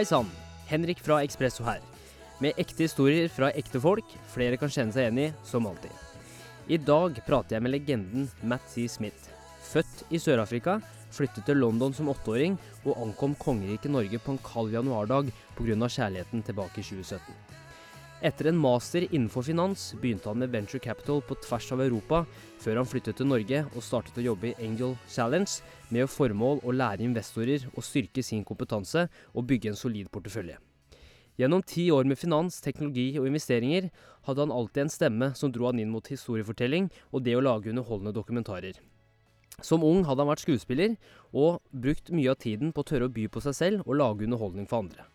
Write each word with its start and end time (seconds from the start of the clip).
Hei 0.00 0.06
sann, 0.06 0.30
Henrik 0.64 1.00
fra 1.04 1.18
Ekspresso 1.20 1.64
her. 1.66 1.80
Med 2.40 2.56
ekte 2.62 2.86
historier 2.86 3.26
fra 3.28 3.50
ekte 3.52 3.76
folk 3.84 4.14
flere 4.32 4.56
kan 4.56 4.70
kjenne 4.72 4.94
seg 4.94 5.04
igjen 5.04 5.18
i, 5.20 5.26
som 5.44 5.66
alltid. 5.68 5.92
I 6.72 6.78
dag 6.80 7.18
prater 7.26 7.58
jeg 7.58 7.66
med 7.66 7.74
legenden 7.74 8.30
Matt 8.40 8.64
C. 8.72 8.86
Smith. 8.88 9.28
Født 9.66 10.06
i 10.08 10.22
Sør-Afrika, 10.22 10.78
flyttet 11.12 11.44
til 11.44 11.60
London 11.60 11.92
som 11.92 12.08
åtteåring 12.14 12.56
og 12.86 12.96
ankom 12.96 13.36
kongeriket 13.44 13.92
Norge 13.92 14.24
på 14.24 14.38
en 14.38 14.44
kald 14.46 14.72
januardag 14.72 15.34
pga. 15.58 15.76
kjærligheten 15.76 16.48
tilbake 16.48 16.80
i 16.80 16.86
2017. 16.86 17.49
Etter 18.20 18.50
en 18.50 18.58
master 18.60 19.06
innenfor 19.08 19.46
finans 19.46 19.94
begynte 19.96 20.28
han 20.28 20.42
med 20.42 20.50
venture 20.52 20.78
capital 20.84 21.22
på 21.24 21.38
tvers 21.40 21.70
av 21.72 21.80
Europa, 21.80 22.18
før 22.60 22.76
han 22.76 22.88
flyttet 22.88 23.16
til 23.16 23.28
Norge 23.30 23.62
og 23.70 23.84
startet 23.84 24.18
å 24.20 24.24
jobbe 24.26 24.50
i 24.50 24.56
Angel 24.66 24.92
Challenge 25.08 25.62
med 25.88 26.10
formål 26.12 26.60
å 26.60 26.74
lære 26.76 27.06
investorer 27.06 27.64
å 27.72 27.84
styrke 27.84 28.20
sin 28.20 28.42
kompetanse 28.44 29.06
og 29.32 29.46
bygge 29.48 29.70
en 29.72 29.78
solid 29.80 30.10
portefølje. 30.12 30.58
Gjennom 31.40 31.64
ti 31.64 31.86
år 31.88 32.04
med 32.04 32.20
finans, 32.20 32.58
teknologi 32.60 33.14
og 33.16 33.30
investeringer 33.30 33.86
hadde 34.26 34.44
han 34.44 34.52
alltid 34.52 34.82
en 34.82 34.92
stemme 34.92 35.28
som 35.38 35.54
dro 35.54 35.70
han 35.70 35.80
inn 35.80 35.88
mot 35.94 36.10
historiefortelling 36.12 36.90
og 37.14 37.24
det 37.24 37.38
å 37.38 37.44
lage 37.46 37.72
underholdende 37.72 38.12
dokumentarer. 38.12 38.74
Som 39.64 39.80
ung 39.80 40.04
hadde 40.04 40.20
han 40.20 40.28
vært 40.28 40.44
skuespiller, 40.44 40.98
og 41.32 41.64
brukt 41.72 42.12
mye 42.12 42.34
av 42.34 42.40
tiden 42.44 42.76
på 42.76 42.84
å 42.84 42.90
tørre 42.92 43.08
å 43.08 43.14
by 43.16 43.30
på 43.32 43.40
seg 43.48 43.56
selv 43.56 43.88
og 43.88 43.96
lage 43.96 44.28
underholdning 44.28 44.68
for 44.68 44.84
andre. 44.84 45.08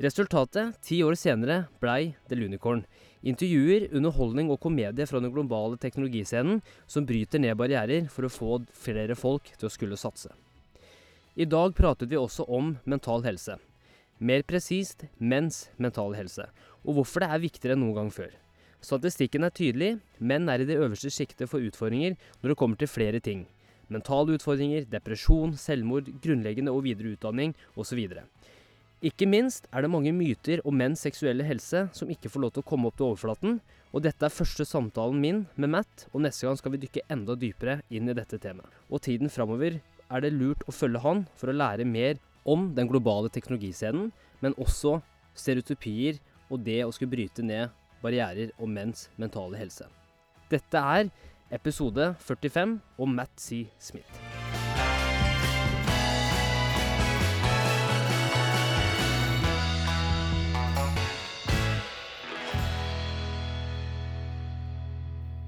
Resultatet, 0.00 0.78
ti 0.80 1.02
år 1.04 1.12
senere, 1.12 1.66
blei 1.76 2.14
The 2.30 2.36
Lunicorn. 2.38 2.86
Intervjuer, 3.20 3.90
underholdning 3.92 4.48
og 4.48 4.62
komedie 4.62 5.04
fra 5.04 5.20
den 5.20 5.32
globale 5.34 5.76
teknologiscenen 5.76 6.62
som 6.88 7.04
bryter 7.04 7.42
ned 7.42 7.58
barrierer 7.60 8.06
for 8.08 8.24
å 8.24 8.30
få 8.32 8.62
flere 8.72 9.12
folk 9.12 9.50
til 9.58 9.68
å 9.68 9.72
skulle 9.74 9.98
satse. 10.00 10.32
I 11.36 11.44
dag 11.44 11.76
pratet 11.76 12.08
vi 12.08 12.16
også 12.16 12.48
om 12.48 12.78
mental 12.88 13.26
helse. 13.28 13.58
Mer 14.24 14.40
presist 14.48 15.04
menns 15.20 15.66
mental 15.76 16.16
helse, 16.16 16.48
og 16.80 16.96
hvorfor 16.96 17.20
det 17.20 17.28
er 17.34 17.44
viktigere 17.44 17.76
enn 17.76 17.84
noen 17.84 17.98
gang 17.98 18.10
før. 18.14 18.32
Statistikken 18.80 19.44
er 19.44 19.52
tydelig, 19.52 19.98
menn 20.16 20.48
er 20.48 20.64
i 20.64 20.70
det 20.70 20.80
øverste 20.80 21.12
sjiktet 21.12 21.52
for 21.52 21.60
utfordringer 21.60 22.16
når 22.40 22.54
det 22.54 22.60
kommer 22.62 22.80
til 22.80 22.88
flere 22.88 23.20
ting. 23.20 23.44
Mentale 23.92 24.38
utfordringer, 24.38 24.88
depresjon, 24.88 25.58
selvmord, 25.60 26.08
grunnleggende 26.24 26.72
og 26.72 26.86
videre 26.88 27.12
utdanning 27.18 27.52
osv. 27.76 28.06
Ikke 29.00 29.24
minst 29.24 29.64
er 29.72 29.80
det 29.80 29.88
mange 29.88 30.10
myter 30.12 30.60
om 30.68 30.76
menns 30.76 31.00
seksuelle 31.06 31.44
helse 31.48 31.86
som 31.96 32.10
ikke 32.12 32.28
får 32.28 32.42
lov 32.42 32.50
til 32.52 32.60
å 32.60 32.66
komme 32.68 32.90
opp 32.90 32.98
til 32.98 33.06
overflaten, 33.06 33.54
og 33.96 34.02
dette 34.04 34.26
er 34.28 34.34
første 34.34 34.66
samtalen 34.68 35.16
min 35.22 35.38
med 35.56 35.72
Matt, 35.72 36.04
og 36.12 36.20
neste 36.26 36.44
gang 36.44 36.58
skal 36.60 36.74
vi 36.74 36.82
dykke 36.82 37.06
enda 37.08 37.32
dypere 37.32 37.78
inn 37.88 38.12
i 38.12 38.16
dette 38.18 38.36
temaet. 38.42 38.68
Og 38.92 39.00
tiden 39.06 39.32
framover 39.32 39.78
er 39.80 40.20
det 40.20 40.34
lurt 40.34 40.66
å 40.68 40.74
følge 40.76 41.00
han 41.00 41.24
for 41.40 41.48
å 41.48 41.56
lære 41.56 41.88
mer 41.88 42.20
om 42.44 42.68
den 42.76 42.90
globale 42.92 43.32
teknologiscenen, 43.32 44.12
men 44.44 44.58
også 44.60 44.98
stereotypier 45.32 46.20
og 46.50 46.60
det 46.68 46.82
å 46.84 46.92
skulle 46.92 47.14
bryte 47.16 47.46
ned 47.46 47.72
barrierer 48.04 48.52
om 48.60 48.68
menns 48.68 49.08
mentale 49.16 49.56
helse. 49.56 49.88
Dette 50.52 50.76
er 50.76 51.08
episode 51.48 52.12
45 52.20 52.76
om 53.00 53.16
Matt 53.16 53.32
C. 53.40 53.64
Smith. 53.80 54.49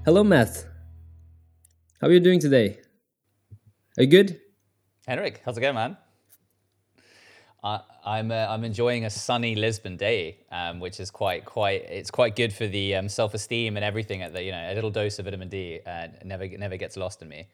Hello, 0.05 0.21
Matt. 0.21 0.65
How 2.01 2.07
are 2.07 2.11
you 2.11 2.19
doing 2.19 2.41
today? 2.41 2.77
Are 3.97 4.03
you 4.03 4.09
good? 4.09 4.37
Henrik, 5.07 5.41
how's 5.45 5.57
it 5.57 5.61
going, 5.61 5.75
man? 5.75 5.95
I, 7.63 7.79
I'm 8.05 8.29
uh, 8.29 8.47
I'm 8.49 8.65
enjoying 8.65 9.05
a 9.05 9.09
sunny 9.09 9.55
Lisbon 9.55 9.95
day, 9.95 10.39
um, 10.51 10.81
which 10.81 10.99
is 10.99 11.09
quite 11.09 11.45
quite 11.45 11.83
it's 11.83 12.11
quite 12.11 12.35
good 12.35 12.51
for 12.51 12.67
the 12.67 12.95
um, 12.95 13.07
self 13.07 13.33
esteem 13.33 13.77
and 13.77 13.85
everything. 13.85 14.21
At 14.21 14.33
the 14.33 14.43
you 14.43 14.51
know 14.51 14.73
a 14.73 14.75
little 14.75 14.91
dose 14.91 15.19
of 15.19 15.25
vitamin 15.25 15.47
D 15.47 15.79
uh, 15.87 16.07
never 16.25 16.49
never 16.49 16.75
gets 16.75 16.97
lost 16.97 17.21
in 17.21 17.29
me. 17.29 17.47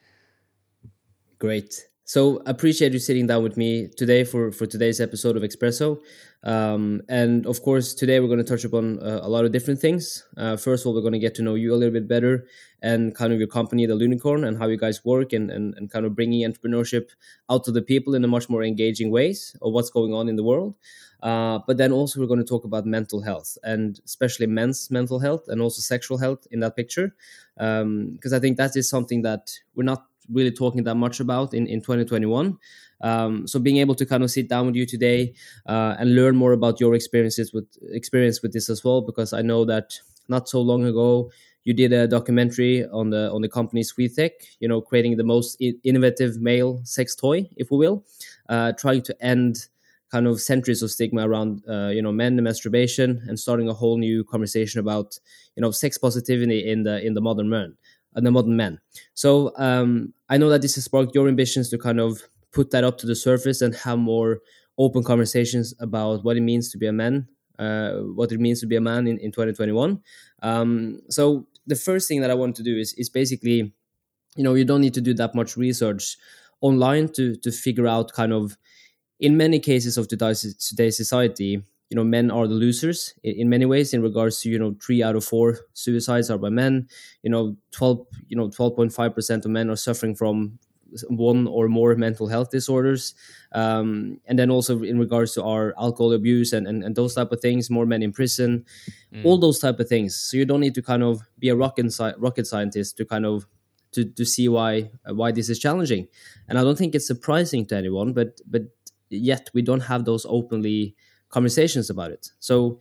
Great. 1.38 1.88
So 2.09 2.42
appreciate 2.47 2.94
you 2.94 2.97
sitting 2.97 3.28
down 3.28 3.44
with 3.44 3.56
me 3.56 3.88
today 3.88 4.24
for, 4.24 4.52
for 4.52 4.66
today's 4.66 5.00
episode 5.00 5.38
of 5.38 5.44
Expresso. 5.44 6.00
Um, 6.44 7.03
and 7.08 7.46
of 7.46 7.62
course, 7.62 7.94
today 7.94 8.20
we're 8.20 8.25
going 8.25 8.44
to 8.44 8.44
touch 8.44 8.64
upon 8.64 8.97
uh, 8.97 9.20
a 9.22 9.30
lot 9.30 9.46
of 9.46 9.52
different 9.52 9.80
things. 9.80 10.25
Uh, 10.36 10.58
first 10.58 10.81
of 10.81 10.88
all, 10.88 10.96
we're 10.96 11.02
going 11.02 11.14
to 11.14 11.19
get 11.19 11.36
to 11.36 11.44
know 11.44 11.53
you 11.53 11.72
a 11.72 11.78
little 11.78 11.94
bit 11.94 12.08
better 12.08 12.48
and 12.81 13.14
kind 13.14 13.31
of 13.31 13.38
your 13.38 13.48
company, 13.48 13.86
The 13.86 13.94
Lunicorn, 13.94 14.44
and 14.44 14.58
how 14.58 14.66
you 14.66 14.75
guys 14.75 15.06
work 15.06 15.34
and, 15.34 15.52
and, 15.52 15.75
and 15.75 15.92
kind 15.92 16.03
of 16.03 16.16
bringing 16.16 16.50
entrepreneurship 16.52 17.09
out 17.48 17.64
to 17.66 17.72
the 17.72 17.84
people 17.84 18.16
in 18.16 18.24
a 18.24 18.28
much 18.28 18.50
more 18.50 18.64
engaging 18.64 19.12
ways 19.12 19.56
of 19.62 19.72
what's 19.72 19.92
going 19.92 20.12
on 20.12 20.28
in 20.28 20.36
the 20.36 20.44
world. 20.44 20.74
Uh, 21.22 21.59
but 21.68 21.78
then 21.78 21.92
also 21.92 22.19
we're 22.19 22.25
going 22.25 22.40
to 22.40 22.46
talk 22.46 22.64
about 22.64 22.88
mental 22.88 23.22
health 23.22 23.56
and 23.62 24.00
especially 24.06 24.48
men's 24.48 24.90
mental 24.90 25.19
health 25.19 25.44
and 25.48 25.62
also 25.62 25.80
sexual 25.80 26.18
health 26.18 26.48
in 26.50 26.59
that 26.62 26.75
picture. 26.75 27.14
Because 27.56 27.84
um, 27.84 28.34
I 28.34 28.40
think 28.40 28.58
that 28.58 28.75
is 28.75 28.90
something 28.90 29.22
that 29.22 29.52
we're 29.75 29.84
not 29.84 30.09
really 30.31 30.51
talking 30.51 30.84
that 30.84 30.95
much 30.95 31.19
about 31.19 31.53
in, 31.53 31.67
in 31.67 31.81
2021. 31.81 32.57
Um, 33.01 33.47
so 33.47 33.59
being 33.59 33.78
able 33.78 33.95
to 33.95 34.06
kind 34.06 34.23
of 34.23 34.31
sit 34.31 34.50
down 34.50 34.67
with 34.67 34.75
you 34.75 34.85
today 34.85 35.34
uh, 35.67 35.95
and 36.00 36.16
learn 36.16 36.35
more 36.35 36.53
about 36.53 36.79
your 36.79 36.95
experiences 36.95 37.53
with 37.53 37.66
experience 37.91 38.41
with 38.41 38.53
this 38.53 38.69
as 38.69 38.84
well, 38.84 39.01
because 39.01 39.34
I 39.34 39.41
know 39.41 39.66
that 39.66 39.97
not 40.28 40.50
so 40.50 40.62
long 40.62 40.85
ago 40.85 41.31
you 41.63 41.73
did 41.73 41.94
a 41.94 42.07
documentary 42.07 42.85
on 42.88 43.09
the 43.09 43.31
on 43.31 43.41
the 43.41 43.50
company 43.50 43.81
Sweettech, 43.81 44.31
you 44.59 44.68
know, 44.68 44.81
creating 44.81 45.18
the 45.18 45.23
most 45.23 45.62
innovative 45.84 46.41
male 46.41 46.81
sex 46.84 47.16
toy, 47.16 47.47
if 47.57 47.72
we 47.72 47.78
will, 47.78 48.06
uh, 48.50 48.72
trying 48.73 49.01
to 49.03 49.16
end 49.23 49.68
kind 50.12 50.28
of 50.28 50.41
centuries 50.41 50.81
of 50.81 50.89
stigma 50.89 51.28
around 51.28 51.63
uh, 51.69 51.89
you 51.89 52.01
know 52.01 52.12
men 52.12 52.34
and 52.34 52.44
masturbation 52.44 53.22
and 53.28 53.39
starting 53.39 53.69
a 53.69 53.73
whole 53.73 53.97
new 53.97 54.23
conversation 54.23 54.79
about 54.79 55.19
you 55.56 55.62
know 55.62 55.72
sex 55.72 55.97
positivity 55.97 56.68
in 56.68 56.84
the 56.84 57.06
in 57.06 57.13
the 57.13 57.22
modern 57.22 57.50
man 57.50 57.75
the 58.24 58.31
modern 58.31 58.56
man. 58.56 58.80
So 59.13 59.53
um, 59.57 60.13
I 60.30 60.38
know 60.38 60.50
that 60.50 60.62
this 60.62 60.75
has 60.75 60.85
sparked 60.85 61.16
your 61.16 61.28
ambitions 61.28 61.69
to 61.69 61.78
kind 61.78 62.00
of 62.00 62.22
put 62.52 62.72
that 62.72 62.84
up 62.84 62.97
to 63.00 63.07
the 63.07 63.16
surface 63.16 63.62
and 63.62 63.75
have 63.75 64.00
more 64.00 64.40
open 64.78 65.03
conversations 65.03 65.74
about 65.80 66.24
what 66.24 66.38
it 66.38 66.41
means 66.41 66.72
to 66.72 66.78
be 66.78 66.88
a 66.88 66.91
man, 66.94 67.28
uh, 67.59 67.91
what 68.16 68.31
it 68.31 68.40
means 68.40 68.59
to 68.62 68.68
be 68.68 68.75
a 68.75 68.81
man 68.81 69.07
in, 69.07 69.18
in 69.19 69.31
2021. 69.31 70.02
Um, 70.41 71.02
so 71.09 71.47
the 71.68 71.75
first 71.75 72.07
thing 72.07 72.22
that 72.22 72.31
I 72.31 72.35
want 72.35 72.56
to 72.57 72.63
do 72.63 72.78
is 72.78 72.94
is 72.94 73.09
basically, 73.09 73.74
you 74.36 74.44
know, 74.44 74.53
you 74.56 74.66
don't 74.66 74.81
need 74.81 74.94
to 74.96 75.01
do 75.01 75.13
that 75.16 75.36
much 75.36 75.57
research 75.57 76.18
online 76.62 77.09
to 77.09 77.36
to 77.38 77.51
figure 77.51 77.88
out 77.88 78.13
kind 78.13 78.34
of 78.34 78.57
in 79.19 79.38
many 79.38 79.59
cases 79.59 79.97
of 79.97 80.07
today's, 80.07 80.56
today's 80.56 80.97
society 80.97 81.63
you 81.89 81.95
know 81.95 82.03
men 82.03 82.31
are 82.31 82.47
the 82.47 82.53
losers 82.53 83.16
in, 83.23 83.35
in, 83.41 83.50
many 83.50 83.66
ways 83.66 83.94
in 83.94 84.01
regards 84.01 84.41
to 84.41 84.50
you 84.50 84.59
know 84.59 84.75
three 84.81 85.01
out 85.03 85.16
of 85.16 85.25
four 85.25 85.59
suicides 85.73 86.29
are 86.29 86.38
by 86.38 86.50
men. 86.50 86.88
You 87.23 87.31
know 87.31 87.55
12 87.72 88.05
you 88.27 88.38
know 88.38 88.50
12.5% 88.50 89.45
of 89.45 89.51
men 89.51 89.69
are 89.69 89.75
suffering 89.75 90.16
from 90.16 90.59
one 91.09 91.47
or 91.47 91.67
more 91.67 91.95
mental 91.95 92.27
health 92.27 92.50
disorders. 92.50 93.13
Um, 93.53 94.19
and 94.25 94.38
then 94.38 94.50
also 94.50 94.81
in 94.83 95.00
regards 95.00 95.33
to 95.33 95.44
our 95.44 95.73
alcohol 95.77 96.13
abuse 96.13 96.53
and, 96.53 96.67
and, 96.67 96.83
and 96.83 96.95
those 96.95 97.16
type 97.16 97.31
of 97.31 97.41
things 97.41 97.69
more 97.69 97.85
men 97.85 98.03
in 98.03 98.11
prison 98.11 98.66
mm. 99.13 99.25
all 99.25 99.38
those 99.38 99.59
type 99.59 99.79
of 99.79 99.88
things. 99.88 100.16
So 100.16 100.38
you 100.38 100.45
don't 100.45 100.59
need 100.59 100.75
to 100.75 100.81
kind 100.81 101.03
of 101.03 101.21
be 101.38 101.50
a 101.50 101.56
rocket, 101.56 101.94
rocket 102.17 102.47
scientist 102.47 102.97
to 102.97 103.06
kind 103.06 103.25
of 103.25 103.45
to, 103.91 104.06
to 104.06 104.23
see 104.23 104.47
why 104.47 104.91
why 105.06 105.31
this 105.31 105.50
is 105.50 105.57
challenging. 105.57 106.07
And 106.47 106.59
i 106.59 106.63
don't 106.63 106.77
think 106.77 106.94
it's 106.94 107.07
surprising 107.07 107.66
to 107.67 107.75
anyone 107.75 108.13
but 108.13 108.39
but 108.47 108.63
yet 109.09 109.50
we 109.53 109.63
don't 109.63 109.81
have 109.81 110.06
those 110.06 110.25
openly 110.29 110.95
conversations 111.29 111.90
about 111.90 112.12
it. 112.12 112.31
So 112.39 112.80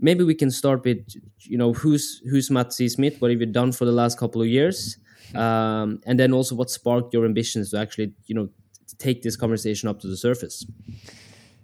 maybe 0.00 0.24
we 0.24 0.34
can 0.34 0.50
start 0.50 0.84
with 0.84 1.04
you 1.40 1.58
know 1.58 1.72
who's 1.72 2.22
who's 2.30 2.50
Matt 2.50 2.72
C. 2.72 2.88
Smith, 2.88 3.20
what 3.20 3.30
have 3.30 3.40
you 3.40 3.46
done 3.46 3.72
for 3.72 3.84
the 3.84 3.92
last 3.92 4.18
couple 4.18 4.40
of 4.40 4.48
years, 4.48 4.98
um, 5.34 6.00
and 6.06 6.18
then 6.18 6.32
also 6.32 6.54
what 6.54 6.70
sparked 6.70 7.12
your 7.12 7.24
ambitions 7.24 7.70
to 7.70 7.78
actually 7.78 8.12
you 8.26 8.34
know 8.34 8.48
take 8.98 9.22
this 9.22 9.36
conversation 9.36 9.88
up 9.88 10.00
to 10.00 10.08
the 10.08 10.16
surface. 10.16 10.66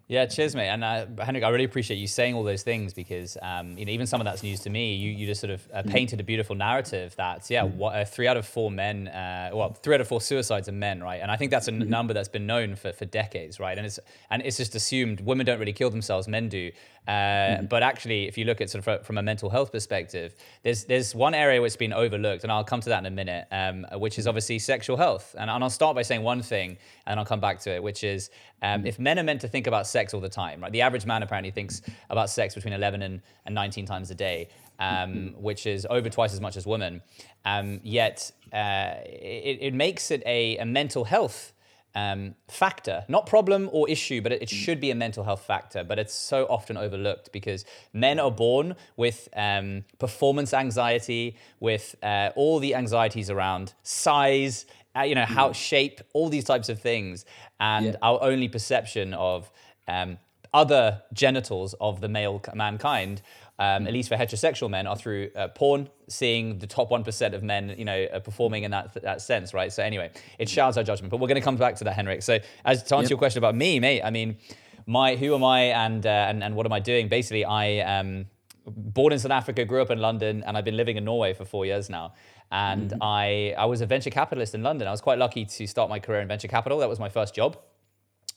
Yeah, 0.07 0.27
cheers, 0.27 0.55
mate. 0.55 0.69
And 0.69 0.85
uh, 0.85 1.07
Henrik, 1.23 1.45
I 1.45 1.49
really 1.49 1.65
appreciate 1.65 1.97
you 1.97 2.07
saying 2.07 2.35
all 2.35 2.45
those 2.45 2.63
things 2.63 2.93
because 2.93 3.39
um, 3.41 3.79
you 3.79 3.87
know 3.87 3.93
even 3.93 4.07
some 4.07 4.21
of 4.21 4.27
that's 4.27 4.43
news 4.43 4.61
to 4.61 4.71
me. 4.71 4.95
You 4.97 5.11
you 5.11 5.27
just 5.27 5.41
sort 5.41 5.51
of 5.51 5.67
uh, 5.73 5.83
mm. 5.83 5.91
painted 5.91 6.21
a 6.21 6.23
beautiful 6.23 6.55
narrative 6.55 7.17
that 7.17 7.49
yeah, 7.49 7.63
mm. 7.63 7.75
what, 7.77 7.97
uh, 7.97 8.05
three 8.05 8.29
out 8.29 8.37
of 8.37 8.47
four 8.47 8.71
men, 8.71 9.09
uh, 9.09 9.51
well, 9.55 9.73
three 9.73 9.95
out 9.95 10.03
of 10.03 10.09
four 10.09 10.21
suicides 10.21 10.69
are 10.69 10.73
men, 10.73 11.03
right? 11.03 11.23
And 11.23 11.31
I 11.31 11.37
think 11.37 11.51
that's 11.51 11.69
a 11.69 11.73
mm-hmm. 11.73 11.89
number 11.89 12.13
that's 12.13 12.29
been 12.29 12.47
known 12.47 12.77
for, 12.77 12.93
for 12.93 13.07
decades, 13.07 13.59
right? 13.59 13.79
And 13.79 13.87
it's 13.87 13.99
and 14.29 14.43
it's 14.43 14.59
just 14.59 14.75
assumed 14.75 15.23
women 15.23 15.47
don't 15.47 15.59
really 15.59 15.73
kill 15.73 15.91
themselves, 15.91 16.29
men 16.29 16.51
do. 16.51 16.71
Uh, 17.07 17.11
mm-hmm. 17.11 17.67
But 17.67 17.83
actually, 17.83 18.27
if 18.27 18.39
you 18.39 18.45
look 18.45 18.61
at 18.61 18.71
sort 18.71 18.87
of 18.87 19.05
from 19.05 19.19
a 19.19 19.23
mental 19.23 19.51
health 19.51 19.73
perspective, 19.73 20.35
there's 20.63 20.85
there's 20.85 21.15
one 21.15 21.35
area 21.35 21.61
which 21.61 21.73
has 21.73 21.77
been 21.77 21.93
overlooked, 21.93 22.45
and 22.45 22.53
I'll 22.53 22.65
come 22.65 22.81
to 22.81 22.89
that 22.89 23.01
in 23.01 23.07
a 23.07 23.11
minute, 23.11 23.47
um, 23.51 23.87
which 24.01 24.19
is 24.19 24.27
obviously 24.27 24.59
sexual 24.59 24.97
health. 24.97 25.35
And, 25.39 25.51
and 25.51 25.63
I'll 25.63 25.71
start 25.71 25.95
by 25.95 26.03
saying 26.03 26.23
one 26.23 26.43
thing, 26.43 26.79
and 27.07 27.21
I'll 27.21 27.27
come 27.27 27.41
back 27.41 27.61
to 27.61 27.71
it, 27.75 27.83
which 27.83 28.05
is 28.05 28.31
um, 28.63 28.79
mm-hmm. 28.79 28.87
if 28.87 28.99
men 28.99 29.19
are 29.19 29.23
meant 29.23 29.43
to 29.43 29.49
think 29.49 29.67
about 29.67 29.87
sex 29.87 30.15
all 30.15 30.21
the 30.21 30.29
time, 30.29 30.63
right? 30.63 30.73
The 30.73 30.81
average 30.81 31.05
man 31.05 31.23
apparently 31.23 31.51
thinks 31.51 31.83
about 32.09 32.31
sex 32.31 32.55
between 32.55 32.73
11 32.73 33.03
and, 33.03 33.21
and 33.45 33.55
19 33.55 33.85
times 33.85 34.11
a 34.11 34.15
day, 34.15 34.49
um, 34.79 35.35
which 35.37 35.67
is 35.67 35.87
over 35.91 36.09
twice 36.09 36.33
as 36.33 36.41
much 36.41 36.57
as 36.57 36.67
women. 36.67 37.03
Um, 37.45 37.81
yet 37.83 38.31
uh, 38.53 38.95
it, 39.05 39.59
it 39.61 39.75
makes 39.75 40.11
it 40.11 40.23
a, 40.25 40.57
a 40.59 40.65
mental 40.65 41.05
health 41.05 41.54
um, 41.95 42.35
factor, 42.49 43.05
not 43.09 43.27
problem 43.27 43.69
or 43.73 43.89
issue, 43.89 44.21
but 44.21 44.33
it, 44.33 44.43
it, 44.43 44.51
should 44.51 44.81
be 44.81 44.91
a 44.91 44.95
mental 44.95 45.25
health 45.25 45.43
factor. 45.43 45.85
But 45.85 45.99
it's 45.99 46.15
so 46.15 46.45
often 46.47 46.77
overlooked 46.77 47.31
because 47.33 47.65
men 47.93 48.19
are 48.19 48.31
born 48.31 48.75
with 48.97 49.29
um, 49.37 49.85
performance 49.99 50.53
anxiety, 50.53 51.37
with 51.61 51.95
uh, 52.03 52.31
all 52.35 52.59
the 52.59 52.75
anxieties 52.75 53.31
around 53.31 53.75
size, 53.83 54.67
uh, 54.97 55.03
you 55.03 55.15
know, 55.15 55.25
how 55.25 55.53
shape, 55.53 56.01
all 56.13 56.29
these 56.29 56.45
types 56.45 56.69
of 56.69 56.81
things, 56.81 57.25
and 57.61 57.87
yeah. 57.87 57.97
our 58.03 58.19
only 58.23 58.49
perception 58.49 59.15
of 59.15 59.51
um, 59.87 60.19
other 60.53 61.03
genitals 61.13 61.75
of 61.81 62.01
the 62.01 62.09
male 62.09 62.41
mankind 62.55 63.21
um, 63.59 63.87
at 63.87 63.93
least 63.93 64.09
for 64.09 64.17
heterosexual 64.17 64.69
men, 64.69 64.87
are 64.87 64.97
through 64.97 65.31
uh, 65.37 65.49
porn, 65.49 65.89
seeing 66.09 66.59
the 66.59 66.67
top 66.67 66.91
1% 66.91 67.35
of 67.35 67.43
men, 67.43 67.75
you 67.79 67.85
know, 67.85 68.07
uh, 68.13 68.19
performing 68.19 68.65
in 68.65 68.71
that, 68.73 68.95
that 69.03 69.21
sense, 69.21 69.55
right? 69.55 69.73
So 69.73 69.83
anyway, 69.83 70.11
it 70.39 70.49
shouts 70.49 70.77
our 70.77 70.83
judgment, 70.83 71.11
but 71.11 71.21
we're 71.21 71.29
going 71.29 71.41
to 71.41 71.45
come 71.45 71.57
back 71.57 71.77
to 71.77 71.85
that, 71.85 71.95
Henrik. 71.95 72.23
So 72.23 72.39
as 72.65 72.83
to 72.85 72.97
answer 72.97 73.05
yep. 73.05 73.11
your 73.11 73.19
question 73.19 73.39
about 73.39 73.55
me, 73.55 73.79
mate, 73.79 74.03
I 74.03 74.11
mean, 74.11 74.39
my, 74.87 75.15
who 75.17 75.35
am 75.35 75.45
I 75.45 75.61
and, 75.67 76.05
uh, 76.05 76.09
and, 76.09 76.43
and 76.43 76.57
what 76.57 76.67
am 76.67 76.73
I 76.73 76.81
doing? 76.81 77.09
Basically, 77.09 77.45
I, 77.45 77.79
um, 77.79 78.27
born 78.67 79.13
in 79.13 79.19
South 79.19 79.31
Africa, 79.31 79.65
grew 79.65 79.83
up 79.83 79.91
in 79.91 79.99
London, 79.99 80.43
and 80.47 80.57
I've 80.57 80.65
been 80.65 80.77
living 80.77 80.97
in 80.97 81.05
Norway 81.05 81.33
for 81.33 81.45
four 81.45 81.65
years 81.65 81.89
now. 81.89 82.15
And 82.51 82.91
mm-hmm. 82.91 83.03
I, 83.03 83.55
I 83.57 83.67
was 83.67 83.81
a 83.81 83.87
venture 83.87 84.11
capitalist 84.11 84.55
in 84.55 84.63
London. 84.63 84.89
I 84.89 84.91
was 84.91 85.01
quite 85.01 85.19
lucky 85.19 85.45
to 85.45 85.67
start 85.67 85.89
my 85.89 85.99
career 85.99 86.21
in 86.21 86.29
venture 86.29 86.49
capital. 86.49 86.79
That 86.79 86.89
was 86.89 86.99
my 86.99 87.09
first 87.09 87.35
job. 87.35 87.57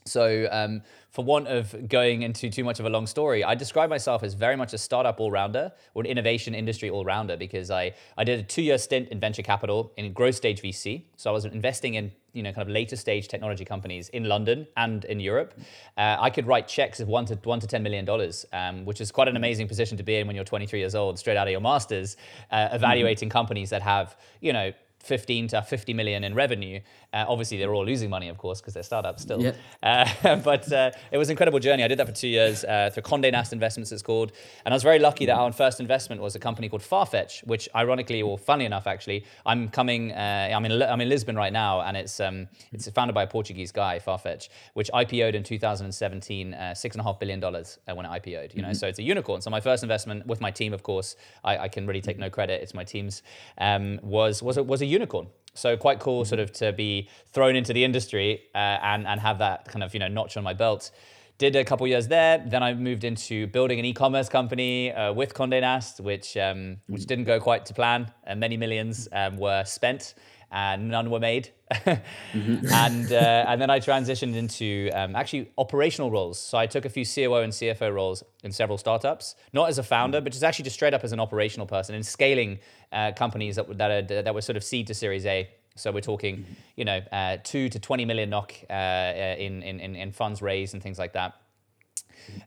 So, 0.07 0.47
um, 0.51 0.81
for 1.11 1.23
want 1.23 1.47
of 1.47 1.87
going 1.87 2.21
into 2.21 2.49
too 2.49 2.63
much 2.63 2.79
of 2.79 2.85
a 2.85 2.89
long 2.89 3.07
story, 3.07 3.43
I 3.43 3.55
describe 3.55 3.89
myself 3.89 4.23
as 4.23 4.33
very 4.33 4.55
much 4.55 4.73
a 4.73 4.77
startup 4.77 5.19
all 5.19 5.31
rounder 5.31 5.71
or 5.93 6.03
an 6.03 6.05
innovation 6.05 6.53
industry 6.53 6.89
all 6.89 7.03
rounder 7.03 7.37
because 7.37 7.71
I, 7.71 7.93
I 8.17 8.23
did 8.23 8.39
a 8.39 8.43
two 8.43 8.61
year 8.61 8.77
stint 8.77 9.09
in 9.09 9.19
venture 9.19 9.41
capital 9.41 9.93
in 9.97 10.13
growth 10.13 10.35
stage 10.35 10.61
VC. 10.61 11.03
So, 11.15 11.29
I 11.29 11.33
was 11.33 11.45
investing 11.45 11.95
in 11.95 12.11
you 12.33 12.43
know 12.43 12.53
kind 12.53 12.67
of 12.67 12.71
later 12.71 12.95
stage 12.95 13.27
technology 13.27 13.65
companies 13.65 14.09
in 14.09 14.25
London 14.25 14.67
and 14.77 15.05
in 15.05 15.19
Europe. 15.19 15.53
Uh, 15.97 16.17
I 16.19 16.29
could 16.29 16.47
write 16.47 16.67
checks 16.67 16.99
of 16.99 17.07
one 17.07 17.25
to 17.25 17.35
one 17.43 17.59
to 17.59 17.67
ten 17.67 17.83
million 17.83 18.05
dollars, 18.05 18.45
um, 18.53 18.85
which 18.85 19.01
is 19.01 19.11
quite 19.11 19.27
an 19.27 19.35
amazing 19.35 19.67
position 19.67 19.97
to 19.97 20.03
be 20.03 20.15
in 20.15 20.27
when 20.27 20.35
you're 20.35 20.45
23 20.45 20.79
years 20.79 20.95
old, 20.95 21.17
straight 21.19 21.37
out 21.37 21.47
of 21.47 21.51
your 21.51 21.61
masters, 21.61 22.15
uh, 22.51 22.69
evaluating 22.71 23.29
mm-hmm. 23.29 23.37
companies 23.37 23.69
that 23.71 23.81
have 23.81 24.15
you 24.39 24.53
know 24.53 24.71
15 24.99 25.47
to 25.49 25.61
50 25.61 25.93
million 25.93 26.23
in 26.23 26.35
revenue. 26.35 26.79
Uh, 27.17 27.25
obviously, 27.27 27.57
they're 27.57 27.73
all 27.73 27.85
losing 27.85 28.09
money, 28.09 28.29
of 28.29 28.37
course, 28.37 28.61
because 28.61 28.75
they're 28.75 28.83
startups 28.83 29.23
still. 29.23 29.41
Yeah. 29.41 29.53
Uh, 29.81 30.35
but 30.43 30.71
uh, 30.71 30.91
it 31.11 31.17
was 31.17 31.29
an 31.29 31.33
incredible 31.33 31.59
journey. 31.59 31.83
I 31.83 31.87
did 31.87 31.97
that 31.97 32.07
for 32.07 32.13
two 32.13 32.27
years 32.27 32.63
uh, 32.63 32.91
through 32.93 33.03
Condé 33.03 33.31
Nast 33.31 33.53
Investments, 33.53 33.91
it's 33.91 34.03
called. 34.03 34.31
And 34.65 34.73
I 34.73 34.75
was 34.75 34.83
very 34.83 34.99
lucky 34.99 35.25
that 35.25 35.35
our 35.35 35.51
first 35.51 35.79
investment 35.79 36.21
was 36.21 36.35
a 36.35 36.39
company 36.39 36.69
called 36.69 36.83
Farfetch, 36.83 37.45
which, 37.47 37.67
ironically, 37.75 38.21
or 38.21 38.37
funny 38.37 38.65
enough, 38.65 38.85
actually, 38.85 39.25
I'm 39.45 39.69
coming. 39.69 40.11
Uh, 40.11 40.51
I'm 40.53 40.65
in 40.65 40.81
I'm 40.83 41.01
in 41.01 41.09
Lisbon 41.09 41.35
right 41.35 41.53
now, 41.53 41.81
and 41.81 41.97
it's 41.97 42.19
um, 42.19 42.47
it's 42.71 42.87
founded 42.91 43.15
by 43.15 43.23
a 43.23 43.27
Portuguese 43.27 43.71
guy, 43.71 43.99
Farfetch, 43.99 44.49
which 44.75 44.91
IPO'd 44.93 45.33
in 45.33 45.43
2017, 45.43 46.53
uh, 46.53 46.75
six 46.75 46.95
and 46.95 47.01
a 47.01 47.03
half 47.03 47.19
billion 47.19 47.39
dollars 47.39 47.79
when 47.85 48.05
it 48.05 48.09
IPO'd. 48.09 48.53
You 48.53 48.61
know, 48.61 48.69
mm-hmm. 48.69 48.73
so 48.75 48.87
it's 48.87 48.99
a 48.99 49.03
unicorn. 49.03 49.41
So 49.41 49.49
my 49.49 49.59
first 49.59 49.81
investment 49.81 50.27
with 50.27 50.39
my 50.39 50.51
team, 50.51 50.71
of 50.73 50.83
course, 50.83 51.15
I, 51.43 51.57
I 51.57 51.67
can 51.67 51.87
really 51.87 52.01
take 52.01 52.19
no 52.19 52.29
credit. 52.29 52.61
It's 52.61 52.73
my 52.73 52.83
team's. 52.83 53.23
Um, 53.57 53.99
was 54.03 54.43
was 54.43 54.57
a, 54.57 54.63
was 54.63 54.81
a 54.81 54.85
unicorn. 54.85 55.27
So 55.57 55.77
quite 55.77 55.99
cool, 55.99 56.25
sort 56.25 56.39
of, 56.39 56.51
to 56.53 56.71
be 56.71 57.09
thrown 57.33 57.55
into 57.55 57.73
the 57.73 57.83
industry 57.83 58.43
uh, 58.55 58.57
and 58.57 59.07
and 59.07 59.19
have 59.19 59.39
that 59.39 59.65
kind 59.65 59.83
of 59.83 59.93
you 59.93 59.99
know 59.99 60.07
notch 60.07 60.37
on 60.37 60.43
my 60.43 60.53
belt. 60.53 60.91
Did 61.37 61.55
a 61.55 61.63
couple 61.63 61.85
years 61.85 62.07
there. 62.07 62.43
Then 62.43 62.63
I 62.63 62.73
moved 62.73 63.03
into 63.03 63.45
building 63.47 63.77
an 63.77 63.85
e-commerce 63.85 64.27
company 64.27 64.91
uh, 64.91 65.13
with 65.13 65.35
Condé 65.35 65.61
Nast, 65.61 65.99
which 65.99 66.35
um, 66.35 66.77
which 66.87 67.05
didn't 67.05 67.25
go 67.25 67.39
quite 67.39 67.65
to 67.67 67.73
plan. 67.73 68.11
and 68.23 68.39
many 68.39 68.57
millions 68.57 69.07
um, 69.11 69.37
were 69.37 69.63
spent 69.65 70.15
and 70.51 70.89
none 70.89 71.09
were 71.09 71.19
made. 71.19 71.49
mm-hmm. 71.71 72.65
and 72.73 73.11
uh, 73.11 73.45
and 73.47 73.61
then 73.61 73.69
I 73.69 73.79
transitioned 73.79 74.35
into 74.35 74.89
um, 74.93 75.15
actually 75.15 75.51
operational 75.57 76.09
roles. 76.11 76.39
So 76.39 76.57
I 76.57 76.67
took 76.67 76.85
a 76.85 76.89
few 76.89 77.05
COO 77.05 77.41
and 77.41 77.51
CFO 77.51 77.93
roles 77.93 78.23
in 78.43 78.51
several 78.51 78.77
startups, 78.77 79.35
not 79.53 79.69
as 79.69 79.77
a 79.77 79.83
founder, 79.83 80.21
but 80.21 80.31
just 80.31 80.43
actually 80.43 80.63
just 80.63 80.75
straight 80.75 80.93
up 80.93 81.03
as 81.03 81.11
an 81.11 81.19
operational 81.19 81.67
person 81.67 81.95
in 81.95 82.03
scaling 82.03 82.59
uh, 82.91 83.11
companies 83.13 83.55
that 83.55 83.77
that 83.77 83.91
are, 83.91 84.23
that 84.23 84.33
were 84.33 84.41
sort 84.41 84.57
of 84.57 84.63
seed 84.63 84.87
to 84.87 84.93
Series 84.93 85.25
A. 85.25 85.49
So 85.75 85.91
we're 85.91 86.01
talking, 86.01 86.37
mm-hmm. 86.37 86.53
you 86.75 86.85
know, 86.85 87.01
uh, 87.11 87.37
two 87.43 87.69
to 87.69 87.79
twenty 87.79 88.05
million 88.05 88.29
NOK 88.29 88.53
uh, 88.69 88.73
uh, 88.73 89.35
in, 89.37 89.61
in 89.63 89.95
in 89.95 90.11
funds 90.11 90.41
raised 90.41 90.73
and 90.73 90.81
things 90.81 90.97
like 90.97 91.13
that. 91.13 91.39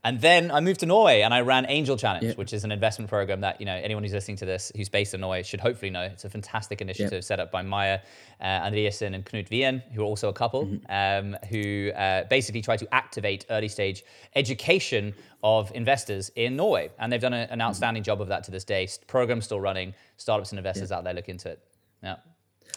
And 0.03 0.21
then 0.21 0.51
I 0.51 0.61
moved 0.61 0.81
to 0.81 0.87
Norway 0.87 1.21
and 1.21 1.35
I 1.35 1.41
ran 1.41 1.67
Angel 1.69 1.97
Challenge, 1.97 2.25
yeah. 2.25 2.33
which 2.35 2.53
is 2.53 2.65
an 2.65 2.73
investment 2.73 3.11
program 3.11 3.41
that 3.43 3.61
you 3.61 3.67
know 3.67 3.75
anyone 3.75 4.03
who's 4.03 4.13
listening 4.13 4.39
to 4.39 4.47
this 4.47 4.73
who's 4.77 4.89
based 4.89 5.15
in 5.15 5.21
Norway 5.21 5.43
should 5.43 5.61
hopefully 5.61 5.91
know. 5.91 6.03
It's 6.03 6.25
a 6.25 6.31
fantastic 6.31 6.81
initiative 6.81 7.13
yeah. 7.13 7.21
set 7.21 7.41
up 7.41 7.51
by 7.51 7.63
Maya 7.63 8.01
uh, 8.41 8.45
Adriaensen 8.45 9.15
and 9.15 9.25
Knut 9.25 9.51
Wien, 9.51 9.83
who 9.93 10.03
are 10.03 10.07
also 10.07 10.29
a 10.29 10.33
couple, 10.33 10.67
mm-hmm. 10.67 11.35
um, 11.35 11.37
who 11.51 11.91
uh, 11.91 12.25
basically 12.25 12.63
try 12.63 12.77
to 12.77 12.95
activate 12.95 13.47
early 13.51 13.69
stage 13.69 14.05
education 14.35 15.15
of 15.43 15.71
investors 15.75 16.31
in 16.37 16.57
Norway. 16.57 16.91
And 16.99 17.13
they've 17.13 17.21
done 17.21 17.35
a, 17.35 17.47
an 17.51 17.61
outstanding 17.61 18.03
mm-hmm. 18.03 18.07
job 18.07 18.21
of 18.21 18.29
that 18.29 18.45
to 18.45 18.51
this 18.51 18.65
day. 18.65 18.89
Program's 19.07 19.45
still 19.45 19.61
running. 19.61 19.95
Startups 20.17 20.51
and 20.51 20.59
investors 20.59 20.91
yeah. 20.91 20.97
out 20.97 21.05
there 21.05 21.15
look 21.15 21.29
into 21.29 21.51
it. 21.51 21.63
Yeah. 22.03 22.17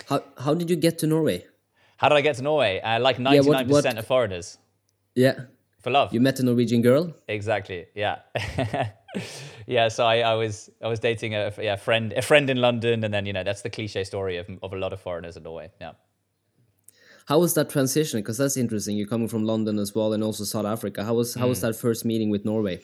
How, 0.07 0.23
how 0.37 0.53
did 0.53 0.69
you 0.69 0.75
get 0.75 0.99
to 0.99 1.07
Norway? 1.07 1.45
How 1.97 2.09
did 2.09 2.15
I 2.15 2.21
get 2.21 2.35
to 2.37 2.41
Norway? 2.41 2.81
Uh, 2.81 2.99
like 2.99 3.17
99% 3.17 3.33
yeah, 3.33 3.41
what, 3.41 3.67
what, 3.67 3.97
of 3.97 4.07
foreigners. 4.07 4.57
Yeah 5.15 5.33
for 5.83 5.91
love. 5.91 6.13
You 6.13 6.21
met 6.21 6.39
a 6.39 6.43
Norwegian 6.43 6.81
girl. 6.81 7.13
Exactly. 7.27 7.85
Yeah. 7.93 8.19
yeah. 9.67 9.89
So 9.89 10.05
I, 10.05 10.19
I 10.19 10.33
was 10.33 10.69
I 10.81 10.87
was 10.87 10.99
dating 10.99 11.35
a 11.35 11.53
yeah 11.61 11.75
friend 11.75 12.13
a 12.13 12.21
friend 12.21 12.49
in 12.49 12.57
London, 12.57 13.03
and 13.03 13.13
then 13.13 13.25
you 13.25 13.33
know 13.33 13.43
that's 13.43 13.61
the 13.61 13.69
cliche 13.69 14.03
story 14.05 14.37
of 14.37 14.47
of 14.63 14.73
a 14.73 14.77
lot 14.77 14.93
of 14.93 15.01
foreigners 15.01 15.37
in 15.37 15.43
Norway. 15.43 15.71
Yeah. 15.79 15.91
How 17.25 17.39
was 17.39 17.53
that 17.53 17.69
transition? 17.69 18.19
Because 18.19 18.37
that's 18.37 18.57
interesting. 18.57 18.97
You're 18.97 19.07
coming 19.07 19.27
from 19.27 19.43
London 19.43 19.77
as 19.77 19.93
well, 19.93 20.13
and 20.13 20.23
also 20.23 20.45
South 20.45 20.65
Africa. 20.65 21.03
How 21.03 21.13
was 21.13 21.35
how 21.35 21.47
was 21.47 21.59
hmm. 21.59 21.67
that 21.67 21.75
first 21.75 22.05
meeting 22.05 22.29
with 22.29 22.45
Norway? 22.45 22.81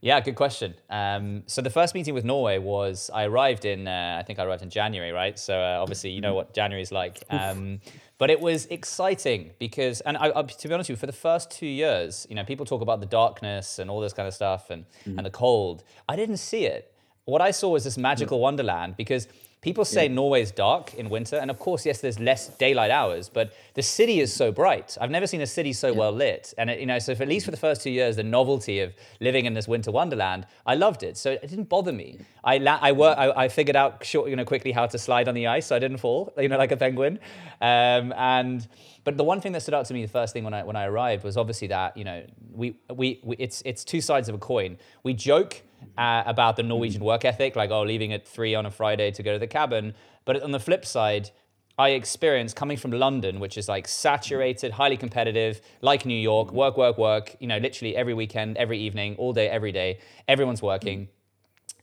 Yeah, 0.00 0.20
good 0.20 0.34
question. 0.34 0.74
Um, 0.90 1.44
so 1.46 1.62
the 1.62 1.70
first 1.70 1.94
meeting 1.94 2.12
with 2.12 2.24
Norway 2.24 2.58
was 2.58 3.08
I 3.14 3.22
arrived 3.24 3.64
in 3.64 3.86
uh, 3.86 4.16
I 4.18 4.24
think 4.24 4.40
I 4.40 4.44
arrived 4.44 4.62
in 4.62 4.70
January, 4.70 5.12
right? 5.12 5.38
So 5.38 5.60
uh, 5.60 5.78
obviously 5.80 6.10
you 6.10 6.20
know 6.20 6.34
what 6.34 6.54
January 6.54 6.82
is 6.82 6.90
like. 6.90 7.22
Um, 7.30 7.80
but 8.22 8.30
it 8.30 8.40
was 8.40 8.66
exciting 8.66 9.50
because, 9.58 10.00
and 10.02 10.16
I, 10.16 10.30
I, 10.36 10.42
to 10.42 10.68
be 10.68 10.72
honest 10.72 10.88
with 10.88 10.96
you, 10.96 11.00
for 11.00 11.06
the 11.06 11.12
first 11.12 11.50
two 11.50 11.66
years, 11.66 12.24
you 12.30 12.36
know, 12.36 12.44
people 12.44 12.64
talk 12.64 12.80
about 12.80 13.00
the 13.00 13.06
darkness 13.06 13.80
and 13.80 13.90
all 13.90 13.98
this 13.98 14.12
kind 14.12 14.28
of 14.28 14.32
stuff 14.32 14.70
and, 14.70 14.84
mm. 15.04 15.16
and 15.16 15.26
the 15.26 15.30
cold. 15.30 15.82
I 16.08 16.14
didn't 16.14 16.36
see 16.36 16.66
it. 16.66 16.94
What 17.24 17.40
I 17.42 17.50
saw 17.50 17.70
was 17.70 17.82
this 17.82 17.98
magical 17.98 18.38
yeah. 18.38 18.42
wonderland 18.42 18.96
because 18.96 19.26
People 19.62 19.84
say 19.84 20.06
yeah. 20.06 20.14
Norway's 20.14 20.50
dark 20.50 20.92
in 20.94 21.08
winter, 21.08 21.36
and 21.36 21.48
of 21.48 21.56
course, 21.60 21.86
yes, 21.86 22.00
there's 22.00 22.18
less 22.18 22.48
daylight 22.48 22.90
hours, 22.90 23.28
but 23.28 23.52
the 23.74 23.82
city 23.82 24.18
is 24.18 24.34
so 24.34 24.50
bright. 24.50 24.98
I've 25.00 25.12
never 25.12 25.28
seen 25.28 25.40
a 25.40 25.46
city 25.46 25.72
so 25.72 25.92
yeah. 25.92 25.98
well 25.98 26.10
lit, 26.10 26.52
and 26.58 26.68
it, 26.68 26.80
you 26.80 26.86
know, 26.86 26.98
so 26.98 27.14
for 27.14 27.22
at 27.22 27.28
least 27.28 27.44
for 27.44 27.52
the 27.52 27.56
first 27.56 27.80
two 27.80 27.92
years, 27.92 28.16
the 28.16 28.24
novelty 28.24 28.80
of 28.80 28.92
living 29.20 29.46
in 29.46 29.54
this 29.54 29.68
winter 29.68 29.92
wonderland, 29.92 30.48
I 30.66 30.74
loved 30.74 31.04
it. 31.04 31.16
So 31.16 31.30
it 31.30 31.48
didn't 31.48 31.68
bother 31.68 31.92
me. 31.92 32.18
I 32.42 32.56
I 32.56 32.90
work, 32.90 33.16
I, 33.16 33.30
I 33.30 33.48
figured 33.48 33.76
out 33.76 34.04
short, 34.04 34.28
you 34.28 34.34
know, 34.34 34.44
quickly 34.44 34.72
how 34.72 34.86
to 34.86 34.98
slide 34.98 35.28
on 35.28 35.34
the 35.36 35.46
ice, 35.46 35.68
so 35.68 35.76
I 35.76 35.78
didn't 35.78 35.98
fall, 35.98 36.32
you 36.38 36.48
know, 36.48 36.58
like 36.58 36.72
a 36.72 36.76
penguin. 36.76 37.20
Um, 37.60 38.12
and 38.16 38.66
but 39.04 39.16
the 39.16 39.24
one 39.24 39.40
thing 39.40 39.52
that 39.52 39.62
stood 39.62 39.74
out 39.74 39.86
to 39.86 39.94
me, 39.94 40.02
the 40.02 40.10
first 40.10 40.32
thing 40.32 40.42
when 40.42 40.54
I 40.54 40.64
when 40.64 40.74
I 40.74 40.86
arrived, 40.86 41.22
was 41.22 41.36
obviously 41.36 41.68
that 41.68 41.96
you 41.96 42.02
know 42.02 42.24
we 42.52 42.74
we, 42.92 43.20
we 43.22 43.36
it's 43.38 43.62
it's 43.64 43.84
two 43.84 44.00
sides 44.00 44.28
of 44.28 44.34
a 44.34 44.38
coin. 44.38 44.76
We 45.04 45.14
joke 45.14 45.62
uh, 45.98 46.22
about 46.26 46.56
the 46.56 46.62
Norwegian 46.62 47.04
work 47.04 47.24
ethic, 47.24 47.56
like, 47.56 47.70
oh, 47.70 47.82
leaving 47.82 48.12
at 48.12 48.26
three 48.26 48.54
on 48.54 48.66
a 48.66 48.70
Friday 48.70 49.10
to 49.12 49.22
go 49.22 49.32
to 49.32 49.38
the 49.38 49.46
cabin. 49.46 49.94
But 50.24 50.42
on 50.42 50.52
the 50.52 50.60
flip 50.60 50.84
side, 50.84 51.30
I 51.78 51.90
experienced 51.90 52.54
coming 52.54 52.76
from 52.76 52.90
London, 52.90 53.40
which 53.40 53.56
is 53.56 53.68
like 53.68 53.88
saturated, 53.88 54.72
highly 54.72 54.96
competitive, 54.96 55.60
like 55.80 56.04
New 56.04 56.18
York, 56.18 56.52
work, 56.52 56.76
work, 56.76 56.98
work, 56.98 57.36
you 57.40 57.46
know, 57.46 57.58
literally 57.58 57.96
every 57.96 58.14
weekend, 58.14 58.56
every 58.56 58.78
evening, 58.78 59.16
all 59.16 59.32
day, 59.32 59.48
every 59.48 59.72
day, 59.72 59.98
everyone's 60.28 60.62
working. 60.62 61.08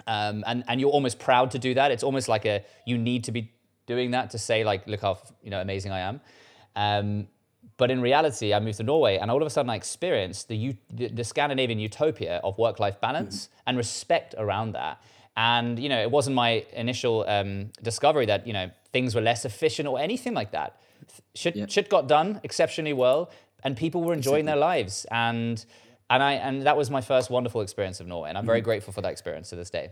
Um, 0.06 0.44
and, 0.48 0.64
and 0.68 0.80
you're 0.80 0.92
almost 0.92 1.20
proud 1.20 1.52
to 1.52 1.60
do 1.60 1.74
that. 1.74 1.92
It's 1.92 2.04
almost 2.04 2.28
like 2.28 2.46
a, 2.46 2.64
you 2.86 2.98
need 2.98 3.24
to 3.26 3.32
be 3.32 3.52
doing 3.88 4.12
that 4.12 4.30
to 4.32 4.38
say 4.38 4.64
like, 4.64 4.88
look 4.88 5.02
how, 5.02 5.18
you 5.42 5.50
know, 5.50 5.60
amazing 5.60 5.92
I 5.92 6.00
am. 6.00 6.22
Um, 6.76 7.28
but 7.80 7.90
in 7.90 8.02
reality, 8.02 8.54
I 8.54 8.60
moved 8.60 8.78
to 8.78 8.84
Norway, 8.84 9.18
and 9.18 9.32
all 9.32 9.42
of 9.42 9.48
a 9.48 9.50
sudden, 9.50 9.70
I 9.70 9.76
experienced 9.76 10.50
the, 10.50 10.76
the, 10.92 11.08
the 11.08 11.24
Scandinavian 11.24 11.80
utopia 11.80 12.42
of 12.44 12.58
work-life 12.58 13.00
balance 13.00 13.46
mm-hmm. 13.46 13.62
and 13.68 13.78
respect 13.78 14.36
around 14.38 14.74
that. 14.74 15.02
And 15.38 15.80
you 15.80 15.88
know, 15.88 16.02
it 16.02 16.12
wasn't 16.12 16.36
my 16.36 16.66
initial 16.74 17.24
um, 17.28 17.72
discovery 17.82 18.26
that 18.26 18.46
you 18.46 18.52
know 18.52 18.70
things 18.92 19.16
were 19.16 19.22
less 19.22 19.46
efficient 19.46 19.88
or 19.88 19.98
anything 19.98 20.34
like 20.34 20.52
that. 20.52 20.82
Shit, 21.34 21.56
yeah. 21.56 21.68
shit 21.70 21.90
got 21.90 22.10
done 22.10 22.42
exceptionally 22.44 22.92
well, 22.92 23.32
and 23.64 23.78
people 23.78 24.04
were 24.04 24.14
enjoying 24.14 24.42
exactly. 24.42 24.60
their 24.60 24.70
lives. 24.70 25.06
And 25.10 25.66
and 26.10 26.22
I 26.22 26.34
and 26.34 26.64
that 26.64 26.76
was 26.76 26.92
my 26.92 27.00
first 27.00 27.30
wonderful 27.30 27.62
experience 27.62 28.02
of 28.02 28.08
Norway, 28.08 28.28
and 28.28 28.38
I'm 28.38 28.46
very 28.46 28.60
mm-hmm. 28.60 28.66
grateful 28.66 28.92
for 28.92 29.02
that 29.02 29.12
experience 29.14 29.50
to 29.52 29.56
this 29.56 29.70
day. 29.70 29.92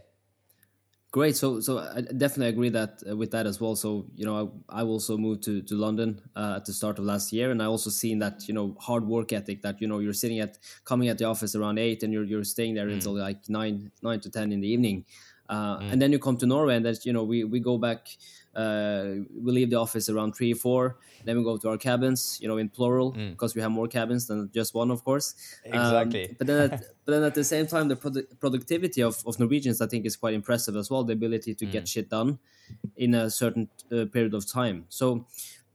Great. 1.09 1.37
So, 1.37 1.61
so 1.61 1.79
I 1.79 2.01
definitely 2.01 2.47
agree 2.47 2.69
that 2.69 3.01
uh, 3.09 3.15
with 3.15 3.31
that 3.31 3.47
as 3.47 3.61
well. 3.61 3.77
So, 3.77 4.07
you 4.15 4.25
know, 4.25 4.51
I, 4.69 4.81
I 4.81 4.83
also 4.83 5.17
moved 5.17 5.41
to 5.43 5.61
to 5.61 5.75
London 5.75 6.21
uh, 6.35 6.55
at 6.57 6.65
the 6.65 6.73
start 6.73 6.99
of 6.99 7.05
last 7.05 7.31
year, 7.31 7.49
and 7.49 7.63
I 7.63 7.65
also 7.65 7.89
seen 7.89 8.19
that 8.19 8.45
you 8.47 8.53
know 8.53 8.75
hard 8.79 9.05
work 9.07 9.31
ethic. 9.31 9.61
That 9.61 9.79
you 9.81 9.87
know 9.87 9.99
you're 9.99 10.13
sitting 10.13 10.41
at 10.41 10.57
coming 10.83 11.07
at 11.07 11.17
the 11.17 11.23
office 11.23 11.55
around 11.55 11.77
eight, 11.79 12.03
and 12.03 12.11
you're 12.11 12.25
you're 12.25 12.43
staying 12.43 12.75
there 12.75 12.87
mm. 12.87 12.93
until 12.93 13.13
like 13.17 13.47
nine 13.47 13.89
nine 14.01 14.19
to 14.19 14.29
ten 14.29 14.51
in 14.51 14.59
the 14.59 14.67
evening, 14.67 15.05
uh, 15.47 15.79
mm. 15.79 15.93
and 15.93 16.01
then 16.01 16.11
you 16.11 16.19
come 16.19 16.35
to 16.37 16.45
Norway, 16.45 16.75
and 16.75 16.85
that 16.85 17.05
you 17.05 17.13
know 17.13 17.23
we 17.23 17.45
we 17.45 17.61
go 17.61 17.77
back 17.77 18.09
uh, 18.57 19.21
we 19.39 19.51
leave 19.51 19.69
the 19.69 19.75
office 19.75 20.09
around 20.09 20.33
three, 20.33 20.53
four. 20.53 20.97
Then 21.23 21.37
we 21.37 21.43
go 21.43 21.57
to 21.57 21.69
our 21.69 21.77
cabins, 21.77 22.39
you 22.41 22.47
know, 22.47 22.57
in 22.57 22.69
plural, 22.69 23.13
mm. 23.13 23.29
because 23.31 23.53
we 23.53 23.61
have 23.61 23.69
more 23.69 23.87
cabins 23.87 24.25
than 24.25 24.49
just 24.51 24.73
one, 24.73 24.89
of 24.89 25.03
course. 25.03 25.35
Exactly. 25.63 26.29
Um, 26.29 26.35
but 26.39 26.47
then, 26.47 26.71
at, 26.71 26.83
but 27.05 27.11
then 27.11 27.23
at 27.23 27.35
the 27.35 27.43
same 27.43 27.67
time, 27.67 27.87
the 27.87 27.95
produ- 27.95 28.25
productivity 28.39 29.01
of, 29.01 29.21
of 29.27 29.39
Norwegians, 29.39 29.79
I 29.79 29.85
think, 29.85 30.07
is 30.07 30.15
quite 30.15 30.33
impressive 30.33 30.75
as 30.75 30.89
well. 30.89 31.03
The 31.03 31.13
ability 31.13 31.53
to 31.53 31.65
mm. 31.65 31.71
get 31.71 31.87
shit 31.87 32.09
done 32.09 32.39
in 32.95 33.13
a 33.13 33.29
certain 33.29 33.69
uh, 33.91 34.05
period 34.05 34.33
of 34.33 34.51
time. 34.51 34.85
So, 34.89 35.27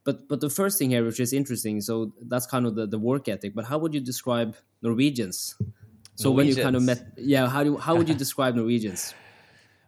but 0.02 0.28
but 0.28 0.40
the 0.40 0.50
first 0.50 0.76
thing 0.76 0.90
here, 0.90 1.04
which 1.04 1.20
is 1.20 1.32
interesting, 1.32 1.80
so 1.80 2.12
that's 2.22 2.46
kind 2.46 2.66
of 2.66 2.74
the, 2.74 2.88
the 2.88 2.98
work 2.98 3.28
ethic. 3.28 3.54
But 3.54 3.66
how 3.66 3.78
would 3.78 3.94
you 3.94 4.00
describe 4.00 4.56
Norwegians? 4.82 5.54
So 6.16 6.30
Norwegians. 6.30 6.36
when 6.36 6.46
you 6.48 6.56
kind 6.64 6.76
of 6.76 6.82
met, 6.82 7.12
yeah, 7.16 7.48
how 7.48 7.62
do 7.62 7.76
how 7.76 7.94
would 7.94 8.08
you 8.08 8.14
describe 8.24 8.56
Norwegians? 8.56 9.14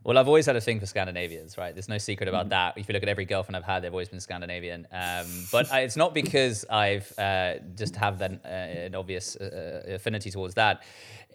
Well, 0.04 0.18
I've 0.18 0.28
always 0.28 0.44
had 0.44 0.54
a 0.54 0.61
thing 0.61 0.80
for 0.80 0.87
Scandinavians, 0.87 1.56
right? 1.56 1.75
There's 1.75 1.88
no 1.88 1.96
secret 1.96 2.28
about 2.28 2.42
mm-hmm. 2.42 2.50
that. 2.50 2.75
If 2.76 2.88
you 2.88 2.92
look 2.92 3.02
at 3.02 3.08
every 3.08 3.25
girlfriend 3.25 3.56
I've 3.56 3.64
had, 3.64 3.82
they've 3.82 3.92
always 3.92 4.11
been 4.11 4.20
Scandinavian. 4.20 4.87
Um, 4.92 5.26
but 5.50 5.73
I, 5.73 5.80
it's 5.80 5.96
not 5.96 6.12
because 6.12 6.66
I've 6.68 7.11
uh, 7.18 7.54
just 7.75 7.96
have 7.96 8.18
that, 8.18 8.32
uh, 8.44 8.49
an 8.49 8.94
obvious 8.94 9.34
uh, 9.37 9.82
uh, 9.88 9.94
affinity 9.94 10.30
towards 10.30 10.54
that. 10.54 10.82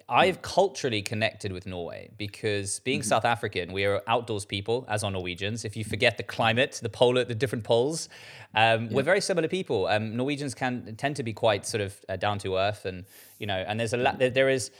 I've 0.08 0.42
culturally 0.42 1.02
connected 1.02 1.52
with 1.52 1.66
Norway 1.66 2.10
because 2.18 2.80
being 2.80 3.00
mm-hmm. 3.00 3.08
South 3.08 3.26
African, 3.26 3.74
we 3.74 3.86
are 3.86 4.04
outdoors 4.08 4.46
people, 4.46 4.86
as 4.88 5.04
are 5.04 5.12
Norwegians. 5.12 5.66
If 5.66 5.76
you 5.76 5.84
forget 5.84 6.18
the 6.18 6.24
climate, 6.24 6.80
the 6.82 6.90
polar, 6.90 7.24
the 7.26 7.36
different 7.36 7.64
poles, 7.64 8.10
um, 8.56 8.86
yeah. 8.86 8.90
we're 8.92 9.04
very 9.04 9.22
similar 9.22 9.48
people. 9.48 9.88
Um, 9.88 10.16
Norwegians 10.16 10.54
can 10.54 10.96
tend 10.96 11.16
to 11.18 11.24
be 11.24 11.34
quite 11.34 11.66
sort 11.66 11.82
of 11.82 11.96
uh, 12.08 12.18
down 12.18 12.40
to 12.40 12.58
earth, 12.58 12.86
and 12.86 13.06
you 13.38 13.46
know, 13.46 13.64
and 13.68 13.80
there's 13.80 13.94
a 13.94 13.98
la- 13.98 14.16
there, 14.16 14.32
there 14.32 14.50
is 14.50 14.72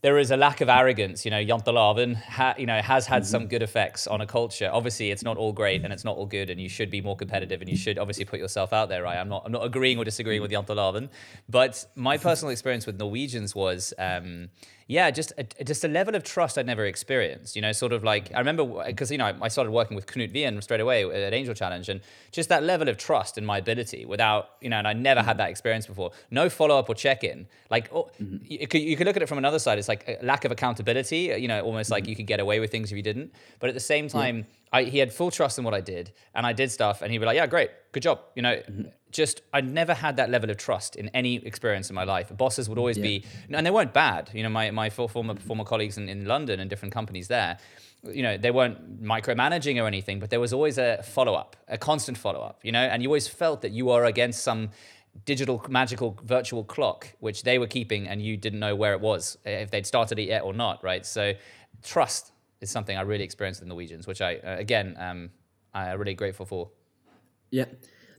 there 0.00 0.18
is 0.18 0.30
a 0.30 0.36
lack 0.36 0.60
of 0.60 0.68
arrogance. 0.68 1.24
You 1.24 1.30
know, 1.30 1.44
Janteloven 1.44 2.16
ha, 2.16 2.54
you 2.56 2.66
know, 2.66 2.80
has 2.80 3.06
had 3.06 3.22
mm-hmm. 3.22 3.30
some 3.30 3.46
good 3.48 3.62
effects 3.62 4.06
on 4.06 4.20
a 4.20 4.26
culture. 4.26 4.70
Obviously, 4.72 5.10
it's 5.10 5.24
not 5.24 5.36
all 5.36 5.52
great 5.52 5.82
and 5.84 5.92
it's 5.92 6.04
not 6.04 6.16
all 6.16 6.26
good, 6.26 6.50
and 6.50 6.60
you 6.60 6.68
should 6.68 6.90
be 6.90 7.00
more 7.00 7.16
competitive 7.16 7.60
and 7.60 7.68
you 7.68 7.76
should 7.76 7.98
obviously 7.98 8.24
put 8.24 8.38
yourself 8.38 8.72
out 8.72 8.88
there, 8.88 9.02
right? 9.02 9.16
I'm 9.16 9.28
not, 9.28 9.42
I'm 9.44 9.52
not 9.52 9.64
agreeing 9.64 9.98
or 9.98 10.04
disagreeing 10.04 10.42
with 10.42 10.50
Janteloven, 10.50 11.08
but 11.48 11.84
my 11.94 12.16
personal 12.16 12.50
experience 12.50 12.86
with 12.86 12.98
Norwegians 12.98 13.54
was. 13.54 13.92
Um, 13.98 14.50
yeah, 14.90 15.10
just 15.10 15.34
a, 15.36 15.44
just 15.64 15.84
a 15.84 15.88
level 15.88 16.14
of 16.14 16.24
trust 16.24 16.56
I'd 16.56 16.64
never 16.64 16.86
experienced. 16.86 17.54
You 17.54 17.60
know, 17.60 17.72
sort 17.72 17.92
of 17.92 18.02
like 18.02 18.32
I 18.34 18.38
remember 18.38 18.64
because 18.86 19.10
you 19.10 19.18
know 19.18 19.36
I 19.42 19.48
started 19.48 19.70
working 19.70 19.94
with 19.94 20.06
Knut 20.06 20.32
Wien 20.32 20.60
straight 20.62 20.80
away 20.80 21.04
at 21.04 21.34
Angel 21.34 21.54
Challenge, 21.54 21.90
and 21.90 22.00
just 22.32 22.48
that 22.48 22.62
level 22.62 22.88
of 22.88 22.96
trust 22.96 23.36
in 23.36 23.44
my 23.44 23.58
ability 23.58 24.06
without 24.06 24.48
you 24.62 24.70
know, 24.70 24.78
and 24.78 24.88
I 24.88 24.94
never 24.94 25.22
had 25.22 25.36
that 25.36 25.50
experience 25.50 25.86
before. 25.86 26.12
No 26.30 26.48
follow 26.48 26.78
up 26.78 26.88
or 26.88 26.94
check 26.94 27.22
in. 27.22 27.46
Like 27.70 27.92
oh, 27.92 28.10
mm-hmm. 28.18 28.38
you, 28.42 28.66
could, 28.66 28.80
you 28.80 28.96
could 28.96 29.06
look 29.06 29.16
at 29.16 29.20
it 29.20 29.28
from 29.28 29.36
another 29.36 29.58
side. 29.58 29.78
It's 29.78 29.88
like 29.88 30.08
a 30.08 30.24
lack 30.24 30.46
of 30.46 30.52
accountability. 30.52 31.34
You 31.38 31.48
know, 31.48 31.60
almost 31.60 31.88
mm-hmm. 31.88 31.92
like 31.92 32.08
you 32.08 32.16
could 32.16 32.26
get 32.26 32.40
away 32.40 32.58
with 32.58 32.70
things 32.70 32.90
if 32.90 32.96
you 32.96 33.02
didn't. 33.02 33.34
But 33.60 33.68
at 33.68 33.74
the 33.74 33.80
same 33.80 34.08
time. 34.08 34.38
Yeah. 34.38 34.44
I, 34.70 34.82
he 34.82 34.98
had 34.98 35.14
full 35.14 35.30
trust 35.30 35.56
in 35.56 35.64
what 35.64 35.72
I 35.72 35.80
did, 35.80 36.12
and 36.34 36.44
I 36.44 36.52
did 36.52 36.70
stuff, 36.70 37.00
and 37.00 37.10
he'd 37.10 37.16
be 37.16 37.24
like, 37.24 37.36
"Yeah, 37.36 37.46
great, 37.46 37.70
good 37.92 38.02
job." 38.02 38.20
You 38.34 38.42
know, 38.42 38.56
mm-hmm 38.56 38.88
just 39.10 39.42
I 39.52 39.60
never 39.60 39.94
had 39.94 40.16
that 40.16 40.30
level 40.30 40.50
of 40.50 40.56
trust 40.56 40.96
in 40.96 41.08
any 41.10 41.36
experience 41.36 41.88
in 41.90 41.94
my 41.94 42.04
life. 42.04 42.34
Bosses 42.36 42.68
would 42.68 42.78
always 42.78 42.98
yeah. 42.98 43.02
be, 43.02 43.24
and 43.50 43.66
they 43.66 43.70
weren't 43.70 43.92
bad. 43.92 44.30
You 44.32 44.42
know, 44.42 44.48
my 44.48 44.70
my 44.70 44.90
former 44.90 45.34
former 45.36 45.64
colleagues 45.64 45.98
in, 45.98 46.08
in 46.08 46.26
London 46.26 46.60
and 46.60 46.68
different 46.68 46.92
companies 46.92 47.28
there, 47.28 47.58
you 48.04 48.22
know, 48.22 48.36
they 48.36 48.50
weren't 48.50 49.02
micromanaging 49.02 49.82
or 49.82 49.86
anything, 49.86 50.20
but 50.20 50.30
there 50.30 50.40
was 50.40 50.52
always 50.52 50.78
a 50.78 51.02
follow 51.02 51.34
up, 51.34 51.56
a 51.68 51.78
constant 51.78 52.18
follow 52.18 52.40
up. 52.40 52.60
You 52.62 52.72
know, 52.72 52.82
and 52.82 53.02
you 53.02 53.08
always 53.08 53.28
felt 53.28 53.62
that 53.62 53.72
you 53.72 53.90
are 53.90 54.04
against 54.04 54.42
some 54.42 54.70
digital 55.24 55.64
magical 55.68 56.16
virtual 56.22 56.62
clock 56.62 57.08
which 57.18 57.42
they 57.42 57.58
were 57.58 57.66
keeping 57.66 58.06
and 58.06 58.22
you 58.22 58.36
didn't 58.36 58.60
know 58.60 58.76
where 58.76 58.92
it 58.92 59.00
was 59.00 59.36
if 59.44 59.68
they'd 59.68 59.86
started 59.86 60.16
it 60.16 60.28
yet 60.28 60.42
or 60.44 60.52
not 60.52 60.84
right 60.84 61.04
so 61.04 61.32
trust 61.82 62.30
is 62.60 62.70
something 62.70 62.96
i 62.96 63.00
really 63.00 63.24
experienced 63.24 63.60
in 63.60 63.66
norwegians 63.66 64.06
which 64.06 64.20
i 64.20 64.36
uh, 64.36 64.56
again 64.58 64.94
um, 64.96 65.28
i'm 65.74 65.98
really 65.98 66.14
grateful 66.14 66.46
for 66.46 66.70
yeah 67.50 67.66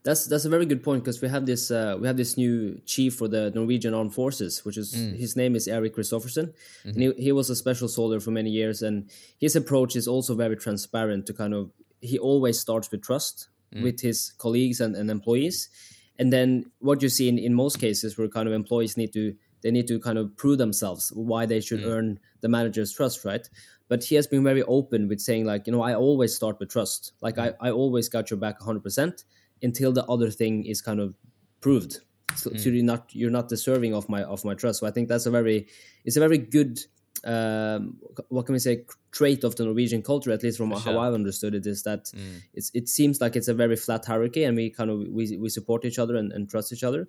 that's 0.03 0.27
that's 0.27 0.45
a 0.45 0.50
very 0.50 0.65
good 0.65 0.83
point 0.83 1.03
because 1.03 1.21
we 1.21 1.27
have 1.27 1.45
this 1.45 1.71
uh, 1.71 1.98
we 2.00 2.07
have 2.07 2.17
this 2.17 2.38
new 2.38 2.81
chief 2.86 3.15
for 3.15 3.27
the 3.27 3.51
Norwegian 3.51 3.93
Armed 3.93 4.13
Forces, 4.13 4.63
which 4.65 4.77
is 4.77 4.95
mm. 4.95 5.15
his 5.17 5.36
name 5.36 5.55
is 5.55 5.67
Eirik 5.67 5.95
Kristoffersen, 5.95 6.53
mm-hmm. 6.53 6.89
and 6.89 7.01
he, 7.01 7.13
he 7.24 7.31
was 7.31 7.50
a 7.50 7.55
special 7.55 7.88
soldier 7.88 8.19
for 8.19 8.31
many 8.31 8.50
years, 8.50 8.81
and 8.81 9.09
his 9.39 9.55
approach 9.55 9.95
is 9.95 10.07
also 10.07 10.36
very 10.36 10.55
transparent. 10.55 11.25
To 11.27 11.33
kind 11.33 11.53
of 11.53 11.71
he 12.01 12.17
always 12.17 12.59
starts 12.59 12.89
with 12.91 13.01
trust 13.01 13.50
mm. 13.75 13.83
with 13.83 14.00
his 14.00 14.33
colleagues 14.38 14.79
and, 14.79 14.95
and 14.95 15.12
employees, 15.12 15.69
and 16.17 16.31
then 16.31 16.71
what 16.79 17.01
you 17.01 17.09
see 17.09 17.27
in, 17.27 17.38
in 17.38 17.53
most 17.53 17.79
cases 17.79 18.17
where 18.17 18.27
kind 18.27 18.48
of 18.48 18.53
employees 18.53 18.95
need 18.95 19.12
to 19.13 19.36
they 19.62 19.71
need 19.71 19.88
to 19.88 20.00
kind 20.00 20.17
of 20.17 20.36
prove 20.38 20.57
themselves 20.57 21.12
why 21.13 21.45
they 21.45 21.59
should 21.59 21.81
mm. 21.81 21.88
earn 21.88 22.19
the 22.41 22.48
manager's 22.48 22.93
trust, 22.93 23.25
right? 23.25 23.50
But 23.89 24.03
he 24.03 24.15
has 24.15 24.27
been 24.27 24.43
very 24.43 24.63
open 24.63 25.10
with 25.10 25.19
saying 25.19 25.46
like 25.46 25.67
you 25.67 25.74
know 25.74 25.81
I 25.81 25.93
always 25.96 26.34
start 26.34 26.60
with 26.60 26.69
trust, 26.69 27.13
like 27.22 27.36
mm. 27.36 27.53
I 27.60 27.67
I 27.67 27.72
always 27.72 28.08
got 28.08 28.29
your 28.31 28.39
back 28.39 28.62
100 28.62 28.81
percent 28.81 29.25
until 29.62 29.91
the 29.91 30.05
other 30.05 30.29
thing 30.31 30.63
is 30.65 30.81
kind 30.81 31.01
of 31.01 31.15
proved. 31.60 32.00
So, 32.36 32.51
mm. 32.51 32.60
so, 32.60 32.69
you're 32.69 32.86
not 32.86 33.10
you're 33.13 33.31
not 33.31 33.50
deserving 33.50 33.93
of 33.93 34.08
my 34.08 34.24
of 34.24 34.46
my 34.46 34.53
trust. 34.53 34.79
So 34.79 34.88
I 34.88 34.91
think 34.91 35.10
that's 35.10 35.25
a 35.25 35.31
very 35.31 35.67
it's 36.05 36.15
a 36.15 36.22
very 36.22 36.38
good 36.38 36.79
um, 37.24 37.98
what 38.29 38.46
can 38.46 38.53
we 38.53 38.60
say 38.60 38.86
trait 39.12 39.43
of 39.43 39.55
the 39.55 39.65
Norwegian 39.65 40.01
culture, 40.01 40.31
at 40.31 40.43
least 40.43 40.58
from 40.58 40.72
sure. 40.72 40.79
how 40.79 41.00
I've 41.00 41.13
understood 41.13 41.55
it, 41.55 41.65
is 41.65 41.84
that 41.84 42.05
mm. 42.05 42.41
it's 42.53 42.72
it 42.74 42.88
seems 42.88 43.19
like 43.19 43.36
it's 43.36 43.48
a 43.48 43.53
very 43.53 43.75
flat 43.75 44.05
hierarchy, 44.05 44.43
and 44.43 44.55
we 44.55 44.69
kind 44.69 44.89
of 44.89 45.00
we, 45.10 45.38
we 45.38 45.50
support 45.50 45.86
each 45.86 46.00
other 46.00 46.15
and, 46.15 46.31
and 46.31 46.50
trust 46.50 46.72
each 46.72 46.84
other. 46.84 47.08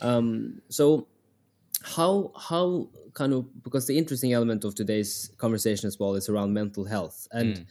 Um, 0.00 0.62
so 0.68 1.08
how 1.82 2.32
how 2.36 2.88
kind 3.14 3.32
of 3.32 3.46
because 3.62 3.86
the 3.86 3.96
interesting 3.96 4.32
element 4.32 4.64
of 4.64 4.74
today's 4.74 5.30
conversation 5.38 5.86
as 5.86 5.98
well 5.98 6.14
is 6.14 6.28
around 6.28 6.52
mental 6.52 6.84
health 6.84 7.28
and. 7.32 7.56
Mm 7.56 7.66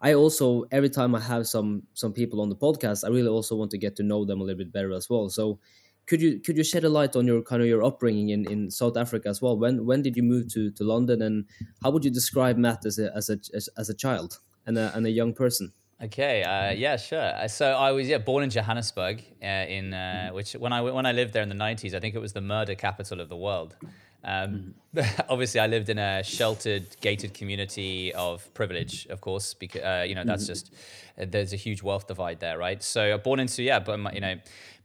I 0.00 0.14
also 0.14 0.64
every 0.70 0.88
time 0.88 1.14
I 1.14 1.20
have 1.20 1.46
some 1.46 1.82
some 1.94 2.12
people 2.12 2.40
on 2.40 2.48
the 2.48 2.56
podcast, 2.56 3.04
I 3.04 3.08
really 3.08 3.28
also 3.28 3.54
want 3.54 3.70
to 3.72 3.78
get 3.78 3.96
to 3.96 4.02
know 4.02 4.24
them 4.24 4.40
a 4.40 4.44
little 4.44 4.58
bit 4.58 4.72
better 4.72 4.92
as 4.92 5.10
well. 5.10 5.28
So 5.28 5.58
could 6.06 6.22
you 6.22 6.40
could 6.40 6.56
you 6.56 6.64
shed 6.64 6.84
a 6.84 6.88
light 6.88 7.16
on 7.16 7.26
your 7.26 7.42
kind 7.42 7.60
of 7.62 7.68
your 7.68 7.84
upbringing 7.84 8.30
in, 8.30 8.50
in 8.50 8.70
South 8.70 8.96
Africa 8.96 9.28
as 9.28 9.42
well? 9.42 9.58
When 9.58 9.84
when 9.84 10.02
did 10.02 10.16
you 10.16 10.22
move 10.22 10.48
to, 10.54 10.70
to 10.70 10.84
London 10.84 11.20
and 11.22 11.44
how 11.82 11.90
would 11.90 12.04
you 12.04 12.10
describe 12.10 12.56
Matt 12.56 12.86
as 12.86 12.98
a 12.98 13.14
as 13.14 13.28
a 13.28 13.38
as, 13.54 13.68
as 13.76 13.90
a 13.90 13.94
child 13.94 14.40
and 14.66 14.78
a 14.78 14.90
and 14.94 15.06
a 15.06 15.10
young 15.10 15.34
person? 15.34 15.72
Okay, 16.02 16.42
uh, 16.42 16.70
yeah, 16.70 16.96
sure. 16.96 17.20
Uh, 17.20 17.46
so 17.46 17.72
I 17.72 17.92
was 17.92 18.08
yeah 18.08 18.18
born 18.18 18.42
in 18.42 18.50
Johannesburg, 18.50 19.22
uh, 19.42 19.46
in 19.46 19.92
uh, 19.92 19.96
mm-hmm. 19.96 20.34
which 20.34 20.52
when 20.54 20.72
I 20.72 20.80
when 20.80 21.04
I 21.04 21.12
lived 21.12 21.34
there 21.34 21.42
in 21.42 21.50
the 21.50 21.54
nineties, 21.54 21.94
I 21.94 22.00
think 22.00 22.14
it 22.14 22.20
was 22.20 22.32
the 22.32 22.40
murder 22.40 22.74
capital 22.74 23.20
of 23.20 23.28
the 23.28 23.36
world. 23.36 23.76
Um, 24.22 24.74
mm. 24.94 25.24
obviously, 25.28 25.60
I 25.60 25.66
lived 25.66 25.88
in 25.88 25.98
a 25.98 26.22
sheltered, 26.22 26.96
gated 27.00 27.34
community 27.34 28.12
of 28.14 28.52
privilege, 28.54 29.06
of 29.06 29.20
course, 29.20 29.54
because 29.54 29.82
uh, 29.82 30.04
you 30.08 30.14
know 30.14 30.24
that's 30.24 30.44
mm. 30.44 30.48
just 30.48 30.72
uh, 31.20 31.26
there's 31.28 31.52
a 31.52 31.56
huge 31.56 31.82
wealth 31.82 32.06
divide 32.06 32.40
there, 32.40 32.58
right? 32.58 32.82
So, 32.82 33.16
born 33.18 33.40
into 33.40 33.62
yeah, 33.62 33.78
but 33.78 33.98
my, 33.98 34.12
you 34.12 34.20
know, 34.20 34.36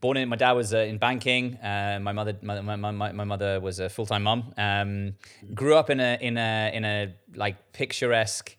born 0.01 0.17
in 0.17 0.27
my 0.27 0.35
dad 0.35 0.51
was 0.51 0.73
uh, 0.73 0.79
in 0.79 0.97
banking. 0.97 1.55
Uh, 1.55 1.99
my 2.01 2.11
mother, 2.11 2.37
my, 2.41 2.59
my, 2.59 2.75
my, 2.75 3.11
my 3.11 3.23
mother 3.23 3.59
was 3.59 3.79
a 3.79 3.89
full 3.89 4.05
time 4.05 4.23
mom. 4.23 4.53
Um, 4.57 5.13
grew 5.53 5.75
up 5.75 5.89
in 5.89 5.99
a 5.99 6.17
in 6.19 6.37
a 6.37 6.71
in 6.73 6.83
a 6.85 7.13
like 7.35 7.71
picturesque 7.71 8.55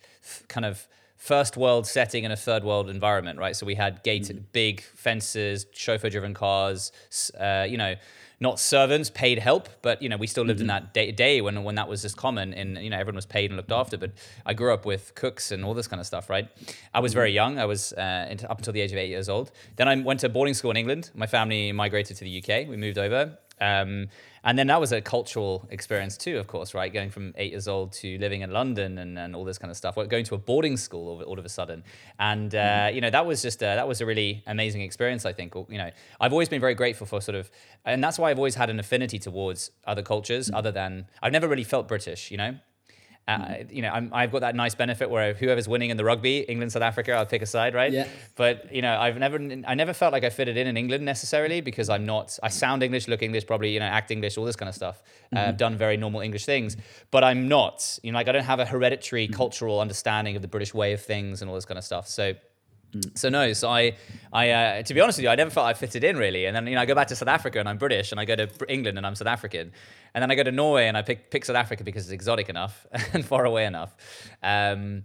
kind 0.49 0.65
of 0.65 0.89
first 1.17 1.57
world 1.57 1.87
setting 1.87 2.25
in 2.25 2.31
a 2.31 2.37
third 2.37 2.65
world 2.65 2.89
environment, 2.89 3.39
right? 3.39 3.57
So 3.57 3.67
we 3.67 3.75
had 3.75 4.03
gated, 4.03 4.37
mm. 4.37 4.53
big 4.53 4.83
fences, 4.83 5.67
chauffeur 5.73 6.11
driven 6.11 6.35
cars, 6.35 6.93
uh, 7.39 7.67
you 7.69 7.77
know 7.77 7.97
not 8.39 8.61
servants, 8.61 9.09
paid 9.09 9.39
help, 9.39 9.69
but 9.81 10.03
you 10.03 10.09
know 10.09 10.17
we 10.17 10.27
still 10.27 10.45
lived 10.45 10.59
mm-hmm. 10.59 10.65
in 10.65 10.85
that 10.85 10.95
day, 10.95 11.11
day 11.11 11.41
when 11.41 11.63
when 11.65 11.77
that 11.77 11.89
was 11.89 12.03
just 12.03 12.17
common, 12.17 12.53
and 12.53 12.77
you 12.79 12.91
know 12.91 12.99
everyone 12.99 13.17
was 13.17 13.27
paid 13.27 13.51
and 13.51 13.57
looked 13.57 13.73
after. 13.73 13.97
But 13.97 14.13
I 14.45 14.53
grew 14.53 14.75
up 14.75 14.85
with 14.85 15.15
cooks 15.15 15.53
and 15.53 15.65
all 15.65 15.75
this 15.75 15.89
kind 15.89 16.01
of 16.01 16.07
stuff, 16.07 16.29
right? 16.29 16.49
I 16.93 17.01
was 17.01 17.15
very 17.15 17.31
mm-hmm. 17.31 17.37
young. 17.37 17.59
I 17.59 17.65
was 17.65 17.93
uh, 17.95 18.37
up 18.49 18.59
until 18.59 18.73
the 18.73 18.81
age 18.81 18.93
of 18.93 18.99
eight 18.99 19.09
years 19.09 19.29
old. 19.29 19.53
Then 19.77 19.89
I 19.89 19.97
went 19.97 20.21
to 20.21 20.29
boarding 20.29 20.55
school 20.55 20.71
in 20.71 20.77
England. 20.77 21.11
My 21.15 21.27
family 21.27 21.73
migrated 21.73 22.17
to 22.19 22.25
the 22.25 22.43
UK. 22.43 22.69
We 22.69 22.77
moved 22.77 22.99
over. 22.99 23.39
Um, 23.59 24.09
and 24.47 24.57
then 24.57 24.69
that 24.69 24.81
was 24.81 24.93
a 24.93 25.01
cultural 25.01 25.67
experience 25.71 26.17
too, 26.17 26.39
of 26.39 26.47
course, 26.47 26.73
right? 26.73 26.93
Going 26.93 27.11
from 27.11 27.35
eight 27.37 27.51
years 27.51 27.67
old 27.67 27.93
to 27.95 28.17
living 28.19 28.43
in 28.43 28.53
London 28.53 28.97
and, 28.99 29.19
and 29.19 29.35
all 29.35 29.45
this 29.45 29.59
kind 29.59 29.73
of 29.73 29.77
stuff. 29.77 29.97
Going 29.97 30.25
to 30.25 30.37
a 30.37 30.39
boarding 30.39 30.77
school 30.77 31.09
all, 31.09 31.23
all 31.23 31.39
of 31.39 31.45
a 31.45 31.49
sudden, 31.49 31.83
and 32.21 32.55
uh, 32.55 32.59
mm-hmm. 32.59 32.95
you 32.95 33.01
know 33.01 33.11
that 33.11 33.27
was 33.27 33.43
just 33.43 33.61
a, 33.63 33.67
that 33.67 33.89
was 33.89 34.01
a 34.01 34.07
really 34.07 34.45
amazing 34.47 34.83
experience. 34.83 35.27
I 35.27 35.33
think 35.33 35.55
you 35.55 35.79
know 35.79 35.91
I've 36.21 36.33
always 36.33 36.49
been 36.49 36.61
very 36.61 36.77
grateful 36.77 37.09
for 37.09 37.21
sort 37.21 37.35
of, 37.35 37.51
and 37.85 38.03
that's 38.03 38.21
why 38.21 38.31
I've 38.31 38.39
always 38.39 38.55
had 38.55 38.71
an 38.71 38.79
affinity 38.79 39.19
towards 39.19 39.73
other 39.85 40.03
cultures, 40.03 40.47
mm-hmm. 40.47 40.57
other 40.57 40.71
than 40.71 41.09
I've 41.21 41.33
never 41.33 41.49
really 41.49 41.65
felt 41.65 41.89
British, 41.89 42.31
you 42.31 42.37
know. 42.37 42.55
Uh, 43.29 43.39
mm-hmm. 43.39 43.75
You 43.75 43.83
know, 43.83 44.09
i 44.13 44.21
have 44.21 44.31
got 44.31 44.43
that 44.43 44.55
nice 44.55 44.77
benefit 44.77 45.11
where 45.11 45.35
whoever's 45.35 45.67
winning 45.67 45.91
in 45.91 45.97
the 45.97 46.05
rugby, 46.05 46.39
England, 46.39 46.71
South 46.73 46.83
Africa, 46.83 47.13
I'll 47.13 47.27
pick 47.27 47.43
a 47.43 47.47
side, 47.47 47.75
right? 47.75 47.93
Yeah. 47.93 48.07
But 48.37 48.73
you 48.73 48.83
know, 48.83 48.97
I've 48.97 49.19
never, 49.19 49.37
I 49.67 49.75
never 49.75 49.93
felt 49.93 50.13
like 50.13 50.23
I 50.23 50.31
fitted 50.31 50.57
in 50.57 50.69
in 50.69 50.77
England 50.77 51.05
necessarily 51.05 51.61
because 51.61 51.89
I'm 51.89 52.07
not. 52.07 52.39
I 52.43 52.49
sound 52.49 52.85
English, 52.85 53.09
look 53.09 53.23
English, 53.23 53.47
probably 53.47 53.73
you 53.73 53.81
know, 53.81 53.87
act 53.87 54.13
English, 54.13 54.39
all 54.39 54.45
this 54.45 54.57
kind 54.57 54.69
of 54.69 54.77
stuff. 54.77 55.03
Uh, 55.33 55.39
mm-hmm. 55.39 55.49
I've 55.49 55.57
done 55.57 55.77
very 55.77 55.97
normal 55.97 56.21
English 56.21 56.47
things, 56.47 56.77
but 57.11 57.25
I'm 57.25 57.49
not. 57.49 57.99
You 58.03 58.13
know, 58.13 58.19
like 58.19 58.29
I 58.29 58.33
don't 58.33 58.45
have 58.45 58.61
a 58.61 58.67
hereditary 58.67 59.27
mm-hmm. 59.27 59.35
cultural 59.35 59.81
understanding 59.81 60.37
of 60.37 60.43
the 60.43 60.49
British 60.49 60.73
way 60.73 60.93
of 60.93 61.03
things 61.03 61.43
and 61.43 61.49
all 61.49 61.55
this 61.57 61.67
kind 61.67 61.79
of 61.79 61.85
stuff. 61.85 62.09
So. 62.09 62.35
So 63.15 63.29
no, 63.29 63.53
so 63.53 63.69
I, 63.69 63.97
I, 64.33 64.51
uh, 64.51 64.83
to 64.83 64.95
be 64.95 65.01
honest 65.01 65.19
with 65.19 65.25
you, 65.25 65.31
I 65.31 65.35
never 65.35 65.51
felt 65.51 65.67
I 65.67 65.75
fitted 65.75 66.05
in 66.05 66.17
really. 66.17 66.47
And 66.47 66.55
then 66.55 66.67
you 66.67 66.75
know, 66.75 66.81
I 66.81 66.87
go 66.87 66.95
back 66.95 67.09
to 67.09 67.17
South 67.17 67.29
Africa 67.29 67.59
and 67.59 67.69
I'm 67.69 67.79
British, 67.79 68.13
and 68.13 68.21
I 68.21 68.25
go 68.25 68.37
to 68.37 68.49
England 68.69 68.99
and 68.99 69.07
I'm 69.07 69.15
South 69.15 69.29
African, 69.29 69.73
and 70.15 70.23
then 70.23 70.31
I 70.31 70.35
go 70.35 70.43
to 70.43 70.53
Norway 70.53 70.87
and 70.87 70.97
I 70.97 71.03
pick 71.03 71.31
pick 71.31 71.45
South 71.45 71.57
Africa 71.57 71.85
because 71.85 72.05
it's 72.05 72.13
exotic 72.13 72.49
enough 72.49 72.87
and 73.13 73.25
far 73.25 73.45
away 73.45 73.67
enough. 73.67 73.95
Um, 74.43 75.05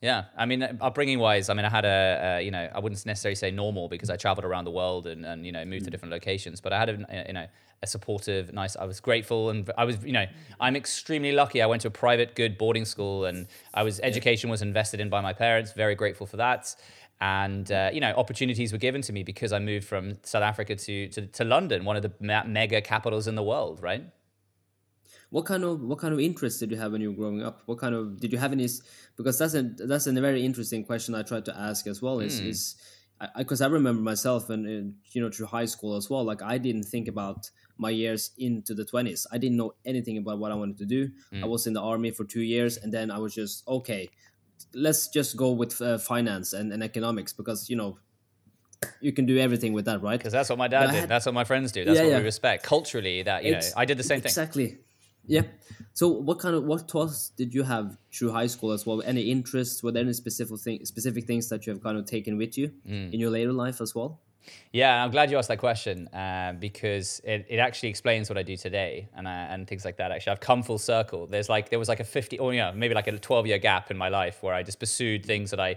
yeah, 0.00 0.24
I 0.36 0.46
mean, 0.46 0.62
upbringing 0.80 1.18
wise, 1.18 1.50
I 1.50 1.54
mean, 1.54 1.66
I 1.66 1.68
had 1.68 1.84
a, 1.84 2.38
a, 2.38 2.42
you 2.42 2.50
know, 2.50 2.70
I 2.74 2.78
wouldn't 2.80 3.04
necessarily 3.04 3.34
say 3.34 3.50
normal 3.50 3.86
because 3.86 4.08
I 4.08 4.16
traveled 4.16 4.46
around 4.46 4.64
the 4.64 4.70
world 4.70 5.06
and, 5.06 5.26
and 5.26 5.44
you 5.44 5.52
know 5.52 5.62
moved 5.66 5.84
to 5.84 5.90
mm. 5.90 5.92
different 5.92 6.12
locations, 6.12 6.60
but 6.60 6.72
I 6.72 6.78
had 6.78 6.88
a, 6.88 7.26
you 7.28 7.34
know 7.34 7.46
a 7.82 7.86
supportive, 7.86 8.52
nice. 8.52 8.76
I 8.76 8.84
was 8.84 9.00
grateful, 9.00 9.50
and 9.50 9.70
I 9.76 9.84
was, 9.84 10.02
you 10.04 10.12
know, 10.12 10.26
I'm 10.58 10.76
extremely 10.76 11.32
lucky. 11.32 11.62
I 11.62 11.66
went 11.66 11.82
to 11.82 11.88
a 11.88 11.90
private, 11.90 12.34
good 12.34 12.58
boarding 12.58 12.84
school, 12.84 13.24
and 13.24 13.46
I 13.72 13.82
was 13.82 14.00
education 14.00 14.50
was 14.50 14.62
invested 14.62 15.00
in 15.00 15.08
by 15.08 15.20
my 15.20 15.32
parents. 15.32 15.72
Very 15.72 15.94
grateful 15.94 16.26
for 16.26 16.36
that 16.38 16.74
and 17.20 17.70
uh, 17.70 17.90
you 17.92 18.00
know 18.00 18.12
opportunities 18.16 18.72
were 18.72 18.78
given 18.78 19.02
to 19.02 19.12
me 19.12 19.22
because 19.22 19.52
I 19.52 19.58
moved 19.58 19.86
from 19.86 20.18
South 20.22 20.42
Africa 20.42 20.74
to 20.76 21.08
to, 21.08 21.26
to 21.26 21.44
London, 21.44 21.84
one 21.84 21.96
of 21.96 22.02
the 22.02 22.12
mega 22.46 22.80
capitals 22.80 23.26
in 23.26 23.34
the 23.34 23.42
world, 23.42 23.82
right? 23.82 24.04
What 25.30 25.44
kind 25.44 25.62
of 25.62 25.80
what 25.82 25.98
kind 25.98 26.12
of 26.12 26.20
interests 26.20 26.58
did 26.60 26.70
you 26.70 26.76
have 26.78 26.92
when 26.92 27.00
you 27.00 27.10
were 27.10 27.16
growing 27.16 27.42
up? 27.42 27.62
What 27.66 27.78
kind 27.78 27.94
of 27.94 28.18
did 28.20 28.32
you 28.32 28.38
have 28.38 28.52
any? 28.52 28.68
Because 29.16 29.38
that's 29.38 29.54
a 29.54 29.62
that's 29.62 30.06
a 30.06 30.12
very 30.12 30.44
interesting 30.44 30.84
question 30.84 31.14
I 31.14 31.22
tried 31.22 31.44
to 31.44 31.56
ask 31.56 31.86
as 31.86 32.02
well. 32.02 32.20
Is 32.20 32.40
mm. 32.40 32.48
is 32.48 32.76
because 33.36 33.60
I, 33.60 33.66
I, 33.66 33.68
remember 33.68 34.00
myself 34.02 34.48
and 34.48 34.66
uh, 34.66 34.90
you 35.12 35.20
know 35.20 35.30
through 35.30 35.46
high 35.46 35.66
school 35.66 35.94
as 35.94 36.08
well. 36.08 36.24
Like 36.24 36.42
I 36.42 36.58
didn't 36.58 36.84
think 36.84 37.06
about 37.06 37.50
my 37.76 37.90
years 37.90 38.30
into 38.38 38.74
the 38.74 38.84
twenties. 38.84 39.26
I 39.30 39.38
didn't 39.38 39.58
know 39.58 39.74
anything 39.84 40.16
about 40.18 40.38
what 40.38 40.50
I 40.52 40.54
wanted 40.54 40.78
to 40.78 40.86
do. 40.86 41.10
Mm. 41.32 41.44
I 41.44 41.46
was 41.46 41.66
in 41.66 41.74
the 41.74 41.82
army 41.82 42.10
for 42.10 42.24
two 42.24 42.42
years, 42.42 42.78
and 42.78 42.92
then 42.92 43.10
I 43.10 43.18
was 43.18 43.34
just 43.34 43.68
okay 43.68 44.08
let's 44.74 45.08
just 45.08 45.36
go 45.36 45.50
with 45.52 45.80
uh, 45.80 45.98
finance 45.98 46.52
and, 46.52 46.72
and 46.72 46.82
economics 46.82 47.32
because 47.32 47.68
you 47.68 47.76
know 47.76 47.98
you 49.00 49.12
can 49.12 49.26
do 49.26 49.38
everything 49.38 49.72
with 49.72 49.84
that, 49.84 50.02
right? 50.02 50.18
Because 50.18 50.32
that's 50.32 50.48
what 50.48 50.58
my 50.58 50.68
dad 50.68 50.90
did. 50.90 51.00
Had, 51.00 51.08
that's 51.08 51.26
what 51.26 51.34
my 51.34 51.44
friends 51.44 51.72
do. 51.72 51.84
That's 51.84 51.98
yeah, 51.98 52.04
what 52.04 52.10
yeah. 52.12 52.18
we 52.18 52.24
respect 52.24 52.64
culturally. 52.64 53.22
That 53.22 53.44
you 53.44 53.54
it's, 53.54 53.74
know, 53.74 53.80
I 53.80 53.84
did 53.84 53.98
the 53.98 54.02
same 54.02 54.18
exactly. 54.18 54.66
thing. 54.66 54.74
Exactly. 54.74 54.86
Yeah. 55.26 55.42
So, 55.92 56.08
what 56.08 56.38
kind 56.38 56.54
of 56.54 56.64
what 56.64 56.90
thoughts 56.90 57.30
did 57.36 57.52
you 57.52 57.62
have 57.62 57.96
through 58.12 58.32
high 58.32 58.46
school 58.46 58.72
as 58.72 58.86
well? 58.86 59.02
Any 59.02 59.30
interests? 59.30 59.82
Were 59.82 59.92
there 59.92 60.02
any 60.02 60.12
specific 60.12 60.58
thing, 60.60 60.84
specific 60.84 61.26
things 61.26 61.48
that 61.50 61.66
you 61.66 61.72
have 61.72 61.82
kind 61.82 61.98
of 61.98 62.06
taken 62.06 62.38
with 62.38 62.56
you 62.56 62.72
mm. 62.88 63.12
in 63.12 63.20
your 63.20 63.30
later 63.30 63.52
life 63.52 63.80
as 63.80 63.94
well? 63.94 64.20
Yeah, 64.72 65.02
I'm 65.02 65.10
glad 65.10 65.30
you 65.30 65.38
asked 65.38 65.48
that 65.48 65.58
question 65.58 66.08
uh, 66.08 66.54
because 66.58 67.20
it, 67.24 67.46
it 67.48 67.58
actually 67.58 67.88
explains 67.88 68.28
what 68.28 68.38
I 68.38 68.42
do 68.42 68.56
today 68.56 69.08
and 69.16 69.26
uh, 69.26 69.30
and 69.30 69.66
things 69.66 69.84
like 69.84 69.96
that. 69.96 70.12
Actually, 70.12 70.32
I've 70.32 70.40
come 70.40 70.62
full 70.62 70.78
circle. 70.78 71.26
There's 71.26 71.48
like 71.48 71.70
there 71.70 71.78
was 71.78 71.88
like 71.88 72.00
a 72.00 72.04
50 72.04 72.38
or 72.38 72.54
yeah, 72.54 72.70
maybe 72.72 72.94
like 72.94 73.06
a 73.06 73.18
12 73.18 73.46
year 73.46 73.58
gap 73.58 73.90
in 73.90 73.96
my 73.96 74.08
life 74.08 74.42
where 74.42 74.54
I 74.54 74.62
just 74.62 74.78
pursued 74.78 75.26
things 75.26 75.50
that 75.50 75.60
I 75.60 75.76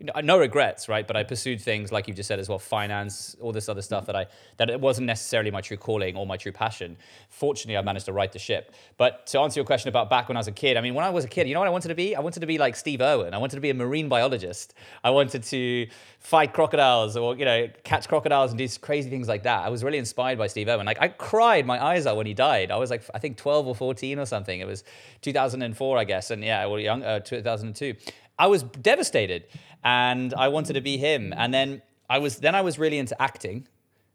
no 0.00 0.38
regrets, 0.38 0.88
right? 0.88 1.06
But 1.06 1.16
I 1.16 1.24
pursued 1.24 1.60
things 1.60 1.92
like 1.92 2.08
you 2.08 2.14
just 2.14 2.26
said 2.26 2.38
as 2.38 2.48
well, 2.48 2.58
finance, 2.58 3.36
all 3.40 3.52
this 3.52 3.68
other 3.68 3.82
stuff 3.82 4.06
that 4.06 4.16
I 4.16 4.26
that 4.56 4.70
it 4.70 4.80
wasn't 4.80 5.06
necessarily 5.06 5.50
my 5.50 5.60
true 5.60 5.76
calling 5.76 6.16
or 6.16 6.26
my 6.26 6.36
true 6.36 6.52
passion. 6.52 6.96
Fortunately, 7.28 7.76
I 7.76 7.82
managed 7.82 8.06
to 8.06 8.12
right 8.12 8.32
the 8.32 8.38
ship. 8.38 8.74
But 8.96 9.26
to 9.28 9.40
answer 9.40 9.60
your 9.60 9.66
question 9.66 9.88
about 9.88 10.08
back 10.08 10.28
when 10.28 10.36
I 10.36 10.40
was 10.40 10.48
a 10.48 10.52
kid, 10.52 10.76
I 10.76 10.80
mean, 10.80 10.94
when 10.94 11.04
I 11.04 11.10
was 11.10 11.24
a 11.24 11.28
kid, 11.28 11.48
you 11.48 11.54
know 11.54 11.60
what 11.60 11.66
I 11.66 11.72
wanted 11.72 11.88
to 11.88 11.94
be? 11.94 12.16
I 12.16 12.20
wanted 12.20 12.40
to 12.40 12.46
be 12.46 12.58
like 12.58 12.76
Steve 12.76 13.00
Irwin. 13.00 13.34
I 13.34 13.38
wanted 13.38 13.56
to 13.56 13.60
be 13.60 13.70
a 13.70 13.74
marine 13.74 14.08
biologist. 14.08 14.74
I 15.04 15.10
wanted 15.10 15.42
to 15.44 15.86
fight 16.18 16.52
crocodiles 16.52 17.16
or 17.16 17.36
you 17.36 17.44
know 17.44 17.68
catch 17.84 18.08
crocodiles 18.08 18.52
and 18.52 18.58
do 18.58 18.68
crazy 18.80 19.10
things 19.10 19.28
like 19.28 19.42
that. 19.42 19.64
I 19.64 19.68
was 19.68 19.84
really 19.84 19.98
inspired 19.98 20.38
by 20.38 20.46
Steve 20.46 20.68
Irwin. 20.68 20.86
Like 20.86 21.00
I 21.00 21.08
cried 21.08 21.66
my 21.66 21.82
eyes 21.82 22.06
out 22.06 22.16
when 22.16 22.26
he 22.26 22.34
died. 22.34 22.70
I 22.70 22.76
was 22.76 22.90
like 22.90 23.02
I 23.14 23.18
think 23.18 23.36
12 23.36 23.66
or 23.66 23.74
14 23.74 24.18
or 24.18 24.26
something. 24.26 24.60
It 24.60 24.66
was 24.66 24.84
2004, 25.22 25.98
I 25.98 26.04
guess, 26.04 26.30
and 26.30 26.42
yeah, 26.42 26.64
well, 26.66 26.78
young 26.78 27.02
uh, 27.02 27.20
2002. 27.20 27.94
I 28.40 28.46
was 28.46 28.62
devastated 28.62 29.44
and 29.84 30.32
I 30.34 30.48
wanted 30.48 30.72
to 30.72 30.80
be 30.80 30.96
him. 30.96 31.34
And 31.36 31.52
then 31.52 31.82
I 32.08 32.18
was 32.18 32.38
then 32.38 32.54
I 32.54 32.62
was 32.62 32.78
really 32.78 32.98
into 32.98 33.20
acting, 33.22 33.68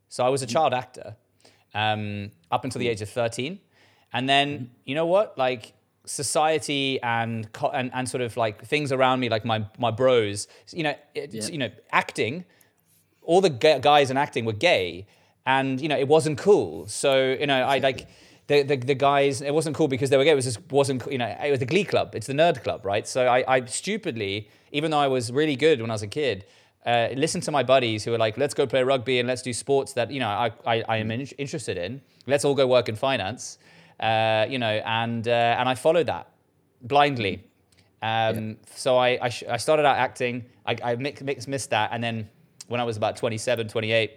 so 0.10 0.26
I 0.26 0.30
was 0.30 0.42
a 0.42 0.48
child 0.48 0.74
actor 0.74 1.16
um, 1.74 2.32
up 2.52 2.64
until 2.66 2.80
the 2.80 2.90
age 2.90 3.02
of 3.02 3.10
thirteen, 3.10 3.60
and 4.12 4.28
then 4.28 4.72
you 4.84 4.96
know 4.96 5.06
what, 5.06 5.38
like 5.38 5.74
society 6.06 7.02
and 7.02 7.48
and 7.74 7.92
and 7.94 8.10
sort 8.10 8.22
of 8.22 8.36
like 8.36 8.66
things 8.66 8.92
around 8.92 9.22
me, 9.22 9.30
like 9.30 9.46
my 9.46 9.66
my 9.78 9.92
bros, 9.92 10.48
you 10.74 10.84
know, 10.84 10.96
it, 11.14 11.34
yeah. 11.34 11.48
you 11.48 11.58
know, 11.58 11.70
acting. 11.92 12.46
All 13.22 13.42
the 13.42 13.50
guys 13.50 14.12
in 14.12 14.18
acting 14.18 14.46
were 14.46 14.54
gay, 14.54 15.08
and 15.46 15.80
you 15.82 15.88
know 15.88 15.98
it 15.98 16.08
wasn't 16.08 16.38
cool. 16.38 16.88
So 16.88 17.36
you 17.40 17.48
know, 17.48 17.62
I 17.64 17.78
like 17.80 18.08
the, 18.48 18.62
the, 18.64 18.76
the 18.78 18.96
guys, 18.96 19.42
it 19.42 19.54
wasn't 19.54 19.76
cool 19.76 19.88
because 19.88 20.10
they 20.10 20.18
were 20.18 20.24
gay. 20.24 20.32
It 20.32 20.36
was 20.36 20.46
just 20.46 20.62
wasn't, 20.72 21.04
you 21.12 21.18
know, 21.18 21.36
it 21.44 21.50
was 21.52 21.60
the 21.60 21.66
glee 21.66 21.84
club. 21.84 22.14
It's 22.14 22.28
the 22.28 22.34
nerd 22.34 22.64
club, 22.64 22.86
right? 22.86 23.08
So 23.08 23.28
I, 23.28 23.44
I 23.48 23.66
stupidly, 23.66 24.50
even 24.72 24.92
though 24.92 25.00
I 25.00 25.08
was 25.08 25.32
really 25.32 25.56
good 25.56 25.82
when 25.82 25.90
I 25.90 25.94
was 25.94 26.04
a 26.04 26.08
kid, 26.08 26.46
uh, 26.86 27.10
listened 27.16 27.44
to 27.44 27.52
my 27.52 27.64
buddies 27.64 28.04
who 28.04 28.12
were 28.12 28.20
like, 28.20 28.38
let's 28.38 28.54
go 28.54 28.68
play 28.68 28.84
rugby 28.84 29.20
and 29.20 29.28
let's 29.28 29.42
do 29.42 29.52
sports 29.52 29.94
that, 29.94 30.12
you 30.12 30.20
know, 30.20 30.30
I, 30.30 30.52
I, 30.66 30.84
I 30.88 30.98
am 30.98 31.10
in, 31.10 31.22
interested 31.40 31.78
in. 31.78 32.02
Let's 32.28 32.46
all 32.46 32.54
go 32.54 32.68
work 32.68 32.88
in 32.88 32.96
finance, 32.96 33.58
uh, 34.00 34.46
you 34.48 34.60
know, 34.60 34.82
and, 34.86 35.28
uh, 35.28 35.32
and 35.32 35.68
I 35.68 35.74
followed 35.74 36.06
that 36.06 36.30
blindly. 36.82 37.44
Um, 38.04 38.50
yeah. 38.50 38.54
So 38.76 38.98
I, 38.98 39.10
I, 39.14 39.32
I, 39.50 39.58
started 39.58 39.86
out 39.86 39.98
acting. 39.98 40.46
I, 40.66 40.76
I 40.84 40.96
mix, 40.96 41.22
mix, 41.24 41.48
missed 41.48 41.72
that. 41.72 41.90
And 41.92 42.04
then 42.04 42.30
when 42.68 42.80
I 42.80 42.84
was 42.84 42.98
about 42.98 43.18
27, 43.18 43.68
28, 43.68 44.12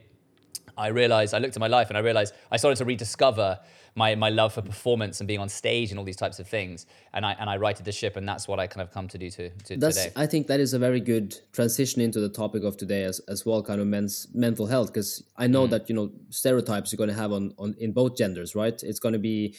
I 0.77 0.89
realized, 0.89 1.33
I 1.33 1.39
looked 1.39 1.57
at 1.57 1.61
my 1.61 1.69
life 1.69 1.89
and 1.89 1.97
I 1.97 2.01
realized 2.01 2.35
I 2.51 2.59
started 2.59 2.77
to 2.77 2.85
rediscover 2.85 3.59
my 3.99 4.15
my 4.15 4.31
love 4.31 4.55
for 4.55 4.63
performance 4.63 5.21
and 5.21 5.27
being 5.27 5.41
on 5.41 5.49
stage 5.49 5.91
and 5.91 5.99
all 5.99 6.05
these 6.05 6.23
types 6.25 6.39
of 6.39 6.47
things. 6.49 6.87
And 7.13 7.27
I 7.27 7.33
and 7.41 7.51
I 7.51 7.57
righted 7.57 7.85
the 7.85 7.93
ship, 7.93 8.17
and 8.17 8.27
that's 8.27 8.47
what 8.49 8.59
I 8.61 8.67
kind 8.67 8.83
of 8.87 8.93
come 8.93 9.09
to 9.09 9.19
do 9.19 9.29
to, 9.31 9.51
to 9.51 9.77
today. 9.77 10.13
I 10.17 10.27
think 10.27 10.47
that 10.47 10.61
is 10.61 10.73
a 10.73 10.79
very 10.79 11.01
good 11.01 11.37
transition 11.53 12.01
into 12.01 12.21
the 12.21 12.29
topic 12.29 12.63
of 12.63 12.77
today 12.77 13.03
as, 13.03 13.21
as 13.29 13.45
well, 13.45 13.61
kind 13.63 13.81
of 13.81 13.87
men's 13.89 14.29
mental 14.33 14.67
health, 14.67 14.89
because 14.89 15.25
I 15.37 15.49
know 15.49 15.67
mm. 15.67 15.71
that 15.71 15.89
you 15.89 15.97
know 15.97 16.11
stereotypes 16.31 16.93
you're 16.93 17.03
going 17.05 17.15
to 17.17 17.21
have 17.23 17.33
on, 17.33 17.53
on 17.59 17.75
in 17.79 17.93
both 17.93 18.17
genders, 18.17 18.55
right? 18.55 18.81
It's 18.83 19.01
going 19.01 19.15
to 19.15 19.19
be 19.19 19.57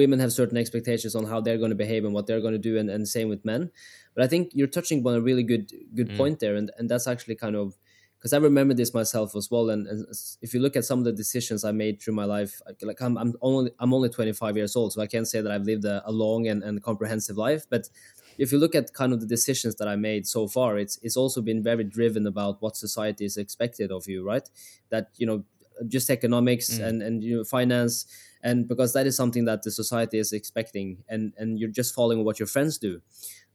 women 0.00 0.20
have 0.20 0.32
certain 0.32 0.56
expectations 0.56 1.14
on 1.16 1.24
how 1.26 1.40
they're 1.40 1.58
going 1.58 1.74
to 1.76 1.82
behave 1.84 2.04
and 2.04 2.14
what 2.14 2.26
they're 2.26 2.40
going 2.40 2.58
to 2.60 2.66
do, 2.70 2.78
and, 2.78 2.88
and 2.88 3.06
same 3.08 3.28
with 3.28 3.44
men. 3.44 3.70
But 4.14 4.24
I 4.24 4.28
think 4.28 4.52
you're 4.54 4.68
touching 4.68 5.04
on 5.06 5.14
a 5.14 5.20
really 5.20 5.42
good 5.42 5.72
good 5.94 6.10
mm. 6.10 6.16
point 6.16 6.38
there, 6.38 6.54
and 6.54 6.70
and 6.78 6.88
that's 6.88 7.08
actually 7.08 7.34
kind 7.34 7.56
of 7.56 7.76
because 8.24 8.32
I 8.32 8.38
remember 8.38 8.72
this 8.72 8.94
myself 8.94 9.36
as 9.36 9.50
well. 9.50 9.68
And, 9.68 9.86
and, 9.86 10.06
if 10.40 10.54
you 10.54 10.60
look 10.60 10.76
at 10.76 10.86
some 10.86 10.98
of 10.98 11.04
the 11.04 11.12
decisions 11.12 11.62
I 11.62 11.72
made 11.72 12.00
through 12.00 12.14
my 12.14 12.24
life, 12.24 12.58
like 12.80 13.02
I'm, 13.02 13.18
I'm 13.18 13.34
only 13.42 13.70
I'm 13.78 13.92
only 13.92 14.08
25 14.08 14.56
years 14.56 14.74
old, 14.76 14.94
so 14.94 15.02
I 15.02 15.06
can't 15.06 15.28
say 15.28 15.42
that 15.42 15.52
I've 15.52 15.64
lived 15.64 15.84
a, 15.84 16.02
a 16.06 16.10
long 16.10 16.48
and, 16.48 16.64
and 16.64 16.82
comprehensive 16.82 17.36
life. 17.36 17.64
But 17.68 17.90
if 18.38 18.50
you 18.50 18.56
look 18.56 18.74
at 18.74 18.94
kind 18.94 19.12
of 19.12 19.20
the 19.20 19.26
decisions 19.26 19.74
that 19.74 19.88
I 19.88 19.96
made 19.96 20.26
so 20.26 20.48
far, 20.48 20.78
it's 20.78 20.98
it's 21.02 21.18
also 21.18 21.42
been 21.42 21.62
very 21.62 21.84
driven 21.84 22.26
about 22.26 22.62
what 22.62 22.78
society 22.78 23.26
is 23.26 23.36
expected 23.36 23.92
of 23.92 24.08
you, 24.08 24.24
right? 24.24 24.48
That 24.88 25.10
you 25.16 25.26
know, 25.26 25.44
just 25.86 26.08
economics 26.08 26.70
mm. 26.70 26.82
and 26.82 27.02
and 27.02 27.22
you 27.22 27.36
know 27.36 27.44
finance, 27.44 28.06
and 28.42 28.66
because 28.66 28.94
that 28.94 29.06
is 29.06 29.18
something 29.18 29.44
that 29.44 29.64
the 29.64 29.70
society 29.70 30.18
is 30.18 30.32
expecting, 30.32 31.04
and 31.10 31.34
and 31.36 31.58
you're 31.58 31.68
just 31.68 31.94
following 31.94 32.24
what 32.24 32.38
your 32.38 32.48
friends 32.48 32.78
do. 32.78 33.02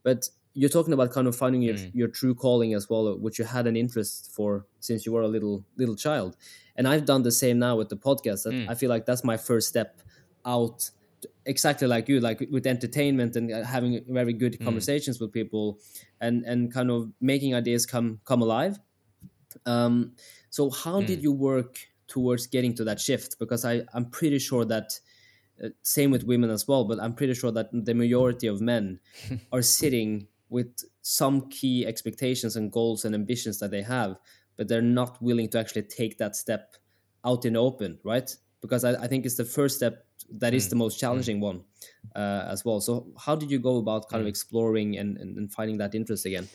But 0.03 0.29
you're 0.53 0.69
talking 0.69 0.93
about 0.93 1.11
kind 1.11 1.27
of 1.27 1.35
finding 1.35 1.61
your, 1.61 1.75
mm. 1.75 1.91
your 1.93 2.07
true 2.07 2.33
calling 2.33 2.73
as 2.73 2.89
well 2.89 3.17
which 3.17 3.39
you 3.39 3.45
had 3.45 3.67
an 3.67 3.75
interest 3.75 4.31
for 4.33 4.65
since 4.79 5.05
you 5.05 5.11
were 5.11 5.21
a 5.21 5.27
little 5.27 5.63
little 5.77 5.95
child 5.95 6.35
and 6.75 6.87
i've 6.87 7.05
done 7.05 7.23
the 7.23 7.31
same 7.31 7.59
now 7.59 7.75
with 7.75 7.89
the 7.89 7.95
podcast 7.95 8.45
mm. 8.45 8.67
i 8.69 8.75
feel 8.75 8.89
like 8.89 9.05
that's 9.05 9.23
my 9.23 9.37
first 9.37 9.67
step 9.67 10.01
out 10.45 10.89
exactly 11.45 11.87
like 11.87 12.07
you 12.07 12.19
like 12.19 12.47
with 12.51 12.65
entertainment 12.65 13.35
and 13.35 13.51
uh, 13.51 13.63
having 13.63 14.03
very 14.07 14.33
good 14.33 14.53
mm. 14.53 14.63
conversations 14.63 15.19
with 15.19 15.31
people 15.31 15.79
and 16.21 16.43
and 16.45 16.73
kind 16.73 16.89
of 16.89 17.11
making 17.21 17.53
ideas 17.53 17.85
come 17.85 18.19
come 18.25 18.41
alive 18.41 18.79
um 19.65 20.13
so 20.49 20.69
how 20.69 21.01
did 21.01 21.19
mm. 21.19 21.23
you 21.23 21.31
work 21.31 21.79
towards 22.07 22.47
getting 22.47 22.73
to 22.73 22.83
that 22.83 22.99
shift 22.99 23.37
because 23.39 23.65
i 23.65 23.81
i'm 23.93 24.05
pretty 24.05 24.39
sure 24.39 24.65
that 24.65 24.99
uh, 25.63 25.69
same 25.83 26.11
with 26.11 26.23
women 26.23 26.49
as 26.49 26.67
well 26.67 26.85
but 26.85 26.99
i'm 26.99 27.13
pretty 27.13 27.33
sure 27.33 27.51
that 27.51 27.69
the 27.71 27.93
majority 27.93 28.47
of 28.47 28.61
men 28.61 28.99
are 29.51 29.61
sitting 29.61 30.27
with 30.49 30.83
some 31.01 31.49
key 31.49 31.85
expectations 31.85 32.55
and 32.55 32.71
goals 32.71 33.05
and 33.05 33.13
ambitions 33.15 33.59
that 33.59 33.71
they 33.71 33.81
have, 33.81 34.17
but 34.57 34.67
they're 34.67 34.81
not 34.81 35.21
willing 35.21 35.49
to 35.49 35.59
actually 35.59 35.83
take 35.83 36.17
that 36.17 36.35
step 36.35 36.75
out 37.25 37.45
in 37.45 37.53
the 37.53 37.59
open, 37.59 37.99
right? 38.03 38.29
Because 38.61 38.83
I, 38.83 39.03
I 39.03 39.07
think 39.07 39.25
it's 39.25 39.37
the 39.37 39.45
first 39.45 39.77
step 39.77 40.05
that 40.31 40.53
is 40.53 40.67
mm. 40.67 40.71
the 40.71 40.75
most 40.75 40.97
mm. 40.97 41.01
challenging 41.01 41.37
mm. 41.37 41.41
one 41.41 41.63
uh, 42.15 42.47
as 42.49 42.65
well. 42.65 42.81
So, 42.81 43.13
how 43.17 43.35
did 43.35 43.51
you 43.51 43.59
go 43.59 43.77
about 43.77 44.09
kind 44.09 44.21
mm. 44.21 44.25
of 44.25 44.27
exploring 44.27 44.97
and, 44.97 45.17
and, 45.17 45.37
and 45.37 45.51
finding 45.51 45.77
that 45.77 45.95
interest 45.95 46.25
again? 46.25 46.47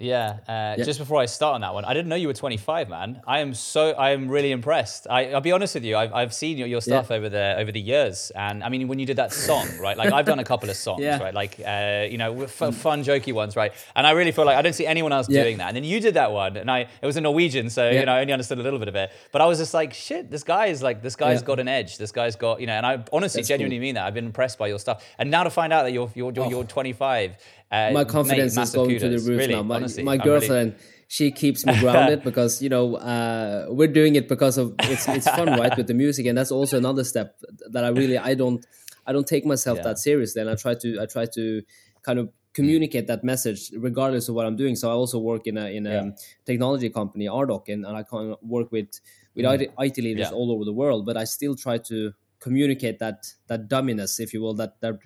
Yeah, 0.00 0.38
uh, 0.48 0.76
yeah, 0.78 0.84
Just 0.84 0.98
before 0.98 1.20
I 1.20 1.26
start 1.26 1.56
on 1.56 1.60
that 1.60 1.74
one, 1.74 1.84
I 1.84 1.92
didn't 1.92 2.08
know 2.08 2.16
you 2.16 2.26
were 2.26 2.32
25, 2.32 2.88
man. 2.88 3.20
I 3.26 3.40
am 3.40 3.52
so 3.52 3.90
I 3.90 4.10
am 4.10 4.28
really 4.30 4.50
impressed. 4.50 5.06
I, 5.08 5.26
will 5.26 5.42
be 5.42 5.52
honest 5.52 5.74
with 5.74 5.84
you. 5.84 5.94
I've, 5.94 6.14
I've 6.14 6.32
seen 6.32 6.56
your, 6.56 6.66
your 6.66 6.80
stuff 6.80 7.08
yeah. 7.10 7.16
over 7.16 7.28
the 7.28 7.56
over 7.58 7.70
the 7.70 7.80
years, 7.80 8.32
and 8.34 8.64
I 8.64 8.70
mean, 8.70 8.88
when 8.88 8.98
you 8.98 9.04
did 9.04 9.18
that 9.18 9.30
song, 9.30 9.68
right? 9.78 9.98
Like 9.98 10.10
I've 10.10 10.24
done 10.24 10.38
a 10.38 10.44
couple 10.44 10.70
of 10.70 10.76
songs, 10.86 11.02
yeah. 11.02 11.22
right? 11.22 11.34
Like 11.34 11.60
uh, 11.60 12.06
you 12.10 12.16
know, 12.16 12.42
f- 12.42 12.74
fun, 12.74 13.04
jokey 13.04 13.34
ones, 13.34 13.56
right? 13.56 13.72
And 13.94 14.06
I 14.06 14.12
really 14.12 14.32
feel 14.32 14.46
like 14.46 14.56
I 14.56 14.62
don't 14.62 14.72
see 14.72 14.86
anyone 14.86 15.12
else 15.12 15.26
doing 15.26 15.58
that. 15.58 15.68
And 15.68 15.76
then 15.76 15.84
you 15.84 16.00
did 16.00 16.14
that 16.14 16.32
one, 16.32 16.56
and 16.56 16.70
I 16.70 16.88
it 17.02 17.06
was 17.06 17.18
a 17.18 17.20
Norwegian, 17.20 17.68
so 17.68 17.90
you 17.90 18.06
know, 18.06 18.12
I 18.12 18.22
only 18.22 18.32
understood 18.32 18.58
a 18.58 18.62
little 18.62 18.78
bit 18.78 18.88
of 18.88 18.96
it. 18.96 19.12
But 19.32 19.42
I 19.42 19.46
was 19.46 19.58
just 19.58 19.74
like, 19.74 19.92
shit, 19.92 20.30
this 20.30 20.44
guy 20.44 20.66
is 20.66 20.82
like, 20.82 21.02
this 21.02 21.14
guy's 21.14 21.42
got 21.42 21.60
an 21.60 21.68
edge. 21.68 21.98
This 21.98 22.10
guy's 22.10 22.36
got, 22.36 22.62
you 22.62 22.66
know, 22.66 22.72
and 22.72 22.86
I 22.86 23.04
honestly, 23.12 23.42
That's 23.42 23.48
genuinely 23.48 23.76
cool. 23.76 23.82
mean 23.82 23.94
that. 23.96 24.06
I've 24.06 24.14
been 24.14 24.24
impressed 24.24 24.56
by 24.56 24.68
your 24.68 24.78
stuff, 24.78 25.04
and 25.18 25.30
now 25.30 25.42
to 25.42 25.50
find 25.50 25.74
out 25.74 25.82
that 25.82 25.92
you're 25.92 26.10
you're 26.14 26.32
you're, 26.32 26.46
oh. 26.46 26.48
you're 26.48 26.64
25 26.64 27.36
uh, 27.70 27.90
my 27.92 28.04
confidence 28.04 28.56
mate, 28.56 28.62
is 28.62 28.72
going 28.72 28.90
kudos. 28.90 29.02
to 29.02 29.08
the 29.08 29.30
roof 29.30 29.38
really, 29.40 29.54
now. 29.54 29.62
My, 29.62 29.76
honestly, 29.76 30.02
my 30.02 30.16
girlfriend, 30.16 30.72
really... 30.72 30.84
she 31.08 31.30
keeps 31.30 31.64
me 31.64 31.78
grounded 31.78 32.22
because 32.24 32.60
you 32.60 32.68
know 32.68 32.96
uh, 32.96 33.66
we're 33.68 33.88
doing 33.88 34.16
it 34.16 34.28
because 34.28 34.58
of 34.58 34.74
it's 34.80 35.08
it's 35.08 35.28
fun, 35.28 35.48
right, 35.60 35.76
with 35.76 35.86
the 35.86 35.94
music, 35.94 36.26
and 36.26 36.36
that's 36.36 36.50
also 36.50 36.76
another 36.76 37.04
step 37.04 37.40
that 37.70 37.84
I 37.84 37.88
really 37.88 38.18
I 38.18 38.34
don't 38.34 38.64
I 39.06 39.12
don't 39.12 39.26
take 39.26 39.46
myself 39.46 39.78
yeah. 39.78 39.84
that 39.84 39.98
seriously, 39.98 40.40
and 40.40 40.50
I 40.50 40.56
try 40.56 40.74
to 40.74 41.00
I 41.00 41.06
try 41.06 41.26
to 41.26 41.62
kind 42.02 42.18
of 42.18 42.30
communicate 42.52 43.06
that 43.06 43.22
message 43.22 43.70
regardless 43.76 44.28
of 44.28 44.34
what 44.34 44.46
I'm 44.46 44.56
doing. 44.56 44.74
So 44.76 44.90
I 44.90 44.92
also 44.92 45.18
work 45.18 45.46
in 45.46 45.56
a 45.56 45.66
in 45.66 45.86
a 45.86 45.90
yeah. 45.90 46.10
technology 46.44 46.90
company, 46.90 47.26
Ardoc, 47.26 47.68
and, 47.68 47.86
and 47.86 47.96
I 47.96 48.02
can 48.02 48.36
work 48.42 48.72
with 48.72 49.00
with 49.34 49.44
mm. 49.44 49.72
IT 49.78 49.98
leaders 49.98 50.28
yeah. 50.30 50.36
all 50.36 50.50
over 50.50 50.64
the 50.64 50.72
world. 50.72 51.06
But 51.06 51.16
I 51.16 51.24
still 51.24 51.54
try 51.54 51.78
to 51.78 52.12
communicate 52.40 52.98
that 52.98 53.26
that 53.46 53.68
dumminess, 53.68 54.18
if 54.18 54.34
you 54.34 54.40
will, 54.40 54.54
that 54.54 54.80
that 54.80 54.98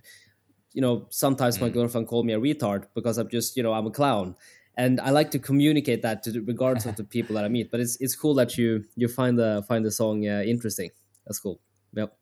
you 0.75 0.83
know, 0.83 1.07
sometimes 1.09 1.61
my 1.61 1.71
mm. 1.71 1.73
girlfriend 1.73 2.09
called 2.09 2.27
me 2.27 2.35
a 2.35 2.41
retard 2.41 2.87
because 2.95 3.17
I'm 3.17 3.29
just, 3.29 3.57
you 3.57 3.63
know, 3.63 3.73
I'm 3.73 3.87
a 3.87 3.91
clown. 3.91 4.37
And 4.77 5.01
I 5.01 5.11
like 5.11 5.31
to 5.31 5.39
communicate 5.39 6.03
that 6.03 6.25
to 6.25 6.33
the, 6.33 6.41
regardless 6.41 6.85
of 6.85 6.97
the 7.01 7.05
people 7.05 7.37
that 7.37 7.45
I 7.45 7.49
meet. 7.49 7.71
But 7.71 7.81
it's 7.81 7.97
it's 8.01 8.17
cool 8.17 8.35
that 8.35 8.59
you 8.59 8.85
you 8.97 9.09
find 9.09 9.39
the 9.39 9.65
find 9.69 9.85
the 9.85 9.91
song 9.91 10.29
uh, 10.29 10.43
interesting. 10.45 10.91
That's 11.27 11.39
cool. 11.39 11.61
Yep. 11.95 12.15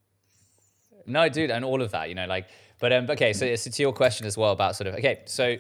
No, 1.07 1.29
dude, 1.29 1.51
and 1.51 1.65
all 1.65 1.83
of 1.83 1.91
that, 1.91 2.09
you 2.09 2.15
know, 2.15 2.27
like, 2.27 2.47
but 2.79 2.93
um, 2.93 3.11
okay. 3.11 3.33
So, 3.33 3.57
so 3.57 3.71
to 3.71 3.83
your 3.83 3.93
question 3.93 4.27
as 4.27 4.37
well 4.37 4.53
about 4.53 4.77
sort 4.77 4.89
of 4.89 4.95
okay, 4.97 5.23
so 5.25 5.57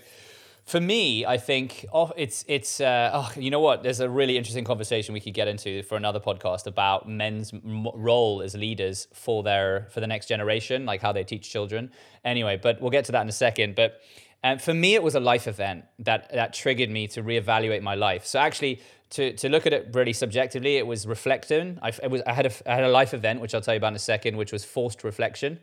for 0.64 0.80
me, 0.80 1.26
I 1.26 1.38
think 1.38 1.86
oh, 1.92 2.12
it's 2.16 2.44
it's 2.46 2.80
uh, 2.80 3.10
oh, 3.12 3.32
you 3.36 3.50
know 3.50 3.60
what? 3.60 3.82
There's 3.82 4.00
a 4.00 4.08
really 4.08 4.36
interesting 4.36 4.64
conversation 4.64 5.12
we 5.12 5.20
could 5.20 5.34
get 5.34 5.48
into 5.48 5.82
for 5.82 5.96
another 5.96 6.20
podcast 6.20 6.66
about 6.66 7.08
men's 7.08 7.52
m- 7.52 7.88
role 7.94 8.42
as 8.42 8.54
leaders 8.54 9.08
for 9.12 9.42
their 9.42 9.88
for 9.90 10.00
the 10.00 10.06
next 10.06 10.26
generation, 10.26 10.86
like 10.86 11.02
how 11.02 11.12
they 11.12 11.24
teach 11.24 11.50
children. 11.50 11.90
Anyway, 12.24 12.60
but 12.62 12.80
we'll 12.80 12.90
get 12.90 13.04
to 13.06 13.12
that 13.12 13.22
in 13.22 13.28
a 13.28 13.32
second. 13.32 13.74
But 13.74 14.00
um, 14.44 14.58
for 14.58 14.72
me, 14.72 14.94
it 14.94 15.02
was 15.02 15.16
a 15.16 15.20
life 15.20 15.48
event 15.48 15.84
that 15.98 16.32
that 16.32 16.52
triggered 16.54 16.90
me 16.90 17.08
to 17.08 17.22
reevaluate 17.22 17.82
my 17.82 17.96
life. 17.96 18.24
So 18.24 18.38
actually, 18.38 18.80
to, 19.10 19.32
to 19.34 19.48
look 19.48 19.66
at 19.66 19.72
it 19.72 19.88
really 19.92 20.12
subjectively, 20.12 20.76
it 20.76 20.86
was 20.86 21.06
reflecting. 21.06 21.78
I, 21.82 21.88
it 21.88 22.10
was, 22.10 22.22
I, 22.26 22.32
had 22.32 22.46
a, 22.46 22.70
I 22.70 22.76
had 22.76 22.84
a 22.84 22.88
life 22.88 23.12
event, 23.12 23.40
which 23.40 23.54
I'll 23.54 23.60
tell 23.60 23.74
you 23.74 23.78
about 23.78 23.88
in 23.88 23.96
a 23.96 23.98
second, 23.98 24.36
which 24.36 24.52
was 24.52 24.64
forced 24.64 25.04
reflection 25.04 25.58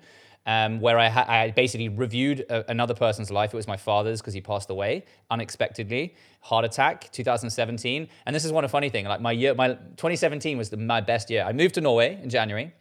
um, 0.46 0.80
where 0.80 0.98
I, 0.98 1.10
ha- 1.10 1.26
I 1.28 1.52
basically 1.52 1.90
reviewed 1.90 2.42
a- 2.50 2.70
another 2.70 2.94
person's 2.94 3.30
life. 3.32 3.54
It 3.54 3.58
was 3.58 3.68
my 3.68 3.78
father's 3.78 4.22
because 4.22 4.34
he 4.34 4.42
passed 4.42 4.70
away 4.70 5.06
unexpectedly, 5.30 6.16
heart 6.42 6.66
attack, 6.66 7.12
2017. 7.12 8.08
And 8.26 8.36
this 8.36 8.46
is 8.46 8.52
one 8.52 8.64
of 8.64 8.72
funny 8.72 8.90
thing. 8.90 9.06
Like 9.06 9.22
my 9.22 9.32
year, 9.32 9.54
my 9.54 9.70
2017 9.70 10.58
was 10.58 10.70
the, 10.70 10.78
my 10.78 11.02
best 11.02 11.30
year. 11.30 11.44
I 11.44 11.54
moved 11.54 11.76
to 11.76 11.82
Norway 11.82 12.20
in 12.22 12.30
January. 12.30 12.74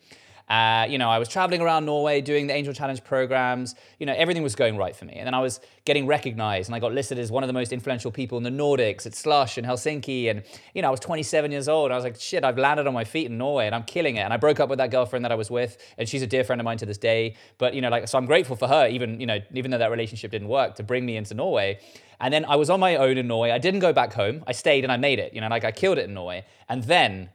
Uh, 0.49 0.87
you 0.89 0.97
know, 0.97 1.11
I 1.11 1.19
was 1.19 1.29
traveling 1.29 1.61
around 1.61 1.85
Norway 1.85 2.23
doing 2.23 2.47
the 2.47 2.55
Angel 2.55 2.73
Challenge 2.73 3.05
programs. 3.05 3.75
You 3.99 4.07
know, 4.07 4.15
everything 4.17 4.43
was 4.43 4.55
going 4.55 4.79
right 4.79 4.97
for 4.97 5.05
me. 5.05 5.15
And 5.15 5.27
then 5.27 5.35
I 5.35 5.41
was 5.41 5.61
getting 5.85 6.07
recognized 6.07 6.69
and 6.69 6.75
I 6.75 6.79
got 6.79 6.93
listed 6.95 7.19
as 7.19 7.31
one 7.31 7.43
of 7.43 7.49
the 7.49 7.53
most 7.53 7.71
influential 7.71 8.11
people 8.11 8.39
in 8.39 8.45
the 8.45 8.51
Nordics 8.51 9.05
at 9.05 9.15
Slush 9.15 9.59
in 9.59 9.65
Helsinki. 9.65 10.31
And, 10.31 10.43
you 10.75 10.81
know, 10.81 10.89
I 10.89 10.91
was 10.91 11.01
27 11.01 11.53
years 11.53 11.69
old. 11.69 11.93
I 11.93 11.97
was 11.97 12.05
like, 12.05 12.19
shit, 12.19 12.45
I've 12.45 12.57
landed 12.57 12.87
on 12.87 12.95
my 12.95 13.05
feet 13.05 13.27
in 13.27 13.37
Norway 13.37 13.67
and 13.67 13.75
I'm 13.75 13.83
killing 13.83 14.17
it. 14.17 14.21
And 14.21 14.33
I 14.33 14.39
broke 14.39 14.59
up 14.59 14.71
with 14.71 14.79
that 14.79 14.91
girlfriend 14.91 15.25
that 15.27 15.33
I 15.33 15.35
was 15.35 15.51
with. 15.51 15.77
And 15.99 16.09
she's 16.09 16.23
a 16.23 16.27
dear 16.27 16.45
friend 16.45 16.61
of 16.61 16.65
mine 16.65 16.79
to 16.79 16.87
this 16.87 16.99
day. 16.99 17.37
But, 17.59 17.75
you 17.75 17.83
know, 17.83 17.91
like, 17.91 18.09
so 18.09 18.17
I'm 18.17 18.27
grateful 18.27 18.57
for 18.57 18.69
her, 18.69 18.89
even, 18.89 19.21
you 19.21 19.27
know, 19.27 19.41
even 19.53 19.71
though 19.71 19.79
that 19.79 19.91
relationship 19.91 20.31
didn't 20.31 20.49
work, 20.49 20.77
to 20.77 20.83
bring 20.83 21.05
me 21.05 21.19
into 21.19 21.35
Norway. 21.35 21.79
And 22.21 22.33
then 22.33 22.47
I 22.47 22.57
was 22.57 22.71
on 22.71 22.81
my 22.81 22.97
own 22.97 23.19
in 23.19 23.29
Norway. 23.29 23.51
I 23.51 23.59
didn't 23.59 23.81
go 23.81 23.93
back 23.93 24.15
home. 24.15 24.45
I 24.47 24.53
stayed 24.53 24.83
and 24.83 24.93
I 24.93 24.97
made 24.97 25.19
it. 25.19 25.35
You 25.35 25.43
know, 25.43 25.49
like 25.49 25.65
I 25.65 25.73
killed 25.73 25.99
it 25.99 26.07
in 26.07 26.15
Norway. 26.15 26.47
And 26.71 26.85
then 26.85 27.29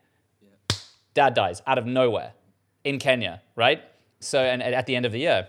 dad 1.13 1.36
dies 1.36 1.62
out 1.67 1.78
of 1.78 1.86
nowhere 1.86 2.34
in 2.84 3.00
Kenya, 3.00 3.41
right? 3.56 3.82
So, 4.19 4.39
and 4.41 4.62
at 4.62 4.86
the 4.86 4.96
end 4.96 5.06
of 5.06 5.12
the 5.12 5.19
year. 5.19 5.48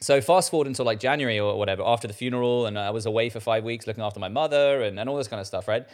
So 0.00 0.20
fast 0.20 0.50
forward 0.50 0.66
until 0.66 0.86
like 0.86 0.98
January 0.98 1.38
or 1.38 1.58
whatever, 1.58 1.82
after 1.84 2.08
the 2.08 2.14
funeral, 2.14 2.66
and 2.66 2.78
I 2.78 2.90
was 2.90 3.06
away 3.06 3.28
for 3.28 3.38
five 3.38 3.64
weeks 3.64 3.86
looking 3.86 4.02
after 4.02 4.18
my 4.18 4.28
mother 4.28 4.82
and, 4.82 4.98
and 4.98 5.08
all 5.08 5.16
this 5.16 5.28
kind 5.28 5.40
of 5.40 5.46
stuff, 5.46 5.68
right? 5.68 5.86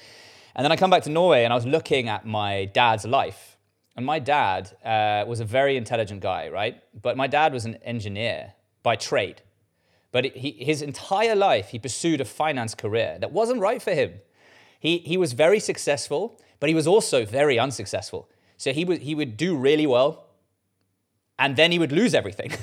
And 0.54 0.64
then 0.64 0.72
I 0.72 0.76
come 0.76 0.90
back 0.90 1.02
to 1.02 1.10
Norway 1.10 1.44
and 1.44 1.52
I 1.52 1.56
was 1.56 1.66
looking 1.66 2.08
at 2.08 2.24
my 2.24 2.66
dad's 2.66 3.04
life. 3.04 3.56
And 3.96 4.06
my 4.06 4.18
dad 4.18 4.76
uh, 4.84 5.24
was 5.26 5.40
a 5.40 5.44
very 5.44 5.76
intelligent 5.76 6.20
guy, 6.20 6.48
right? 6.48 6.80
But 7.00 7.16
my 7.16 7.26
dad 7.26 7.52
was 7.52 7.64
an 7.64 7.76
engineer 7.76 8.52
by 8.82 8.96
trade. 8.96 9.42
But 10.12 10.36
he, 10.36 10.52
his 10.52 10.82
entire 10.82 11.34
life, 11.34 11.70
he 11.70 11.78
pursued 11.78 12.20
a 12.20 12.24
finance 12.24 12.74
career 12.74 13.18
that 13.20 13.32
wasn't 13.32 13.60
right 13.60 13.82
for 13.82 13.92
him. 13.92 14.20
He, 14.78 14.98
he 14.98 15.16
was 15.16 15.32
very 15.32 15.58
successful, 15.58 16.40
but 16.60 16.68
he 16.68 16.74
was 16.74 16.86
also 16.86 17.24
very 17.24 17.58
unsuccessful. 17.58 18.30
So 18.56 18.72
he 18.72 18.84
would, 18.84 19.02
he 19.02 19.14
would 19.14 19.36
do 19.36 19.56
really 19.56 19.86
well 19.86 20.25
and 21.38 21.57
then 21.57 21.72
he 21.72 21.79
would 21.79 21.92
lose 21.92 22.14
everything. 22.14 22.53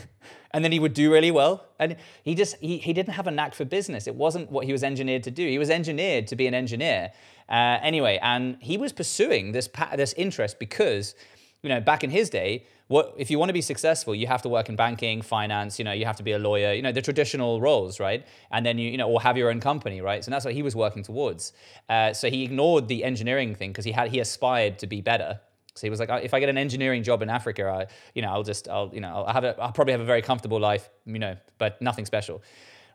And 0.55 0.63
then 0.63 0.71
he 0.71 0.79
would 0.79 0.93
do 0.93 1.11
really 1.11 1.31
well. 1.31 1.65
And 1.79 1.95
he 2.23 2.35
just 2.35 2.57
he, 2.57 2.77
he 2.77 2.93
didn't 2.93 3.13
have 3.13 3.25
a 3.25 3.31
knack 3.31 3.55
for 3.55 3.65
business. 3.65 4.05
It 4.05 4.13
wasn't 4.13 4.51
what 4.51 4.65
he 4.67 4.71
was 4.71 4.83
engineered 4.83 5.23
to 5.23 5.31
do. 5.31 5.47
He 5.47 5.57
was 5.57 5.71
engineered 5.71 6.27
to 6.27 6.35
be 6.35 6.45
an 6.45 6.53
engineer. 6.53 7.11
Uh, 7.49 7.77
anyway 7.81 8.17
and 8.21 8.55
he 8.61 8.77
was 8.77 8.93
pursuing 8.93 9.51
this 9.51 9.67
this 9.97 10.13
interest 10.13 10.59
because 10.59 11.13
you 11.61 11.67
know 11.67 11.81
back 11.81 12.01
in 12.01 12.09
his 12.09 12.29
day 12.29 12.65
what 12.87 13.13
if 13.17 13.29
you 13.29 13.37
want 13.37 13.49
to 13.49 13.53
be 13.53 13.61
successful 13.61 14.15
you 14.15 14.27
have 14.27 14.41
to 14.41 14.47
work 14.47 14.69
in 14.69 14.77
banking 14.77 15.21
finance 15.21 15.77
you 15.77 15.83
know 15.83 15.91
you 15.91 16.05
have 16.05 16.15
to 16.15 16.23
be 16.23 16.31
a 16.31 16.39
lawyer 16.39 16.71
you 16.71 16.81
know 16.81 16.93
the 16.93 17.01
traditional 17.01 17.59
roles 17.59 17.99
right? 17.99 18.25
And 18.49 18.65
then 18.65 18.77
you 18.77 18.89
you 18.89 18.97
know 18.97 19.09
or 19.09 19.21
have 19.21 19.37
your 19.37 19.49
own 19.49 19.59
company 19.59 19.99
right? 19.99 20.23
So 20.23 20.31
that's 20.31 20.45
what 20.45 20.53
he 20.53 20.63
was 20.63 20.73
working 20.73 21.03
towards. 21.03 21.51
Uh, 21.89 22.13
so 22.13 22.29
he 22.29 22.43
ignored 22.43 22.87
the 22.87 23.03
engineering 23.03 23.55
thing 23.55 23.71
because 23.71 23.85
he 23.85 23.91
had 23.91 24.09
he 24.09 24.19
aspired 24.19 24.79
to 24.79 24.87
be 24.87 25.01
better 25.01 25.41
so 25.75 25.87
he 25.87 25.89
was 25.89 25.99
like, 25.99 26.09
if 26.23 26.33
I 26.33 26.39
get 26.39 26.49
an 26.49 26.57
engineering 26.57 27.01
job 27.03 27.21
in 27.21 27.29
Africa, 27.29 27.65
I, 27.65 27.93
you 28.13 28.21
know, 28.21 28.29
I'll 28.29 28.43
just, 28.43 28.67
I'll, 28.67 28.91
you 28.93 29.01
know, 29.01 29.25
I'll 29.25 29.33
have 29.33 29.43
a, 29.43 29.59
I'll 29.59 29.71
probably 29.71 29.93
have 29.93 30.01
a 30.01 30.05
very 30.05 30.21
comfortable 30.21 30.59
life, 30.59 30.89
you 31.05 31.19
know, 31.19 31.35
but 31.57 31.81
nothing 31.81 32.05
special, 32.05 32.43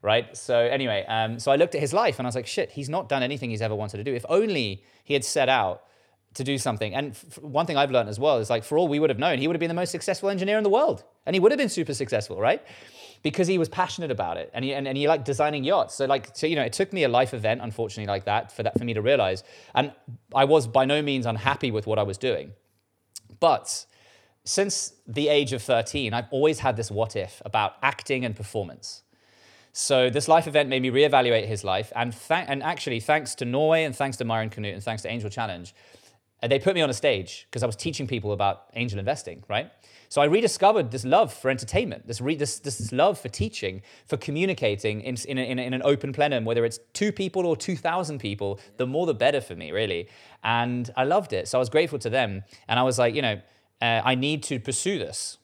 right? 0.02 0.36
So 0.36 0.56
anyway, 0.56 1.04
um, 1.08 1.40
so 1.40 1.50
I 1.50 1.56
looked 1.56 1.74
at 1.74 1.80
his 1.80 1.92
life 1.92 2.18
and 2.18 2.26
I 2.26 2.28
was 2.28 2.36
like, 2.36 2.46
shit, 2.46 2.70
he's 2.70 2.88
not 2.88 3.08
done 3.08 3.22
anything 3.22 3.50
he's 3.50 3.62
ever 3.62 3.74
wanted 3.74 3.96
to 3.96 4.04
do. 4.04 4.14
If 4.14 4.24
only 4.28 4.84
he 5.02 5.14
had 5.14 5.24
set 5.24 5.48
out 5.48 5.82
to 6.34 6.44
do 6.44 6.56
something. 6.56 6.94
And 6.94 7.10
f- 7.12 7.42
one 7.42 7.66
thing 7.66 7.76
I've 7.76 7.90
learned 7.90 8.08
as 8.08 8.20
well 8.20 8.38
is 8.38 8.48
like, 8.48 8.62
for 8.62 8.78
all 8.78 8.86
we 8.86 9.00
would 9.00 9.10
have 9.10 9.18
known, 9.18 9.38
he 9.38 9.48
would 9.48 9.56
have 9.56 9.60
been 9.60 9.68
the 9.68 9.74
most 9.74 9.90
successful 9.90 10.28
engineer 10.28 10.56
in 10.56 10.62
the 10.62 10.70
world, 10.70 11.02
and 11.26 11.34
he 11.34 11.40
would 11.40 11.50
have 11.50 11.58
been 11.58 11.68
super 11.68 11.94
successful, 11.94 12.38
right? 12.38 12.62
Because 13.22 13.48
he 13.48 13.58
was 13.58 13.68
passionate 13.68 14.12
about 14.12 14.36
it, 14.36 14.50
and 14.54 14.64
he 14.64 14.72
and, 14.72 14.86
and 14.86 14.96
he 14.96 15.08
liked 15.08 15.24
designing 15.24 15.64
yachts. 15.64 15.94
So 15.94 16.04
like, 16.04 16.30
so 16.34 16.46
you 16.46 16.54
know, 16.54 16.62
it 16.62 16.72
took 16.72 16.92
me 16.92 17.02
a 17.02 17.08
life 17.08 17.34
event, 17.34 17.60
unfortunately, 17.62 18.06
like 18.06 18.26
that 18.26 18.52
for 18.52 18.62
that 18.62 18.78
for 18.78 18.84
me 18.84 18.94
to 18.94 19.02
realize. 19.02 19.42
And 19.74 19.90
I 20.32 20.44
was 20.44 20.68
by 20.68 20.84
no 20.84 21.02
means 21.02 21.26
unhappy 21.26 21.72
with 21.72 21.88
what 21.88 21.98
I 21.98 22.04
was 22.04 22.18
doing 22.18 22.52
but 23.40 23.86
since 24.44 24.94
the 25.06 25.28
age 25.28 25.52
of 25.52 25.62
13, 25.62 26.14
I've 26.14 26.28
always 26.30 26.60
had 26.60 26.76
this 26.76 26.90
what 26.90 27.16
if 27.16 27.42
about 27.44 27.74
acting 27.82 28.24
and 28.24 28.34
performance. 28.34 29.02
So 29.72 30.10
this 30.10 30.26
life 30.26 30.46
event 30.48 30.68
made 30.68 30.82
me 30.82 30.90
reevaluate 30.90 31.46
his 31.46 31.62
life, 31.62 31.92
and 31.94 32.12
th- 32.12 32.46
and 32.48 32.62
actually 32.62 33.00
thanks 33.00 33.34
to 33.36 33.44
Norway 33.44 33.84
and 33.84 33.94
thanks 33.94 34.16
to 34.16 34.24
Maja 34.24 34.42
and 34.42 34.50
Knut 34.50 34.72
and 34.72 34.82
thanks 34.82 35.02
to 35.02 35.08
Angel 35.08 35.30
Challenge, 35.30 35.74
uh, 36.42 36.48
they 36.48 36.58
put 36.58 36.74
me 36.74 36.80
on 36.80 36.90
a 36.90 36.94
stage 36.94 37.46
because 37.48 37.62
I 37.62 37.66
was 37.66 37.76
teaching 37.76 38.06
people 38.06 38.32
about 38.32 38.66
angel 38.74 38.98
investing, 38.98 39.42
right? 39.48 39.70
So 40.10 40.22
I 40.22 40.24
rediscovered 40.24 40.90
this 40.90 41.04
love 41.04 41.32
for 41.32 41.50
entertainment, 41.50 42.06
this, 42.06 42.20
re- 42.20 42.34
this, 42.34 42.60
this, 42.60 42.92
love 42.92 43.20
for 43.20 43.28
teaching, 43.28 43.82
for 44.06 44.16
communicating 44.16 45.02
in, 45.02 45.16
in, 45.26 45.36
a, 45.36 45.42
in, 45.42 45.58
a, 45.58 45.62
in, 45.62 45.74
an 45.74 45.82
open 45.84 46.12
plenum, 46.12 46.46
whether 46.46 46.64
it's 46.64 46.78
two 46.94 47.12
people 47.12 47.44
or 47.44 47.56
2,000 47.56 48.18
people, 48.18 48.58
the 48.78 48.86
more 48.86 49.04
the 49.04 49.12
better 49.12 49.40
for 49.40 49.54
me, 49.54 49.70
really. 49.70 50.08
And 50.42 50.90
I 50.96 51.04
loved 51.04 51.34
it. 51.34 51.46
So 51.46 51.58
I 51.58 51.60
was 51.60 51.68
grateful 51.68 51.98
to 51.98 52.08
them. 52.08 52.44
And 52.68 52.80
I 52.80 52.84
was 52.84 52.98
like, 52.98 53.14
you 53.14 53.20
know, 53.20 53.40
uh, 53.82 54.00
I 54.02 54.14
need 54.14 54.42
to 54.44 54.58
pursue 54.58 54.98
this. 54.98 55.36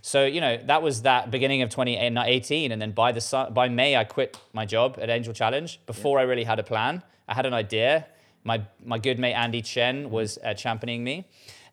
So, 0.00 0.24
you 0.24 0.40
know, 0.40 0.56
that 0.66 0.82
was 0.82 1.02
that 1.02 1.30
beginning 1.30 1.62
of 1.62 1.68
2018. 1.68 2.72
And 2.72 2.80
then 2.80 2.92
by, 2.92 3.12
the, 3.12 3.50
by 3.52 3.68
May, 3.68 3.96
I 3.96 4.04
quit 4.04 4.38
my 4.52 4.64
job 4.64 4.98
at 5.02 5.10
Angel 5.10 5.34
Challenge 5.34 5.80
before 5.84 6.18
yeah. 6.18 6.22
I 6.22 6.26
really 6.26 6.44
had 6.44 6.58
a 6.58 6.62
plan. 6.62 7.02
I 7.28 7.34
had 7.34 7.44
an 7.44 7.52
idea. 7.52 8.06
My, 8.46 8.62
my 8.84 8.98
good 8.98 9.18
mate 9.18 9.34
Andy 9.34 9.60
Chen 9.60 10.10
was 10.10 10.38
uh, 10.38 10.54
championing 10.54 11.02
me. 11.04 11.28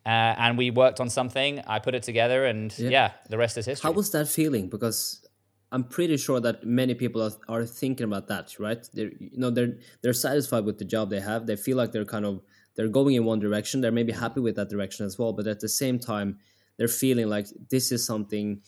Uh, 0.05 0.09
and 0.43 0.57
we 0.57 0.69
worked 0.69 0.99
on 0.99 1.09
something. 1.09 1.61
I 1.65 1.79
put 1.79 1.95
it 1.95 2.03
together, 2.03 2.45
and 2.45 2.77
yeah. 2.77 2.89
yeah. 2.89 3.11
the 3.29 3.37
rest 3.37 3.57
is 3.57 3.65
history. 3.65 3.87
How 3.87 3.93
was 3.93 4.11
that 4.11 4.27
feeling? 4.27 4.67
Because 4.67 5.25
I'm 5.71 5.85
pretty 5.85 6.17
sure 6.17 6.41
that 6.41 6.65
many 6.65 6.93
people 6.93 7.21
are, 7.23 7.31
are 7.47 7.65
thinking 7.65 8.03
about 8.03 8.27
that, 8.27 8.59
right? 8.59 8.85
They're 8.93 9.11
you 9.17 9.37
know 9.37 9.49
they're 9.49 9.77
they're 10.01 10.13
satisfied 10.13 10.65
with 10.65 10.77
the 10.77 10.83
job 10.85 11.09
they 11.09 11.21
have. 11.21 11.47
They 11.47 11.55
feel 11.55 11.77
like 11.77 11.93
they're 11.93 12.05
kind 12.05 12.25
of 12.25 12.41
they're 12.75 12.89
going 12.89 13.15
in 13.15 13.23
one 13.23 13.39
direction. 13.39 13.79
They're 13.79 13.91
maybe 13.91 14.11
happy 14.11 14.41
with 14.41 14.55
that 14.57 14.69
direction 14.69 15.05
as 15.05 15.17
well, 15.17 15.31
but 15.31 15.47
at 15.47 15.61
the 15.61 15.69
same 15.69 15.99
time, 15.99 16.39
they're 16.77 16.89
feeling 16.89 17.29
like 17.29 17.47
this 17.69 17.91
is 17.93 18.05
something 18.05 18.61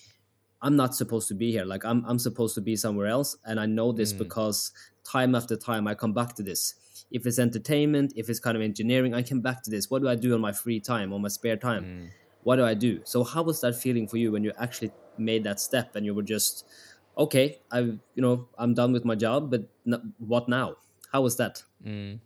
I'm 0.61 0.77
not 0.77 0.95
supposed 0.95 1.27
to 1.27 1.35
be 1.35 1.51
here. 1.51 1.65
Like 1.65 1.83
I'm 1.83 2.05
I'm 2.07 2.17
supposed 2.17 2.55
to 2.55 2.61
be 2.61 2.75
somewhere 2.75 3.07
else, 3.07 3.37
and 3.45 3.59
I 3.59 3.65
know 3.65 3.91
this 3.91 4.13
mm. 4.13 4.19
because 4.19 4.71
time 5.03 5.35
after 5.35 5.55
time 5.57 5.87
I 5.87 5.95
come 5.95 6.13
back 6.13 6.33
to 6.35 6.43
this 6.43 6.75
if 7.15 7.25
it's 7.25 7.39
entertainment, 7.39 8.11
if 8.17 8.29
it's 8.29 8.41
kind 8.41 8.57
of 8.57 8.61
engineering. 8.61 9.13
I 9.13 9.21
come 9.23 9.39
back 9.39 9.63
to 9.63 9.71
this. 9.71 9.89
What 9.89 10.01
do 10.01 10.09
I 10.09 10.15
do 10.15 10.33
on 10.33 10.41
my 10.41 10.51
free 10.51 10.81
time, 10.81 11.13
on 11.13 11.21
my 11.21 11.29
spare 11.29 11.55
time? 11.55 11.83
Mm. 11.85 12.09
What 12.43 12.57
do 12.57 12.65
I 12.65 12.73
do? 12.73 12.99
So 13.05 13.23
how 13.23 13.41
was 13.41 13.61
that 13.61 13.75
feeling 13.75 14.05
for 14.05 14.17
you 14.17 14.33
when 14.33 14.43
you 14.43 14.51
actually 14.59 14.91
made 15.17 15.45
that 15.45 15.61
step 15.61 15.95
and 15.95 16.05
you 16.05 16.13
were 16.13 16.27
just, 16.35 16.65
okay, 17.17 17.59
I, 17.71 17.79
you 17.79 18.21
know, 18.25 18.49
I'm 18.57 18.73
done 18.73 18.91
with 18.91 19.05
my 19.05 19.15
job, 19.15 19.49
but 19.49 19.69
n- 19.87 20.13
what 20.19 20.49
now? 20.49 20.75
How 21.13 21.21
was 21.21 21.37
that? 21.37 21.63
Mm. 21.87 22.19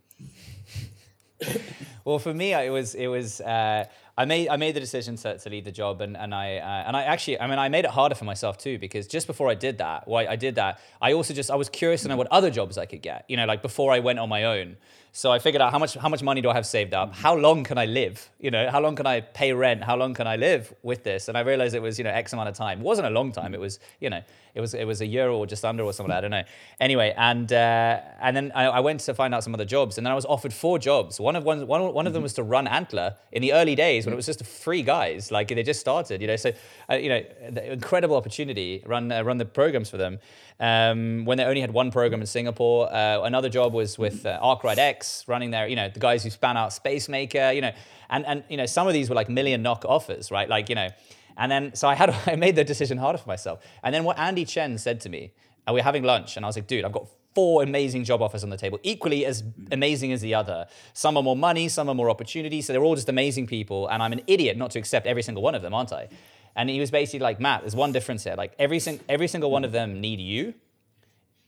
well, 2.04 2.18
for 2.18 2.34
me, 2.34 2.52
it 2.52 2.72
was 2.72 2.96
it 2.96 3.06
was 3.06 3.40
uh, 3.40 3.84
I 4.16 4.24
made 4.24 4.48
I 4.48 4.56
made 4.56 4.74
the 4.74 4.80
decision 4.80 5.16
to, 5.16 5.38
to 5.38 5.50
leave 5.50 5.64
the 5.64 5.72
job, 5.72 6.00
and 6.00 6.16
and 6.16 6.34
I 6.34 6.56
uh, 6.56 6.84
and 6.86 6.96
I 6.96 7.02
actually 7.02 7.40
I 7.40 7.46
mean 7.46 7.58
I 7.58 7.68
made 7.68 7.84
it 7.84 7.90
harder 7.90 8.14
for 8.14 8.24
myself 8.24 8.58
too 8.58 8.78
because 8.78 9.06
just 9.06 9.26
before 9.26 9.48
I 9.48 9.54
did 9.54 9.78
that, 9.78 10.06
why 10.06 10.26
I 10.26 10.36
did 10.36 10.56
that, 10.56 10.80
I 11.00 11.12
also 11.12 11.34
just 11.34 11.50
I 11.50 11.56
was 11.56 11.68
curious 11.68 12.02
to 12.02 12.08
know 12.08 12.16
what 12.16 12.28
other 12.30 12.50
jobs 12.50 12.78
I 12.78 12.86
could 12.86 13.02
get. 13.02 13.24
You 13.28 13.36
know, 13.36 13.46
like 13.46 13.62
before 13.62 13.92
I 13.92 14.00
went 14.00 14.18
on 14.18 14.28
my 14.28 14.44
own. 14.44 14.76
So 15.12 15.32
I 15.32 15.40
figured 15.40 15.60
out 15.60 15.72
how 15.72 15.78
much 15.80 15.94
how 15.94 16.08
much 16.08 16.22
money 16.22 16.40
do 16.40 16.50
I 16.50 16.54
have 16.54 16.66
saved 16.66 16.94
up? 16.94 17.14
How 17.14 17.34
long 17.34 17.64
can 17.64 17.78
I 17.78 17.86
live? 17.86 18.30
You 18.38 18.52
know, 18.52 18.70
how 18.70 18.80
long 18.80 18.94
can 18.94 19.06
I 19.06 19.20
pay 19.20 19.52
rent? 19.52 19.82
How 19.82 19.96
long 19.96 20.14
can 20.14 20.28
I 20.28 20.36
live 20.36 20.72
with 20.82 21.02
this? 21.02 21.26
And 21.26 21.36
I 21.36 21.40
realized 21.40 21.74
it 21.74 21.82
was 21.82 21.98
you 21.98 22.04
know 22.04 22.10
X 22.10 22.32
amount 22.32 22.48
of 22.48 22.54
time. 22.54 22.80
It 22.80 22.84
wasn't 22.84 23.08
a 23.08 23.10
long 23.10 23.32
time. 23.32 23.52
It 23.52 23.60
was 23.60 23.80
you 23.98 24.08
know 24.08 24.22
it 24.54 24.60
was 24.60 24.74
it 24.74 24.84
was 24.84 25.00
a 25.00 25.06
year 25.06 25.28
or 25.28 25.46
just 25.46 25.64
under 25.64 25.82
or 25.82 25.92
something. 25.92 26.14
I 26.14 26.20
don't 26.20 26.30
know. 26.30 26.44
Anyway, 26.78 27.12
and 27.16 27.52
uh, 27.52 28.00
and 28.20 28.36
then 28.36 28.52
I, 28.54 28.66
I, 28.66 28.80
went 28.80 29.00
to 29.00 29.14
find 29.14 29.34
out 29.34 29.44
some 29.44 29.54
other 29.54 29.64
jobs, 29.64 29.98
and 29.98 30.06
then 30.06 30.12
I 30.12 30.14
was 30.14 30.24
offered 30.26 30.52
four 30.52 30.78
jobs. 30.78 31.20
One 31.20 31.36
of 31.36 31.44
one 31.44 31.66
one 31.66 31.92
one 31.92 32.06
of 32.06 32.12
them 32.12 32.22
was 32.22 32.34
to 32.34 32.42
run 32.42 32.66
Antler 32.66 33.16
in 33.32 33.42
the 33.42 33.52
early 33.52 33.74
days 33.74 33.99
when 34.06 34.12
it 34.12 34.16
was 34.16 34.26
just 34.26 34.44
three 34.44 34.82
guys, 34.82 35.30
like 35.30 35.48
they 35.48 35.62
just 35.62 35.80
started. 35.80 36.20
You 36.20 36.28
know, 36.28 36.36
so 36.36 36.52
uh, 36.90 36.94
you 36.94 37.08
know, 37.08 37.22
incredible 37.62 38.16
opportunity 38.16 38.82
run 38.86 39.10
uh, 39.10 39.22
run 39.22 39.38
the 39.38 39.44
programs 39.44 39.90
for 39.90 39.96
them 39.96 40.18
um, 40.60 41.24
when 41.24 41.38
they 41.38 41.44
only 41.44 41.60
had 41.60 41.72
one 41.72 41.90
program 41.90 42.20
in 42.20 42.26
Singapore. 42.26 42.92
Uh, 42.92 43.22
another 43.22 43.48
job 43.48 43.72
was 43.72 43.98
with 43.98 44.26
uh, 44.26 44.38
Arkwright 44.40 44.78
X, 44.78 45.24
running 45.26 45.50
there. 45.50 45.66
you 45.66 45.76
know, 45.76 45.88
the 45.88 46.00
guys 46.00 46.22
who 46.22 46.30
span 46.30 46.56
out 46.56 46.72
Spacemaker, 46.72 47.52
you 47.52 47.62
know, 47.62 47.72
and, 48.10 48.26
and, 48.26 48.44
you 48.48 48.56
know, 48.56 48.66
some 48.66 48.86
of 48.86 48.92
these 48.92 49.08
were 49.08 49.14
like 49.14 49.28
million 49.28 49.62
knock 49.62 49.84
offers, 49.88 50.30
right? 50.30 50.48
Like, 50.48 50.68
you 50.68 50.74
know, 50.74 50.88
and 51.36 51.50
then, 51.50 51.74
so 51.74 51.88
I 51.88 51.94
had, 51.94 52.10
I 52.26 52.36
made 52.36 52.56
the 52.56 52.64
decision 52.64 52.98
harder 52.98 53.18
for 53.18 53.28
myself. 53.28 53.60
And 53.82 53.94
then 53.94 54.04
what 54.04 54.18
Andy 54.18 54.44
Chen 54.44 54.78
said 54.78 55.00
to 55.02 55.08
me, 55.08 55.32
and 55.66 55.74
we 55.74 55.80
are 55.80 55.84
having 55.84 56.02
lunch, 56.02 56.36
and 56.36 56.44
I 56.44 56.48
was 56.48 56.56
like, 56.56 56.66
dude, 56.66 56.84
I've 56.84 56.92
got 56.92 57.06
four 57.34 57.62
amazing 57.62 58.04
job 58.04 58.22
offers 58.22 58.42
on 58.42 58.50
the 58.50 58.56
table, 58.56 58.78
equally 58.82 59.24
as 59.24 59.44
amazing 59.70 60.12
as 60.12 60.20
the 60.20 60.34
other. 60.34 60.66
Some 60.92 61.16
are 61.16 61.22
more 61.22 61.36
money, 61.36 61.68
some 61.68 61.88
are 61.88 61.94
more 61.94 62.10
opportunity. 62.10 62.60
So 62.60 62.72
they're 62.72 62.82
all 62.82 62.96
just 62.96 63.08
amazing 63.08 63.46
people. 63.46 63.88
And 63.88 64.02
I'm 64.02 64.12
an 64.12 64.22
idiot 64.26 64.56
not 64.56 64.72
to 64.72 64.78
accept 64.78 65.06
every 65.06 65.22
single 65.22 65.42
one 65.42 65.54
of 65.54 65.62
them, 65.62 65.72
aren't 65.72 65.92
I? 65.92 66.08
And 66.56 66.68
he 66.68 66.80
was 66.80 66.90
basically 66.90 67.20
like, 67.20 67.40
Matt, 67.40 67.60
there's 67.60 67.76
one 67.76 67.92
difference 67.92 68.24
here. 68.24 68.34
Like 68.36 68.54
every, 68.58 68.80
sing- 68.80 69.00
every 69.08 69.28
single 69.28 69.50
one 69.50 69.64
of 69.64 69.72
them 69.72 70.00
need 70.00 70.20
you. 70.20 70.54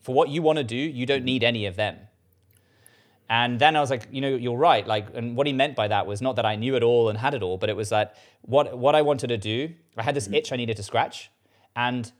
For 0.00 0.14
what 0.14 0.28
you 0.28 0.42
want 0.42 0.58
to 0.58 0.64
do, 0.64 0.76
you 0.76 1.06
don't 1.06 1.24
need 1.24 1.44
any 1.44 1.66
of 1.66 1.76
them. 1.76 1.96
And 3.28 3.58
then 3.58 3.76
I 3.76 3.80
was 3.80 3.88
like, 3.88 4.08
you 4.10 4.20
know, 4.20 4.28
you're 4.28 4.58
right. 4.58 4.86
Like, 4.86 5.06
and 5.14 5.36
what 5.36 5.46
he 5.46 5.52
meant 5.52 5.74
by 5.74 5.88
that 5.88 6.06
was 6.06 6.20
not 6.20 6.36
that 6.36 6.44
I 6.44 6.56
knew 6.56 6.76
it 6.76 6.82
all 6.82 7.08
and 7.08 7.18
had 7.18 7.34
it 7.34 7.42
all, 7.42 7.56
but 7.56 7.70
it 7.70 7.76
was 7.76 7.88
that 7.88 8.16
what 8.42 8.76
what 8.76 8.94
I 8.94 9.02
wanted 9.02 9.28
to 9.28 9.38
do, 9.38 9.72
I 9.96 10.02
had 10.02 10.14
this 10.14 10.26
mm-hmm. 10.26 10.34
itch 10.34 10.52
I 10.52 10.56
needed 10.56 10.76
to 10.76 10.82
scratch. 10.82 11.30
And 11.74 12.12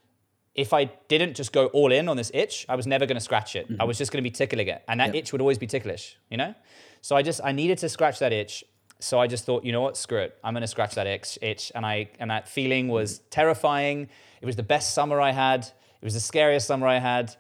if 0.55 0.73
I 0.73 0.85
didn't 1.09 1.35
just 1.35 1.53
go 1.53 1.67
all 1.67 1.93
in 1.93 2.09
on 2.09 2.17
this 2.17 2.31
itch, 2.35 2.67
I 2.69 2.77
was 2.77 2.87
never 2.87 3.07
going 3.07 3.17
to 3.17 3.23
scratch 3.23 3.57
it. 3.57 3.71
Mm-hmm. 3.71 3.81
I 3.81 3.85
was 3.85 3.97
just 3.97 4.13
going 4.13 4.23
to 4.23 4.29
be 4.29 4.35
tickling 4.35 4.69
it. 4.69 4.83
And 4.87 5.01
that 5.01 5.15
itch 5.15 5.33
would 5.33 5.41
always 5.41 5.59
be 5.59 5.67
ticklish, 5.67 6.19
you 6.31 6.37
know? 6.37 6.55
So 7.01 7.17
I 7.17 7.23
just, 7.23 7.41
I 7.43 7.53
needed 7.53 7.79
to 7.79 7.89
scratch 7.89 8.19
that 8.19 8.33
itch 8.33 8.65
so 9.03 9.19
I 9.19 9.27
just 9.27 9.45
thought, 9.45 9.65
you 9.65 9.73
know 9.73 9.81
what, 9.81 9.97
screw 9.97 10.19
it. 10.19 10.39
I'm 10.45 10.55
gonna 10.55 10.67
scratch 10.69 10.95
that 10.95 11.07
itch, 11.07 11.39
itch. 11.43 11.73
And 11.75 11.85
I 11.85 12.11
and 12.21 12.31
that 12.31 12.49
feeling 12.49 12.89
was 12.89 13.19
terrifying. 13.31 14.09
It 14.41 14.47
was 14.47 14.57
the 14.57 14.63
best 14.63 14.95
summer 14.95 15.21
I 15.21 15.33
had. 15.33 15.67
It 16.01 16.05
was 16.05 16.15
the 16.15 16.21
scariest 16.21 16.67
summer 16.67 16.87
I 16.87 16.99
had. 16.99 17.35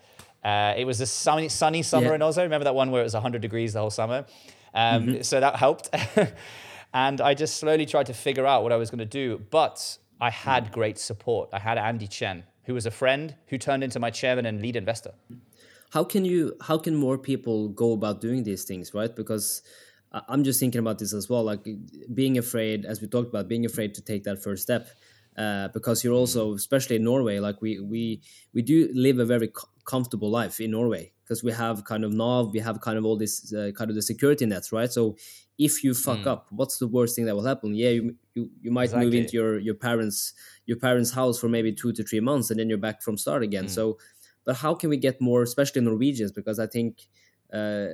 Uh, 0.45 0.75
it 0.77 0.85
was 0.85 1.01
a 1.01 1.07
sunny, 1.07 1.49
sunny 1.49 1.83
summer 1.83 2.09
yeah. 2.09 2.15
in 2.17 2.23
Oslo. 2.23 2.43
Remember 2.43 2.65
that 2.65 2.75
one 2.75 2.91
where 2.91 3.01
it 3.01 3.05
was 3.05 3.15
100 3.15 3.41
degrees 3.41 3.75
the 3.75 3.81
whole 3.81 3.91
summer? 3.91 4.27
Um, 4.75 5.07
mm-hmm. 5.07 5.23
So 5.23 5.39
that 5.39 5.55
helped. 5.55 5.89
and 6.95 7.21
I 7.21 7.35
just 7.35 7.59
slowly 7.59 7.87
tried 7.87 8.07
to 8.07 8.13
figure 8.13 8.45
out 8.45 8.65
what 8.65 8.73
I 8.73 8.77
was 8.77 8.91
going 8.91 8.99
to 8.99 9.05
do. 9.05 9.41
But 9.51 9.99
I 10.21 10.31
had 10.31 10.73
great 10.73 10.99
support. 10.99 11.51
I 11.53 11.61
had 11.61 11.79
Andy 11.79 12.09
Chen, 12.09 12.43
who 12.65 12.75
was 12.75 12.87
a 12.87 12.91
friend 12.91 13.35
who 13.49 13.59
turned 13.59 13.83
into 13.85 13.99
my 13.99 14.11
chairman 14.11 14.47
and 14.47 14.61
lead 14.61 14.77
investor. 14.77 15.13
How 15.91 16.05
can 16.05 16.25
you? 16.25 16.57
How 16.63 16.79
can 16.79 16.95
more 16.97 17.19
people 17.19 17.69
go 17.69 17.93
about 17.93 18.21
doing 18.21 18.45
these 18.45 18.65
things, 18.65 18.95
right? 18.95 19.15
Because 19.15 19.63
I'm 20.29 20.45
just 20.45 20.61
thinking 20.61 20.79
about 20.79 20.99
this 20.99 21.13
as 21.13 21.29
well, 21.29 21.43
like 21.43 21.67
being 22.13 22.39
afraid, 22.39 22.85
as 22.85 23.01
we 23.01 23.09
talked 23.09 23.29
about, 23.29 23.49
being 23.49 23.65
afraid 23.65 23.95
to 23.95 24.03
take 24.03 24.25
that 24.25 24.43
first 24.43 24.63
step. 24.63 24.89
Uh, 25.37 25.69
because 25.69 26.05
you're 26.05 26.13
also, 26.13 26.53
especially 26.55 26.97
in 26.97 27.05
Norway, 27.05 27.39
like 27.39 27.63
we 27.63 27.81
we 27.81 28.21
we 28.53 28.61
do 28.61 28.91
live 28.95 29.19
a 29.19 29.25
very 29.25 29.51
comfortable 29.87 30.31
life 30.31 30.61
in 30.61 30.71
Norway 30.71 31.13
because 31.25 31.43
we 31.43 31.53
have 31.53 31.85
kind 31.85 32.05
of 32.05 32.13
Nav, 32.13 32.53
we 32.53 32.61
have 32.61 32.83
kind 32.83 32.99
of 32.99 33.07
all 33.07 33.17
this 33.17 33.53
uh, 33.55 33.71
kind 33.75 33.89
of 33.89 33.97
the 33.97 34.03
security 34.03 34.45
nets, 34.45 34.73
right? 34.73 34.93
So 34.93 35.17
if 35.59 35.83
you 35.83 35.95
fuck 35.95 36.19
mm. 36.19 36.27
up, 36.27 36.49
what's 36.51 36.77
the 36.77 36.87
worst 36.87 37.17
thing 37.17 37.25
that 37.25 37.35
will 37.35 37.47
happen? 37.47 37.75
Yeah, 37.75 37.91
you 37.91 38.17
you, 38.35 38.51
you 38.61 38.71
might 38.71 38.85
exactly. 38.85 39.07
move 39.07 39.15
into 39.15 39.33
your 39.33 39.59
your 39.59 39.75
parents 39.75 40.35
your 40.67 40.79
parents' 40.79 41.13
house 41.13 41.39
for 41.39 41.49
maybe 41.49 41.73
two 41.73 41.93
to 41.93 42.03
three 42.03 42.21
months, 42.21 42.51
and 42.51 42.59
then 42.59 42.69
you're 42.69 42.79
back 42.79 43.03
from 43.03 43.17
start 43.17 43.43
again. 43.43 43.67
Mm. 43.67 43.71
So, 43.71 43.99
but 44.45 44.57
how 44.57 44.75
can 44.75 44.91
we 44.91 44.97
get 44.97 45.21
more, 45.21 45.43
especially 45.43 45.83
Norwegians? 45.83 46.33
Because 46.33 46.59
I 46.59 46.67
think. 46.67 47.03
Uh, 47.53 47.89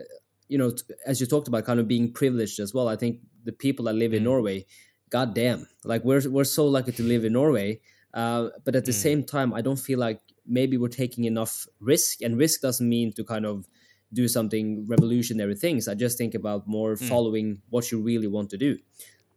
you 0.51 0.57
know, 0.57 0.73
as 1.05 1.21
you 1.21 1.27
talked 1.27 1.47
about, 1.47 1.67
kind 1.67 1.79
of 1.79 1.87
being 1.87 2.11
privileged 2.11 2.59
as 2.59 2.73
well. 2.73 2.89
I 2.89 2.97
think 2.97 3.19
the 3.45 3.53
people 3.53 3.85
that 3.85 3.93
live 3.93 4.13
mm. 4.13 4.17
in 4.17 4.25
Norway, 4.25 4.65
god 5.11 5.35
damn 5.35 5.67
like 5.85 6.05
we're 6.05 6.29
we're 6.29 6.45
so 6.45 6.67
lucky 6.67 6.93
to 6.93 7.03
live 7.03 7.25
in 7.25 7.33
norway 7.33 7.81
uh, 8.15 8.49
but 8.65 8.75
at 8.75 8.85
the 8.85 8.93
mm. 8.93 9.03
same 9.03 9.25
time 9.25 9.53
i 9.55 9.61
don't 9.61 9.79
feel 9.79 9.99
like 9.99 10.21
maybe 10.47 10.77
we're 10.77 10.89
taking 10.89 11.25
enough 11.25 11.67
risk 11.81 12.23
and 12.23 12.39
risk 12.39 12.61
doesn't 12.61 12.89
mean 12.89 13.13
to 13.13 13.25
kind 13.25 13.47
of 13.47 13.67
do 14.13 14.27
something 14.27 14.87
revolutionary 14.87 15.55
things 15.55 15.89
i 15.89 15.95
just 15.95 16.17
think 16.19 16.35
about 16.35 16.67
more 16.67 16.95
mm. 16.95 17.09
following 17.09 17.61
what 17.71 17.91
you 17.91 18.01
really 18.01 18.27
want 18.27 18.51
to 18.51 18.57
do 18.57 18.79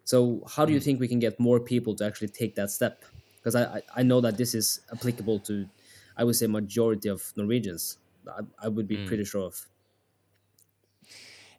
so 0.04 0.44
how 0.50 0.66
do 0.66 0.74
you 0.74 0.80
mm. 0.80 0.84
think 0.84 1.00
we 1.00 1.08
can 1.08 1.20
get 1.20 1.40
more 1.40 1.60
people 1.60 1.96
to 1.96 2.06
actually 2.06 2.30
take 2.30 2.56
that 2.56 2.70
step 2.70 3.04
because 3.42 3.56
I, 3.56 3.82
I 3.96 4.04
know 4.04 4.22
that 4.22 4.38
this 4.38 4.54
is 4.54 4.82
applicable 4.92 5.40
to 5.42 5.68
i 6.18 6.24
would 6.24 6.36
say 6.36 6.48
majority 6.48 7.10
of 7.10 7.34
norwegians 7.36 7.98
i, 8.28 8.42
I 8.64 8.68
would 8.68 8.88
be 8.88 8.98
mm. 8.98 9.08
pretty 9.08 9.26
sure 9.26 9.46
of 9.46 9.68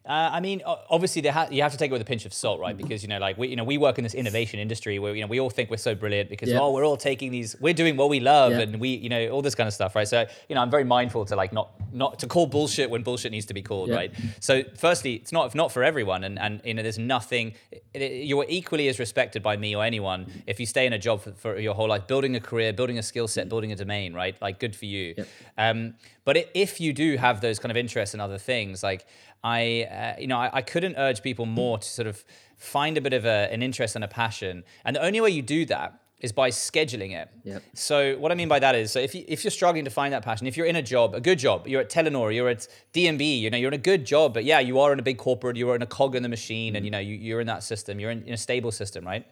uh, 0.05 0.31
I 0.33 0.41
mean, 0.41 0.61
obviously, 0.65 1.25
ha- 1.29 1.47
you 1.49 1.61
have 1.61 1.71
to 1.71 1.77
take 1.77 1.89
it 1.89 1.93
with 1.93 2.01
a 2.01 2.05
pinch 2.05 2.25
of 2.25 2.33
salt, 2.33 2.59
right? 2.59 2.75
Because 2.75 3.03
you 3.03 3.07
know, 3.07 3.19
like 3.19 3.37
we, 3.37 3.47
you 3.47 3.55
know, 3.55 3.63
we 3.63 3.77
work 3.77 3.97
in 3.97 4.03
this 4.03 4.13
innovation 4.13 4.59
industry 4.59 4.99
where 4.99 5.15
you 5.15 5.21
know 5.21 5.27
we 5.27 5.39
all 5.39 5.49
think 5.49 5.69
we're 5.69 5.77
so 5.77 5.95
brilliant 5.95 6.29
because 6.29 6.49
yeah. 6.49 6.59
oh, 6.59 6.71
we're 6.71 6.85
all 6.85 6.97
taking 6.97 7.31
these, 7.31 7.55
we're 7.61 7.73
doing 7.73 7.95
what 7.95 8.09
we 8.09 8.19
love, 8.19 8.51
and 8.51 8.81
we, 8.81 8.89
you 8.89 9.07
know, 9.07 9.29
all 9.29 9.41
this 9.41 9.55
kind 9.55 9.65
of 9.65 9.73
stuff, 9.73 9.95
right? 9.95 10.07
So 10.07 10.25
you 10.49 10.55
know, 10.55 10.61
I'm 10.61 10.69
very 10.69 10.83
mindful 10.83 11.23
to 11.25 11.37
like 11.37 11.53
not 11.53 11.71
not 11.93 12.19
to 12.19 12.27
call 12.27 12.47
bullshit 12.47 12.89
when 12.89 13.01
bullshit 13.01 13.31
needs 13.31 13.45
to 13.45 13.53
be 13.53 13.61
called, 13.61 13.91
right? 13.91 14.13
So, 14.41 14.63
firstly, 14.77 15.13
it's 15.13 15.31
not 15.31 15.55
not 15.55 15.71
for 15.71 15.85
everyone, 15.85 16.25
and 16.25 16.37
and 16.37 16.61
you 16.65 16.73
know, 16.73 16.83
there's 16.83 16.99
nothing. 16.99 17.53
You're 17.93 18.45
equally 18.49 18.89
as 18.89 18.99
respected 18.99 19.41
by 19.41 19.55
me 19.55 19.73
or 19.73 19.85
anyone 19.85 20.25
if 20.47 20.59
you 20.59 20.65
stay 20.65 20.85
in 20.85 20.91
a 20.91 20.99
job 20.99 21.21
for, 21.21 21.31
for 21.31 21.59
your 21.59 21.75
whole 21.75 21.87
life, 21.87 22.07
building 22.07 22.35
a 22.35 22.41
career, 22.41 22.73
building 22.73 22.97
a 22.97 23.03
skill 23.03 23.29
set, 23.29 23.47
building 23.47 23.71
a 23.71 23.75
domain, 23.75 24.13
right? 24.13 24.35
Like, 24.41 24.59
good 24.59 24.75
for 24.75 24.85
you. 24.85 25.15
Um, 25.57 25.93
but 26.25 26.49
if 26.53 26.79
you 26.79 26.93
do 26.93 27.17
have 27.17 27.41
those 27.41 27.59
kind 27.59 27.69
of 27.71 27.77
interests 27.77 28.15
in 28.15 28.19
other 28.19 28.37
things, 28.37 28.81
like 28.81 29.05
I, 29.43 30.15
uh, 30.17 30.21
you 30.21 30.27
know, 30.27 30.37
I, 30.37 30.49
I, 30.53 30.61
couldn't 30.61 30.95
urge 30.97 31.21
people 31.21 31.45
more 31.45 31.77
to 31.77 31.87
sort 31.87 32.07
of 32.07 32.23
find 32.57 32.97
a 32.97 33.01
bit 33.01 33.11
of 33.11 33.25
a, 33.25 33.51
an 33.51 33.61
interest 33.61 33.95
and 33.95 34.03
a 34.03 34.07
passion. 34.07 34.63
And 34.85 34.95
the 34.95 35.03
only 35.03 35.19
way 35.19 35.31
you 35.31 35.41
do 35.41 35.65
that 35.65 35.99
is 36.23 36.31
by 36.31 36.49
scheduling 36.49 37.11
it. 37.11 37.29
Yep. 37.43 37.63
So 37.73 38.17
what 38.17 38.31
I 38.31 38.35
mean 38.35 38.47
by 38.47 38.59
that 38.59 38.75
is, 38.75 38.91
so 38.91 38.99
if, 38.99 39.13
you, 39.13 39.25
if 39.27 39.43
you're 39.43 39.51
struggling 39.51 39.83
to 39.83 39.91
find 39.91 40.13
that 40.13 40.23
passion, 40.23 40.47
if 40.47 40.55
you're 40.55 40.65
in 40.65 40.77
a 40.77 40.81
job, 40.81 41.13
a 41.13 41.19
good 41.19 41.37
job, 41.37 41.67
you're 41.67 41.81
at 41.81 41.89
Telenor, 41.89 42.33
you're 42.33 42.47
at 42.47 42.65
DNB, 42.93 43.41
you 43.41 43.49
know, 43.49 43.57
you're 43.57 43.67
in 43.67 43.73
a 43.73 43.77
good 43.77 44.05
job, 44.05 44.33
but 44.33 44.45
yeah, 44.45 44.61
you 44.61 44.79
are 44.79 44.93
in 44.93 44.99
a 44.99 45.03
big 45.03 45.17
corporate, 45.17 45.57
you're 45.57 45.75
in 45.75 45.81
a 45.81 45.85
cog 45.85 46.15
in 46.15 46.23
the 46.23 46.29
machine, 46.29 46.77
and 46.77 46.85
you 46.85 46.91
know, 46.91 46.99
you, 46.99 47.35
are 47.35 47.41
in 47.41 47.47
that 47.47 47.61
system, 47.61 47.99
you're 47.99 48.11
in, 48.11 48.23
in, 48.23 48.33
a 48.33 48.37
stable 48.37 48.71
system, 48.71 49.05
right? 49.05 49.27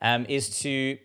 Um, 0.00 0.24
is 0.30 0.58
to 0.60 0.96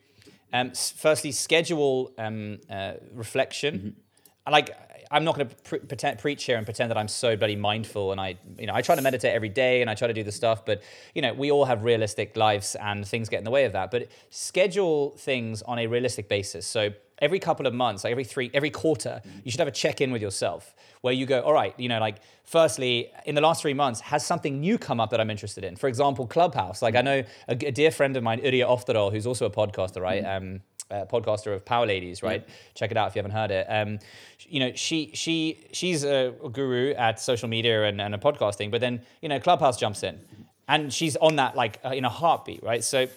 um, 0.54 0.72
firstly 0.72 1.34
schedule 1.34 2.14
um, 2.18 2.60
uh, 2.70 2.94
reflection. 3.12 3.78
Mm-hmm. 3.78 4.52
Like 4.54 4.70
I'm 5.16 5.24
not 5.24 5.36
going 5.38 5.48
to 5.48 5.56
pre- 5.64 5.80
pretend, 5.80 6.20
preach 6.20 6.44
here 6.44 6.58
and 6.58 6.66
pretend 6.66 6.92
that 6.92 6.98
I'm 6.98 7.08
so 7.08 7.38
bloody 7.38 7.56
mindful. 7.56 8.12
And 8.12 8.20
I, 8.20 8.36
you 8.60 8.68
know, 8.68 8.74
I 8.76 8.82
try 8.82 8.96
to 8.96 9.02
meditate 9.02 9.34
every 9.34 9.48
day 9.48 9.80
and 9.80 9.90
I 9.90 9.96
try 9.96 10.08
to 10.08 10.14
do 10.14 10.24
the 10.24 10.32
stuff. 10.32 10.66
But 10.66 10.84
you 11.14 11.22
know, 11.22 11.34
we 11.34 11.52
all 11.52 11.64
have 11.64 11.86
realistic 11.86 12.36
lives 12.36 12.76
and 12.76 13.08
things 13.08 13.30
get 13.30 13.38
in 13.38 13.46
the 13.46 13.52
way 13.52 13.64
of 13.64 13.72
that. 13.72 13.92
But 13.92 14.10
schedule 14.30 15.12
things 15.18 15.62
on 15.62 15.80
a 15.80 15.88
realistic 15.88 16.28
basis. 16.28 16.68
So 16.68 16.90
every 17.20 17.40
couple 17.40 17.66
of 17.66 17.74
months, 17.74 18.04
like 18.04 18.12
every 18.12 18.26
three, 18.26 18.52
every 18.54 18.70
quarter, 18.70 19.22
you 19.46 19.52
should 19.52 19.62
have 19.62 19.70
a 19.70 19.72
check 19.72 20.02
in 20.02 20.12
with 20.12 20.22
yourself 20.22 20.76
where 21.00 21.14
you 21.14 21.26
go, 21.26 21.40
all 21.40 21.54
right, 21.54 21.74
you 21.80 21.88
know, 21.88 22.00
like 22.00 22.18
firstly, 22.44 23.10
in 23.26 23.36
the 23.36 23.42
last 23.42 23.62
three 23.62 23.74
months, 23.74 24.02
has 24.02 24.26
something 24.26 24.60
new 24.60 24.78
come 24.78 25.00
up 25.00 25.12
that 25.12 25.22
I'm 25.22 25.30
interested 25.30 25.64
in? 25.64 25.78
For 25.78 25.88
example, 25.88 26.28
Clubhouse. 26.28 26.82
Like 26.82 26.96
I 26.96 27.02
know 27.02 27.24
a, 27.48 27.54
a 27.54 27.72
dear 27.72 27.92
friend 27.92 28.18
of 28.18 28.24
mine, 28.24 28.42
Uriah 28.44 28.68
Oftedal, 28.68 29.14
who's 29.14 29.26
also 29.26 29.46
a 29.46 29.50
podcaster, 29.50 30.02
right? 30.02 30.26
Mm-hmm. 30.26 30.56
Um, 30.56 30.62
uh, 30.92 31.06
podcaster 31.06 31.54
of 31.56 31.66
Power 31.66 31.86
Ladies, 31.86 32.24
right? 32.24 32.48
Check 32.76 32.92
it 32.92 32.98
out 32.98 33.10
if 33.10 33.16
you 33.16 33.20
haven't 33.20 33.32
heard 33.38 33.52
it. 33.52 33.68
Um, 33.70 34.00
you 34.42 34.60
know, 34.60 34.72
she 34.76 35.12
she 35.14 35.66
she's 35.72 36.04
a 36.04 36.34
guru 36.52 36.94
at 36.94 37.20
social 37.20 37.50
media 37.50 37.86
and, 37.86 38.02
and 38.02 38.16
a 38.16 38.18
podcasting, 38.20 38.72
but 38.72 38.82
then 38.82 39.02
you 39.22 39.30
know, 39.30 39.40
Clubhouse 39.40 39.78
jumps 39.78 40.04
in, 40.04 40.20
and 40.68 40.94
she's 40.94 41.16
on 41.18 41.38
that 41.38 41.56
like 41.56 41.80
uh, 41.86 41.90
in 41.90 42.06
a 42.06 42.10
heartbeat, 42.10 42.64
right? 42.64 42.84
So, 42.84 43.08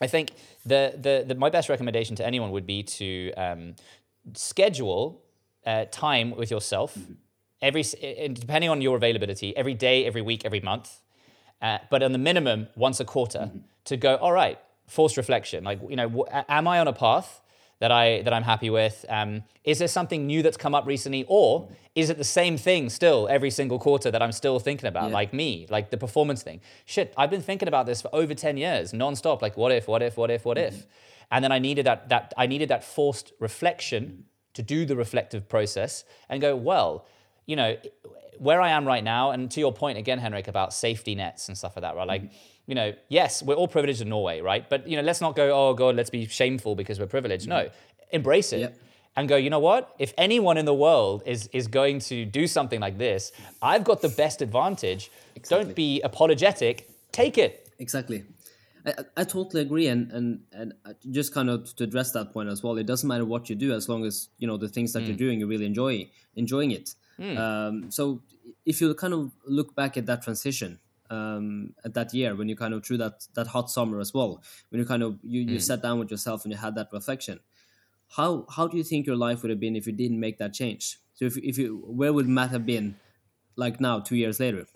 I 0.00 0.06
think 0.08 0.32
the, 0.66 0.94
the 0.96 1.24
the 1.28 1.34
my 1.34 1.50
best 1.50 1.68
recommendation 1.68 2.16
to 2.16 2.26
anyone 2.26 2.50
would 2.52 2.66
be 2.66 2.82
to 2.84 3.32
um, 3.34 3.76
schedule 4.34 5.22
uh, 5.66 5.86
time 5.90 6.32
with 6.36 6.50
yourself. 6.50 6.96
Mm-hmm. 6.96 7.14
every 7.62 7.82
depending 8.34 8.70
on 8.70 8.82
your 8.82 8.96
availability, 8.96 9.56
every 9.56 9.74
day, 9.74 10.06
every 10.06 10.22
week, 10.22 10.44
every 10.44 10.60
month, 10.60 11.00
uh, 11.62 11.78
but 11.90 12.02
on 12.02 12.12
the 12.12 12.18
minimum 12.18 12.68
once 12.76 13.00
a 13.00 13.04
quarter 13.04 13.50
to 13.86 13.96
go. 13.96 14.16
All 14.16 14.32
right, 14.32 14.58
forced 14.86 15.16
reflection. 15.16 15.64
Like 15.64 15.80
you 15.88 15.96
know, 15.96 16.26
am 16.48 16.68
I 16.68 16.78
on 16.78 16.88
a 16.88 16.92
path 16.92 17.42
that 17.80 17.92
I 17.92 18.22
that 18.22 18.32
I'm 18.32 18.42
happy 18.42 18.70
with? 18.70 19.04
Um, 19.08 19.42
is 19.64 19.78
there 19.78 19.88
something 19.88 20.26
new 20.26 20.42
that's 20.42 20.56
come 20.56 20.74
up 20.74 20.86
recently, 20.86 21.24
or 21.28 21.68
is 21.94 22.10
it 22.10 22.18
the 22.18 22.24
same 22.24 22.56
thing 22.56 22.88
still 22.88 23.28
every 23.28 23.50
single 23.50 23.78
quarter 23.78 24.10
that 24.10 24.22
I'm 24.22 24.32
still 24.32 24.58
thinking 24.58 24.88
about? 24.88 25.10
Like 25.10 25.32
me, 25.32 25.66
like 25.68 25.90
the 25.90 25.96
performance 25.96 26.42
thing. 26.42 26.60
Shit, 26.84 27.12
I've 27.16 27.30
been 27.30 27.42
thinking 27.42 27.68
about 27.68 27.86
this 27.86 28.00
for 28.02 28.14
over 28.14 28.34
ten 28.34 28.56
years, 28.56 28.92
nonstop. 28.92 29.42
Like, 29.42 29.56
what 29.56 29.72
if? 29.72 29.88
What 29.88 30.02
if? 30.02 30.16
What 30.16 30.30
if? 30.30 30.44
What 30.44 30.58
if? 30.58 30.86
And 31.30 31.42
then 31.42 31.52
I 31.52 31.58
needed 31.58 31.86
that 31.86 32.08
that 32.08 32.32
I 32.36 32.46
needed 32.46 32.68
that 32.68 32.84
forced 32.84 33.32
reflection 33.40 34.24
to 34.54 34.62
do 34.62 34.86
the 34.86 34.96
reflective 34.96 35.48
process 35.48 36.04
and 36.30 36.40
go, 36.40 36.56
well, 36.56 37.04
you 37.44 37.56
know, 37.56 37.76
where 38.38 38.60
I 38.60 38.70
am 38.70 38.86
right 38.86 39.04
now, 39.04 39.30
and 39.30 39.50
to 39.50 39.60
your 39.60 39.72
point 39.72 39.98
again, 39.98 40.18
Henrik, 40.18 40.48
about 40.48 40.72
safety 40.72 41.14
nets 41.14 41.48
and 41.48 41.58
stuff 41.58 41.76
like 41.76 41.82
that, 41.82 41.94
right? 41.94 42.08
Like, 42.08 42.30
you 42.66 42.74
know, 42.74 42.92
yes, 43.08 43.42
we're 43.42 43.54
all 43.54 43.68
privileged 43.68 44.00
in 44.00 44.08
Norway, 44.08 44.40
right? 44.40 44.68
But 44.68 44.88
you 44.88 44.96
know, 44.96 45.02
let's 45.02 45.20
not 45.20 45.36
go, 45.36 45.50
oh 45.52 45.74
god, 45.74 45.96
let's 45.96 46.10
be 46.10 46.26
shameful 46.26 46.74
because 46.74 46.98
we're 47.00 47.06
privileged. 47.06 47.48
No, 47.48 47.68
embrace 48.10 48.52
it. 48.52 48.60
Yep. 48.60 48.78
And 49.18 49.28
go, 49.30 49.36
you 49.36 49.48
know 49.48 49.60
what? 49.60 49.94
If 49.98 50.12
anyone 50.18 50.58
in 50.58 50.66
the 50.66 50.74
world 50.74 51.22
is 51.24 51.48
is 51.52 51.68
going 51.68 52.00
to 52.00 52.24
do 52.26 52.46
something 52.46 52.80
like 52.80 52.98
this, 52.98 53.32
I've 53.62 53.84
got 53.84 54.02
the 54.02 54.10
best 54.10 54.42
advantage. 54.42 55.10
Don't 55.48 55.74
be 55.74 56.02
apologetic. 56.02 56.88
Take 57.12 57.38
it. 57.38 57.70
Exactly. 57.78 58.24
I, 58.84 58.92
I- 59.16 59.24
totally 59.24 59.62
agree, 59.62 59.86
and, 59.88 60.12
and 60.12 60.40
and 60.52 60.74
just 61.10 61.32
kind 61.32 61.48
of 61.50 61.74
to 61.76 61.84
address 61.84 62.12
that 62.12 62.32
point 62.32 62.48
as 62.50 62.62
well. 62.62 62.76
It 62.78 62.86
doesn't 62.86 63.08
matter 63.08 63.24
what 63.24 63.48
you 63.48 63.56
do 63.56 63.72
as 63.72 63.88
long 63.88 64.04
as 64.04 64.28
you 64.38 64.46
know 64.46 64.56
the 64.58 64.68
things 64.68 64.92
that 64.92 65.02
you're 65.04 65.16
doing, 65.16 65.40
you 65.40 65.46
really 65.46 65.66
enjoy 65.66 66.08
enjoying 66.36 66.70
it. 66.72 66.94
Um, 67.18 67.90
so 67.90 68.20
if 68.66 68.80
you 68.82 68.94
kind 68.94 69.14
of 69.14 69.32
look 69.46 69.74
back 69.74 69.96
at 69.96 70.04
that 70.06 70.20
transition 70.22 70.78
um, 71.10 71.74
at 71.84 71.94
that 71.94 72.12
year 72.14 72.34
when 72.34 72.48
you 72.48 72.56
kind 72.56 72.74
of 72.74 72.84
through 72.84 72.98
that 72.98 73.26
that 73.34 73.48
hot 73.48 73.70
summer 73.70 74.00
as 74.00 74.12
well, 74.14 74.42
when 74.70 74.80
you 74.80 74.86
kind 74.86 75.02
of 75.02 75.18
you, 75.22 75.42
you 75.42 75.58
sat 75.58 75.82
down 75.82 75.98
with 75.98 76.10
yourself 76.10 76.44
and 76.44 76.52
you 76.52 76.58
had 76.58 76.74
that 76.74 76.88
reflection, 76.92 77.40
how 78.08 78.46
how 78.50 78.66
do 78.66 78.76
you 78.76 78.84
think 78.84 79.06
your 79.06 79.16
life 79.16 79.42
would 79.42 79.50
have 79.50 79.60
been 79.60 79.76
if 79.76 79.86
you 79.86 79.92
didn't 79.92 80.20
make 80.20 80.38
that 80.38 80.52
change? 80.52 80.98
So 81.14 81.24
if 81.24 81.36
if 81.38 81.58
you 81.58 81.82
where 81.86 82.12
would 82.12 82.28
Matt 82.28 82.50
have 82.50 82.66
been 82.66 82.96
like 83.56 83.80
now, 83.80 84.00
two 84.00 84.16
years 84.16 84.38
later? 84.40 84.66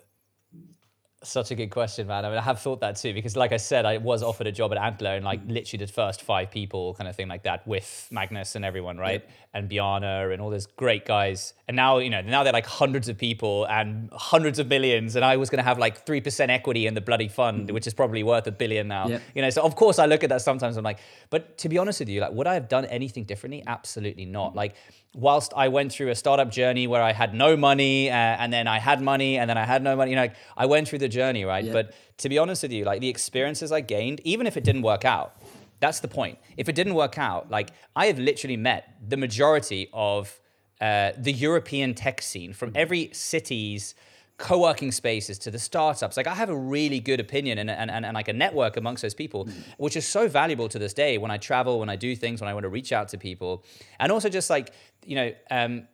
Such 1.22 1.50
a 1.50 1.54
good 1.54 1.70
question, 1.70 2.06
man. 2.06 2.24
I 2.24 2.30
mean, 2.30 2.38
I 2.38 2.42
have 2.42 2.62
thought 2.62 2.80
that 2.80 2.96
too, 2.96 3.12
because 3.12 3.36
like 3.36 3.52
I 3.52 3.58
said, 3.58 3.84
I 3.84 3.98
was 3.98 4.22
offered 4.22 4.46
a 4.46 4.52
job 4.52 4.72
at 4.72 4.78
Antler 4.78 5.10
and 5.16 5.22
like 5.22 5.46
mm. 5.46 5.52
literally 5.52 5.84
the 5.84 5.92
first 5.92 6.22
five 6.22 6.50
people 6.50 6.94
kind 6.94 7.08
of 7.08 7.14
thing 7.14 7.28
like 7.28 7.42
that 7.42 7.66
with 7.66 8.08
Magnus 8.10 8.54
and 8.54 8.64
everyone, 8.64 8.96
right? 8.96 9.22
And 9.52 9.68
Bjarne 9.68 10.02
and 10.02 10.40
all 10.40 10.48
those 10.48 10.64
great 10.64 11.04
guys. 11.04 11.52
And 11.68 11.76
now, 11.76 11.98
you 11.98 12.08
know, 12.08 12.22
now 12.22 12.42
they're 12.42 12.54
like 12.54 12.64
hundreds 12.64 13.10
of 13.10 13.18
people 13.18 13.66
and 13.66 14.08
hundreds 14.14 14.58
of 14.58 14.68
millions. 14.68 15.14
And 15.14 15.22
I 15.22 15.36
was 15.36 15.50
going 15.50 15.58
to 15.58 15.62
have 15.62 15.78
like 15.78 16.06
3% 16.06 16.48
equity 16.48 16.86
in 16.86 16.94
the 16.94 17.02
bloody 17.02 17.28
fund, 17.28 17.68
mm. 17.68 17.74
which 17.74 17.86
is 17.86 17.92
probably 17.92 18.22
worth 18.22 18.46
a 18.46 18.52
billion 18.52 18.88
now. 18.88 19.06
Yeah. 19.08 19.18
You 19.34 19.42
know, 19.42 19.50
so 19.50 19.60
of 19.60 19.76
course 19.76 19.98
I 19.98 20.06
look 20.06 20.24
at 20.24 20.30
that 20.30 20.40
sometimes. 20.40 20.78
I'm 20.78 20.84
like, 20.84 21.00
but 21.28 21.58
to 21.58 21.68
be 21.68 21.76
honest 21.76 22.00
with 22.00 22.08
you, 22.08 22.22
like, 22.22 22.32
would 22.32 22.46
I 22.46 22.54
have 22.54 22.70
done 22.70 22.86
anything 22.86 23.24
differently? 23.24 23.62
Absolutely 23.66 24.24
not. 24.24 24.52
Mm. 24.52 24.56
Like, 24.56 24.74
whilst 25.14 25.52
I 25.54 25.68
went 25.68 25.92
through 25.92 26.08
a 26.08 26.14
startup 26.14 26.50
journey 26.50 26.86
where 26.86 27.02
I 27.02 27.12
had 27.12 27.34
no 27.34 27.56
money 27.56 28.08
uh, 28.08 28.14
and 28.14 28.52
then 28.52 28.66
I 28.68 28.78
had 28.78 29.02
money 29.02 29.38
and 29.38 29.50
then 29.50 29.58
I 29.58 29.66
had 29.66 29.82
no 29.82 29.96
money, 29.96 30.12
you 30.12 30.16
know, 30.16 30.22
like, 30.22 30.36
I 30.56 30.66
went 30.66 30.88
through 30.88 31.00
the 31.00 31.09
journey, 31.10 31.44
right? 31.44 31.64
Yeah. 31.64 31.72
But 31.72 31.94
to 32.18 32.28
be 32.28 32.38
honest 32.38 32.62
with 32.62 32.72
you, 32.72 32.84
like 32.84 33.00
the 33.00 33.08
experiences 33.08 33.72
I 33.72 33.80
gained, 33.80 34.20
even 34.24 34.46
if 34.46 34.56
it 34.56 34.64
didn't 34.64 34.82
work 34.82 35.04
out, 35.04 35.36
that's 35.80 36.00
the 36.00 36.08
point. 36.08 36.38
If 36.56 36.68
it 36.68 36.74
didn't 36.74 36.94
work 36.94 37.18
out, 37.18 37.50
like 37.50 37.70
I 37.96 38.06
have 38.06 38.18
literally 38.18 38.56
met 38.56 38.94
the 39.06 39.16
majority 39.16 39.88
of 39.92 40.38
uh, 40.80 41.12
the 41.16 41.32
European 41.32 41.94
tech 41.94 42.22
scene 42.22 42.52
from 42.52 42.72
every 42.74 43.10
city's 43.12 43.94
co-working 44.40 44.90
spaces 44.90 45.38
to 45.38 45.50
the 45.50 45.58
startups 45.58 46.16
like 46.16 46.26
i 46.26 46.34
have 46.34 46.48
a 46.48 46.56
really 46.56 46.98
good 46.98 47.20
opinion 47.20 47.58
and, 47.58 47.70
and, 47.70 47.90
and, 47.90 48.06
and 48.06 48.14
like 48.14 48.26
a 48.26 48.32
network 48.32 48.78
amongst 48.78 49.02
those 49.02 49.12
people 49.12 49.46
which 49.76 49.96
is 49.96 50.06
so 50.06 50.26
valuable 50.26 50.66
to 50.66 50.78
this 50.78 50.94
day 50.94 51.18
when 51.18 51.30
i 51.30 51.36
travel 51.36 51.78
when 51.78 51.90
i 51.90 51.94
do 51.94 52.16
things 52.16 52.40
when 52.40 52.48
i 52.48 52.54
want 52.54 52.64
to 52.64 52.70
reach 52.70 52.90
out 52.90 53.06
to 53.06 53.18
people 53.18 53.62
and 53.98 54.10
also 54.10 54.30
just 54.30 54.48
like 54.48 54.72
you 55.04 55.14
know 55.14 55.30
um, 55.50 55.86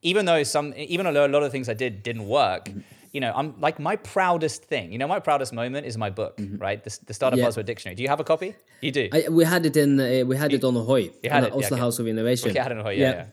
even 0.00 0.24
though 0.24 0.42
some 0.42 0.72
even 0.78 1.12
though 1.12 1.26
a 1.26 1.28
lot 1.28 1.42
of 1.42 1.52
things 1.52 1.68
i 1.68 1.74
did 1.74 2.02
didn't 2.02 2.26
work 2.26 2.70
you 3.12 3.20
know 3.20 3.32
i'm 3.34 3.48
like 3.60 3.78
my 3.78 3.96
proudest 3.96 4.64
thing 4.64 4.92
you 4.92 4.98
know 4.98 5.08
my 5.08 5.18
proudest 5.18 5.52
moment 5.52 5.86
is 5.86 5.96
my 5.98 6.10
book 6.10 6.38
right 6.58 6.84
the, 6.84 6.98
the 7.06 7.14
startup 7.14 7.38
Yeah. 7.38 7.46
buzzword 7.46 7.66
dictionary 7.66 7.94
do 7.96 8.02
you 8.02 8.08
have 8.08 8.20
a 8.20 8.24
copy 8.24 8.54
you 8.80 8.92
do 8.92 9.08
I, 9.12 9.28
we 9.28 9.44
had 9.44 9.66
it 9.66 9.76
in 9.76 9.98
uh, 10.00 10.24
we 10.26 10.36
had 10.36 10.52
it 10.52 10.62
on 10.64 10.76
Ahoy, 10.76 11.10
you 11.22 11.30
had 11.30 11.44
it, 11.44 11.52
the 11.52 11.58
yeah, 11.58 11.66
Oslo 11.66 11.76
okay. 11.76 11.80
House 11.84 11.98
of 11.98 12.06
Innovation. 12.06 12.50
Okay, 12.50 12.60
I 12.60 12.68
don't 12.68 12.78
know. 12.78 12.88
Yeah, 12.90 13.10
yeah. 13.10 13.26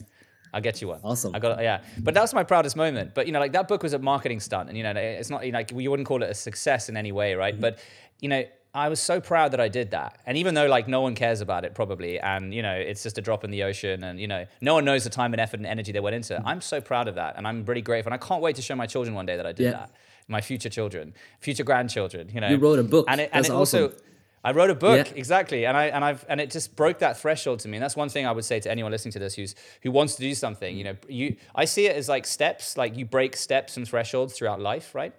I'll 0.53 0.61
get 0.61 0.81
you 0.81 0.87
one. 0.89 0.99
Awesome. 1.03 1.35
I 1.35 1.39
got 1.39 1.59
it. 1.59 1.63
yeah, 1.63 1.81
but 2.05 2.13
that 2.15 2.21
was 2.21 2.33
my 2.33 2.43
proudest 2.43 2.75
moment. 2.75 3.13
But 3.13 3.27
you 3.27 3.31
know, 3.33 3.39
like 3.39 3.53
that 3.53 3.67
book 3.67 3.83
was 3.83 3.93
a 3.93 3.99
marketing 3.99 4.39
stunt, 4.39 4.69
and 4.69 4.77
you 4.77 4.83
know, 4.83 4.91
it's 4.95 5.29
not 5.29 5.45
you 5.45 5.51
know, 5.51 5.59
like 5.59 5.71
you 5.71 5.89
wouldn't 5.91 6.07
call 6.07 6.23
it 6.23 6.29
a 6.29 6.33
success 6.33 6.89
in 6.89 6.97
any 6.97 7.11
way, 7.11 7.35
right? 7.35 7.53
Mm-hmm. 7.53 7.61
But 7.61 7.79
you 8.21 8.29
know, 8.29 8.43
I 8.77 8.89
was 8.89 8.99
so 8.99 9.19
proud 9.19 9.51
that 9.53 9.59
I 9.59 9.69
did 9.69 9.91
that, 9.91 10.19
and 10.27 10.37
even 10.37 10.53
though 10.53 10.67
like 10.67 10.87
no 10.87 11.01
one 11.01 11.15
cares 11.15 11.41
about 11.41 11.65
it 11.65 11.73
probably, 11.73 12.19
and 12.19 12.53
you 12.53 12.61
know, 12.61 12.73
it's 12.75 13.01
just 13.01 13.17
a 13.17 13.21
drop 13.21 13.43
in 13.43 13.49
the 13.51 13.63
ocean, 13.63 14.03
and 14.03 14.19
you 14.19 14.27
know, 14.27 14.45
no 14.61 14.75
one 14.75 14.85
knows 14.85 15.03
the 15.03 15.09
time 15.09 15.33
and 15.33 15.41
effort 15.41 15.59
and 15.59 15.65
energy 15.65 15.91
they 15.91 15.99
went 15.99 16.15
into 16.15 16.35
it. 16.35 16.41
I'm 16.45 16.61
so 16.61 16.79
proud 16.79 17.07
of 17.07 17.15
that, 17.15 17.35
and 17.37 17.47
I'm 17.47 17.65
really 17.65 17.81
grateful, 17.81 18.13
and 18.13 18.21
I 18.21 18.25
can't 18.25 18.41
wait 18.41 18.55
to 18.57 18.61
show 18.61 18.75
my 18.75 18.85
children 18.85 19.15
one 19.15 19.25
day 19.25 19.35
that 19.35 19.47
I 19.47 19.51
did 19.51 19.63
Yeah. 19.63 19.71
that. 19.71 19.91
My 20.29 20.41
future 20.41 20.69
children, 20.69 21.13
future 21.39 21.63
grandchildren, 21.63 22.29
you 22.33 22.39
know. 22.41 22.49
You 22.49 22.57
wrote 22.57 22.79
a 22.79 22.83
book. 22.83 23.05
and 23.07 23.19
it, 23.21 23.29
and 23.33 23.45
it 23.45 23.51
also. 23.51 23.87
awesome. 23.87 23.99
I 24.43 24.51
wrote 24.51 24.69
a 24.69 24.75
book 24.75 25.07
Yeah. 25.07 25.13
exactly, 25.23 25.65
and 25.65 25.75
I 25.75 25.85
and 25.85 26.05
I've 26.05 26.23
and 26.29 26.39
it 26.39 26.51
just 26.51 26.75
broke 26.75 26.99
that 26.99 27.17
threshold 27.17 27.59
to 27.61 27.67
me. 27.67 27.77
And 27.77 27.83
that's 27.83 27.95
one 27.97 28.09
thing 28.09 28.25
I 28.27 28.31
would 28.31 28.45
say 28.45 28.59
to 28.59 28.69
anyone 28.71 28.91
listening 28.91 29.13
to 29.13 29.19
this 29.19 29.33
who's 29.33 29.55
who 29.83 29.89
wants 29.91 30.15
to 30.15 30.21
do 30.21 30.33
something. 30.35 30.77
You 30.77 30.83
know, 30.83 30.95
you 31.09 31.35
I 31.55 31.65
see 31.65 31.87
it 31.87 31.95
as 31.95 32.07
like 32.07 32.25
steps, 32.27 32.77
like 32.77 32.95
you 32.95 33.05
break 33.05 33.35
steps 33.35 33.75
and 33.77 33.87
thresholds 33.87 34.33
throughout 34.37 34.61
life, 34.61 34.93
right? 34.93 35.13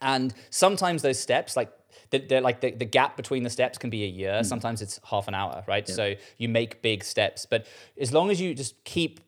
And 0.00 0.32
sometimes 0.48 1.02
those 1.02 1.18
steps, 1.20 1.56
like 1.56 1.70
the, 2.10 2.18
they're 2.18 2.40
like 2.40 2.60
the, 2.60 2.72
the 2.72 2.84
gap 2.84 3.16
between 3.16 3.42
the 3.42 3.50
steps 3.50 3.78
can 3.78 3.90
be 3.90 4.04
a 4.04 4.08
year. 4.08 4.42
Sometimes 4.44 4.82
it's 4.82 5.00
half 5.04 5.28
an 5.28 5.34
hour, 5.34 5.64
right? 5.66 5.88
So 5.88 6.14
you 6.38 6.48
make 6.48 6.82
big 6.82 7.04
steps, 7.04 7.46
but 7.46 7.66
as 8.00 8.12
long 8.12 8.30
as 8.30 8.40
you 8.40 8.54
just 8.54 8.82
keep 8.84 9.20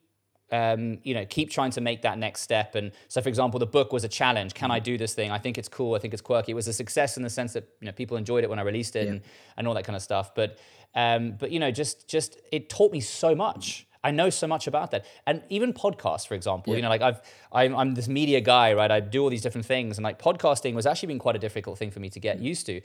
um, 0.53 0.99
you 1.03 1.15
know, 1.15 1.25
keep 1.25 1.51
trying 1.51 1.71
to 1.71 1.81
make 1.81 2.03
that 2.03 2.19
next 2.19 2.43
step. 2.43 2.75
And 2.75 2.93
so, 3.09 3.23
for 3.23 3.31
example, 3.31 3.59
the 3.59 3.67
book 3.67 3.91
was 3.91 4.05
a 4.05 4.09
challenge. 4.09 4.53
Can 4.53 4.71
I 4.71 4.81
do 4.81 4.99
this 4.99 5.15
thing? 5.15 5.31
I 5.31 5.39
think 5.39 5.57
it's 5.57 5.69
cool. 5.69 5.95
I 5.95 5.99
think 5.99 6.13
it's 6.13 6.21
quirky. 6.21 6.53
It 6.53 6.55
was 6.55 6.69
a 6.69 6.75
success 6.75 7.17
in 7.17 7.23
the 7.23 7.31
sense 7.31 7.55
that 7.55 7.67
you 7.81 7.87
know 7.87 7.93
people 7.93 8.19
enjoyed 8.19 8.45
it 8.45 8.51
when 8.51 8.59
I 8.59 8.63
released 8.63 8.95
it 8.95 9.09
and, 9.09 9.23
and 9.57 9.67
all 9.67 9.73
that 9.75 9.85
kind 9.85 9.97
of 9.97 10.03
stuff. 10.03 10.35
But 10.35 10.59
um, 10.95 11.37
but 11.39 11.51
you 11.51 11.59
know, 11.59 11.71
just 11.71 12.07
just 12.07 12.39
it 12.53 12.69
taught 12.69 12.93
me 12.93 13.01
so 13.01 13.35
much. 13.35 13.87
I 14.05 14.11
know 14.11 14.31
so 14.31 14.47
much 14.47 14.67
about 14.67 14.91
that, 14.91 15.07
and 15.27 15.43
even 15.49 15.73
podcasts, 15.73 16.27
for 16.27 16.35
example. 16.35 16.75
You 16.75 16.83
know, 16.83 16.89
like 16.89 17.03
I've 17.03 17.21
I'm, 17.53 17.75
I'm 17.77 17.95
this 17.95 18.09
media 18.09 18.41
guy, 18.41 18.73
right? 18.73 18.91
I 18.91 19.01
do 19.01 19.23
all 19.23 19.31
these 19.31 19.43
different 19.43 19.67
things, 19.67 19.99
and 19.99 20.05
like 20.05 20.19
podcasting 20.19 20.75
was 20.75 20.87
actually 20.87 21.09
been 21.09 21.19
quite 21.19 21.37
a 21.37 21.39
difficult 21.39 21.79
thing 21.79 21.91
for 21.91 22.01
me 22.01 22.11
to 22.11 22.21
get 22.21 22.39
mm. 22.39 22.45
used 22.45 22.67
to. 22.67 22.81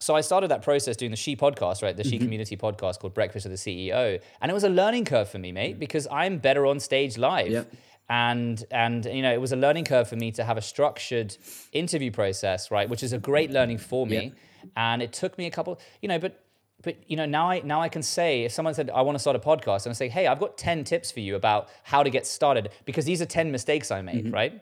So 0.00 0.14
I 0.14 0.20
started 0.20 0.50
that 0.50 0.62
process 0.62 0.96
doing 0.96 1.10
the 1.10 1.16
She 1.16 1.36
podcast, 1.36 1.82
right? 1.82 1.96
The 1.96 2.04
She 2.04 2.16
mm-hmm. 2.16 2.24
Community 2.24 2.56
podcast 2.56 3.00
called 3.00 3.14
Breakfast 3.14 3.48
with 3.48 3.62
the 3.62 3.90
CEO, 3.90 4.20
and 4.40 4.50
it 4.50 4.54
was 4.54 4.64
a 4.64 4.68
learning 4.68 5.04
curve 5.04 5.28
for 5.28 5.38
me, 5.38 5.52
mate, 5.52 5.78
because 5.78 6.06
I'm 6.10 6.38
better 6.38 6.66
on 6.66 6.80
stage 6.80 7.18
live. 7.18 7.66
And 8.10 8.64
and 8.70 9.04
you 9.04 9.22
know, 9.22 9.32
it 9.32 9.40
was 9.40 9.52
a 9.52 9.56
learning 9.56 9.84
curve 9.84 10.08
for 10.08 10.16
me 10.16 10.32
to 10.32 10.44
have 10.44 10.56
a 10.56 10.62
structured 10.62 11.36
interview 11.72 12.10
process, 12.10 12.70
right? 12.70 12.88
Which 12.88 13.02
is 13.02 13.12
a 13.12 13.18
great 13.18 13.50
learning 13.50 13.78
for 13.78 14.06
me. 14.06 14.16
Yep. 14.16 14.32
And 14.76 15.02
it 15.02 15.12
took 15.12 15.36
me 15.38 15.46
a 15.46 15.50
couple, 15.50 15.78
you 16.00 16.08
know, 16.08 16.18
but 16.18 16.42
but 16.82 16.96
you 17.06 17.16
know 17.16 17.26
now 17.26 17.50
I 17.50 17.60
now 17.60 17.80
I 17.80 17.88
can 17.88 18.02
say 18.02 18.44
if 18.44 18.52
someone 18.52 18.74
said 18.74 18.90
I 18.90 19.02
want 19.02 19.16
to 19.16 19.18
start 19.18 19.36
a 19.36 19.40
podcast 19.40 19.84
and 19.86 19.90
I 19.90 19.94
say 19.94 20.08
hey 20.08 20.26
I've 20.26 20.40
got 20.40 20.56
ten 20.56 20.84
tips 20.84 21.10
for 21.10 21.20
you 21.20 21.34
about 21.36 21.68
how 21.82 22.02
to 22.02 22.10
get 22.10 22.26
started 22.26 22.70
because 22.84 23.04
these 23.04 23.20
are 23.20 23.26
ten 23.26 23.50
mistakes 23.50 23.90
I 23.90 24.02
made 24.02 24.26
mm-hmm. 24.26 24.34
right? 24.34 24.60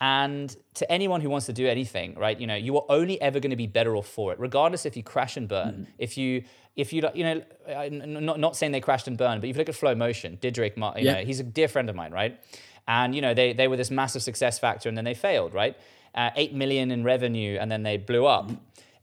And 0.00 0.54
to 0.74 0.90
anyone 0.90 1.20
who 1.20 1.30
wants 1.30 1.46
to 1.46 1.52
do 1.52 1.66
anything 1.66 2.14
right 2.14 2.38
you 2.38 2.46
know 2.46 2.56
you 2.56 2.76
are 2.76 2.84
only 2.88 3.20
ever 3.20 3.40
going 3.40 3.50
to 3.50 3.56
be 3.56 3.66
better 3.66 3.94
off 3.96 4.08
for 4.08 4.32
it 4.32 4.40
regardless 4.40 4.86
if 4.86 4.96
you 4.96 5.02
crash 5.02 5.36
and 5.36 5.48
burn. 5.48 5.72
Mm-hmm. 5.72 5.82
If 5.98 6.16
you 6.18 6.44
if 6.76 6.92
you 6.92 7.02
you 7.14 7.24
know 7.24 7.42
I- 7.68 7.86
n- 7.86 8.24
not 8.24 8.40
not 8.40 8.56
saying 8.56 8.72
they 8.72 8.80
crashed 8.80 9.06
and 9.06 9.16
burned 9.16 9.40
but 9.40 9.48
if 9.50 9.56
you 9.56 9.60
look 9.60 9.68
at 9.68 9.74
Flow 9.74 9.94
Motion 9.94 10.38
Didrik 10.40 10.76
you 10.76 11.04
Yeah. 11.04 11.14
know 11.14 11.24
he's 11.24 11.40
a 11.40 11.44
dear 11.44 11.68
friend 11.68 11.88
of 11.90 11.96
mine 11.96 12.12
right? 12.12 12.40
And 12.88 13.14
you 13.14 13.20
know 13.20 13.34
they 13.34 13.52
they 13.52 13.68
were 13.68 13.76
this 13.76 13.90
massive 13.90 14.22
success 14.22 14.58
factor 14.58 14.88
and 14.88 14.96
then 14.96 15.04
they 15.04 15.14
failed 15.14 15.52
right? 15.54 15.76
Uh, 16.14 16.30
8 16.36 16.54
million 16.54 16.92
in 16.92 17.02
revenue 17.02 17.58
and 17.60 17.70
then 17.72 17.82
they 17.82 17.96
blew 17.96 18.24
up 18.24 18.46
mm-hmm. 18.46 18.54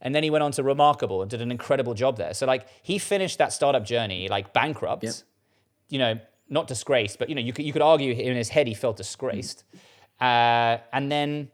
And 0.02 0.14
then 0.14 0.22
he 0.22 0.30
went 0.30 0.42
on 0.42 0.52
to 0.52 0.62
Remarkable 0.62 1.22
and 1.22 1.30
did 1.30 1.40
an 1.40 1.50
incredible 1.50 1.94
job 1.94 2.16
there. 2.18 2.34
So 2.34 2.44
like 2.46 2.66
he 2.82 2.98
finished 2.98 3.38
that 3.38 3.52
startup 3.52 3.84
journey 3.84 4.28
like 4.28 4.52
bankrupt, 4.52 5.04
Yep. 5.04 5.14
you 5.88 5.98
know, 5.98 6.18
not 6.48 6.66
disgraced, 6.66 7.18
but 7.18 7.28
you 7.28 7.34
know, 7.34 7.40
you 7.40 7.52
could, 7.52 7.64
you 7.64 7.72
could 7.72 7.82
argue 7.82 8.12
in 8.12 8.36
his 8.36 8.50
head 8.50 8.66
he 8.66 8.74
felt 8.74 8.96
disgraced. 8.96 9.64
Uh, 10.20 10.78
and 10.92 11.10
then 11.10 11.48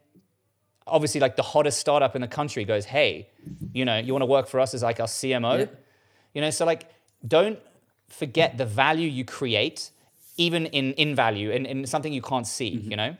obviously 0.85 1.21
like 1.21 1.35
the 1.35 1.43
hottest 1.43 1.79
startup 1.79 2.15
in 2.15 2.21
the 2.21 2.27
country 2.27 2.65
goes, 2.65 2.85
hey, 2.85 3.29
you 3.71 3.85
know, 3.85 3.97
you 3.97 4.11
want 4.13 4.23
to 4.23 4.25
work 4.27 4.47
for 4.47 4.59
us 4.59 4.73
as 4.73 4.83
like 4.83 4.99
our 4.99 5.07
CMO? 5.07 5.59
Yeah. 5.59 5.65
You 6.33 6.41
know, 6.41 6.49
so 6.49 6.65
like 6.65 6.89
don't 7.25 7.59
forget 8.07 8.57
the 8.57 8.65
value 8.65 9.07
you 9.07 9.23
create, 9.25 9.91
even 10.37 10.65
in 10.67 10.93
in 10.93 11.15
value, 11.15 11.51
in, 11.51 11.65
in 11.65 11.85
something 11.85 12.11
you 12.11 12.21
can't 12.21 12.47
see, 12.47 12.69
you 12.69 12.95
know? 12.95 13.15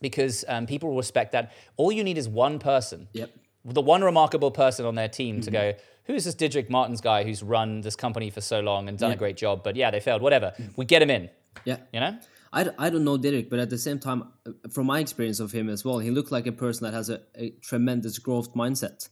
Because 0.00 0.44
um, 0.48 0.66
people 0.66 0.94
respect 0.96 1.32
that. 1.32 1.52
All 1.76 1.90
you 1.90 2.04
need 2.04 2.18
is 2.18 2.28
one 2.28 2.58
person 2.58 3.08
Yep. 3.14 3.30
The 3.64 3.80
one 3.82 4.02
remarkable 4.02 4.50
person 4.50 4.86
on 4.86 4.94
their 4.94 5.08
team 5.08 5.40
to 5.42 5.50
go, 5.50 5.74
who's 6.04 6.24
this 6.24 6.34
Didrik 6.34 6.70
Martins 6.70 7.00
guy 7.00 7.24
who's 7.24 7.42
run 7.42 7.82
this 7.82 7.96
company 7.96 8.30
for 8.30 8.40
so 8.40 8.60
long 8.60 8.88
and 8.88 8.98
done 8.98 9.12
a 9.12 9.16
great 9.16 9.36
job, 9.36 9.62
but 9.62 9.76
yeah, 9.76 9.90
they 9.90 10.00
failed, 10.00 10.22
whatever. 10.22 10.52
We 10.76 10.84
get 10.84 11.02
him 11.02 11.10
in, 11.10 11.30
Yeah. 11.64 11.78
you 11.92 12.00
know? 12.00 12.18
I, 12.52 12.66
I 12.78 12.90
don't 12.90 13.04
know 13.04 13.18
Derek, 13.18 13.50
but 13.50 13.58
at 13.58 13.68
the 13.68 13.78
same 13.78 13.98
time, 13.98 14.32
uh, 14.46 14.52
from 14.70 14.86
my 14.86 15.00
experience 15.00 15.38
of 15.38 15.52
him 15.52 15.68
as 15.68 15.84
well, 15.84 15.98
he 15.98 16.10
looked 16.10 16.32
like 16.32 16.46
a 16.46 16.52
person 16.52 16.84
that 16.84 16.94
has 16.94 17.10
a, 17.10 17.20
a 17.34 17.50
tremendous 17.62 18.18
growth 18.18 18.54
mindset. 18.54 19.08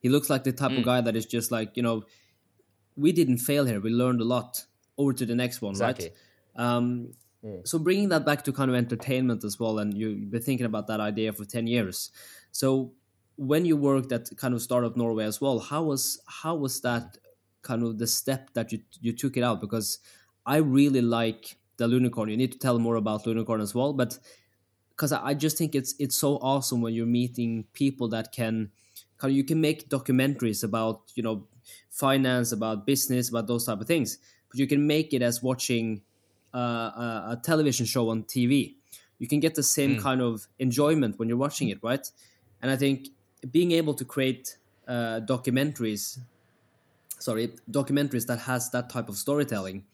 He 0.00 0.10
looks 0.10 0.28
like 0.28 0.44
the 0.44 0.52
type 0.52 0.72
mm. 0.72 0.78
of 0.78 0.84
guy 0.84 1.00
that 1.00 1.16
is 1.16 1.24
just 1.24 1.50
like, 1.50 1.76
you 1.76 1.82
know, 1.82 2.04
we 2.94 3.10
didn't 3.12 3.38
fail 3.38 3.64
here. 3.64 3.80
We 3.80 3.90
learned 3.90 4.20
a 4.20 4.24
lot. 4.24 4.64
Over 4.96 5.12
to 5.14 5.26
the 5.26 5.34
next 5.34 5.60
one, 5.60 5.72
exactly. 5.72 6.10
right? 6.56 6.64
Um, 6.64 7.14
mm. 7.44 7.66
So 7.66 7.78
bringing 7.78 8.10
that 8.10 8.24
back 8.24 8.44
to 8.44 8.52
kind 8.52 8.70
of 8.70 8.76
entertainment 8.76 9.42
as 9.42 9.58
well, 9.58 9.78
and 9.78 9.92
you've 9.92 10.30
been 10.30 10.42
thinking 10.42 10.66
about 10.66 10.86
that 10.86 11.00
idea 11.00 11.32
for 11.32 11.44
10 11.44 11.66
years. 11.66 12.10
So 12.52 12.92
when 13.36 13.64
you 13.64 13.76
worked 13.76 14.12
at 14.12 14.28
kind 14.36 14.54
of 14.54 14.62
startup 14.62 14.96
Norway 14.96 15.24
as 15.24 15.40
well, 15.40 15.58
how 15.58 15.84
was 15.84 16.20
how 16.26 16.54
was 16.54 16.80
that 16.82 17.18
kind 17.62 17.82
of 17.82 17.98
the 17.98 18.06
step 18.06 18.50
that 18.54 18.72
you 18.72 18.80
you 19.00 19.12
took 19.12 19.36
it 19.36 19.42
out? 19.42 19.60
Because 19.60 19.98
I 20.46 20.58
really 20.58 21.00
like 21.00 21.56
the 21.76 21.88
Lunicorn. 21.88 22.30
You 22.30 22.36
need 22.36 22.52
to 22.52 22.58
tell 22.58 22.78
more 22.78 22.96
about 22.96 23.24
Lunicorn 23.24 23.60
as 23.60 23.74
well, 23.74 23.92
but 23.92 24.18
because 24.90 25.12
I 25.12 25.34
just 25.34 25.58
think 25.58 25.74
it's 25.74 25.94
it's 25.98 26.16
so 26.16 26.36
awesome 26.36 26.80
when 26.80 26.94
you're 26.94 27.06
meeting 27.06 27.64
people 27.72 28.08
that 28.08 28.32
can 28.32 28.70
kind 29.18 29.32
of 29.32 29.36
you 29.36 29.44
can 29.44 29.60
make 29.60 29.88
documentaries 29.88 30.62
about 30.62 31.12
you 31.14 31.22
know 31.22 31.46
finance, 31.90 32.52
about 32.52 32.86
business, 32.86 33.28
about 33.28 33.46
those 33.46 33.64
type 33.66 33.80
of 33.80 33.86
things, 33.86 34.18
but 34.50 34.58
you 34.58 34.66
can 34.66 34.86
make 34.86 35.12
it 35.12 35.22
as 35.22 35.42
watching 35.42 36.02
uh, 36.54 36.58
a, 36.58 37.26
a, 37.30 37.40
television 37.42 37.86
show 37.86 38.10
on 38.10 38.22
TV. 38.24 38.74
You 39.18 39.28
can 39.28 39.40
get 39.40 39.54
the 39.54 39.62
same 39.62 39.96
mm. 39.96 40.00
kind 40.00 40.20
of 40.20 40.46
enjoyment 40.58 41.18
when 41.18 41.28
you're 41.28 41.38
watching 41.38 41.68
it, 41.68 41.78
right? 41.82 42.06
And 42.60 42.70
I 42.70 42.76
think 42.76 43.08
being 43.50 43.72
able 43.72 43.94
to 43.94 44.04
create 44.04 44.56
uh, 44.88 45.20
documentaries, 45.24 46.18
sorry, 47.18 47.54
documentaries 47.70 48.26
that 48.26 48.40
has 48.40 48.70
that 48.70 48.90
type 48.90 49.08
of 49.08 49.16
storytelling 49.16 49.84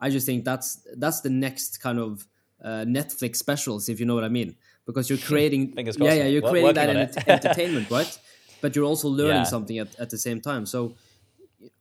I 0.00 0.10
just 0.10 0.26
think 0.26 0.44
that's 0.44 0.86
that's 0.96 1.20
the 1.20 1.30
next 1.30 1.80
kind 1.80 1.98
of 1.98 2.26
uh, 2.64 2.84
Netflix 2.86 3.36
specials, 3.36 3.88
if 3.88 4.00
you 4.00 4.06
know 4.06 4.14
what 4.14 4.24
I 4.24 4.28
mean, 4.28 4.56
because 4.86 5.08
you're 5.10 5.18
creating, 5.30 5.74
yeah, 5.76 6.14
yeah, 6.14 6.24
you're 6.24 6.42
creating 6.42 6.74
that 6.74 6.88
ent- 6.88 7.28
entertainment, 7.28 7.90
right? 7.90 8.18
But 8.60 8.76
you're 8.76 8.84
also 8.84 9.08
learning 9.08 9.44
yeah. 9.44 9.44
something 9.44 9.78
at, 9.78 9.98
at 9.98 10.10
the 10.10 10.18
same 10.18 10.40
time. 10.40 10.66
So, 10.66 10.94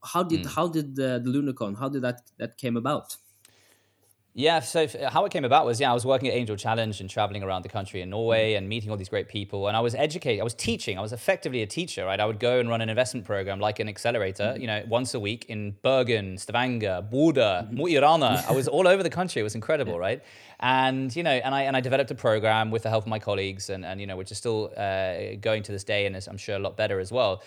how 0.04 0.24
did 0.24 0.44
mm. 0.44 0.54
how 0.54 0.68
did 0.68 0.96
the, 0.96 1.22
the 1.24 1.30
Lunicorn 1.30 1.78
how 1.78 1.90
did 1.90 2.02
that 2.02 2.22
that 2.38 2.58
came 2.58 2.76
about? 2.78 3.16
Yeah, 4.36 4.60
so 4.60 4.88
how 5.10 5.26
it 5.26 5.32
came 5.32 5.44
about 5.44 5.66
was 5.66 5.82
yeah, 5.82 5.90
I 5.90 5.94
was 5.94 6.06
working 6.06 6.30
at 6.30 6.36
Angel 6.36 6.56
Challenge 6.56 7.02
and 7.02 7.10
traveling 7.10 7.42
around 7.44 7.64
the 7.64 7.70
country 7.70 8.02
in 8.02 8.12
Norway 8.12 8.54
and 8.54 8.70
meeting 8.70 8.92
all 8.92 8.96
these 8.96 9.10
great 9.10 9.28
people. 9.28 9.68
And 9.68 9.76
I 9.76 9.80
was 9.80 9.96
educating, 9.96 10.40
I 10.40 10.44
was 10.44 10.54
teaching, 10.54 10.98
I 10.98 11.02
was 11.02 11.12
effectively 11.12 11.64
a 11.64 11.68
teacher, 11.68 12.06
right? 12.06 12.20
I 12.20 12.26
would 12.26 12.40
go 12.40 12.60
and 12.60 12.70
run 12.70 12.82
an 12.82 12.90
investment 12.90 13.26
program 13.26 13.60
like 13.60 13.80
an 13.80 13.90
accelerator, 13.90 14.44
mm-hmm. 14.44 14.62
you 14.62 14.68
know, 14.68 14.84
once 14.88 15.14
a 15.16 15.20
week 15.20 15.46
in 15.50 15.76
Bergen, 15.82 16.38
Stavanger, 16.38 17.04
Bodø, 17.12 17.68
mm-hmm. 17.70 17.76
Mo 17.76 17.88
i 17.88 18.46
I 18.50 18.52
was 18.54 18.68
all 18.68 18.88
over 18.88 19.02
the 19.02 19.10
country. 19.10 19.40
It 19.40 19.44
was 19.44 19.56
incredible, 19.56 19.94
yeah. 19.94 20.00
right? 20.00 20.24
And 20.60 21.14
you 21.16 21.24
know, 21.24 21.32
and 21.32 21.56
I 21.56 21.64
and 21.64 21.76
I 21.76 21.82
developed 21.82 22.12
a 22.12 22.16
program 22.16 22.70
with 22.70 22.84
the 22.84 22.90
help 22.90 23.06
of 23.06 23.10
my 23.10 23.20
colleagues, 23.20 23.70
and 23.70 23.84
and 23.84 24.00
you 24.00 24.08
know, 24.08 24.16
which 24.16 24.32
is 24.32 24.38
still 24.38 24.72
uh, 24.78 25.36
going 25.42 25.64
to 25.64 25.72
this 25.72 25.84
day, 25.84 26.06
and 26.06 26.16
is 26.16 26.28
I'm 26.28 26.38
sure 26.38 26.56
a 26.56 26.60
lot 26.60 26.78
better 26.78 27.00
as 27.00 27.12
well. 27.12 27.42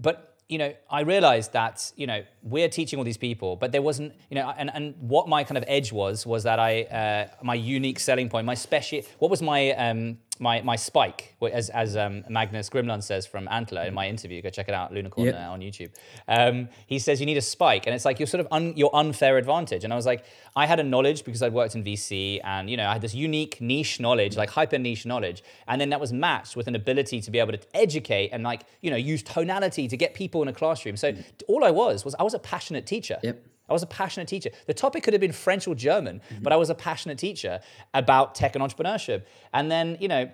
But 0.00 0.33
you 0.48 0.58
know, 0.58 0.74
I 0.90 1.00
realized 1.00 1.52
that, 1.54 1.92
you 1.96 2.06
know, 2.06 2.22
we're 2.42 2.68
teaching 2.68 2.98
all 2.98 3.04
these 3.04 3.16
people, 3.16 3.56
but 3.56 3.72
there 3.72 3.80
wasn't, 3.80 4.12
you 4.30 4.34
know, 4.34 4.52
and, 4.56 4.70
and 4.74 4.94
what 5.00 5.26
my 5.28 5.42
kind 5.42 5.56
of 5.56 5.64
edge 5.66 5.92
was, 5.92 6.26
was 6.26 6.42
that 6.44 6.58
I, 6.58 6.82
uh, 6.82 7.28
my 7.42 7.54
unique 7.54 7.98
selling 7.98 8.28
point, 8.28 8.44
my 8.44 8.54
special, 8.54 9.00
what 9.18 9.30
was 9.30 9.40
my, 9.40 9.72
um, 9.72 10.18
my 10.40 10.60
my 10.62 10.76
spike, 10.76 11.34
as 11.52 11.70
as 11.70 11.96
um, 11.96 12.24
Magnus 12.28 12.68
Grimeland 12.68 13.04
says 13.04 13.24
from 13.26 13.46
Antler 13.48 13.82
in 13.82 13.94
my 13.94 14.08
interview. 14.08 14.42
Go 14.42 14.50
check 14.50 14.68
it 14.68 14.74
out, 14.74 14.92
Lunicorn 14.92 15.26
yep. 15.26 15.34
uh, 15.36 15.52
on 15.52 15.60
YouTube. 15.60 15.90
Um, 16.26 16.68
he 16.86 16.98
says 16.98 17.20
you 17.20 17.26
need 17.26 17.36
a 17.36 17.42
spike, 17.42 17.86
and 17.86 17.94
it's 17.94 18.04
like 18.04 18.18
your 18.18 18.26
sort 18.26 18.40
of 18.40 18.48
un, 18.50 18.76
your 18.76 18.94
unfair 18.94 19.38
advantage. 19.38 19.84
And 19.84 19.92
I 19.92 19.96
was 19.96 20.06
like, 20.06 20.24
I 20.56 20.66
had 20.66 20.80
a 20.80 20.82
knowledge 20.82 21.24
because 21.24 21.42
I'd 21.42 21.52
worked 21.52 21.74
in 21.76 21.84
VC, 21.84 22.40
and 22.42 22.68
you 22.68 22.76
know 22.76 22.88
I 22.88 22.92
had 22.92 23.02
this 23.02 23.14
unique 23.14 23.60
niche 23.60 24.00
knowledge, 24.00 24.36
like 24.36 24.50
hyper 24.50 24.78
niche 24.78 25.06
knowledge, 25.06 25.44
and 25.68 25.80
then 25.80 25.90
that 25.90 26.00
was 26.00 26.12
matched 26.12 26.56
with 26.56 26.66
an 26.66 26.74
ability 26.74 27.20
to 27.20 27.30
be 27.30 27.38
able 27.38 27.52
to 27.52 27.60
educate 27.72 28.30
and 28.30 28.42
like 28.42 28.62
you 28.80 28.90
know 28.90 28.96
use 28.96 29.22
tonality 29.22 29.86
to 29.86 29.96
get 29.96 30.14
people 30.14 30.42
in 30.42 30.48
a 30.48 30.52
classroom. 30.52 30.96
So 30.96 31.12
mm. 31.12 31.24
all 31.46 31.64
I 31.64 31.70
was 31.70 32.04
was 32.04 32.14
I 32.18 32.24
was 32.24 32.34
a 32.34 32.40
passionate 32.40 32.86
teacher. 32.86 33.18
Yep. 33.22 33.40
I 33.68 33.72
was 33.72 33.82
a 33.82 33.86
passionate 33.86 34.28
teacher. 34.28 34.50
The 34.66 34.74
topic 34.74 35.02
could 35.02 35.14
have 35.14 35.20
been 35.20 35.32
French 35.32 35.66
or 35.66 35.74
German, 35.74 36.20
mm-hmm. 36.20 36.42
but 36.42 36.52
I 36.52 36.56
was 36.56 36.70
a 36.70 36.74
passionate 36.74 37.18
teacher 37.18 37.60
about 37.94 38.34
tech 38.34 38.54
and 38.54 38.64
entrepreneurship. 38.64 39.22
And 39.52 39.70
then, 39.70 39.96
you 40.00 40.08
know, 40.08 40.30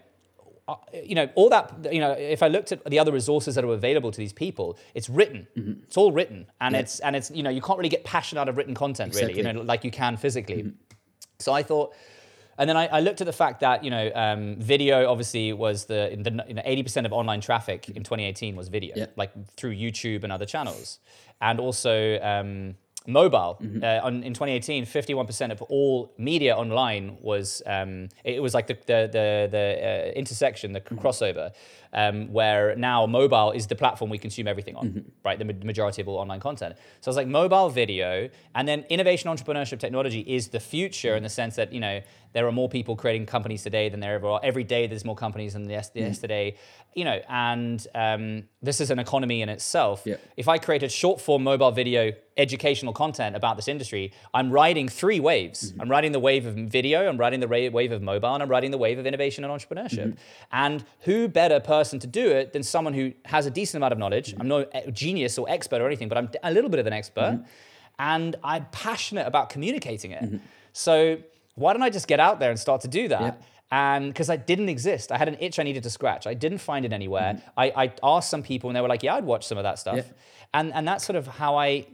uh, 0.67 0.77
you 1.05 1.15
know, 1.15 1.29
all 1.35 1.49
that, 1.49 1.93
you 1.93 2.01
know, 2.01 2.13
if 2.13 2.43
I 2.43 2.49
looked 2.49 2.73
at 2.73 2.85
the 2.85 2.99
other 2.99 3.13
resources 3.13 3.55
that 3.55 3.65
are 3.65 3.73
available 3.73 4.11
to 4.11 4.19
these 4.19 4.33
people, 4.33 4.79
it's 4.95 5.09
written. 5.09 5.47
Mm-hmm. 5.57 5.85
It's 5.85 5.97
all 5.97 6.13
written. 6.13 6.47
And 6.61 6.75
yeah. 6.75 6.81
it's, 6.81 7.01
and 7.01 7.15
it's, 7.17 7.31
you 7.31 7.43
know, 7.43 7.51
you 7.51 7.61
can't 7.61 7.79
really 7.79 7.89
get 7.89 8.05
passion 8.05 8.39
out 8.39 8.49
of 8.49 8.57
written 8.57 8.75
content, 8.75 9.09
exactly. 9.09 9.35
really, 9.35 9.49
you 9.49 9.53
know, 9.55 9.63
like 9.63 9.85
you 9.85 9.91
can 9.91 10.17
physically. 10.17 10.63
Mm-hmm. 10.63 10.71
So 11.39 11.53
I 11.53 11.63
thought, 11.63 11.95
and 12.59 12.69
then 12.69 12.77
I, 12.77 12.87
I, 12.89 13.01
looked 13.01 13.23
at 13.23 13.27
the 13.27 13.33
fact 13.33 13.61
that 13.61 13.83
you 13.83 13.91
know 13.91 14.13
um, 14.15 14.57
video 14.57 15.11
obviously 15.11 15.55
was 15.55 15.87
the, 15.87 16.15
the 16.21 16.45
you 16.47 16.53
know, 16.53 16.63
80% 16.63 17.07
of 17.07 17.13
online 17.13 17.41
traffic 17.41 17.89
in 17.89 18.03
2018 18.03 18.55
was 18.55 18.69
video, 18.69 18.95
yeah. 18.97 19.07
like 19.17 19.33
through 19.57 19.75
YouTube 19.75 20.25
and 20.25 20.33
other 20.33 20.45
channels, 20.45 20.99
and 21.41 21.59
also 21.59 22.21
um, 22.21 22.75
mobile. 23.07 23.59
Mm-hmm. 23.61 23.83
Uh, 23.83 24.07
on, 24.07 24.23
in 24.23 24.35
2018, 24.35 24.85
51% 24.85 25.51
of 25.51 25.63
all 25.63 26.13
media 26.19 26.57
online 26.57 27.17
was 27.21 27.63
um, 27.67 28.09
it 28.25 28.43
was 28.43 28.55
like 28.55 28.67
the 28.67 28.75
the 28.87 29.09
the, 29.13 29.49
the 29.51 30.11
uh, 30.11 30.13
intersection, 30.13 30.73
the 30.73 30.81
mm-hmm. 30.81 30.99
crossover, 30.99 31.53
um, 31.93 32.33
where 32.33 32.77
now 32.77 33.07
mobile 33.07 33.51
is 33.53 33.67
the 33.67 33.75
platform 33.75 34.11
we 34.11 34.19
consume 34.19 34.47
everything 34.47 34.77
on, 34.77 34.89
mm-hmm. 34.89 35.09
right? 35.25 35.39
The 35.39 35.45
majority 35.45 36.03
of 36.03 36.09
all 36.09 36.19
online 36.19 36.41
content. 36.41 36.77
So 37.01 37.11
it's 37.11 37.17
like 37.17 37.29
mobile 37.29 37.69
video, 37.69 38.29
and 38.55 38.67
then 38.67 38.85
innovation, 38.89 39.31
entrepreneurship, 39.31 39.79
technology 39.79 40.21
is 40.21 40.49
the 40.49 40.61
future 40.61 41.17
in 41.17 41.23
the 41.23 41.29
sense 41.29 41.57
that 41.57 41.73
you 41.73 41.81
know 41.81 42.01
there 42.33 42.47
are 42.47 42.53
more 42.53 42.69
people 42.69 42.97
creating 42.97 43.27
companies 43.27 43.63
today 43.63 43.89
than 43.89 44.01
there 44.01 44.15
ever 44.15 44.29
are. 44.29 44.41
Every 44.43 44.65
day 44.65 44.87
there's 44.87 45.05
more 45.05 45.17
companies 45.17 45.55
than 45.55 45.67
mm. 45.67 45.95
yesterday, 45.95 46.57
you 46.95 47.05
know, 47.05 47.21
and 47.29 47.85
um, 47.95 48.45
this 48.63 48.81
is 48.81 48.91
an 48.91 48.99
economy 48.99 49.43
in 49.43 49.49
itself. 49.49 50.03
Yeah. 50.05 50.17
If 50.37 50.47
I 50.47 50.59
created 50.59 50.93
short 50.93 51.21
form 51.21 51.43
mobile 51.43 51.73
video 51.73 52.13
educational 52.37 52.93
content 52.93 53.37
about 53.37 53.57
this 53.57 53.69
industry, 53.69 54.13
I'm 54.33 54.51
riding 54.51 54.89
three 54.89 55.21
waves. 55.21 55.73
Mm-hmm. 55.73 55.81
I'm 55.81 55.91
riding 55.91 56.13
the 56.13 56.21
wave 56.21 56.47
of 56.47 56.55
video, 56.55 57.09
I'm 57.09 57.19
riding 57.19 57.41
the 57.41 57.49
wave 57.49 57.93
of 57.93 58.03
mobile, 58.03 58.33
and 58.33 58.43
I'm 58.43 58.49
riding 58.49 58.71
the 58.71 58.79
wave 58.79 58.99
of 58.99 59.07
innovation 59.07 59.45
and 59.45 59.53
entrepreneurship. 59.53 60.07
Mm-hmm. 60.07 60.53
And 60.53 60.85
who 61.01 61.29
better 61.29 61.59
person 61.59 61.80
to 61.89 62.07
do 62.07 62.31
it 62.31 62.53
than 62.53 62.63
someone 62.63 62.95
who 62.95 63.13
has 63.25 63.47
a 63.47 63.51
decent 63.51 63.81
amount 63.81 63.93
of 63.93 63.99
knowledge? 63.99 64.33
Mm-hmm. 64.33 64.41
I'm 64.41 64.49
no 64.49 64.67
genius 64.93 65.39
or 65.39 65.49
expert 65.49 65.81
or 65.81 65.87
anything, 65.87 66.09
but 66.09 66.19
I'm 66.19 66.29
a 66.43 66.53
little 66.53 66.71
bit 66.71 66.81
of 66.81 66.87
an 66.87 66.93
expert. 66.93 67.33
Mm-hmm. 67.33 67.45
And 67.99 68.37
I'm 68.45 68.67
passionate 68.73 69.27
about 69.27 69.51
communicating 69.51 70.11
it. 70.13 70.23
Mm-hmm. 70.23 70.37
So 70.73 71.19
why 71.55 71.73
don't 71.73 71.83
I 71.83 71.91
just 71.91 72.09
get 72.09 72.21
out 72.21 72.41
there 72.41 72.51
and 72.51 72.59
start 72.59 72.81
to 72.83 72.89
do 72.89 73.09
that? 73.09 73.21
Yep. 73.21 73.43
And 73.73 74.09
because 74.09 74.31
I 74.31 74.37
didn't 74.37 74.69
exist, 74.69 75.13
I 75.13 75.19
had 75.19 75.29
an 75.29 75.37
itch 75.39 75.59
I 75.59 75.63
needed 75.63 75.85
to 75.85 75.91
scratch. 75.91 76.27
I 76.27 76.35
didn't 76.35 76.59
find 76.59 76.85
it 76.85 76.93
anywhere. 76.93 77.35
Mm-hmm. 77.35 77.49
I, 77.57 77.73
I, 77.77 77.93
asked 78.03 78.29
some 78.29 78.43
people, 78.43 78.69
and 78.69 78.77
they 78.77 78.81
were 78.81 78.89
like, 78.89 79.05
"Yeah, 79.05 79.15
I'd 79.15 79.25
watch 79.25 79.47
some 79.47 79.59
of 79.59 79.65
that 79.65 79.79
stuff." 79.79 79.97
Yep. 79.97 80.19
And 80.55 80.75
and 80.75 80.89
that's 80.89 81.05
sort 81.05 81.17
of 81.17 81.29
how 81.29 81.57
I 81.57 81.87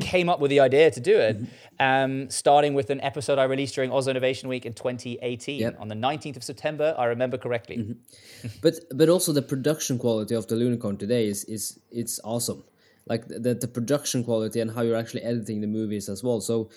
came 0.00 0.28
up 0.28 0.40
with 0.40 0.50
the 0.50 0.60
idea 0.60 0.90
to 0.90 1.00
do 1.00 1.18
it. 1.18 1.36
Mm-hmm. 1.36 1.52
Um, 1.80 2.30
starting 2.30 2.74
with 2.74 2.90
an 2.90 3.00
episode 3.02 3.38
I 3.38 3.44
released 3.44 3.74
during 3.74 3.92
Oslo 3.92 4.10
Innovation 4.10 4.48
Week 4.48 4.64
in 4.64 4.72
2018 4.72 5.60
yep. 5.60 5.76
on 5.78 5.88
the 5.88 5.94
19th 5.94 6.36
of 6.36 6.44
September. 6.44 6.94
I 6.96 7.04
remember 7.04 7.36
correctly. 7.36 7.76
Mm-hmm. 7.78 8.48
but 8.62 8.74
but 8.94 9.08
also 9.08 9.32
the 9.32 9.42
production 9.42 9.98
quality 9.98 10.34
of 10.34 10.46
the 10.46 10.54
Lunicorn 10.54 10.98
today 10.98 11.26
is 11.26 11.44
is 11.44 11.78
it's 11.90 12.20
awesome. 12.24 12.64
Like 13.06 13.26
the, 13.28 13.54
the 13.54 13.68
production 13.68 14.22
quality 14.24 14.60
and 14.60 14.70
how 14.70 14.82
you're 14.82 14.96
actually 14.96 15.22
editing 15.22 15.60
the 15.60 15.66
movies 15.66 16.08
as 16.08 16.22
well. 16.22 16.40
So 16.40 16.70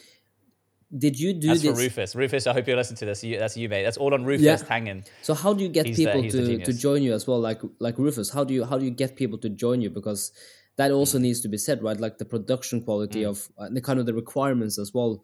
did 0.97 1.17
you 1.17 1.33
do 1.33 1.47
That's 1.47 1.61
this? 1.61 1.71
for 1.71 1.77
Rufus. 1.77 2.15
Rufus, 2.15 2.47
I 2.47 2.53
hope 2.53 2.67
you 2.67 2.75
listen 2.75 2.97
to 2.97 3.05
this. 3.05 3.21
that's 3.21 3.55
you, 3.55 3.69
mate. 3.69 3.83
That's 3.83 3.97
all 3.97 4.13
on 4.13 4.25
Rufus 4.25 4.43
yeah. 4.43 4.57
Tangen. 4.57 5.05
So 5.21 5.33
how 5.33 5.53
do 5.53 5.63
you 5.63 5.69
get 5.69 5.85
he's 5.85 5.95
people 5.95 6.21
the, 6.21 6.29
to, 6.29 6.65
to 6.65 6.73
join 6.73 7.01
you 7.01 7.13
as 7.13 7.27
well? 7.27 7.39
Like 7.39 7.61
like 7.79 7.97
Rufus, 7.97 8.29
how 8.29 8.43
do 8.43 8.53
you 8.53 8.65
how 8.65 8.77
do 8.77 8.83
you 8.83 8.91
get 8.91 9.15
people 9.15 9.37
to 9.39 9.49
join 9.49 9.79
you? 9.81 9.89
Because 9.89 10.33
that 10.77 10.91
also 10.91 11.17
mm. 11.17 11.23
needs 11.23 11.41
to 11.41 11.47
be 11.47 11.57
said, 11.57 11.83
right? 11.83 11.99
Like 11.99 12.17
the 12.17 12.25
production 12.25 12.81
quality 12.81 13.23
mm. 13.23 13.29
of 13.29 13.49
uh, 13.57 13.69
the 13.69 13.81
kind 13.81 13.99
of 13.99 14.05
the 14.05 14.13
requirements 14.13 14.79
as 14.79 14.93
well 14.93 15.23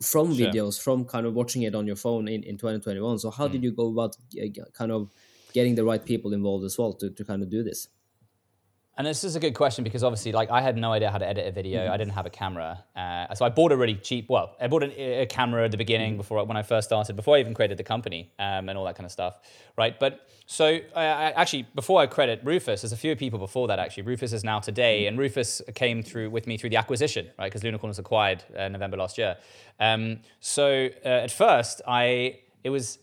from 0.00 0.34
sure. 0.34 0.46
videos, 0.46 0.80
from 0.80 1.04
kind 1.04 1.26
of 1.26 1.34
watching 1.34 1.62
it 1.62 1.74
on 1.74 1.86
your 1.86 1.96
phone 1.96 2.28
in, 2.28 2.42
in 2.42 2.56
2021. 2.56 3.18
So 3.18 3.30
how 3.30 3.48
mm. 3.48 3.52
did 3.52 3.64
you 3.64 3.72
go 3.72 3.88
about 3.88 4.16
uh, 4.40 4.64
kind 4.72 4.92
of 4.92 5.10
getting 5.52 5.74
the 5.74 5.84
right 5.84 6.04
people 6.04 6.32
involved 6.32 6.64
as 6.64 6.76
well 6.78 6.92
to, 6.94 7.10
to 7.10 7.24
kind 7.24 7.42
of 7.42 7.50
do 7.50 7.62
this? 7.62 7.88
And 8.98 9.06
this 9.06 9.24
is 9.24 9.36
a 9.36 9.40
good 9.40 9.54
question 9.54 9.84
because 9.84 10.04
obviously, 10.04 10.32
like, 10.32 10.50
I 10.50 10.60
had 10.60 10.76
no 10.76 10.92
idea 10.92 11.10
how 11.10 11.16
to 11.16 11.26
edit 11.26 11.46
a 11.46 11.50
video. 11.50 11.80
Mm-hmm. 11.80 11.92
I 11.92 11.96
didn't 11.96 12.12
have 12.12 12.26
a 12.26 12.30
camera, 12.30 12.84
uh, 12.94 13.34
so 13.34 13.46
I 13.46 13.48
bought 13.48 13.72
a 13.72 13.76
really 13.76 13.94
cheap. 13.94 14.28
Well, 14.28 14.54
I 14.60 14.66
bought 14.68 14.82
a, 14.82 15.22
a 15.22 15.26
camera 15.26 15.64
at 15.64 15.70
the 15.70 15.78
beginning 15.78 16.12
mm-hmm. 16.12 16.18
before 16.18 16.44
when 16.44 16.58
I 16.58 16.62
first 16.62 16.88
started, 16.88 17.16
before 17.16 17.36
I 17.36 17.40
even 17.40 17.54
created 17.54 17.78
the 17.78 17.84
company 17.84 18.32
um, 18.38 18.68
and 18.68 18.76
all 18.76 18.84
that 18.84 18.96
kind 18.96 19.06
of 19.06 19.12
stuff, 19.12 19.38
right? 19.78 19.98
But 19.98 20.28
so 20.44 20.66
I, 20.94 21.04
I, 21.04 21.30
actually, 21.30 21.66
before 21.74 22.02
I 22.02 22.06
credit 22.06 22.40
Rufus, 22.44 22.82
there's 22.82 22.92
a 22.92 22.96
few 22.96 23.16
people 23.16 23.38
before 23.38 23.66
that 23.68 23.78
actually. 23.78 24.02
Rufus 24.02 24.34
is 24.34 24.44
now 24.44 24.60
today, 24.60 25.00
mm-hmm. 25.00 25.08
and 25.08 25.18
Rufus 25.18 25.62
came 25.74 26.02
through 26.02 26.28
with 26.28 26.46
me 26.46 26.58
through 26.58 26.70
the 26.70 26.76
acquisition, 26.76 27.30
right? 27.38 27.50
Because 27.50 27.62
Lunicorn 27.62 27.88
was 27.88 27.98
acquired 27.98 28.44
uh, 28.54 28.68
November 28.68 28.98
last 28.98 29.16
year. 29.16 29.38
Um, 29.80 30.18
so 30.40 30.90
uh, 31.02 31.08
at 31.08 31.30
first, 31.30 31.80
I 31.86 32.40
it 32.62 32.68
was 32.68 32.98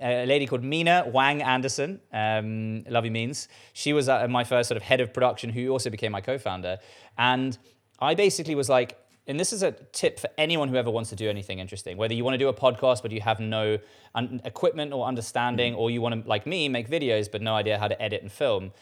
a 0.00 0.26
lady 0.26 0.46
called 0.46 0.62
Mina 0.62 1.04
Wang 1.12 1.42
Anderson, 1.42 2.00
um, 2.12 2.84
Lovey 2.88 3.10
Means. 3.10 3.48
She 3.72 3.92
was 3.92 4.08
uh, 4.08 4.26
my 4.28 4.44
first 4.44 4.68
sort 4.68 4.76
of 4.76 4.82
head 4.82 5.00
of 5.00 5.12
production, 5.12 5.50
who 5.50 5.68
also 5.70 5.90
became 5.90 6.12
my 6.12 6.20
co-founder. 6.20 6.78
And 7.18 7.58
I 7.98 8.14
basically 8.14 8.54
was 8.54 8.68
like, 8.68 8.98
and 9.26 9.40
this 9.40 9.52
is 9.52 9.62
a 9.62 9.72
tip 9.92 10.20
for 10.20 10.30
anyone 10.38 10.68
who 10.68 10.76
ever 10.76 10.90
wants 10.90 11.10
to 11.10 11.16
do 11.16 11.28
anything 11.28 11.58
interesting, 11.58 11.96
whether 11.96 12.14
you 12.14 12.24
want 12.24 12.34
to 12.34 12.38
do 12.38 12.48
a 12.48 12.54
podcast 12.54 13.02
but 13.02 13.10
you 13.10 13.20
have 13.20 13.40
no 13.40 13.78
un- 14.14 14.40
equipment 14.44 14.92
or 14.92 15.04
understanding, 15.06 15.74
or 15.74 15.90
you 15.90 16.00
want 16.00 16.22
to, 16.22 16.28
like 16.28 16.46
me, 16.46 16.68
make 16.68 16.88
videos 16.88 17.30
but 17.30 17.42
no 17.42 17.54
idea 17.54 17.78
how 17.78 17.88
to 17.88 18.00
edit 18.00 18.22
and 18.22 18.30
film. 18.30 18.72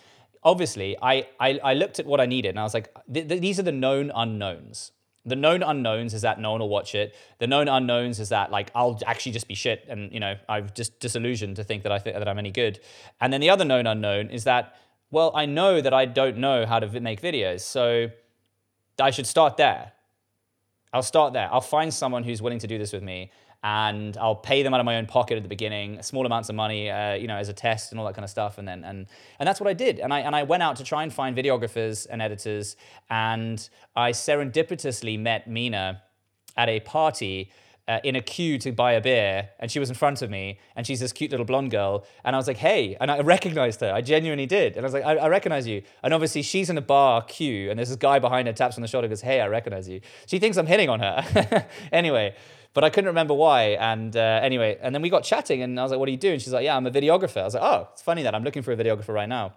Obviously, 0.43 0.97
I, 1.01 1.26
I, 1.41 1.59
I 1.64 1.74
looked 1.74 1.99
at 1.99 2.05
what 2.05 2.20
I 2.20 2.26
needed 2.26 2.51
and 2.51 2.61
I 2.61 2.62
was 2.62 2.74
like, 2.74 2.95
th- 3.12 3.26
th- 3.28 3.41
these 3.41 3.59
are 3.59 3.62
the 3.62 3.72
known 3.72 4.12
unknowns. 4.14 4.93
The 5.27 5.37
known 5.37 5.62
unknowns 5.62 6.12
is 6.12 6.22
that 6.22 6.39
no 6.39 6.53
one 6.53 6.61
will 6.61 6.68
watch 6.68 6.95
it. 6.95 7.14
The 7.39 7.47
known 7.47 7.66
unknowns 7.66 8.20
is 8.20 8.29
that 8.29 8.51
like 8.51 8.70
I'll 8.75 9.01
actually 9.07 9.33
just 9.33 9.49
be 9.49 9.55
shit, 9.55 9.87
and 9.89 10.12
you 10.12 10.20
know 10.20 10.37
I'm 10.49 10.68
just 10.75 11.01
disillusioned 11.01 11.57
to 11.57 11.64
think 11.64 11.83
that 11.85 11.93
I 11.93 11.99
think 11.99 12.16
that 12.16 12.29
I'm 12.29 12.39
any 12.39 12.51
good. 12.51 12.81
And 13.20 13.33
then 13.33 13.41
the 13.41 13.51
other 13.51 13.64
known 13.64 13.87
unknown 13.87 14.29
is 14.29 14.45
that 14.45 14.77
well 15.11 15.33
I 15.35 15.47
know 15.47 15.81
that 15.81 15.95
I 15.95 16.05
don't 16.05 16.39
know 16.39 16.66
how 16.66 16.79
to 16.79 17.01
make 17.01 17.22
videos, 17.22 17.61
so 17.61 18.11
I 19.01 19.11
should 19.11 19.27
start 19.27 19.57
there. 19.57 19.93
I'll 20.93 21.03
start 21.03 21.33
there. 21.33 21.49
I'll 21.51 21.61
find 21.61 21.93
someone 21.93 22.22
who's 22.22 22.41
willing 22.41 22.61
to 22.61 22.66
do 22.66 22.79
this 22.79 22.93
with 22.93 23.03
me, 23.03 23.31
and 23.65 24.19
I'll 24.19 24.37
pay 24.37 24.62
them 24.62 24.75
out 24.75 24.81
of 24.81 24.85
my 24.85 24.99
own 24.99 25.07
pocket 25.07 25.39
at 25.39 25.43
the 25.43 25.49
beginning, 25.49 26.03
small 26.03 26.27
amounts 26.27 26.51
of 26.51 26.55
money, 26.55 26.91
uh, 26.91 27.15
you 27.15 27.27
know, 27.27 27.37
as 27.39 27.49
a 27.49 27.55
test 27.55 27.93
and 27.93 27.99
all 27.99 28.05
that 28.07 28.15
kind 28.15 28.23
of 28.23 28.31
stuff. 28.31 28.59
And 28.59 28.69
then 28.69 28.85
and 28.85 29.07
and 29.39 29.47
that's 29.47 29.59
what 29.59 29.69
I 29.69 29.73
did. 29.73 29.99
And 30.01 30.12
I 30.12 30.21
and 30.21 30.37
I 30.37 30.43
went 30.43 30.62
out 30.62 30.77
to 30.77 30.85
try 30.85 31.03
and 31.03 31.12
find 31.12 31.35
videographers 31.35 32.07
and 32.09 32.21
editors, 32.21 32.77
and 33.09 33.67
I 33.97 34.12
serendipitously 34.12 35.19
met 35.19 35.49
Mina 35.49 36.03
at 36.57 36.69
a 36.69 36.81
party 36.81 37.51
uh, 37.89 38.01
in 38.05 38.17
a 38.17 38.21
queue 38.21 38.59
to 38.59 38.73
buy 38.73 38.93
a 38.93 39.01
beer, 39.01 39.49
and 39.59 39.71
she 39.71 39.79
was 39.79 39.89
in 39.89 39.95
front 39.95 40.23
of 40.23 40.31
me, 40.31 40.59
and 40.77 40.87
she's 40.87 41.01
this 41.01 41.12
cute 41.12 41.31
little 41.31 41.47
blonde 41.47 41.71
girl, 41.71 42.05
and 42.23 42.37
I 42.37 42.39
was 42.39 42.47
like, 42.47 42.59
"Hey," 42.59 42.99
and 43.01 43.11
I 43.11 43.21
recognized 43.21 43.81
her. 43.81 43.93
I 43.93 44.03
genuinely 44.03 44.47
did, 44.47 44.77
and 44.77 44.85
I 44.85 44.87
was 44.87 44.93
like, 44.93 45.05
"I, 45.05 45.17
I 45.17 45.29
recognize 45.29 45.67
you." 45.67 45.83
And 46.03 46.12
obviously, 46.12 46.43
she's 46.43 46.69
in 46.69 46.77
a 46.77 46.83
bar 46.83 47.23
queue, 47.23 47.71
and 47.71 47.79
there's 47.79 47.89
this 47.89 47.97
guy 47.97 48.19
behind 48.19 48.47
her 48.47 48.53
taps 48.53 48.77
on 48.77 48.83
the 48.83 48.89
shoulder, 48.89 49.09
goes, 49.09 49.23
"Hey, 49.23 49.41
I 49.41 49.49
recognize 49.49 49.89
you." 49.89 50.03
She 50.27 50.39
thinks 50.39 50.59
I'm 50.59 50.67
hitting 50.67 50.91
on 50.91 51.01
her. 51.01 51.67
anyway, 51.93 52.35
but 52.75 52.85
I 52.85 52.91
couldn't 52.91 53.09
remember 53.09 53.35
why. 53.35 53.77
And 53.81 54.16
uh, 54.16 54.41
anyway, 54.43 54.79
and 54.83 54.95
then 54.95 55.01
we 55.01 55.09
got 55.09 55.25
chatting, 55.25 55.62
and 55.62 55.79
I 55.79 55.83
was 55.83 55.93
like, 55.93 56.01
"What 56.01 56.09
are 56.09 56.12
you 56.12 56.18
doing?" 56.18 56.39
She's 56.39 56.53
like, 56.53 56.64
"Yeah, 56.64 56.77
I'm 56.77 56.87
a 56.87 56.91
videographer." 56.91 57.41
I 57.41 57.45
was 57.45 57.55
like, 57.55 57.62
"Oh, 57.62 57.89
it's 57.93 58.03
funny 58.03 58.22
that 58.25 58.35
I'm 58.35 58.45
looking 58.45 58.62
for 58.62 58.72
a 58.72 58.77
videographer 58.77 59.14
right 59.14 59.29
now." 59.29 59.55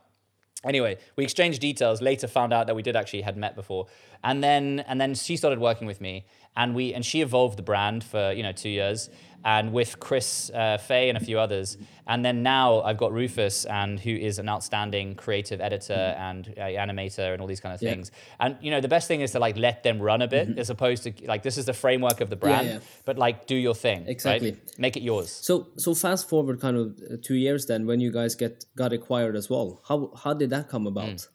Anyway, 0.63 0.97
we 1.15 1.23
exchanged 1.23 1.61
details. 1.61 2.01
Later, 2.01 2.27
found 2.27 2.53
out 2.53 2.67
that 2.67 2.75
we 2.75 2.81
did 2.81 2.95
actually 2.95 3.21
had 3.21 3.37
met 3.37 3.55
before, 3.55 3.87
and 4.23 4.43
then 4.43 4.83
and 4.87 5.01
then 5.01 5.13
she 5.15 5.35
started 5.37 5.59
working 5.59 5.87
with 5.87 5.99
me, 5.99 6.25
and 6.57 6.75
we 6.75 6.93
and 6.93 7.05
she 7.05 7.21
evolved 7.21 7.57
the 7.57 7.63
brand 7.63 8.03
for 8.03 8.33
you 8.33 8.43
know 8.43 8.51
two 8.51 8.69
years, 8.69 9.09
and 9.45 9.71
with 9.71 9.99
Chris 9.99 10.49
uh, 10.53 10.77
Fay 10.77 11.07
and 11.09 11.17
a 11.17 11.21
few 11.21 11.37
others, 11.39 11.77
and 12.07 12.25
then 12.25 12.43
now 12.43 12.81
I've 12.81 12.97
got 12.97 13.13
Rufus, 13.13 13.65
and 13.65 13.99
who 13.99 14.09
is 14.09 14.39
an 14.39 14.49
outstanding 14.49 15.15
creative 15.15 15.61
editor 15.61 15.93
and 16.29 16.53
uh, 16.57 16.61
animator 16.61 17.31
and 17.31 17.41
all 17.41 17.47
these 17.47 17.61
kind 17.61 17.75
of 17.75 17.81
Yeah. 17.81 17.91
things. 17.91 18.11
And 18.39 18.57
you 18.59 18.71
know, 18.71 18.81
the 18.81 18.87
best 18.89 19.07
thing 19.07 19.21
is 19.21 19.31
to 19.31 19.39
like 19.39 19.55
let 19.55 19.83
them 19.83 20.01
run 20.01 20.21
a 20.21 20.27
bit, 20.27 20.57
as 20.57 20.69
opposed 20.69 21.03
to 21.03 21.13
like 21.25 21.43
this 21.43 21.57
is 21.57 21.65
the 21.65 21.73
framework 21.73 22.19
of 22.21 22.29
the 22.29 22.35
brand, 22.35 22.67
yeah. 22.67 22.79
but 23.05 23.17
like 23.17 23.45
do 23.45 23.55
your 23.55 23.75
thing, 23.75 23.99
right? 23.99 24.09
Exactly. 24.09 24.57
Make 24.77 24.97
it 24.97 25.03
yours. 25.03 25.29
So 25.31 25.67
so 25.77 25.93
fast 25.93 26.27
forward 26.27 26.59
kind 26.59 26.75
of 26.75 26.85
uh, 26.99 27.17
two 27.27 27.35
years 27.35 27.67
then 27.67 27.85
when 27.85 27.99
you 27.99 28.11
guys 28.11 28.35
get 28.35 28.65
got 28.75 28.91
acquired 28.93 29.35
as 29.35 29.47
well. 29.49 29.67
How 29.87 30.11
how 30.23 30.33
did 30.33 30.49
that 30.49 30.69
come 30.69 30.87
about? 30.87 31.17
Mm. 31.17 31.27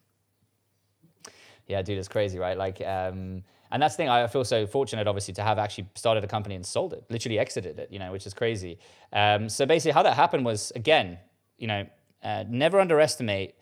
Yeah, 1.67 1.81
dude, 1.81 1.97
it's 1.97 2.09
crazy, 2.09 2.37
right? 2.39 2.57
Like, 2.57 2.81
um, 2.81 3.43
and 3.73 3.81
that's 3.81 3.95
the 3.95 4.03
thing. 4.03 4.09
I 4.09 4.27
feel 4.27 4.45
so 4.45 4.67
fortunate, 4.67 5.07
obviously, 5.07 5.33
to 5.33 5.43
have 5.43 5.57
actually 5.57 5.89
started 5.95 6.23
a 6.23 6.27
company 6.27 6.53
and 6.53 6.63
sold 6.63 6.93
it, 6.93 7.03
literally 7.09 7.39
exited 7.39 7.79
it, 7.79 7.91
you 7.91 7.97
know, 7.97 8.11
which 8.11 8.27
is 8.27 8.33
crazy. 8.33 8.77
Um, 9.11 9.49
so 9.49 9.65
basically, 9.65 9.93
how 9.93 10.03
that 10.03 10.15
happened 10.15 10.45
was 10.45 10.71
again, 10.75 11.17
you 11.57 11.67
know, 11.67 11.87
uh, 12.23 12.43
never 12.47 12.79
underestimate 12.79 13.55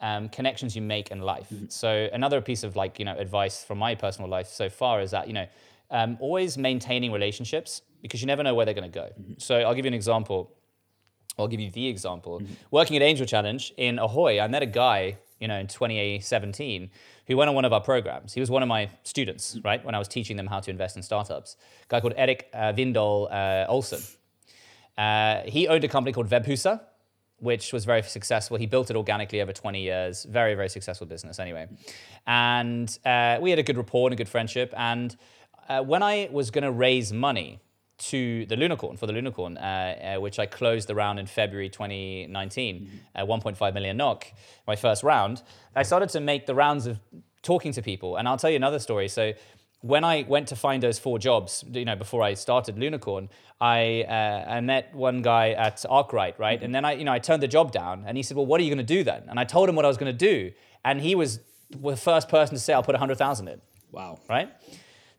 um, 0.00 0.30
connections 0.30 0.74
you 0.74 0.80
make 0.80 1.10
in 1.10 1.20
life. 1.20 1.52
So 1.68 2.08
another 2.12 2.40
piece 2.40 2.64
of 2.64 2.76
like 2.76 2.98
you 2.98 3.04
know 3.04 3.14
advice 3.16 3.62
from 3.62 3.78
my 3.78 3.94
personal 3.94 4.30
life 4.30 4.48
so 4.48 4.70
far 4.70 5.02
is 5.02 5.10
that 5.10 5.26
you 5.26 5.34
know 5.34 5.46
um, 5.90 6.16
always 6.18 6.56
maintaining 6.56 7.12
relationships 7.12 7.82
because 8.00 8.22
you 8.22 8.26
never 8.26 8.42
know 8.42 8.54
where 8.54 8.64
they're 8.64 8.74
going 8.74 8.90
to 8.90 8.98
go. 8.98 9.10
So 9.36 9.60
I'll 9.60 9.74
give 9.74 9.84
you 9.84 9.90
an 9.90 9.94
example. 9.94 10.50
I'll 11.38 11.48
give 11.48 11.60
you 11.60 11.70
the 11.70 11.86
example. 11.86 12.40
Working 12.70 12.96
at 12.96 13.02
Angel 13.02 13.26
Challenge 13.26 13.72
in 13.76 13.98
Ahoy, 13.98 14.40
I 14.40 14.48
met 14.48 14.62
a 14.62 14.66
guy, 14.66 15.18
you 15.38 15.46
know, 15.46 15.58
in 15.58 15.66
2017 15.66 16.90
who 17.28 17.36
went 17.36 17.48
on 17.48 17.54
one 17.54 17.66
of 17.66 17.72
our 17.72 17.80
programs. 17.80 18.32
He 18.32 18.40
was 18.40 18.50
one 18.50 18.62
of 18.62 18.68
my 18.68 18.88
students, 19.04 19.58
right, 19.62 19.84
when 19.84 19.94
I 19.94 19.98
was 19.98 20.08
teaching 20.08 20.36
them 20.36 20.46
how 20.46 20.60
to 20.60 20.70
invest 20.70 20.96
in 20.96 21.02
startups. 21.02 21.56
A 21.84 21.88
guy 21.88 22.00
called 22.00 22.14
Erik 22.16 22.48
uh, 22.54 22.72
Vindal 22.72 23.30
uh, 23.30 23.70
Olsen. 23.70 24.00
Uh, 24.96 25.42
he 25.44 25.68
owned 25.68 25.84
a 25.84 25.88
company 25.88 26.12
called 26.12 26.30
Webhuset, 26.30 26.80
which 27.38 27.72
was 27.72 27.84
very 27.84 28.02
successful. 28.02 28.56
He 28.56 28.66
built 28.66 28.90
it 28.90 28.96
organically 28.96 29.42
over 29.42 29.52
20 29.52 29.80
years. 29.80 30.24
Very, 30.24 30.54
very 30.54 30.70
successful 30.70 31.06
business, 31.06 31.38
anyway. 31.38 31.68
And 32.26 32.98
uh, 33.04 33.38
we 33.40 33.50
had 33.50 33.58
a 33.58 33.62
good 33.62 33.76
rapport 33.76 34.08
and 34.08 34.14
a 34.14 34.16
good 34.16 34.28
friendship. 34.28 34.72
And 34.76 35.14
uh, 35.68 35.82
when 35.82 36.02
I 36.02 36.30
was 36.32 36.50
going 36.50 36.64
to 36.64 36.72
raise 36.72 37.12
money 37.12 37.60
to 37.98 38.46
the 38.46 38.56
Lunicorn 38.56 38.98
for 38.98 39.06
the 39.06 39.12
Lunicorn, 39.12 39.56
uh, 39.56 40.16
uh, 40.16 40.20
which 40.20 40.38
I 40.38 40.46
closed 40.46 40.88
the 40.88 40.94
round 40.94 41.18
in 41.18 41.26
February 41.26 41.68
2019, 41.68 42.90
uh, 43.14 43.24
1.5 43.24 43.74
million 43.74 43.96
knock, 43.96 44.26
my 44.66 44.76
first 44.76 45.02
round, 45.02 45.42
I 45.74 45.82
started 45.82 46.08
to 46.10 46.20
make 46.20 46.46
the 46.46 46.54
rounds 46.54 46.86
of 46.86 47.00
talking 47.42 47.72
to 47.72 47.82
people. 47.82 48.16
And 48.16 48.28
I'll 48.28 48.36
tell 48.36 48.50
you 48.50 48.56
another 48.56 48.78
story. 48.78 49.08
So 49.08 49.32
when 49.80 50.04
I 50.04 50.24
went 50.28 50.48
to 50.48 50.56
find 50.56 50.82
those 50.82 50.98
four 50.98 51.18
jobs, 51.18 51.64
you 51.72 51.84
know, 51.84 51.96
before 51.96 52.22
I 52.22 52.34
started 52.34 52.76
Lunicorn, 52.76 53.28
I 53.60 54.04
uh, 54.08 54.44
I 54.48 54.60
met 54.60 54.94
one 54.94 55.22
guy 55.22 55.50
at 55.50 55.84
Arkwright, 55.88 56.38
right? 56.38 56.62
And 56.62 56.74
then 56.74 56.84
I, 56.84 56.92
you 56.92 57.04
know, 57.04 57.12
I 57.12 57.18
turned 57.18 57.42
the 57.42 57.48
job 57.48 57.72
down, 57.72 58.04
and 58.06 58.16
he 58.16 58.22
said, 58.22 58.36
"Well, 58.36 58.46
what 58.46 58.60
are 58.60 58.64
you 58.64 58.70
going 58.70 58.86
to 58.86 58.94
do 58.94 59.04
then?" 59.04 59.24
And 59.28 59.38
I 59.38 59.44
told 59.44 59.68
him 59.68 59.76
what 59.76 59.84
I 59.84 59.88
was 59.88 59.96
going 59.96 60.12
to 60.12 60.18
do, 60.18 60.52
and 60.84 61.00
he 61.00 61.14
was 61.14 61.40
the 61.70 61.96
first 61.96 62.28
person 62.28 62.54
to 62.54 62.60
say, 62.60 62.72
"I'll 62.72 62.82
put 62.82 62.94
a 62.94 62.98
hundred 62.98 63.18
thousand 63.18 63.48
in." 63.48 63.60
Wow. 63.90 64.20
right? 64.28 64.50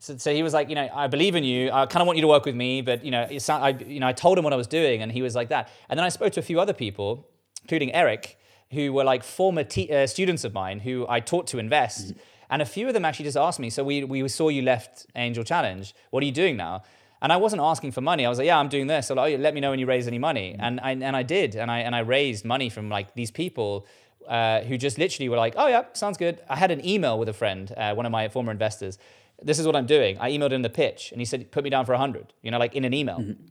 So, 0.00 0.16
so 0.16 0.34
he 0.34 0.42
was 0.42 0.54
like, 0.54 0.70
you 0.70 0.74
know, 0.74 0.88
I 0.94 1.06
believe 1.06 1.36
in 1.36 1.44
you. 1.44 1.70
I 1.70 1.84
kind 1.84 2.00
of 2.00 2.06
want 2.06 2.16
you 2.16 2.22
to 2.22 2.28
work 2.28 2.46
with 2.46 2.54
me, 2.54 2.80
but 2.80 3.04
you 3.04 3.10
know, 3.10 3.26
it's 3.30 3.46
not, 3.46 3.62
I, 3.62 3.68
you 3.68 4.00
know, 4.00 4.08
I 4.08 4.14
told 4.14 4.38
him 4.38 4.44
what 4.44 4.52
I 4.52 4.56
was 4.56 4.66
doing, 4.66 5.02
and 5.02 5.12
he 5.12 5.20
was 5.20 5.34
like 5.34 5.50
that. 5.50 5.68
And 5.88 5.98
then 5.98 6.04
I 6.04 6.08
spoke 6.08 6.32
to 6.32 6.40
a 6.40 6.42
few 6.42 6.58
other 6.58 6.72
people, 6.72 7.28
including 7.62 7.92
Eric, 7.94 8.38
who 8.72 8.94
were 8.94 9.04
like 9.04 9.22
former 9.22 9.62
te- 9.62 9.92
uh, 9.92 10.06
students 10.06 10.42
of 10.42 10.54
mine 10.54 10.80
who 10.80 11.06
I 11.08 11.20
taught 11.20 11.46
to 11.48 11.58
invest. 11.58 12.14
And 12.48 12.62
a 12.62 12.64
few 12.64 12.88
of 12.88 12.94
them 12.94 13.04
actually 13.04 13.26
just 13.26 13.36
asked 13.36 13.60
me, 13.60 13.68
so 13.68 13.84
we, 13.84 14.02
we 14.04 14.26
saw 14.28 14.48
you 14.48 14.62
left 14.62 15.06
Angel 15.14 15.44
Challenge. 15.44 15.94
What 16.10 16.22
are 16.22 16.26
you 16.26 16.32
doing 16.32 16.56
now? 16.56 16.82
And 17.22 17.30
I 17.30 17.36
wasn't 17.36 17.60
asking 17.60 17.92
for 17.92 18.00
money. 18.00 18.24
I 18.24 18.30
was 18.30 18.38
like, 18.38 18.46
yeah, 18.46 18.58
I'm 18.58 18.68
doing 18.68 18.86
this. 18.86 19.08
So 19.08 19.14
like, 19.14 19.34
oh, 19.34 19.36
let 19.36 19.52
me 19.52 19.60
know 19.60 19.70
when 19.70 19.78
you 19.78 19.86
raise 19.86 20.08
any 20.08 20.18
money. 20.18 20.56
And 20.58 20.80
I, 20.80 20.92
and 20.92 21.14
I 21.14 21.22
did. 21.22 21.54
And 21.54 21.70
I, 21.70 21.80
and 21.80 21.94
I 21.94 21.98
raised 21.98 22.44
money 22.44 22.70
from 22.70 22.88
like 22.88 23.14
these 23.14 23.30
people 23.30 23.86
uh, 24.26 24.62
who 24.62 24.78
just 24.78 24.96
literally 24.96 25.28
were 25.28 25.36
like, 25.36 25.54
oh 25.56 25.66
yeah, 25.66 25.84
sounds 25.92 26.16
good. 26.16 26.40
I 26.48 26.56
had 26.56 26.70
an 26.70 26.84
email 26.86 27.18
with 27.18 27.28
a 27.28 27.32
friend, 27.34 27.70
uh, 27.76 27.94
one 27.94 28.06
of 28.06 28.12
my 28.12 28.28
former 28.28 28.50
investors. 28.50 28.98
This 29.42 29.58
is 29.58 29.66
what 29.66 29.76
I'm 29.76 29.86
doing. 29.86 30.18
I 30.18 30.30
emailed 30.30 30.52
him 30.52 30.62
the 30.62 30.70
pitch 30.70 31.12
and 31.12 31.20
he 31.20 31.24
said, 31.24 31.50
put 31.50 31.64
me 31.64 31.70
down 31.70 31.86
for 31.86 31.92
100, 31.92 32.32
you 32.42 32.50
know, 32.50 32.58
like 32.58 32.74
in 32.74 32.84
an 32.84 32.94
email. 32.94 33.18
Mm-hmm. 33.18 33.44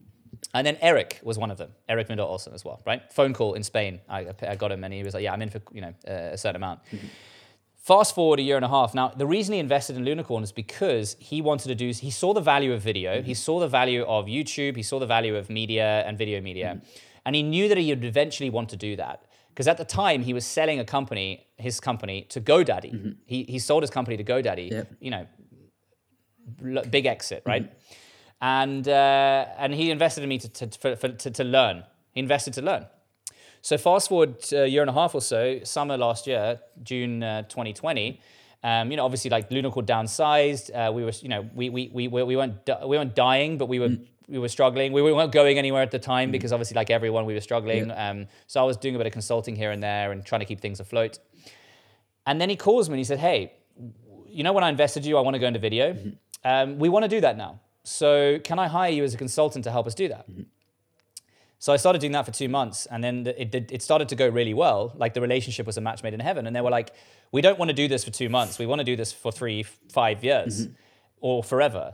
And 0.54 0.66
then 0.66 0.78
Eric 0.80 1.20
was 1.22 1.38
one 1.38 1.50
of 1.50 1.58
them, 1.58 1.70
Eric 1.88 2.08
Mindel 2.08 2.26
Olsen 2.26 2.54
as 2.54 2.64
well, 2.64 2.80
right? 2.86 3.12
Phone 3.12 3.34
call 3.34 3.54
in 3.54 3.62
Spain. 3.62 4.00
I, 4.08 4.26
I 4.46 4.56
got 4.56 4.72
him 4.72 4.82
and 4.84 4.92
he 4.92 5.02
was 5.02 5.14
like, 5.14 5.22
yeah, 5.22 5.32
I'm 5.32 5.42
in 5.42 5.50
for, 5.50 5.60
you 5.72 5.82
know, 5.82 5.94
uh, 6.08 6.32
a 6.32 6.38
certain 6.38 6.56
amount. 6.56 6.80
Mm-hmm. 6.86 7.06
Fast 7.76 8.14
forward 8.14 8.38
a 8.38 8.42
year 8.42 8.56
and 8.56 8.64
a 8.64 8.68
half. 8.68 8.94
Now, 8.94 9.08
the 9.08 9.26
reason 9.26 9.54
he 9.54 9.58
invested 9.58 9.96
in 9.96 10.04
Lunicorn 10.04 10.42
is 10.42 10.52
because 10.52 11.16
he 11.18 11.40
wanted 11.40 11.68
to 11.68 11.74
do, 11.74 11.90
he 11.90 12.10
saw 12.10 12.34
the 12.34 12.40
value 12.40 12.72
of 12.72 12.82
video, 12.82 13.16
mm-hmm. 13.16 13.26
he 13.26 13.34
saw 13.34 13.58
the 13.58 13.68
value 13.68 14.04
of 14.04 14.26
YouTube, 14.26 14.76
he 14.76 14.82
saw 14.82 14.98
the 14.98 15.06
value 15.06 15.36
of 15.36 15.50
media 15.50 16.04
and 16.06 16.18
video 16.18 16.40
media. 16.40 16.80
And 17.24 17.34
he 17.36 17.42
knew 17.42 17.68
that 17.68 17.78
he 17.78 17.90
would 17.90 18.04
eventually 18.04 18.50
want 18.50 18.68
to 18.70 18.76
do 18.76 18.96
that. 18.96 19.24
Because 19.48 19.66
at 19.68 19.76
the 19.78 19.84
time, 19.84 20.22
he 20.22 20.32
was 20.32 20.46
selling 20.46 20.78
a 20.78 20.84
company, 20.84 21.46
his 21.56 21.80
company, 21.80 22.22
to 22.30 22.40
GoDaddy. 22.40 23.16
He, 23.26 23.44
he 23.44 23.58
sold 23.58 23.82
his 23.82 23.90
company 23.90 24.16
to 24.16 24.24
GoDaddy, 24.24 24.70
Yep. 24.70 24.92
you 25.00 25.10
know, 25.10 25.26
big 26.90 27.06
exit, 27.06 27.42
right? 27.46 27.70
And, 28.40 28.88
uh, 28.88 29.46
and 29.58 29.74
he 29.74 29.90
invested 29.90 30.22
in 30.22 30.28
me 30.28 30.38
to, 30.38 30.48
to, 30.48 30.78
for, 30.78 30.96
for, 30.96 31.08
to, 31.08 31.30
to 31.30 31.44
learn. 31.44 31.84
He 32.12 32.20
invested 32.20 32.54
to 32.54 32.62
learn. 32.62 32.86
So 33.62 33.76
fast 33.76 34.08
forward 34.08 34.36
a 34.52 34.66
year 34.66 34.80
and 34.80 34.88
a 34.88 34.94
half 34.94 35.14
or 35.14 35.20
so, 35.20 35.60
summer 35.64 35.98
last 35.98 36.26
year, 36.26 36.60
June 36.82 37.22
uh, 37.22 37.42
2020. 37.42 38.20
Um, 38.62 38.90
you 38.90 38.96
know, 38.96 39.04
obviously, 39.04 39.30
like 39.30 39.50
Lunicorn 39.50 39.86
downsized. 39.86 40.70
Uh, 40.74 40.92
we 40.92 41.04
were, 41.04 41.12
you 41.20 41.28
know, 41.28 41.48
we 41.54 41.70
we 41.70 41.90
we 41.92 42.08
we 42.08 42.22
we 42.22 42.36
weren't 42.36 42.64
di- 42.64 42.84
we 42.84 42.96
weren't 42.96 43.14
dying, 43.14 43.56
but 43.58 43.68
we 43.68 43.78
were 43.78 43.96
we 44.28 44.38
were 44.38 44.48
struggling. 44.48 44.92
We 44.92 45.02
weren't 45.02 45.32
going 45.32 45.58
anywhere 45.58 45.82
at 45.82 45.90
the 45.90 45.98
time 45.98 46.30
because 46.30 46.52
obviously, 46.52 46.74
like 46.74 46.90
everyone, 46.90 47.24
we 47.24 47.34
were 47.34 47.40
struggling. 47.40 47.90
Um, 47.90 48.26
so 48.46 48.60
I 48.60 48.64
was 48.64 48.76
doing 48.76 48.94
a 48.94 48.98
bit 48.98 49.06
of 49.06 49.12
consulting 49.12 49.56
here 49.56 49.70
and 49.70 49.82
there 49.82 50.12
and 50.12 50.24
trying 50.24 50.40
to 50.40 50.44
keep 50.44 50.60
things 50.60 50.78
afloat. 50.78 51.18
And 52.26 52.40
then 52.40 52.50
he 52.50 52.56
calls 52.56 52.88
me 52.88 52.94
and 52.94 52.98
he 52.98 53.04
said, 53.04 53.18
"Hey, 53.18 53.54
you 54.28 54.44
know 54.44 54.52
when 54.52 54.64
I 54.64 54.68
invested 54.68 55.06
you, 55.06 55.16
I 55.16 55.22
want 55.22 55.34
to 55.34 55.40
go 55.40 55.46
into 55.46 55.58
video. 55.58 55.96
Um, 56.44 56.78
we 56.78 56.88
want 56.88 57.04
to 57.04 57.08
do 57.08 57.20
that 57.20 57.36
now. 57.36 57.60
So 57.84 58.38
can 58.38 58.58
I 58.58 58.68
hire 58.68 58.90
you 58.90 59.04
as 59.04 59.14
a 59.14 59.18
consultant 59.18 59.64
to 59.64 59.70
help 59.70 59.86
us 59.86 59.94
do 59.94 60.08
that?" 60.08 60.26
So 61.58 61.72
I 61.74 61.76
started 61.76 62.00
doing 62.00 62.12
that 62.12 62.24
for 62.24 62.30
two 62.32 62.48
months, 62.48 62.86
and 62.86 63.04
then 63.04 63.24
the- 63.24 63.40
it 63.40 63.50
did, 63.50 63.70
it 63.70 63.82
started 63.82 64.08
to 64.08 64.16
go 64.16 64.26
really 64.28 64.54
well. 64.54 64.92
Like 64.96 65.12
the 65.12 65.20
relationship 65.20 65.66
was 65.66 65.76
a 65.76 65.80
match 65.82 66.02
made 66.02 66.14
in 66.14 66.20
heaven, 66.20 66.46
and 66.46 66.56
they 66.56 66.62
were 66.62 66.70
like, 66.70 66.92
"We 67.32 67.42
don't 67.42 67.58
want 67.58 67.68
to 67.68 67.74
do 67.74 67.86
this 67.88 68.02
for 68.04 68.10
two 68.10 68.28
months. 68.30 68.58
We 68.58 68.66
want 68.66 68.78
to 68.80 68.84
do 68.84 68.96
this 68.96 69.12
for 69.12 69.30
three, 69.30 69.62
five 69.92 70.24
years, 70.24 70.68
or 71.20 71.44
forever. 71.44 71.92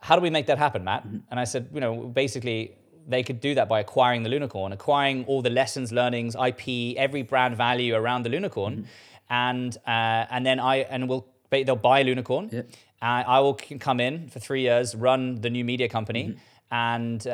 How 0.00 0.14
do 0.16 0.20
we 0.22 0.30
make 0.30 0.46
that 0.46 0.58
happen, 0.58 0.84
Matt?" 0.84 1.04
And 1.30 1.40
I 1.40 1.44
said, 1.44 1.68
"You 1.74 1.80
know, 1.80 1.94
basically." 2.22 2.74
They 3.10 3.22
could 3.22 3.40
do 3.40 3.54
that 3.54 3.70
by 3.70 3.80
acquiring 3.80 4.22
the 4.22 4.28
Lunicorn, 4.28 4.70
acquiring 4.70 5.24
all 5.24 5.40
the 5.40 5.48
lessons, 5.48 5.92
learnings, 5.92 6.36
IP, 6.36 6.94
every 6.98 7.22
brand 7.22 7.56
value 7.56 7.94
around 7.94 8.22
the 8.24 8.28
Lunicorn, 8.28 8.84
and 9.30 9.74
uh, 9.86 10.26
and 10.34 10.44
then 10.44 10.60
I 10.60 10.80
and 10.90 11.08
we'll 11.08 11.24
they'll 11.50 11.74
buy 11.74 12.04
Lunicorn. 12.04 12.52
Yeah. 12.52 12.62
And 13.00 13.24
I 13.26 13.40
will 13.40 13.54
come 13.54 14.00
in 14.00 14.28
for 14.28 14.40
three 14.40 14.62
years, 14.62 14.94
run 14.94 15.40
the 15.40 15.50
new 15.50 15.64
media 15.64 15.88
company, 15.88 16.24
Mm-hmm. 16.24 16.38
And 16.70 17.26
uh, 17.26 17.30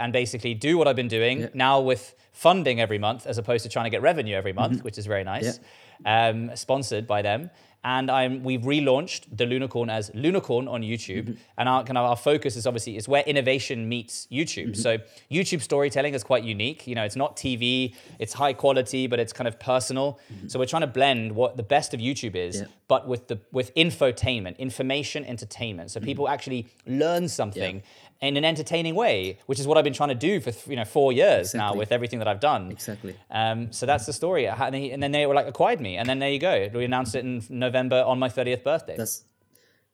and 0.00 0.12
basically 0.12 0.54
do 0.54 0.76
what 0.78 0.86
I've 0.88 0.96
been 0.96 1.08
doing 1.08 1.40
Yeah. 1.40 1.48
now 1.54 1.80
with 1.80 2.14
funding 2.32 2.80
every 2.80 2.98
month, 2.98 3.26
as 3.26 3.38
opposed 3.38 3.62
to 3.64 3.68
trying 3.68 3.84
to 3.86 3.90
get 3.90 4.02
revenue 4.02 4.34
every 4.36 4.52
month, 4.52 4.74
Mm-hmm. 4.76 4.84
which 4.84 4.98
is 4.98 5.06
very 5.06 5.24
nice. 5.24 5.60
Um, 6.04 6.54
sponsored 6.56 7.06
by 7.06 7.22
them. 7.22 7.50
And 7.86 8.10
I'm 8.10 8.42
we've 8.42 8.62
relaunched 8.62 9.24
the 9.30 9.44
Lunicorn 9.44 9.90
as 9.90 10.08
Lunicorn 10.10 10.68
on 10.70 10.80
YouTube, 10.82 11.24
Mm-hmm. 11.28 11.58
and 11.58 11.68
our 11.68 11.84
kind 11.84 11.98
of 11.98 12.06
our 12.06 12.16
focus 12.16 12.56
is 12.56 12.66
obviously 12.66 12.96
is 12.96 13.06
where 13.06 13.22
innovation 13.26 13.88
meets 13.90 14.26
YouTube. 14.32 14.70
Mm-hmm. 14.70 14.80
So 14.86 14.98
YouTube 15.30 15.60
storytelling 15.60 16.14
is 16.14 16.24
quite 16.24 16.44
unique. 16.44 16.86
You 16.86 16.94
know, 16.94 17.04
it's 17.04 17.14
not 17.14 17.36
TV, 17.36 17.94
it's 18.18 18.32
high 18.32 18.54
quality, 18.54 19.06
but 19.06 19.18
it's 19.20 19.34
kind 19.34 19.46
of 19.46 19.60
personal. 19.60 20.18
So 20.48 20.58
we're 20.58 20.64
trying 20.74 20.80
to 20.80 20.86
blend 21.00 21.32
what 21.32 21.58
the 21.58 21.62
best 21.62 21.92
of 21.94 22.00
YouTube 22.00 22.34
is, 22.36 22.54
Mm-hmm. 22.56 22.64
Yeah. 22.64 22.72
but 22.88 23.06
with 23.06 23.28
the 23.28 23.38
with 23.52 23.74
infotainment, 23.74 24.56
information, 24.58 25.24
entertainment. 25.26 25.90
Mm-hmm. 25.90 26.00
So 26.00 26.06
people 26.06 26.26
actually 26.26 26.66
learn 26.86 27.28
something 27.28 27.82
in 28.24 28.36
an 28.36 28.44
entertaining 28.44 28.94
way, 28.94 29.38
which 29.46 29.60
is 29.60 29.66
what 29.66 29.76
I've 29.78 29.84
been 29.84 29.92
trying 29.92 30.10
to 30.10 30.14
do 30.14 30.40
for 30.40 30.52
you 30.70 30.76
know 30.76 30.84
four 30.84 31.12
years 31.12 31.54
now 31.54 31.74
with 31.74 31.92
everything 31.92 32.18
that 32.20 32.28
I've 32.28 32.40
done. 32.40 32.70
Exactly. 32.70 33.16
Um, 33.30 33.72
so 33.72 33.86
that's 33.86 34.06
the 34.06 34.12
story. 34.12 34.46
And 34.46 35.02
then 35.02 35.12
they 35.12 35.26
were 35.26 35.34
like 35.34 35.46
acquired 35.46 35.80
me, 35.80 35.96
and 35.96 36.08
then 36.08 36.18
there 36.18 36.30
you 36.30 36.38
go. 36.38 36.68
We 36.74 36.84
announced 36.84 37.14
it 37.14 37.24
in 37.24 37.42
November 37.48 38.02
on 38.02 38.18
my 38.18 38.28
thirtieth 38.28 38.64
birthday. 38.64 38.96
That's 38.96 39.24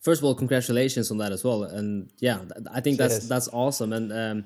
first 0.01 0.20
of 0.20 0.24
all, 0.24 0.35
congratulations 0.35 1.11
on 1.11 1.18
that 1.18 1.33
as 1.33 1.45
well. 1.45 1.64
And 1.64 2.11
yeah, 2.18 2.43
I 2.72 2.81
think 2.81 2.99
that's 2.99 3.28
that's 3.28 3.49
awesome. 3.53 3.93
And 3.93 4.12
um, 4.12 4.45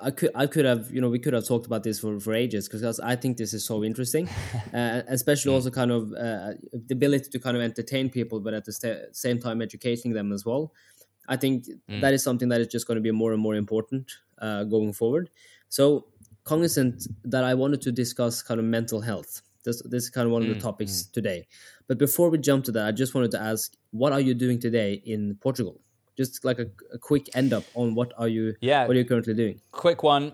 I 0.00 0.10
could 0.10 0.30
I 0.34 0.46
could 0.46 0.64
have 0.64 0.90
you 0.90 1.00
know 1.00 1.08
we 1.08 1.18
could 1.18 1.34
have 1.34 1.46
talked 1.46 1.66
about 1.66 1.82
this 1.82 2.00
for 2.00 2.18
for 2.18 2.34
ages 2.34 2.68
because 2.68 3.00
I 3.00 3.16
think 3.16 3.36
this 3.36 3.54
is 3.54 3.64
so 3.64 3.84
interesting, 3.84 4.28
uh, 4.74 5.02
especially 5.08 5.54
also 5.54 5.70
kind 5.70 5.90
of 5.90 6.12
uh, 6.12 6.54
the 6.72 6.92
ability 6.92 7.30
to 7.30 7.38
kind 7.38 7.56
of 7.56 7.62
entertain 7.62 8.10
people, 8.10 8.40
but 8.40 8.54
at 8.54 8.64
the 8.64 9.08
same 9.12 9.38
time 9.38 9.62
educating 9.62 10.12
them 10.12 10.32
as 10.32 10.44
well. 10.44 10.72
I 11.28 11.36
think 11.36 11.66
mm. 11.90 12.00
that 12.00 12.14
is 12.14 12.22
something 12.22 12.48
that 12.48 12.60
is 12.60 12.68
just 12.68 12.86
going 12.86 12.96
to 12.96 13.02
be 13.02 13.10
more 13.10 13.32
and 13.32 13.40
more 13.40 13.54
important 13.54 14.10
uh, 14.38 14.64
going 14.64 14.92
forward. 14.92 15.30
So 15.68 16.06
cognizant 16.44 17.06
that 17.24 17.44
I 17.44 17.54
wanted 17.54 17.80
to 17.82 17.92
discuss 17.92 18.42
kind 18.42 18.60
of 18.60 18.66
mental 18.66 19.00
health. 19.00 19.42
This, 19.64 19.82
this 19.82 20.04
is 20.04 20.10
kind 20.10 20.26
of 20.26 20.32
one 20.32 20.42
of 20.42 20.48
the 20.48 20.56
mm, 20.56 20.60
topics 20.60 21.04
mm. 21.04 21.12
today. 21.12 21.46
But 21.88 21.98
before 21.98 22.28
we 22.28 22.38
jump 22.38 22.64
to 22.66 22.72
that, 22.72 22.86
I 22.86 22.92
just 22.92 23.14
wanted 23.14 23.30
to 23.32 23.40
ask, 23.40 23.74
what 23.92 24.12
are 24.12 24.20
you 24.20 24.34
doing 24.34 24.58
today 24.58 25.02
in 25.06 25.36
Portugal? 25.40 25.80
Just 26.16 26.44
like 26.44 26.58
a, 26.58 26.66
a 26.92 26.98
quick 26.98 27.34
end 27.34 27.52
up 27.52 27.64
on 27.74 27.94
what 27.94 28.12
are 28.18 28.28
you 28.28 28.54
Yeah. 28.60 28.86
what 28.86 28.94
are 28.94 28.98
you 29.00 29.04
currently 29.04 29.34
doing? 29.34 29.60
quick 29.72 30.02
one. 30.02 30.32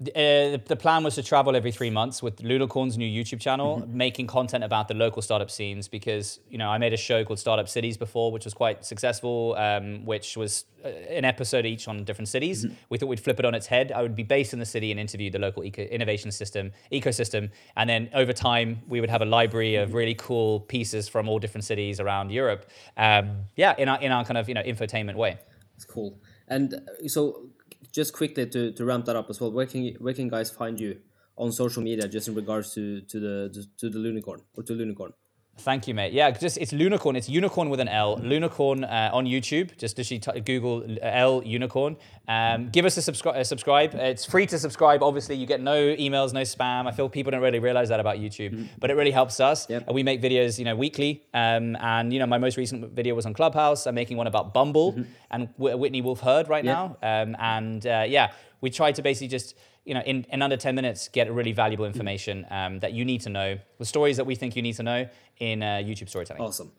Uh, 0.00 0.58
the 0.66 0.76
plan 0.76 1.04
was 1.04 1.14
to 1.14 1.22
travel 1.22 1.54
every 1.54 1.70
three 1.70 1.90
months 1.90 2.22
with 2.22 2.36
Lunicorn's 2.38 2.98
new 2.98 3.06
YouTube 3.06 3.40
channel, 3.40 3.80
Mm-hmm. 3.82 3.96
making 3.96 4.26
content 4.26 4.64
about 4.64 4.88
the 4.88 4.94
local 4.94 5.22
startup 5.22 5.50
scenes. 5.50 5.86
Because 5.86 6.40
you 6.48 6.58
know, 6.58 6.68
I 6.68 6.78
made 6.78 6.92
a 6.92 6.96
show 6.96 7.24
called 7.24 7.38
Startup 7.38 7.68
Cities 7.68 7.96
before, 7.96 8.32
which 8.32 8.44
was 8.44 8.52
quite 8.54 8.84
successful, 8.84 9.54
um, 9.58 10.04
which 10.04 10.36
was 10.36 10.64
uh, 10.84 10.88
an 10.88 11.24
episode 11.24 11.66
each 11.66 11.86
on 11.86 12.02
different 12.04 12.28
cities. 12.28 12.64
Mm-hmm. 12.64 12.74
We 12.88 12.98
thought 12.98 13.08
we'd 13.08 13.20
flip 13.20 13.38
it 13.38 13.44
on 13.44 13.54
its 13.54 13.66
head. 13.66 13.92
I 13.92 14.02
would 14.02 14.16
be 14.16 14.24
based 14.24 14.52
in 14.52 14.58
the 14.58 14.66
city 14.66 14.90
and 14.90 14.98
interview 14.98 15.30
the 15.30 15.38
local 15.38 15.62
eco- 15.62 15.82
innovation 15.82 16.32
system 16.32 16.72
ecosystem, 16.90 17.50
and 17.76 17.88
then 17.88 18.08
over 18.14 18.32
time 18.32 18.82
we 18.88 19.00
would 19.00 19.10
have 19.10 19.22
a 19.22 19.26
library 19.26 19.72
Mm-hmm. 19.74 19.84
of 19.84 19.94
really 19.94 20.14
cool 20.16 20.60
pieces 20.60 21.08
from 21.08 21.28
all 21.28 21.38
different 21.38 21.64
cities 21.64 22.00
around 22.00 22.30
Europe. 22.32 22.68
Um, 22.96 23.44
yeah, 23.56 23.74
in 23.78 23.88
our 23.88 24.00
in 24.00 24.10
our 24.10 24.24
kind 24.24 24.38
of 24.38 24.48
you 24.48 24.54
know 24.54 24.62
infotainment 24.62 25.14
way. 25.14 25.38
It's 25.76 25.84
cool. 25.84 26.18
And 26.48 26.74
uh, 26.74 27.08
so, 27.08 27.46
just 27.90 28.12
quickly 28.12 28.46
to, 28.46 28.72
to 28.72 28.84
ramp 28.84 29.06
that 29.06 29.16
up 29.16 29.28
as 29.30 29.40
well, 29.40 29.50
where 29.50 29.66
can 29.66 29.82
you, 29.82 29.96
where 29.98 30.14
can 30.14 30.28
guys 30.28 30.50
find 30.50 30.78
you 30.80 30.98
on 31.36 31.50
social 31.50 31.82
media, 31.82 32.06
just 32.08 32.28
in 32.28 32.34
regards 32.34 32.74
to 32.74 33.00
to 33.02 33.18
the 33.18 33.66
to 33.78 33.88
the 33.90 33.98
unicorn 33.98 34.42
or 34.54 34.62
to 34.62 34.72
Lunicorn? 34.74 35.12
Thank 35.58 35.86
you, 35.86 35.92
mate. 35.94 36.14
Yeah, 36.14 36.30
just 36.30 36.56
it's 36.56 36.72
Lunicorn. 36.72 37.14
It's 37.14 37.28
unicorn 37.28 37.68
with 37.68 37.78
an 37.78 37.86
L. 37.86 38.16
Lunicorn 38.18 38.84
uh, 38.84 39.14
on 39.14 39.26
YouTube. 39.26 39.76
Just 39.76 39.98
literally 39.98 40.18
t- 40.18 40.40
Google 40.40 40.82
L 41.02 41.42
Unicorn. 41.44 41.96
Um, 42.26 42.70
give 42.70 42.84
us 42.86 42.96
a, 42.96 43.00
subscri- 43.12 43.36
a 43.36 43.44
subscribe. 43.44 43.94
It's 43.94 44.24
free 44.24 44.46
to 44.46 44.58
subscribe. 44.58 45.02
Obviously, 45.02 45.36
you 45.36 45.46
get 45.46 45.60
no 45.60 45.76
emails, 45.96 46.32
no 46.32 46.40
spam. 46.40 46.86
I 46.88 46.90
feel 46.92 47.08
people 47.08 47.30
don't 47.32 47.42
really 47.42 47.58
realize 47.58 47.90
that 47.90 48.00
about 48.00 48.16
YouTube, 48.16 48.66
but 48.80 48.90
it 48.90 48.94
really 48.94 49.10
helps 49.10 49.40
us. 49.40 49.68
Yep. 49.68 49.84
And 49.88 49.94
we 49.94 50.02
make 50.02 50.22
videos, 50.22 50.58
you 50.58 50.64
know, 50.64 50.74
weekly. 50.74 51.22
Um, 51.34 51.76
and 51.76 52.12
you 52.14 52.18
know, 52.18 52.26
my 52.26 52.38
most 52.38 52.56
recent 52.56 52.90
video 52.92 53.14
was 53.14 53.26
on 53.26 53.34
Clubhouse. 53.34 53.86
I'm 53.86 53.94
making 53.94 54.16
one 54.16 54.26
about 54.26 54.54
Bumble 54.54 55.04
and 55.30 55.48
Wh- 55.58 55.78
Whitney 55.78 56.00
Wolfe 56.00 56.20
Herd 56.20 56.48
right 56.48 56.64
Yeah. 56.64 56.72
now. 57.02 57.22
Um, 57.22 57.36
and 57.38 57.86
uh, 57.86 58.04
yeah, 58.08 58.32
we 58.62 58.70
try 58.70 58.90
to 58.90 59.02
basically 59.02 59.28
just 59.28 59.54
you 59.84 59.94
know 59.94 60.00
in, 60.00 60.24
in 60.30 60.42
under 60.42 60.56
10 60.56 60.74
minutes 60.74 61.08
get 61.08 61.32
really 61.32 61.52
valuable 61.52 61.84
information 61.84 62.46
um, 62.50 62.78
that 62.80 62.92
you 62.92 63.04
need 63.04 63.20
to 63.20 63.30
know 63.30 63.58
the 63.78 63.84
stories 63.84 64.16
that 64.16 64.24
we 64.24 64.34
think 64.34 64.54
you 64.54 64.62
need 64.62 64.76
to 64.76 64.82
know 64.82 65.08
in 65.38 65.62
uh, 65.62 65.82
youtube 65.82 66.08
storytelling 66.08 66.42
Awesome. 66.42 66.72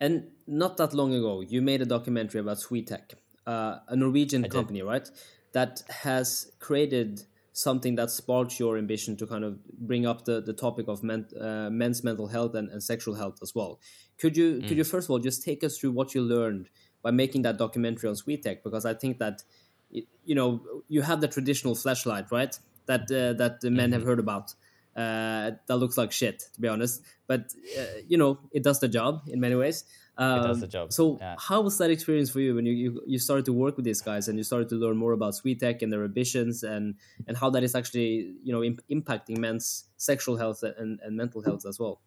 And 0.00 0.28
not 0.46 0.76
that 0.76 0.94
long 0.94 1.12
ago, 1.12 1.40
you 1.40 1.60
made 1.60 1.82
a 1.82 1.86
documentary 1.86 2.40
about 2.40 2.58
Sweet 2.58 2.86
Tech, 2.86 3.14
uh, 3.46 3.78
a 3.88 3.96
Norwegian 3.96 4.48
company, 4.48 4.82
right? 4.82 5.08
That 5.52 5.82
has 5.88 6.52
created 6.60 7.22
something 7.52 7.96
that 7.96 8.10
sparked 8.10 8.60
your 8.60 8.78
ambition 8.78 9.16
to 9.16 9.26
kind 9.26 9.44
of 9.44 9.58
bring 9.80 10.06
up 10.06 10.24
the, 10.24 10.40
the 10.40 10.52
topic 10.52 10.86
of 10.86 11.02
men, 11.02 11.26
uh, 11.40 11.68
men's 11.70 12.04
mental 12.04 12.28
health 12.28 12.54
and, 12.54 12.70
and 12.70 12.82
sexual 12.82 13.14
health 13.14 13.38
as 13.42 13.54
well. 13.54 13.80
Could 14.18 14.36
you 14.36 14.60
could 14.60 14.76
you 14.76 14.84
first 14.84 15.06
of 15.06 15.10
all 15.10 15.18
just 15.18 15.42
take 15.42 15.64
us 15.64 15.78
through 15.78 15.92
what 15.92 16.14
you 16.14 16.22
learned 16.22 16.68
by 17.02 17.10
making 17.10 17.42
that 17.42 17.56
documentary 17.56 18.08
on 18.08 18.14
Sweet 18.14 18.42
Tech? 18.44 18.62
Because 18.62 18.84
I 18.84 18.94
think 18.94 19.18
that 19.18 19.42
you 19.90 20.34
know 20.34 20.60
you 20.88 21.02
have 21.02 21.20
the 21.20 21.28
traditional 21.28 21.74
flashlight, 21.74 22.30
right? 22.30 22.58
That 22.86 23.02
uh, 23.02 23.34
that 23.34 23.60
the 23.60 23.70
men 23.70 23.92
have 23.92 24.02
heard 24.02 24.18
about. 24.18 24.54
Uh, 24.96 25.52
that 25.66 25.76
looks 25.76 25.96
like 25.96 26.10
shit, 26.10 26.40
to 26.54 26.60
be 26.60 26.66
honest. 26.66 27.02
But 27.28 27.52
uh, 27.78 27.82
you 28.08 28.18
know, 28.18 28.40
it 28.50 28.64
does 28.64 28.80
the 28.80 28.88
job 28.88 29.22
in 29.28 29.38
many 29.40 29.54
ways. 29.54 29.84
Um, 30.16 30.42
does 30.42 30.60
the 30.60 30.66
job, 30.66 30.92
So, 30.92 31.16
yeah. 31.20 31.36
how 31.38 31.60
was 31.60 31.78
that 31.78 31.92
experience 31.92 32.28
for 32.28 32.40
you 32.40 32.56
when 32.56 32.66
you, 32.66 32.72
you 32.72 33.02
you 33.06 33.18
started 33.20 33.44
to 33.44 33.52
work 33.52 33.76
with 33.76 33.84
these 33.84 34.00
guys 34.00 34.26
and 34.26 34.36
you 34.36 34.42
started 34.42 34.68
to 34.70 34.74
learn 34.74 34.96
more 34.96 35.12
about 35.12 35.36
sweet 35.36 35.60
tech 35.60 35.80
and 35.82 35.92
their 35.92 36.02
ambitions 36.02 36.64
and 36.64 36.96
and 37.28 37.36
how 37.36 37.50
that 37.50 37.62
is 37.62 37.76
actually 37.76 38.34
you 38.42 38.52
know 38.52 38.64
imp- 38.64 38.82
impacting 38.90 39.38
men's 39.38 39.84
sexual 39.96 40.36
health 40.36 40.64
and, 40.64 40.98
and 41.00 41.16
mental 41.16 41.42
health 41.42 41.64
as 41.64 41.78
well? 41.78 42.00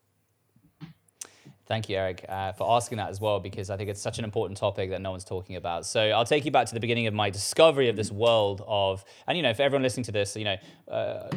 Thank 1.71 1.87
you, 1.87 1.95
Eric, 1.95 2.25
uh, 2.27 2.51
for 2.51 2.69
asking 2.69 2.97
that 2.97 3.09
as 3.09 3.21
well, 3.21 3.39
because 3.39 3.69
I 3.69 3.77
think 3.77 3.89
it's 3.89 4.01
such 4.01 4.19
an 4.19 4.25
important 4.25 4.57
topic 4.57 4.89
that 4.89 4.99
no 4.99 5.11
one's 5.11 5.23
talking 5.23 5.55
about. 5.55 5.85
So 5.85 6.01
I'll 6.01 6.25
take 6.25 6.43
you 6.43 6.51
back 6.51 6.67
to 6.67 6.73
the 6.73 6.81
beginning 6.81 7.07
of 7.07 7.13
my 7.13 7.29
discovery 7.29 7.87
of 7.87 7.95
this 7.95 8.11
world 8.11 8.61
of, 8.67 9.05
and 9.25 9.37
you 9.37 9.41
know, 9.41 9.53
for 9.53 9.61
everyone 9.61 9.81
listening 9.81 10.03
to 10.03 10.11
this, 10.11 10.35
you 10.35 10.43
know, 10.43 10.57
uh, 10.89 11.29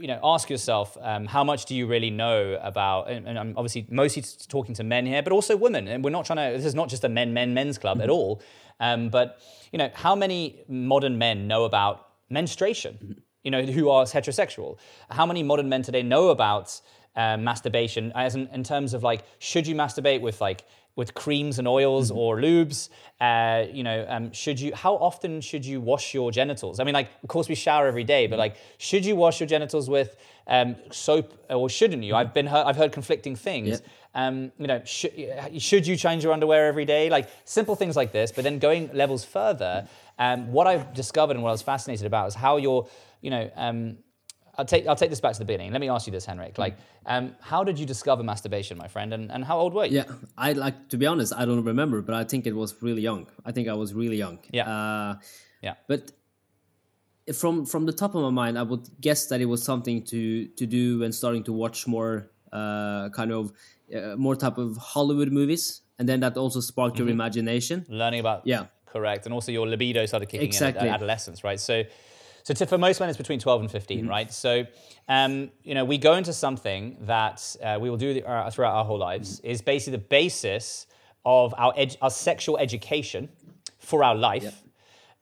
you 0.00 0.08
know, 0.08 0.18
ask 0.24 0.50
yourself, 0.50 0.98
um, 1.00 1.26
how 1.26 1.44
much 1.44 1.66
do 1.66 1.76
you 1.76 1.86
really 1.86 2.10
know 2.10 2.58
about? 2.60 3.08
And, 3.08 3.28
and 3.28 3.38
I'm 3.38 3.54
obviously 3.56 3.86
mostly 3.88 4.24
talking 4.48 4.74
to 4.74 4.82
men 4.82 5.06
here, 5.06 5.22
but 5.22 5.32
also 5.32 5.56
women. 5.56 5.86
And 5.86 6.02
we're 6.02 6.10
not 6.10 6.26
trying 6.26 6.50
to. 6.50 6.56
This 6.56 6.66
is 6.66 6.74
not 6.74 6.88
just 6.88 7.04
a 7.04 7.08
men, 7.08 7.32
men, 7.32 7.54
men's 7.54 7.78
club 7.78 8.02
at 8.02 8.10
all. 8.10 8.42
Um, 8.80 9.08
but 9.08 9.40
you 9.70 9.78
know, 9.78 9.90
how 9.94 10.16
many 10.16 10.64
modern 10.66 11.16
men 11.16 11.46
know 11.46 11.62
about 11.62 12.08
menstruation? 12.28 13.22
You 13.44 13.52
know, 13.52 13.62
who 13.62 13.88
are 13.90 14.04
heterosexual? 14.04 14.78
How 15.10 15.26
many 15.26 15.44
modern 15.44 15.68
men 15.68 15.82
today 15.82 16.02
know 16.02 16.30
about? 16.30 16.80
Um, 17.16 17.44
masturbation 17.44 18.12
as 18.14 18.34
in, 18.34 18.48
in 18.52 18.62
terms 18.62 18.94
of 18.94 19.02
like 19.02 19.22
should 19.38 19.66
you 19.66 19.74
masturbate 19.74 20.20
with 20.20 20.40
like 20.40 20.64
with 20.94 21.12
creams 21.12 21.58
and 21.58 21.68
oils 21.68 22.10
or 22.10 22.38
lubes? 22.38 22.88
Uh, 23.20 23.64
you 23.70 23.82
know 23.82 24.04
um, 24.08 24.32
should 24.32 24.60
you 24.60 24.74
how 24.74 24.94
often 24.94 25.40
should 25.40 25.64
you 25.64 25.80
wash 25.80 26.14
your 26.14 26.30
genitals? 26.30 26.78
I 26.80 26.84
mean 26.84 26.94
like 26.94 27.10
of 27.22 27.28
course 27.28 27.48
we 27.48 27.54
shower 27.54 27.86
every 27.86 28.04
day 28.04 28.26
but 28.26 28.38
like 28.38 28.56
should 28.78 29.04
you 29.04 29.16
wash 29.16 29.40
your 29.40 29.46
genitals 29.46 29.88
with 29.88 30.16
um, 30.46 30.76
soap 30.90 31.32
or 31.50 31.68
shouldn't 31.68 32.04
you? 32.04 32.14
I've 32.14 32.32
been 32.32 32.46
heard, 32.46 32.64
i've 32.66 32.76
heard 32.76 32.92
conflicting 32.92 33.34
things. 33.34 33.80
Um, 34.14 34.52
you 34.58 34.66
know 34.66 34.82
should, 34.84 35.12
should 35.58 35.86
you 35.86 35.96
change 35.96 36.24
your 36.24 36.32
underwear 36.32 36.66
every 36.66 36.84
day? 36.84 37.10
Like 37.10 37.28
simple 37.44 37.76
things 37.76 37.96
like 37.96 38.12
this 38.12 38.32
but 38.32 38.44
then 38.44 38.58
going 38.58 38.90
levels 38.94 39.24
further 39.24 39.88
um, 40.18 40.52
what 40.52 40.66
i've 40.66 40.94
discovered 40.94 41.36
and 41.36 41.42
what 41.42 41.50
i 41.50 41.52
was 41.52 41.62
fascinated 41.62 42.06
about 42.06 42.28
is 42.28 42.34
how 42.34 42.56
you're 42.56 42.86
you 43.20 43.30
know 43.30 43.50
um, 43.56 43.98
I'll 44.58 44.64
take 44.64 44.86
I'll 44.86 44.96
take 44.96 45.10
this 45.10 45.20
back 45.20 45.32
to 45.34 45.38
the 45.38 45.44
beginning. 45.44 45.72
Let 45.72 45.80
me 45.80 45.88
ask 45.88 46.06
you 46.06 46.12
this, 46.12 46.24
Henrik. 46.24 46.56
Like, 46.58 46.76
um, 47.04 47.34
how 47.40 47.62
did 47.64 47.78
you 47.78 47.86
discover 47.86 48.22
masturbation, 48.22 48.78
my 48.78 48.88
friend, 48.88 49.12
and, 49.12 49.30
and 49.30 49.44
how 49.44 49.58
old 49.58 49.74
were 49.74 49.84
you? 49.84 49.96
Yeah, 49.98 50.04
I 50.36 50.52
like 50.52 50.88
to 50.88 50.96
be 50.96 51.06
honest. 51.06 51.32
I 51.36 51.44
don't 51.44 51.64
remember, 51.64 52.00
but 52.02 52.14
I 52.14 52.24
think 52.24 52.46
it 52.46 52.54
was 52.54 52.74
really 52.82 53.02
young. 53.02 53.26
I 53.44 53.52
think 53.52 53.68
I 53.68 53.74
was 53.74 53.92
really 53.94 54.16
young. 54.16 54.38
Yeah. 54.52 54.68
Uh, 54.68 55.14
Yeah. 55.62 55.74
But 55.88 56.12
from 57.34 57.66
from 57.66 57.86
the 57.86 57.92
top 57.92 58.14
of 58.14 58.22
my 58.22 58.30
mind, 58.30 58.58
I 58.58 58.62
would 58.62 58.88
guess 59.00 59.26
that 59.26 59.40
it 59.40 59.46
was 59.46 59.62
something 59.62 60.02
to 60.04 60.46
to 60.46 60.66
do 60.66 61.00
when 61.00 61.12
starting 61.12 61.44
to 61.44 61.52
watch 61.52 61.86
more 61.86 62.30
uh, 62.52 63.08
kind 63.10 63.32
of 63.32 63.52
uh, 63.94 64.16
more 64.16 64.36
type 64.36 64.58
of 64.58 64.76
Hollywood 64.76 65.32
movies, 65.32 65.82
and 65.98 66.08
then 66.08 66.20
that 66.20 66.36
also 66.36 66.60
sparked 66.60 66.98
your 66.98 67.08
imagination. 67.08 67.84
Learning 67.88 68.20
about 68.20 68.46
Yeah. 68.46 68.66
correct, 68.86 69.26
and 69.26 69.34
also 69.34 69.52
your 69.52 69.66
libido 69.66 70.06
started 70.06 70.28
kicking 70.28 70.46
Exactly. 70.46 70.88
in 70.88 70.94
at 70.94 71.00
adolescence, 71.00 71.42
right? 71.44 71.60
So, 71.60 71.82
so 72.46 72.54
to, 72.54 72.64
for 72.66 72.78
most 72.78 73.00
men, 73.00 73.08
it's 73.08 73.18
between 73.24 73.40
twelve 73.46 73.60
and 73.64 73.70
15 73.70 73.98
Mm-hmm. 73.98 74.08
right? 74.16 74.30
So, 74.32 74.52
um, 75.16 75.32
you 75.68 75.74
know, 75.76 75.84
we 75.92 75.98
go 75.98 76.12
into 76.20 76.32
something 76.32 76.82
that 77.12 77.38
uh, 77.62 77.78
we 77.82 77.90
will 77.90 77.96
do 78.06 78.10
uh, 78.24 78.50
throughout 78.52 78.74
our 78.78 78.84
whole 78.90 78.98
lives 79.10 79.28
Mm-hmm. 79.40 79.50
is 79.52 79.58
basically 79.72 79.96
the 80.00 80.06
basis 80.20 80.86
of 81.24 81.46
our 81.64 81.72
ed- 81.76 81.96
our 82.00 82.10
sexual 82.28 82.56
education 82.66 83.22
for 83.88 83.98
our 84.08 84.14
life. 84.30 84.62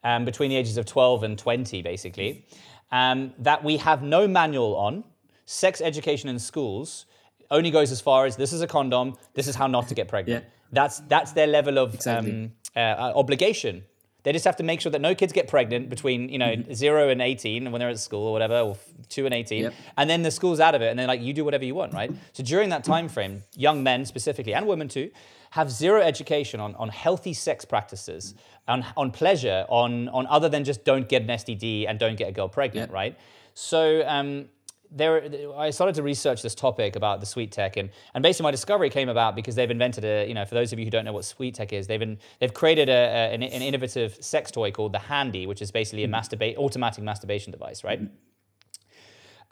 um, 0.03 0.23
between 0.23 0.49
the 0.51 0.55
ages 0.61 0.77
of 0.77 0.85
12 0.85 1.23
and 1.23 1.35
20, 1.39 1.81
basically, 1.81 2.45
um, 2.91 3.33
that 3.47 3.63
we 3.63 3.77
have 3.77 3.99
no 4.03 4.27
manual 4.27 4.75
on. 4.87 5.03
Sex 5.47 5.81
education 5.81 6.29
in 6.29 6.37
schools 6.39 7.05
only 7.49 7.71
goes 7.71 7.91
as 7.91 8.01
far 8.01 8.27
as 8.27 8.35
this 8.35 8.53
is 8.53 8.61
a 8.61 8.67
condom, 8.67 9.07
this 9.33 9.47
is 9.47 9.55
how 9.55 9.65
not 9.67 9.87
to 9.87 9.95
get 9.95 10.07
pregnant. 10.07 10.43
Yeah. 10.43 10.49
That's 10.71 10.99
that's 11.13 11.31
their 11.33 11.47
level 11.47 11.75
of 11.83 11.87
Exactly. 11.95 12.31
um, 12.31 12.51
uh, 12.75 13.13
obligation. 13.23 13.83
They 14.25 14.33
just 14.33 14.43
have 14.43 14.57
to 14.57 14.63
make 14.63 14.81
sure 14.81 14.91
that 14.91 14.99
no 14.99 15.15
kids 15.15 15.31
get 15.31 15.47
pregnant 15.47 15.89
between 15.89 16.27
you 16.27 16.37
know 16.39 16.47
Mm-hmm. 16.55 16.73
zero 16.73 17.07
and 17.09 17.21
eighteen 17.21 17.71
when 17.71 17.79
they're 17.79 17.89
at 17.89 17.99
school 17.99 18.27
or 18.27 18.33
whatever, 18.33 18.59
or 18.59 18.77
two 19.07 19.23
and 19.25 19.33
eighteen, 19.33 19.63
Yep. 19.63 19.73
and 19.97 20.09
then 20.09 20.23
the 20.23 20.31
school's 20.31 20.59
out 20.59 20.75
of 20.75 20.81
it, 20.81 20.89
and 20.89 20.99
they're 20.99 21.07
like, 21.07 21.21
you 21.21 21.31
do 21.31 21.45
whatever 21.45 21.63
you 21.63 21.75
want, 21.75 21.93
right? 21.93 22.11
So 22.33 22.43
during 22.43 22.69
that 22.69 22.83
time 22.83 23.07
frame, 23.07 23.43
young 23.55 23.81
men 23.83 24.03
specifically 24.05 24.53
and 24.53 24.67
women 24.67 24.87
too 24.89 25.11
have 25.51 25.71
zero 25.71 26.01
education 26.01 26.59
on, 26.59 26.75
on 26.75 26.89
healthy 26.89 27.33
sex 27.33 27.63
practices, 27.63 28.33
on, 28.67 28.83
on 28.97 29.11
pleasure, 29.11 29.65
on 29.69 30.09
on 30.09 30.27
other 30.27 30.49
than 30.49 30.63
just 30.65 30.83
don't 30.83 31.07
get 31.07 31.21
an 31.21 31.29
STD 31.29 31.85
and 31.87 31.97
don't 31.97 32.17
get 32.17 32.27
a 32.27 32.31
girl 32.33 32.49
pregnant, 32.49 32.89
Yeah. 32.91 32.95
right? 33.01 33.17
So 33.53 34.03
um, 34.05 34.49
there, 34.95 35.21
I 35.57 35.69
started 35.69 35.95
to 35.95 36.03
research 36.03 36.41
this 36.41 36.55
topic 36.55 36.95
about 36.95 37.19
the 37.19 37.25
sweet 37.25 37.51
tech, 37.51 37.77
and, 37.77 37.89
and 38.13 38.23
basically 38.23 38.45
my 38.45 38.51
discovery 38.51 38.89
came 38.89 39.09
about 39.09 39.35
because 39.35 39.55
they've 39.55 39.69
invented 39.69 40.05
a, 40.05 40.27
you 40.27 40.33
know, 40.33 40.45
for 40.45 40.55
those 40.55 40.71
of 40.73 40.79
you 40.79 40.85
who 40.85 40.91
don't 40.91 41.05
know 41.05 41.13
what 41.13 41.25
sweet 41.25 41.55
tech 41.55 41.73
is, 41.73 41.87
they've 41.87 41.99
been, 41.99 42.17
they've 42.39 42.53
created 42.53 42.89
a, 42.89 42.91
a- 42.91 43.33
an, 43.33 43.43
an 43.43 43.61
innovative 43.61 44.15
sex 44.23 44.51
toy 44.51 44.71
called 44.71 44.93
the 44.93 44.99
Handy, 44.99 45.45
which 45.45 45.61
is 45.61 45.69
basically 45.69 46.03
a 46.03 46.07
masturbate 46.07 46.57
automatic 46.57 47.03
masturbation 47.03 47.51
device, 47.51 47.83
right? 47.83 48.01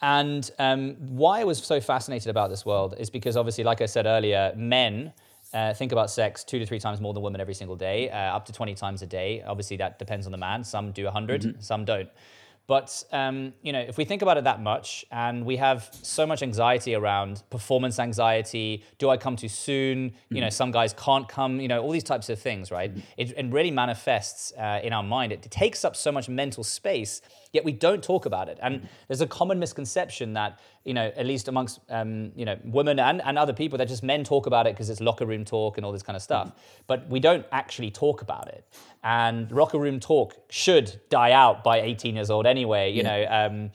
And 0.02 0.50
um, 0.60 0.96
why 1.00 1.41
I 1.41 1.44
was 1.44 1.60
so 1.60 1.80
fascinated 1.80 2.30
about 2.30 2.50
this 2.50 2.66
world 2.66 2.96
is 2.98 3.10
because 3.10 3.38
obviously, 3.38 3.64
like 3.64 3.82
I 3.82 3.86
said 3.86 4.06
earlier, 4.06 4.54
men 4.56 5.14
uh, 5.54 5.74
think 5.74 5.91
about 5.91 6.10
sex 6.10 6.44
two 6.44 6.60
to 6.60 6.66
three 6.66 6.80
times 6.80 7.00
more 7.00 7.14
than 7.14 7.24
women 7.24 7.39
every 7.39 7.54
single 7.54 7.76
day, 7.76 8.10
uh, 8.10 8.16
up 8.36 8.46
to 8.46 8.52
20 8.54 8.74
times 8.76 9.02
a 9.02 9.06
day. 9.06 9.44
Obviously, 9.46 9.78
that 9.78 10.00
depends 10.00 10.26
on 10.26 10.32
the 10.32 10.38
man. 10.38 10.64
Some 10.64 10.91
do 10.91 11.06
100, 11.06 11.64
some 11.64 11.86
don't. 11.86 12.10
But 12.66 13.03
um, 13.11 13.53
you 13.61 13.74
know, 13.74 13.80
if 13.82 13.97
we 13.97 14.05
think 14.05 14.22
about 14.22 14.38
it 14.38 14.45
that 14.45 14.61
much, 14.61 15.05
and 15.11 15.45
we 15.45 15.57
have 15.57 15.89
so 16.01 16.26
much 16.26 16.41
anxiety 16.41 16.95
around 16.95 17.43
performance 17.49 17.99
anxiety, 17.99 18.84
do 18.99 19.09
I 19.09 19.18
come 19.18 19.36
too 19.36 19.49
soon? 19.49 20.14
You 20.30 20.39
know, 20.39 20.49
some 20.49 20.72
guys 20.72 20.93
can't 20.93 21.28
come. 21.28 21.59
You 21.59 21.68
know, 21.68 21.82
all 21.82 21.91
these 21.91 22.05
types 22.05 22.30
of 22.30 22.39
things, 22.39 22.72
right? 22.72 22.91
It, 23.18 23.34
it 23.38 23.51
really 23.51 23.72
manifests 23.72 24.53
uh, 24.57 24.80
in 24.82 24.93
our 24.93 25.03
mind. 25.03 25.34
It 25.34 25.41
takes 25.51 25.84
up 25.84 25.95
so 25.95 26.11
much 26.11 26.30
mental 26.30 26.64
space, 26.64 27.22
yet 27.51 27.66
we 27.66 27.74
don't 27.74 28.01
talk 28.01 28.26
about 28.26 28.47
it. 28.47 28.59
And 28.61 28.88
there's 29.07 29.22
a 29.22 29.28
common 29.28 29.59
misconception 29.59 30.34
that 30.34 30.59
you 30.84 30.93
know, 30.93 31.11
at 31.15 31.25
least 31.25 31.47
amongst 31.47 31.79
um, 31.89 32.31
you 32.36 32.45
know 32.45 32.57
women 32.63 32.99
and, 32.99 33.21
and 33.21 33.38
other 33.38 33.53
people, 33.53 33.77
that 33.77 33.88
just 33.88 34.03
men 34.03 34.23
talk 34.23 34.45
about 34.45 34.67
it 34.67 34.75
because 34.75 34.89
it's 34.89 35.01
locker 35.01 35.25
room 35.25 35.45
talk 35.45 35.77
and 35.77 35.86
all 35.86 35.91
this 35.91 36.03
kind 36.03 36.15
of 36.15 36.21
stuff. 36.21 36.51
But 36.88 37.07
we 37.09 37.19
don't 37.19 37.45
actually 37.51 37.91
talk 37.91 38.21
about 38.21 38.47
it. 38.49 38.65
And 39.03 39.51
locker 39.51 39.79
room 39.79 39.99
talk 39.99 40.36
should 40.49 40.99
die 41.09 41.31
out 41.31 41.63
by 41.63 41.81
18 41.81 42.15
years 42.15 42.29
old 42.29 42.45
anyway. 42.45 42.91
You 42.91 43.03
know. 43.03 43.25
Um, 43.29 43.71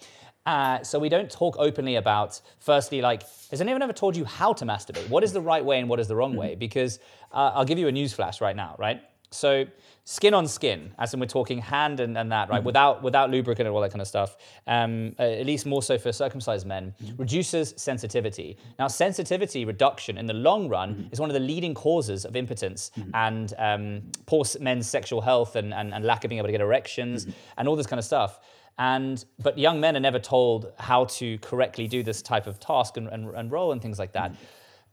uh, 0.46 0.82
so 0.82 0.98
we 0.98 1.10
don't 1.10 1.30
talk 1.30 1.56
openly 1.58 1.96
about, 1.96 2.40
firstly, 2.58 3.02
like, 3.02 3.22
has 3.50 3.60
anyone 3.60 3.82
ever 3.82 3.92
told 3.92 4.16
you 4.16 4.24
how 4.24 4.54
to 4.54 4.64
masturbate? 4.64 5.06
What 5.10 5.22
is 5.22 5.34
the 5.34 5.42
right 5.42 5.62
way 5.62 5.78
and 5.78 5.90
what 5.90 6.00
is 6.00 6.08
the 6.08 6.16
wrong 6.16 6.36
way? 6.36 6.54
Because 6.54 7.00
uh, 7.32 7.52
I'll 7.54 7.66
give 7.66 7.78
you 7.78 7.86
a 7.86 7.92
news 7.92 8.14
flash 8.14 8.40
right 8.40 8.56
now, 8.56 8.74
right? 8.78 9.02
So 9.30 9.66
skin 10.10 10.32
on 10.32 10.48
skin, 10.48 10.90
as 10.98 11.12
in 11.12 11.20
we're 11.20 11.26
talking 11.26 11.58
hand 11.58 12.00
and, 12.00 12.16
and 12.16 12.32
that, 12.32 12.48
right? 12.48 12.64
Without 12.64 13.02
without 13.02 13.30
lubricant 13.30 13.66
and 13.66 13.76
all 13.76 13.82
that 13.82 13.90
kind 13.90 14.00
of 14.00 14.08
stuff. 14.08 14.38
Um, 14.66 15.14
uh, 15.18 15.22
at 15.22 15.44
least 15.44 15.66
more 15.66 15.82
so 15.82 15.98
for 15.98 16.12
circumcised 16.12 16.66
men, 16.66 16.94
reduces 17.18 17.74
sensitivity. 17.76 18.56
Now, 18.78 18.88
sensitivity 18.88 19.66
reduction 19.66 20.16
in 20.16 20.24
the 20.24 20.32
long 20.32 20.66
run 20.66 21.10
is 21.12 21.20
one 21.20 21.28
of 21.28 21.34
the 21.34 21.40
leading 21.40 21.74
causes 21.74 22.24
of 22.24 22.36
impotence 22.36 22.90
and 23.12 23.52
um, 23.58 24.00
poor 24.24 24.44
men's 24.60 24.88
sexual 24.88 25.20
health 25.20 25.56
and, 25.56 25.74
and, 25.74 25.92
and 25.92 26.02
lack 26.06 26.24
of 26.24 26.30
being 26.30 26.38
able 26.38 26.48
to 26.48 26.52
get 26.52 26.62
erections 26.62 27.26
and 27.58 27.68
all 27.68 27.76
this 27.76 27.86
kind 27.86 27.98
of 27.98 28.04
stuff. 28.06 28.40
And 28.78 29.22
but 29.38 29.58
young 29.58 29.78
men 29.78 29.94
are 29.94 30.00
never 30.00 30.18
told 30.18 30.72
how 30.78 31.04
to 31.04 31.36
correctly 31.40 31.86
do 31.86 32.02
this 32.02 32.22
type 32.22 32.46
of 32.46 32.58
task 32.58 32.96
and, 32.96 33.08
and, 33.08 33.28
and 33.34 33.52
role 33.52 33.72
and 33.72 33.82
things 33.82 33.98
like 33.98 34.12
that. 34.14 34.34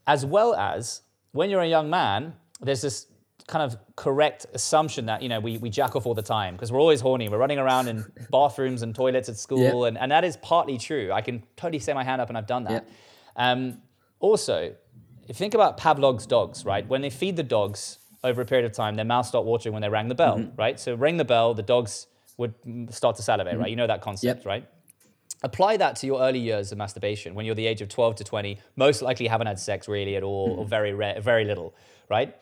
As 0.07 0.25
well 0.25 0.55
as 0.55 1.03
when 1.31 1.49
you're 1.49 1.61
a 1.61 1.69
young 1.69 1.89
man, 1.89 2.33
there's 2.59 2.81
this 2.81 3.07
kind 3.47 3.63
of 3.63 3.77
correct 3.95 4.47
assumption 4.53 5.05
that 5.05 5.21
you 5.21 5.29
know 5.29 5.39
we, 5.39 5.57
we 5.59 5.69
jack 5.69 5.95
off 5.95 6.05
all 6.05 6.15
the 6.15 6.21
time 6.21 6.55
because 6.55 6.71
we're 6.71 6.79
always 6.79 7.01
horny. 7.01 7.29
We're 7.29 7.37
running 7.37 7.59
around 7.59 7.87
in 7.87 8.05
bathrooms 8.31 8.81
and 8.81 8.95
toilets 8.95 9.29
at 9.29 9.37
school, 9.37 9.81
Yeah. 9.83 9.87
and, 9.87 9.97
and 9.97 10.11
that 10.11 10.23
is 10.23 10.37
partly 10.37 10.77
true. 10.77 11.11
I 11.11 11.21
can 11.21 11.43
totally 11.55 11.79
say 11.79 11.93
my 11.93 12.03
hand 12.03 12.21
up, 12.21 12.29
and 12.29 12.37
I've 12.37 12.47
done 12.47 12.63
that. 12.65 12.87
Um, 13.35 13.81
also, 14.19 14.73
if 15.23 15.29
you 15.29 15.35
think 15.35 15.53
about 15.53 15.77
Pavlov's 15.77 16.25
dogs, 16.25 16.65
right? 16.65 16.87
When 16.87 17.01
they 17.01 17.09
feed 17.09 17.35
the 17.35 17.43
dogs 17.43 17.99
over 18.23 18.41
a 18.41 18.45
period 18.45 18.65
of 18.65 18.71
time, 18.73 18.95
their 18.95 19.05
mouths 19.05 19.27
start 19.29 19.45
watering 19.45 19.73
when 19.73 19.81
they 19.81 19.89
rang 19.89 20.07
the 20.07 20.15
bell, 20.15 20.37
mm-hmm. 20.37 20.55
right? 20.55 20.79
So 20.79 20.95
ring 20.95 21.17
the 21.17 21.25
bell, 21.25 21.53
the 21.53 21.63
dogs 21.63 22.07
would 22.37 22.53
start 22.91 23.15
to 23.17 23.21
salivate, 23.21 23.53
right? 23.53 23.61
Mm-hmm. 23.61 23.69
You 23.69 23.75
know 23.75 23.87
that 23.87 24.01
concept, 24.01 24.39
Yep. 24.39 24.45
right? 24.45 24.67
Apply 25.43 25.77
that 25.77 25.95
to 25.97 26.07
your 26.07 26.21
early 26.21 26.39
years 26.39 26.71
of 26.71 26.77
masturbation 26.77 27.35
when 27.35 27.45
you're 27.45 27.55
the 27.55 27.67
age 27.67 27.81
of 27.81 27.89
12 27.89 28.15
to 28.15 28.23
20, 28.23 28.57
most 28.75 29.01
likely 29.01 29.27
haven't 29.27 29.47
had 29.47 29.59
sex 29.59 29.87
really 29.87 30.15
at 30.15 30.23
all 30.23 30.49
mm-hmm. 30.49 30.59
or 30.61 30.65
very 30.65 30.93
rare, 30.93 31.19
very 31.21 31.45
little, 31.45 31.75
right? 32.09 32.35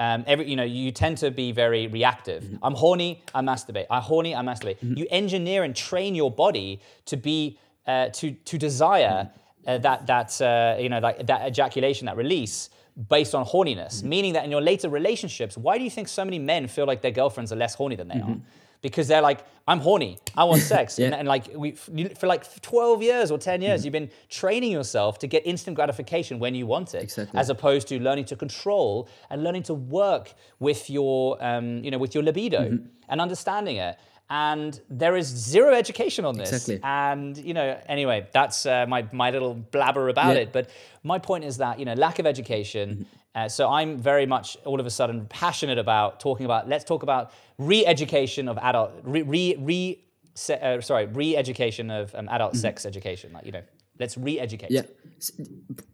Um, 0.00 0.24
every, 0.26 0.48
you 0.48 0.56
know, 0.56 0.64
you 0.64 0.90
tend 0.92 1.18
to 1.18 1.30
be 1.30 1.52
very 1.52 1.86
reactive. 1.86 2.42
I'm 2.62 2.74
horny, 2.74 3.22
I 3.34 3.42
masturbate. 3.42 3.86
I'm 3.90 4.00
horny, 4.00 4.34
I 4.34 4.40
masturbate. 4.40 4.78
You 4.98 5.06
engineer 5.10 5.62
and 5.62 5.76
train 5.76 6.14
your 6.14 6.30
body 6.30 6.80
to 7.04 7.16
be, 7.18 7.58
uh, 7.86 8.08
to, 8.18 8.30
to 8.50 8.56
desire 8.56 9.30
uh, 9.66 9.76
that, 9.86 10.06
that, 10.06 10.40
uh, 10.40 10.80
you 10.80 10.88
know, 10.88 11.00
like 11.00 11.26
that 11.26 11.46
ejaculation, 11.46 12.06
that 12.06 12.16
release 12.16 12.70
based 13.10 13.34
on 13.34 13.44
horniness. 13.44 14.02
Meaning 14.02 14.32
that 14.32 14.44
in 14.46 14.50
your 14.50 14.62
later 14.62 14.88
relationships, 14.88 15.58
why 15.58 15.76
do 15.76 15.84
you 15.84 15.90
think 15.90 16.08
so 16.08 16.24
many 16.24 16.38
men 16.38 16.66
feel 16.66 16.86
like 16.86 17.02
their 17.02 17.10
girlfriends 17.20 17.52
are 17.52 17.56
less 17.56 17.74
horny 17.74 17.96
than 17.96 18.08
they 18.08 18.20
are? 18.20 18.36
Because 18.82 19.08
they're 19.08 19.20
like, 19.22 19.40
I'm 19.68 19.78
horny, 19.80 20.18
I 20.36 20.44
want 20.44 20.62
sex. 20.74 20.98
Yeah. 20.98 21.06
and, 21.06 21.14
and 21.14 21.28
like 21.28 21.48
we, 21.54 21.72
for 21.72 22.26
like 22.26 22.60
12 22.62 23.02
years 23.02 23.30
or 23.30 23.38
10 23.38 23.60
years, 23.62 23.84
you've 23.84 23.92
been 23.92 24.10
training 24.28 24.72
yourself 24.72 25.18
to 25.20 25.26
get 25.26 25.46
instant 25.46 25.76
gratification 25.76 26.38
when 26.38 26.54
you 26.54 26.66
want 26.66 26.94
it, 26.94 27.02
Exactly. 27.02 27.38
as 27.38 27.50
opposed 27.50 27.88
to 27.88 28.00
learning 28.00 28.24
to 28.26 28.36
control 28.36 29.08
and 29.28 29.44
learning 29.44 29.64
to 29.64 29.74
work 29.74 30.34
with 30.58 30.88
your, 30.88 31.36
um, 31.44 31.84
you 31.84 31.90
know, 31.90 31.98
with 31.98 32.14
your 32.14 32.24
libido 32.24 32.78
and 33.08 33.20
understanding 33.20 33.76
it. 33.76 33.98
And 34.32 34.80
there 34.88 35.16
is 35.16 35.26
zero 35.26 35.74
education 35.74 36.24
on 36.24 36.36
this. 36.38 36.52
Exactly. 36.52 36.78
And 36.84 37.36
you 37.36 37.52
know, 37.52 37.76
anyway, 37.88 38.28
that's 38.32 38.64
uh, 38.64 38.86
my 38.88 39.04
my 39.12 39.30
little 39.32 39.54
blabber 39.54 40.08
about 40.08 40.36
Yeah. 40.36 40.42
it. 40.42 40.52
But 40.52 40.70
my 41.02 41.18
point 41.18 41.42
is 41.44 41.56
that 41.56 41.80
you 41.80 41.84
know, 41.84 41.94
lack 41.94 42.20
of 42.20 42.26
education. 42.26 43.06
Uh, 43.34 43.48
so 43.48 43.68
I'm 43.70 43.96
very 43.98 44.26
much 44.26 44.56
all 44.64 44.80
of 44.80 44.86
a 44.86 44.90
sudden 44.90 45.26
passionate 45.26 45.78
about 45.78 46.18
talking 46.18 46.44
about. 46.44 46.68
Let's 46.68 46.84
talk 46.84 47.02
about 47.02 47.32
re-education 47.58 48.48
of 48.48 48.58
adult, 48.58 48.92
re 49.04 49.22
re, 49.22 49.56
re 49.58 50.04
se- 50.34 50.60
uh, 50.60 50.80
sorry, 50.80 51.06
re-education 51.06 51.90
of 51.90 52.14
um, 52.14 52.28
adult 52.28 52.56
sex 52.56 52.84
education. 52.84 53.32
Like 53.32 53.46
you 53.46 53.52
know, 53.52 53.62
let's 54.00 54.18
re-educate. 54.18 54.72
Yeah, 54.72 54.82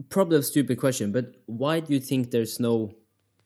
probably 0.08 0.38
a 0.38 0.42
stupid 0.42 0.78
question, 0.78 1.12
but 1.12 1.34
why 1.44 1.80
do 1.80 1.92
you 1.92 2.00
think 2.00 2.30
there's 2.30 2.58
no 2.58 2.92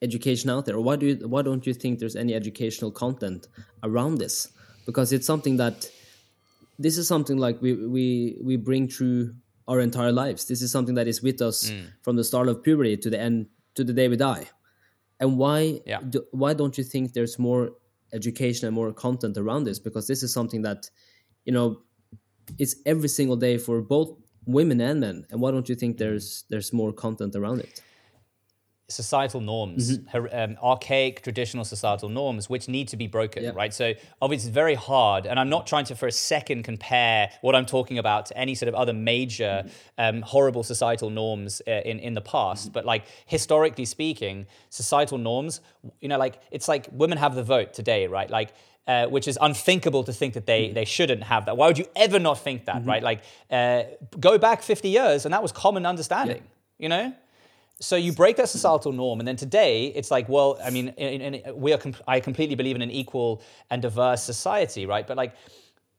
education 0.02 0.50
out 0.50 0.66
there, 0.66 0.76
or 0.76 0.80
why 0.80 0.96
do 0.96 1.06
you, 1.06 1.28
why 1.28 1.42
don't 1.42 1.66
you 1.66 1.74
think 1.74 1.98
there's 1.98 2.16
any 2.16 2.32
educational 2.32 2.92
content 2.92 3.48
around 3.82 4.18
this? 4.18 4.48
Because 4.86 5.12
it's 5.12 5.26
something 5.26 5.56
that 5.56 5.90
this 6.78 6.96
is 6.96 7.08
something 7.08 7.38
like 7.38 7.60
we 7.60 7.74
we 7.74 8.36
we 8.40 8.56
bring 8.56 8.88
through 8.88 9.34
our 9.66 9.80
entire 9.80 10.12
lives. 10.12 10.46
This 10.46 10.62
is 10.62 10.70
something 10.70 10.94
that 10.94 11.08
is 11.08 11.22
with 11.22 11.42
us 11.42 11.72
from 12.02 12.16
the 12.16 12.24
start 12.24 12.48
of 12.48 12.62
puberty 12.62 12.96
to 12.96 13.10
the 13.10 13.20
end 13.20 13.46
to 13.80 13.84
the 13.84 13.96
day 14.00 14.08
we 14.08 14.16
die. 14.16 14.44
And 15.20 15.30
why 15.42 15.60
Yeah. 15.92 16.00
do, 16.12 16.18
why 16.42 16.52
don't 16.60 16.76
you 16.78 16.84
think 16.92 17.12
there's 17.12 17.36
more 17.38 17.64
education 18.18 18.66
and 18.68 18.74
more 18.80 18.92
content 19.06 19.36
around 19.42 19.62
this? 19.64 19.78
Because 19.86 20.04
this 20.06 20.22
is 20.26 20.30
something 20.38 20.62
that 20.68 20.80
you 21.46 21.52
know 21.56 21.66
it's 22.62 22.74
every 22.92 23.08
single 23.18 23.36
day 23.46 23.58
for 23.66 23.76
both 23.96 24.10
women 24.46 24.80
and 24.80 24.98
men. 25.00 25.16
And 25.30 25.40
why 25.42 25.50
don't 25.54 25.68
you 25.68 25.76
think 25.80 25.98
there's 25.98 26.26
there's 26.50 26.72
more 26.72 26.92
content 26.92 27.32
around 27.36 27.58
it? 27.66 27.80
Societal 28.90 29.40
norms, 29.40 29.98
Mm-hmm. 29.98 30.08
her- 30.08 30.30
um, 30.44 30.56
archaic 30.62 31.22
traditional 31.22 31.64
societal 31.64 32.08
norms, 32.08 32.50
which 32.50 32.68
need 32.68 32.88
to 32.88 32.96
be 32.96 33.06
broken, 33.06 33.42
Yeah. 33.44 33.50
right? 33.54 33.72
So 33.72 33.94
obviously 34.20 34.48
it's 34.48 34.54
very 34.54 34.74
hard, 34.74 35.26
and 35.26 35.38
I'm 35.40 35.48
not 35.48 35.66
trying 35.66 35.84
to 35.86 35.94
for 35.94 36.06
a 36.06 36.12
second 36.12 36.64
compare 36.64 37.30
what 37.40 37.54
I'm 37.54 37.66
talking 37.66 37.98
about 37.98 38.26
to 38.26 38.36
any 38.36 38.54
sort 38.54 38.68
of 38.68 38.74
other 38.74 38.92
major 38.92 39.62
Mm-hmm. 39.64 40.16
um, 40.16 40.22
horrible 40.22 40.62
societal 40.62 41.10
norms 41.10 41.62
uh, 41.66 41.70
in 41.90 41.98
in 42.00 42.14
the 42.14 42.20
past. 42.20 42.72
But 42.72 42.84
like 42.84 43.04
historically 43.26 43.84
speaking, 43.84 44.46
societal 44.68 45.18
norms, 45.18 45.60
you 46.00 46.08
know, 46.08 46.18
like 46.18 46.40
it's 46.50 46.68
like 46.68 46.88
women 46.92 47.18
have 47.18 47.34
the 47.34 47.42
vote 47.44 47.72
today, 47.72 48.06
right? 48.06 48.30
Like. 48.30 48.50
Uh, 48.86 49.06
which 49.06 49.28
is 49.28 49.38
unthinkable 49.40 50.02
to 50.02 50.12
think 50.12 50.34
that 50.34 50.46
they, 50.46 50.64
Mm-hmm. 50.64 50.74
they 50.74 50.84
shouldn't 50.84 51.22
have 51.22 51.44
that. 51.46 51.56
Why 51.56 51.66
would 51.68 51.78
you 51.78 51.86
ever 51.94 52.18
not 52.18 52.38
think 52.40 52.64
that, 52.64 52.84
right? 52.86 53.02
Like, 53.10 53.20
uh, 53.50 53.82
go 54.18 54.36
back 54.38 54.62
50 54.62 54.88
years 54.88 55.24
and 55.26 55.32
that 55.34 55.42
was 55.42 55.52
common 55.52 55.86
understanding, 55.86 56.42
you 56.78 56.88
know? 56.88 57.12
So 57.80 57.96
you 57.96 58.12
break 58.12 58.36
that 58.36 58.48
societal 58.48 58.92
norm, 58.92 59.20
and 59.20 59.26
then 59.26 59.36
today 59.36 59.86
it's 59.86 60.10
like, 60.10 60.28
well, 60.28 60.58
I 60.62 60.68
mean, 60.68 60.88
in, 60.98 61.34
in, 61.34 61.56
we 61.56 61.72
are. 61.72 61.80
I 62.06 62.20
completely 62.20 62.54
believe 62.54 62.76
in 62.76 62.82
an 62.82 62.90
equal 62.90 63.42
and 63.70 63.80
diverse 63.80 64.22
society, 64.22 64.84
right? 64.84 65.06
But 65.06 65.16
like, 65.16 65.34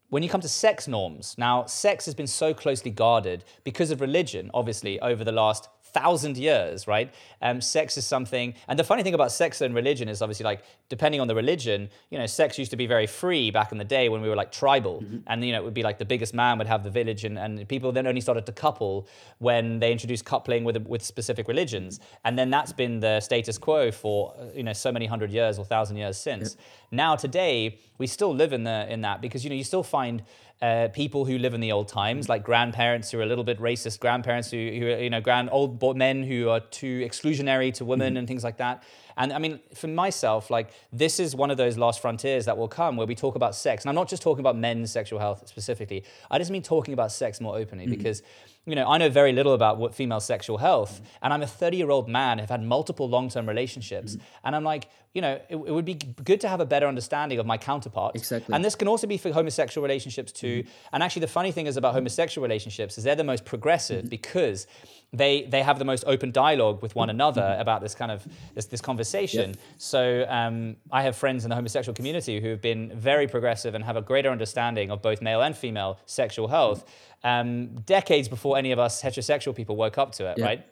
when 0.10 0.22
you 0.22 0.30
come 0.30 0.42
to 0.42 0.48
sex 0.48 0.88
norms, 0.88 1.36
now 1.38 1.66
sex 1.66 2.06
has 2.06 2.14
been 2.14 2.28
so 2.28 2.54
closely 2.54 2.92
guarded 2.92 3.46
because 3.64 3.90
of 3.90 4.00
religion, 4.00 4.52
obviously, 4.54 5.00
over 5.00 5.24
the 5.24 5.32
last 5.32 5.70
thousand 5.94 6.38
years, 6.38 6.88
right? 6.88 7.14
Um, 7.42 7.62
sex 7.62 7.98
is 7.98 8.06
something, 8.06 8.54
and 8.68 8.78
the 8.78 8.84
funny 8.84 9.04
thing 9.04 9.14
about 9.14 9.32
sex 9.32 9.62
and 9.62 9.74
religion 9.74 10.10
is 10.10 10.22
obviously 10.22 10.44
like 10.44 10.64
depending 10.90 11.22
on 11.22 11.28
the 11.28 11.36
religion, 11.36 11.90
you 12.10 12.18
know, 12.18 12.26
sex 12.26 12.58
used 12.58 12.72
to 12.72 12.78
be 12.78 12.88
very 12.88 13.08
free 13.08 13.52
back 13.52 13.72
in 13.72 13.78
the 13.78 13.86
day 13.86 14.10
when 14.10 14.22
we 14.22 14.30
were 14.30 14.36
like 14.36 14.52
tribal, 14.52 15.02
mm-hmm. 15.02 15.18
and 15.28 15.44
you 15.44 15.52
know 15.52 15.60
it 15.60 15.64
would 15.64 15.74
be 15.74 15.84
like 15.84 15.98
the 15.98 16.06
biggest 16.06 16.34
man 16.34 16.58
would 16.58 16.68
have 16.68 16.84
the 16.84 16.90
village, 16.90 17.24
and, 17.24 17.38
and 17.38 17.68
people 17.68 17.92
then 17.92 18.08
only 18.08 18.22
started 18.22 18.46
to 18.46 18.52
couple 18.52 19.08
when 19.40 19.80
they 19.80 19.92
introduced 19.92 20.26
coupling 20.26 20.64
with 20.64 20.78
with 20.88 21.02
specific 21.02 21.48
religions, 21.48 22.00
and 22.26 22.38
then 22.38 22.50
that's 22.50 22.74
been 22.74 23.00
the 23.00 23.20
status 23.20 23.58
quo 23.58 23.92
for 23.92 24.34
you 24.54 24.64
know 24.64 24.74
so 24.74 24.92
many 24.92 25.06
hundred 25.06 25.32
years 25.32 25.58
or 25.58 25.66
thousand 25.66 25.98
years 25.98 26.18
since. 26.18 26.56
Yeah. 26.58 26.66
Now 26.92 27.16
today 27.16 27.80
we 27.98 28.08
still 28.08 28.34
live 28.34 28.52
in 28.52 28.64
the 28.64 28.92
in 28.92 29.02
that 29.02 29.22
because 29.22 29.44
you 29.44 29.50
know 29.50 29.56
you 29.56 29.64
still 29.64 29.84
find 29.84 30.24
uh, 30.62 30.90
people 30.94 31.26
who 31.26 31.38
live 31.40 31.54
in 31.54 31.62
the 31.62 31.72
old 31.72 31.88
times, 31.88 32.30
like 32.30 32.44
grandparents 32.44 33.10
who 33.10 33.20
are 33.20 33.24
a 33.24 33.26
little 33.26 33.44
bit 33.44 33.60
racist, 33.60 34.00
grandparents 34.00 34.52
who, 34.52 34.58
who 34.58 34.86
are, 34.88 34.98
you 35.00 35.10
know, 35.10 35.20
grand 35.20 35.50
old 35.52 35.98
men 35.98 36.22
who 36.22 36.50
are 36.50 36.60
too 36.60 37.00
exclusionary 37.00 37.74
to 37.74 37.84
women 37.84 38.10
mm-hmm. 38.10 38.18
and 38.18 38.28
things 38.28 38.44
like 38.44 38.58
that. 38.58 38.84
And 39.18 39.34
I 39.34 39.40
mean, 39.40 39.60
for 39.76 39.88
myself, 39.88 40.50
like 40.50 40.72
this 40.92 41.20
is 41.20 41.36
one 41.36 41.52
of 41.52 41.58
those 41.58 41.78
last 41.78 42.02
frontiers 42.02 42.46
that 42.46 42.58
will 42.58 42.68
come 42.68 42.98
where 42.98 43.08
we 43.08 43.16
talk 43.16 43.36
about 43.36 43.56
sex. 43.56 43.84
And 43.84 43.90
I'm 43.90 43.96
not 43.96 44.10
just 44.10 44.22
talking 44.22 44.42
about 44.42 44.58
men's 44.58 44.92
sexual 44.92 45.20
health 45.20 45.48
specifically. 45.48 46.04
I 46.30 46.38
just 46.38 46.52
mean 46.52 46.64
talking 46.64 46.94
about 46.94 47.12
sex 47.12 47.42
more 47.42 47.58
openly 47.58 47.86
mm-hmm. 47.86 47.96
because 47.96 48.22
you 48.66 48.76
know, 48.76 48.88
I 48.88 49.00
know 49.00 49.10
very 49.10 49.34
little 49.34 49.54
about 49.54 49.78
what 49.80 49.96
female 49.96 50.20
sexual 50.20 50.60
health, 50.60 51.02
and 51.24 51.34
I'm 51.34 51.42
a 51.42 51.48
30 51.48 51.78
year 51.78 51.90
old 51.90 52.08
man. 52.08 52.40
I've 52.40 52.50
had 52.50 52.64
multiple 52.64 53.10
long 53.10 53.28
term 53.28 53.50
relationships, 53.50 54.14
mm-hmm. 54.14 54.26
and 54.44 54.56
I'm 54.56 54.64
like, 54.64 54.88
you 55.14 55.22
know, 55.22 55.34
it, 55.50 55.56
it, 55.56 55.72
would 55.72 55.84
be 55.84 55.96
good 55.96 56.40
to 56.42 56.48
have 56.48 56.60
a 56.60 56.66
better 56.66 56.88
understanding 56.88 57.40
of 57.40 57.46
my 57.46 57.58
counterpart. 57.58 58.16
Exactly. 58.16 58.54
And 58.54 58.64
this 58.64 58.76
can 58.76 58.88
also 58.88 59.08
be 59.08 59.18
for 59.18 59.32
homosexual 59.32 59.84
relationships 59.84 60.32
too. 60.32 60.62
Mm-hmm. 60.62 60.70
And 60.94 61.02
actually, 61.04 61.22
the 61.22 61.28
funny 61.28 61.52
thing 61.52 61.66
is 61.66 61.76
about 61.76 61.96
homosexual 61.96 62.48
relationships 62.48 63.00
is 63.00 63.04
they're 63.04 63.16
the 63.16 63.24
most 63.24 63.46
progressive 63.46 64.02
mm-hmm. 64.02 64.10
because 64.10 64.68
they 65.14 65.44
they 65.44 65.62
have 65.62 65.78
the 65.78 65.86
most 65.86 66.04
open 66.08 66.32
dialogue 66.32 66.82
with 66.82 66.96
one 66.96 67.10
another 67.10 67.42
mm-hmm. 67.42 67.62
about 67.62 67.82
this 67.82 67.94
kind 67.94 68.12
of 68.12 68.26
this, 68.56 68.66
this 68.68 68.82
conversation. 68.82 69.50
Yep. 69.50 69.60
So 69.78 70.26
um, 70.30 70.78
I 70.92 71.02
have 71.04 71.16
friends 71.18 71.44
in 71.44 71.50
the 71.50 71.56
homosexual 71.56 71.94
community 71.94 72.40
who 72.40 72.50
have 72.50 72.62
been 72.62 72.98
very 72.98 73.28
progressive 73.28 73.76
and 73.76 73.84
have 73.84 73.98
a 73.98 74.02
greater 74.02 74.30
understanding 74.30 74.90
of 74.90 75.02
both 75.02 75.22
male 75.22 75.42
and 75.42 75.56
female 75.56 76.00
sexual 76.06 76.48
health 76.48 76.86
um, 77.24 77.76
decades 77.82 78.30
before 78.30 78.58
any 78.58 78.72
of 78.72 78.80
us 78.80 79.02
heterosexual 79.02 79.54
people 79.54 79.76
woke 79.76 79.98
up 79.98 80.14
to 80.14 80.28
it, 80.28 80.38
yeah. 80.38 80.46
right? 80.46 80.66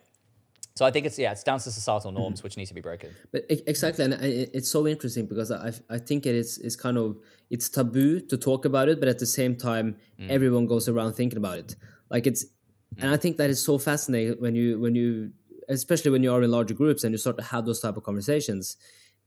So 0.74 0.86
I 0.86 0.90
think 0.90 1.04
it's 1.04 1.18
yeah, 1.18 1.32
it's 1.32 1.42
down 1.42 1.58
to 1.58 1.70
societal 1.70 2.10
norms 2.10 2.38
mm-hmm. 2.38 2.46
which 2.46 2.56
need 2.56 2.66
to 2.66 2.74
be 2.74 2.80
broken. 2.80 3.10
But 3.32 3.44
exactly, 3.50 4.06
and 4.06 4.14
it's 4.14 4.70
so 4.70 4.86
interesting 4.86 5.26
because 5.26 5.50
I 5.52 5.72
I 5.90 5.98
think 5.98 6.24
it 6.24 6.34
is 6.34 6.56
is 6.56 6.76
kind 6.76 6.96
of 6.96 7.18
it's 7.50 7.68
taboo 7.68 8.20
to 8.20 8.38
talk 8.38 8.64
about 8.64 8.88
it, 8.88 9.00
but 9.00 9.08
at 9.08 9.18
the 9.18 9.26
same 9.26 9.56
time, 9.56 9.96
mm. 10.18 10.30
everyone 10.30 10.64
goes 10.64 10.88
around 10.88 11.12
thinking 11.12 11.36
about 11.36 11.58
it. 11.58 11.76
Like 12.08 12.26
it's. 12.26 12.46
And 12.98 13.10
I 13.10 13.16
think 13.16 13.36
that 13.36 13.50
is 13.50 13.64
so 13.64 13.78
fascinating 13.78 14.40
when 14.40 14.54
you 14.54 14.80
when 14.80 14.94
you 14.94 15.32
especially 15.68 16.10
when 16.10 16.22
you 16.22 16.32
are 16.32 16.42
in 16.42 16.50
larger 16.50 16.74
groups 16.74 17.04
and 17.04 17.12
you 17.12 17.18
start 17.18 17.36
to 17.38 17.44
have 17.44 17.64
those 17.64 17.80
type 17.80 17.96
of 17.96 18.02
conversations. 18.02 18.76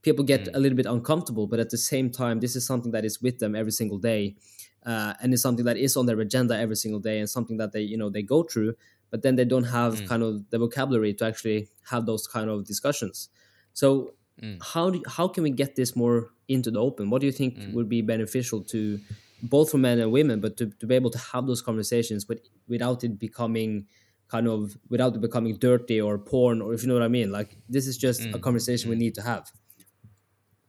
People 0.02 0.22
get 0.24 0.44
mm. 0.44 0.54
a 0.54 0.58
little 0.58 0.76
bit 0.76 0.84
uncomfortable, 0.84 1.46
but 1.46 1.58
at 1.58 1.70
the 1.70 1.78
same 1.78 2.10
time, 2.10 2.40
this 2.40 2.54
is 2.54 2.66
something 2.66 2.92
that 2.92 3.06
is 3.06 3.22
with 3.22 3.38
them 3.38 3.56
every 3.56 3.72
single 3.72 3.96
day 3.96 4.36
uh, 4.84 5.14
and 5.20 5.32
it's 5.32 5.42
something 5.42 5.64
that 5.64 5.76
is 5.76 5.96
on 5.96 6.06
their 6.06 6.20
agenda 6.20 6.58
every 6.58 6.76
single 6.76 7.00
day 7.00 7.18
and 7.18 7.28
something 7.28 7.56
that 7.56 7.72
they 7.72 7.80
you 7.80 7.96
know 7.96 8.10
they 8.10 8.22
go 8.22 8.42
through 8.42 8.74
but 9.10 9.22
then 9.22 9.36
they 9.36 9.44
don't 9.44 9.64
have 9.64 9.94
mm. 9.94 10.08
kind 10.08 10.22
of 10.22 10.48
the 10.50 10.58
vocabulary 10.58 11.14
to 11.14 11.24
actually 11.24 11.68
have 11.90 12.06
those 12.06 12.26
kind 12.26 12.50
of 12.50 12.64
discussions 12.64 13.28
so 13.72 14.14
mm. 14.42 14.58
how 14.62 14.90
do 14.90 15.02
how 15.08 15.26
can 15.26 15.42
we 15.42 15.50
get 15.50 15.76
this 15.76 15.96
more 15.96 16.30
into 16.48 16.70
the 16.70 16.78
open 16.78 17.10
what 17.10 17.20
do 17.20 17.26
you 17.26 17.32
think 17.32 17.56
mm. 17.56 17.72
would 17.72 17.88
be 17.88 18.02
beneficial 18.02 18.60
to 18.62 18.98
both 19.48 19.70
for 19.70 19.78
men 19.78 19.98
and 19.98 20.10
women 20.10 20.40
but 20.40 20.56
to, 20.56 20.66
to 20.80 20.86
be 20.86 20.94
able 20.94 21.10
to 21.10 21.18
have 21.18 21.46
those 21.46 21.62
conversations 21.62 22.24
but 22.24 22.38
without 22.68 23.04
it 23.04 23.18
becoming 23.18 23.86
kind 24.28 24.48
of 24.48 24.76
without 24.88 25.14
it 25.14 25.20
becoming 25.20 25.56
dirty 25.56 26.00
or 26.00 26.18
porn 26.18 26.62
or 26.62 26.72
if 26.72 26.82
you 26.82 26.88
know 26.88 26.94
what 26.94 27.02
i 27.02 27.08
mean 27.08 27.30
like 27.30 27.56
this 27.68 27.86
is 27.86 27.96
just 27.96 28.22
a 28.22 28.28
mm. 28.28 28.40
conversation 28.40 28.90
we 28.90 28.96
mm. 28.96 29.00
need 29.00 29.14
to 29.14 29.22
have 29.22 29.50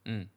mm. 0.05 0.27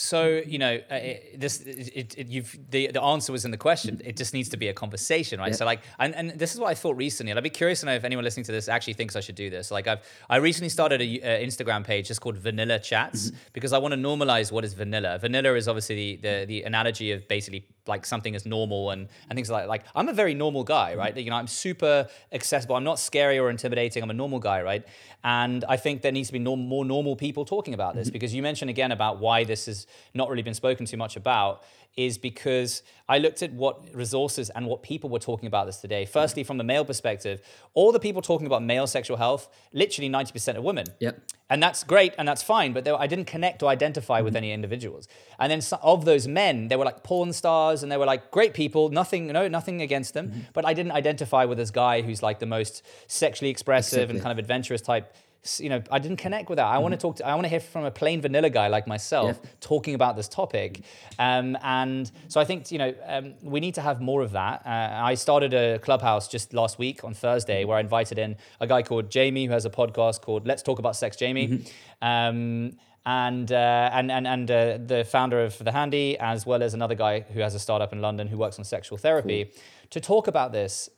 So 0.00 0.40
you 0.46 0.58
know, 0.58 0.80
uh, 0.90 0.94
it, 0.94 1.38
this 1.38 1.60
it, 1.60 2.14
it, 2.16 2.28
you've 2.28 2.58
the, 2.70 2.90
the 2.90 3.02
answer 3.02 3.32
was 3.32 3.44
in 3.44 3.50
the 3.50 3.58
question. 3.58 4.00
It 4.02 4.16
just 4.16 4.32
needs 4.32 4.48
to 4.48 4.56
be 4.56 4.68
a 4.68 4.72
conversation, 4.72 5.38
right? 5.38 5.50
Yeah. 5.50 5.56
So 5.56 5.66
like, 5.66 5.82
and, 5.98 6.14
and 6.14 6.30
this 6.30 6.54
is 6.54 6.58
what 6.58 6.68
I 6.68 6.74
thought 6.74 6.96
recently. 6.96 7.30
And 7.30 7.38
I'd 7.38 7.44
be 7.44 7.50
curious 7.50 7.80
to 7.80 7.86
know 7.86 7.92
if 7.92 8.02
anyone 8.02 8.24
listening 8.24 8.44
to 8.44 8.52
this 8.52 8.66
actually 8.66 8.94
thinks 8.94 9.14
I 9.14 9.20
should 9.20 9.34
do 9.34 9.50
this. 9.50 9.70
Like, 9.70 9.86
I've 9.86 10.00
I 10.30 10.36
recently 10.36 10.70
started 10.70 11.02
a, 11.02 11.04
a 11.04 11.46
Instagram 11.46 11.84
page 11.84 12.08
just 12.08 12.22
called 12.22 12.38
Vanilla 12.38 12.78
Chats 12.78 13.26
mm-hmm. 13.26 13.36
because 13.52 13.74
I 13.74 13.78
want 13.78 13.92
to 13.92 14.00
normalize 14.00 14.50
what 14.50 14.64
is 14.64 14.72
vanilla. 14.72 15.18
Vanilla 15.18 15.54
is 15.54 15.68
obviously 15.68 16.16
the, 16.16 16.22
the 16.22 16.46
the 16.46 16.62
analogy 16.62 17.12
of 17.12 17.28
basically 17.28 17.66
like 17.86 18.06
something 18.06 18.34
is 18.34 18.46
normal 18.46 18.90
and 18.90 19.08
and 19.28 19.36
things 19.36 19.50
like 19.50 19.68
like 19.68 19.84
I'm 19.94 20.08
a 20.08 20.12
very 20.12 20.34
normal 20.34 20.64
guy, 20.64 20.94
right? 20.94 21.12
Mm-hmm. 21.14 21.24
You 21.24 21.30
know, 21.30 21.36
I'm 21.36 21.46
super 21.46 22.08
accessible. 22.32 22.76
I'm 22.76 22.84
not 22.84 22.98
scary 22.98 23.38
or 23.38 23.50
intimidating. 23.50 24.02
I'm 24.02 24.10
a 24.10 24.14
normal 24.14 24.38
guy, 24.38 24.62
right? 24.62 24.84
And 25.22 25.64
I 25.68 25.76
think 25.76 26.02
there 26.02 26.12
needs 26.12 26.28
to 26.28 26.32
be 26.32 26.38
no, 26.38 26.56
more 26.56 26.84
normal 26.84 27.16
people 27.16 27.44
talking 27.44 27.74
about 27.74 27.94
this 27.94 28.08
mm-hmm. 28.08 28.12
because 28.12 28.34
you 28.34 28.42
mentioned 28.42 28.70
again 28.70 28.92
about 28.92 29.18
why 29.18 29.44
this 29.44 29.66
has 29.66 29.86
not 30.14 30.28
really 30.30 30.42
been 30.42 30.54
spoken 30.54 30.86
too 30.86 30.96
much 30.96 31.16
about 31.16 31.62
is 31.96 32.18
because 32.18 32.82
I 33.08 33.18
looked 33.18 33.42
at 33.42 33.52
what 33.52 33.94
resources 33.94 34.50
and 34.50 34.66
what 34.66 34.82
people 34.82 35.10
were 35.10 35.18
talking 35.18 35.46
about 35.46 35.66
this 35.66 35.78
today. 35.78 36.04
Firstly, 36.04 36.44
from 36.44 36.58
the 36.58 36.64
male 36.64 36.84
perspective, 36.84 37.42
all 37.74 37.92
the 37.92 37.98
people 37.98 38.22
talking 38.22 38.46
about 38.46 38.62
male 38.62 38.86
sexual 38.86 39.16
health, 39.16 39.48
literally 39.72 40.08
90% 40.08 40.56
are 40.56 40.60
women. 40.60 40.86
Yep. 41.00 41.20
And 41.50 41.60
that's 41.60 41.82
great 41.82 42.14
and 42.16 42.28
that's 42.28 42.44
fine, 42.44 42.72
but 42.72 42.86
I 42.86 43.08
didn't 43.08 43.26
connect 43.26 43.62
or 43.62 43.68
identify 43.68 44.18
mm-hmm. 44.18 44.26
with 44.26 44.36
any 44.36 44.52
individuals. 44.52 45.08
And 45.38 45.50
then 45.50 45.60
of 45.82 46.04
those 46.04 46.28
men, 46.28 46.68
they 46.68 46.76
were 46.76 46.84
like 46.84 47.02
porn 47.02 47.32
stars 47.32 47.82
and 47.82 47.90
they 47.90 47.96
were 47.96 48.06
like 48.06 48.30
great 48.30 48.54
people, 48.54 48.88
nothing, 48.90 49.26
no, 49.26 49.48
nothing 49.48 49.82
against 49.82 50.14
them. 50.14 50.28
Mm-hmm. 50.28 50.40
But 50.52 50.64
I 50.64 50.74
didn't 50.74 50.92
identify 50.92 51.44
with 51.46 51.58
this 51.58 51.72
guy 51.72 52.02
who's 52.02 52.22
like 52.22 52.38
the 52.38 52.46
most 52.46 52.86
sexually 53.08 53.50
expressive 53.50 54.10
and 54.10 54.20
kind 54.22 54.30
of 54.30 54.38
adventurous 54.38 54.80
type 54.80 55.12
you 55.58 55.70
know, 55.70 55.82
I 55.90 55.98
didn't 55.98 56.18
connect 56.18 56.50
with 56.50 56.58
that. 56.58 56.66
I 56.66 56.74
mm-hmm. 56.74 56.82
want 56.82 56.94
to 56.94 57.00
talk 57.00 57.16
to, 57.16 57.26
I 57.26 57.34
want 57.34 57.44
to 57.44 57.48
hear 57.48 57.60
from 57.60 57.84
a 57.84 57.90
plain 57.90 58.20
vanilla 58.20 58.50
guy 58.50 58.68
like 58.68 58.86
myself 58.86 59.40
yeah. 59.42 59.50
talking 59.60 59.94
about 59.94 60.16
this 60.16 60.28
topic. 60.28 60.82
Um, 61.18 61.56
and 61.62 62.10
so 62.28 62.40
I 62.40 62.44
think, 62.44 62.70
you 62.70 62.78
know, 62.78 62.94
um, 63.06 63.34
we 63.42 63.60
need 63.60 63.74
to 63.76 63.80
have 63.80 64.00
more 64.00 64.22
of 64.22 64.32
that. 64.32 64.62
Uh, 64.66 65.02
I 65.02 65.14
started 65.14 65.54
a 65.54 65.78
clubhouse 65.78 66.28
just 66.28 66.52
last 66.52 66.78
week 66.78 67.04
on 67.04 67.14
Thursday 67.14 67.64
where 67.64 67.78
I 67.78 67.80
invited 67.80 68.18
in 68.18 68.36
a 68.60 68.66
guy 68.66 68.82
called 68.82 69.10
Jamie 69.10 69.46
who 69.46 69.52
has 69.52 69.64
a 69.64 69.70
podcast 69.70 70.20
called 70.20 70.46
Let's 70.46 70.62
Talk 70.62 70.78
About 70.78 70.94
Sex 70.94 71.16
Jamie. 71.16 71.48
Mm-hmm. 71.48 72.06
Um, 72.06 72.72
and 73.06 73.50
uh, 73.50 73.90
and 73.94 74.12
and 74.12 74.26
and 74.26 74.50
uh, 74.50 74.78
the 74.84 75.04
founder 75.04 75.42
of 75.42 75.56
the 75.56 75.72
Handy, 75.72 76.18
as 76.18 76.44
well 76.44 76.62
as 76.62 76.74
another 76.74 76.94
guy 76.94 77.20
who 77.20 77.40
has 77.40 77.54
a 77.54 77.58
startup 77.58 77.94
in 77.94 78.02
London 78.02 78.28
who 78.28 78.36
works 78.36 78.58
on 78.58 78.64
sexual 78.64 78.98
therapy, 78.98 79.46
cool. 79.46 79.62
to 79.88 80.00
talk 80.00 80.26
about 80.26 80.52
this. 80.52 80.90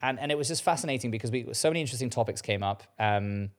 And 0.00 0.20
and 0.20 0.30
it 0.30 0.38
was 0.38 0.46
just 0.46 0.62
fascinating 0.62 1.10
because 1.10 1.32
we 1.32 1.52
so 1.52 1.68
many 1.68 1.80
interesting 1.80 2.10
topics 2.10 2.40
came 2.40 2.62
up. 2.62 2.84
Um, 3.00 3.50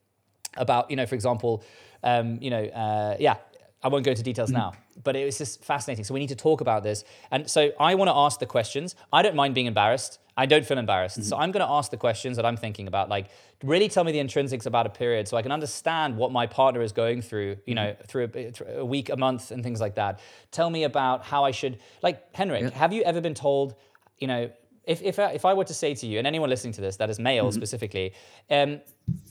about, 0.58 0.90
you 0.90 0.96
know, 0.96 1.06
for 1.06 1.16
example, 1.16 1.64
um, 2.04 2.38
you 2.42 2.50
know, 2.50 2.64
uh, 2.64 3.18
yeah, 3.20 3.38
I 3.82 3.88
won't 3.88 4.04
go 4.04 4.12
into 4.12 4.24
details 4.24 4.52
now, 4.52 4.74
but 5.04 5.16
it 5.16 5.24
was 5.24 5.38
just 5.38 5.64
fascinating. 5.64 6.04
So 6.04 6.14
we 6.14 6.20
need 6.20 6.30
to 6.30 6.36
talk 6.36 6.60
about 6.60 6.84
this. 6.84 7.06
And 7.32 7.50
so 7.50 7.72
I 7.80 7.96
want 7.96 8.10
to 8.10 8.16
ask 8.16 8.40
the 8.40 8.46
questions. 8.46 8.96
I 9.14 9.22
don't 9.22 9.36
mind 9.36 9.56
being 9.56 9.68
embarrassed. 9.68 10.20
I 10.36 10.46
don't 10.46 10.66
feel 10.66 10.78
embarrassed. 10.78 11.20
Mm-hmm. 11.20 11.30
So 11.30 11.38
I'm 11.38 11.52
going 11.52 11.66
to 11.66 11.72
ask 11.72 11.90
the 11.90 11.98
questions 11.98 12.36
that 12.36 12.46
I'm 12.46 12.58
thinking 12.58 12.88
about. 12.88 13.08
Like, 13.08 13.28
really 13.64 13.88
tell 13.88 14.04
me 14.04 14.12
the 14.12 14.20
intrinsics 14.20 14.66
about 14.66 14.86
a 14.86 14.90
period 14.90 15.30
so 15.30 15.38
I 15.38 15.42
can 15.42 15.52
understand 15.52 16.18
what 16.18 16.32
my 16.32 16.46
partner 16.46 16.82
is 16.82 16.92
going 16.92 17.22
through, 17.22 17.58
you 17.66 17.76
know, 17.76 17.88
mm-hmm. 17.88 18.04
through 18.04 18.32
a, 18.34 18.52
through 18.52 18.68
a, 18.68 18.86
week, 18.86 19.10
a 19.10 19.18
month, 19.18 19.52
and 19.52 19.64
things 19.64 19.80
like 19.80 19.96
that. 19.96 20.20
Tell 20.52 20.70
me 20.70 20.84
about 20.84 21.24
how 21.24 21.46
I 21.46 21.52
should, 21.52 21.80
like, 22.02 22.36
Henrik, 22.36 22.64
yeah. 22.64 22.70
have 22.72 22.92
you 22.92 23.04
ever 23.04 23.22
been 23.22 23.34
told, 23.34 23.76
you 24.18 24.28
know, 24.28 24.52
if, 24.84 25.02
if, 25.02 25.20
I, 25.20 25.32
if 25.32 25.46
I 25.46 25.54
were 25.54 25.66
to 25.66 25.74
say 25.74 25.94
to 25.94 26.08
you, 26.08 26.18
and 26.18 26.28
anyone 26.28 26.50
listening 26.50 26.74
to 26.74 26.82
this 26.82 26.98
that 26.98 27.10
is 27.10 27.20
male 27.20 27.46
mm-hmm. 27.46 27.56
specifically, 27.56 28.14
um, 28.50 28.82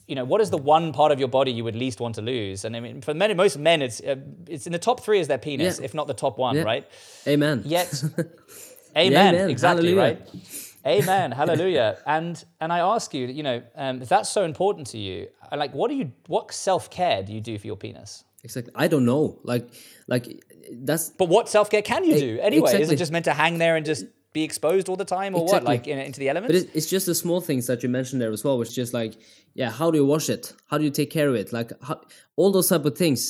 you 0.09 0.15
know, 0.15 0.25
what 0.25 0.41
is 0.41 0.51
the 0.51 0.59
one 0.59 0.93
part 0.93 1.13
of 1.13 1.19
your 1.19 1.29
body 1.29 1.53
you 1.53 1.63
would 1.65 1.77
least 1.77 2.01
want 2.01 2.15
to 2.17 2.23
lose? 2.23 2.65
And 2.65 2.75
I 2.75 2.81
mean, 2.81 3.03
for 3.03 3.13
men, 3.13 3.37
most 3.37 3.59
men, 3.59 3.83
it's 3.83 4.01
uh, 4.01 4.17
it's 4.49 4.67
in 4.67 4.73
the 4.73 4.79
top 4.79 5.01
three 5.01 5.21
is 5.21 5.29
their 5.29 5.39
penis, 5.39 5.79
yeah. 5.79 5.85
if 5.85 5.95
not 5.95 6.07
the 6.07 6.15
top 6.15 6.39
one, 6.39 6.57
yeah. 6.57 6.63
right? 6.63 6.91
Amen. 7.27 7.63
Yet, 7.65 8.03
amen, 8.97 9.35
amen. 9.35 9.51
Exactly, 9.51 9.95
Hallelujah. 9.95 10.19
right? 10.35 10.45
Amen. 10.87 11.33
Hallelujah. 11.33 11.99
And 12.07 12.43
and 12.61 12.73
I 12.73 12.79
ask 12.79 13.13
you, 13.13 13.27
you 13.27 13.43
know, 13.43 13.63
um, 13.77 14.01
if 14.01 14.09
that's 14.09 14.31
so 14.31 14.45
important 14.45 14.87
to 14.89 14.99
you, 14.99 15.29
like, 15.55 15.75
what 15.75 15.91
do 15.91 15.95
you, 15.95 16.13
what 16.27 16.53
self 16.53 16.91
care 16.91 17.23
do 17.23 17.35
you 17.35 17.43
do 17.43 17.59
for 17.59 17.67
your 17.67 17.77
penis? 17.77 18.25
Exactly. 18.43 18.73
I 18.75 18.89
don't 18.89 19.05
know. 19.05 19.39
Like, 19.45 19.69
like 20.07 20.43
that's. 20.73 21.11
But 21.11 21.29
what 21.29 21.51
self 21.51 21.69
care 21.69 21.83
can 21.83 22.05
you 22.05 22.19
do 22.19 22.39
anyway? 22.41 22.71
Exactly. 22.71 22.83
Is 22.83 22.91
it 22.93 22.97
just 22.97 23.13
meant 23.13 23.27
to 23.27 23.35
hang 23.35 23.59
there 23.59 23.77
and 23.77 23.85
just 23.85 24.07
be 24.39 24.45
exposed 24.51 24.89
all 24.89 24.99
the 25.05 25.11
time 25.19 25.35
or 25.35 25.43
exactly. 25.43 25.67
what 25.67 25.73
like 25.75 25.87
in, 25.93 25.99
into 25.99 26.21
the 26.21 26.29
elements? 26.29 26.65
But 26.65 26.77
it's 26.77 26.89
just 26.95 27.07
the 27.07 27.15
small 27.15 27.41
things 27.41 27.67
that 27.67 27.83
you 27.83 27.89
mentioned 27.99 28.21
there 28.23 28.33
as 28.39 28.43
well 28.45 28.57
which 28.59 28.71
is 28.73 28.75
just 28.83 28.95
like 29.01 29.15
yeah 29.55 29.71
how 29.71 29.91
do 29.91 29.97
you 30.01 30.07
wash 30.15 30.29
it? 30.37 30.45
How 30.71 30.77
do 30.79 30.85
you 30.85 30.95
take 31.01 31.11
care 31.19 31.29
of 31.29 31.37
it? 31.43 31.53
Like 31.59 31.71
how, 31.89 31.97
all 32.37 32.51
those 32.53 32.69
type 32.73 32.85
of 32.91 32.95
things 32.97 33.21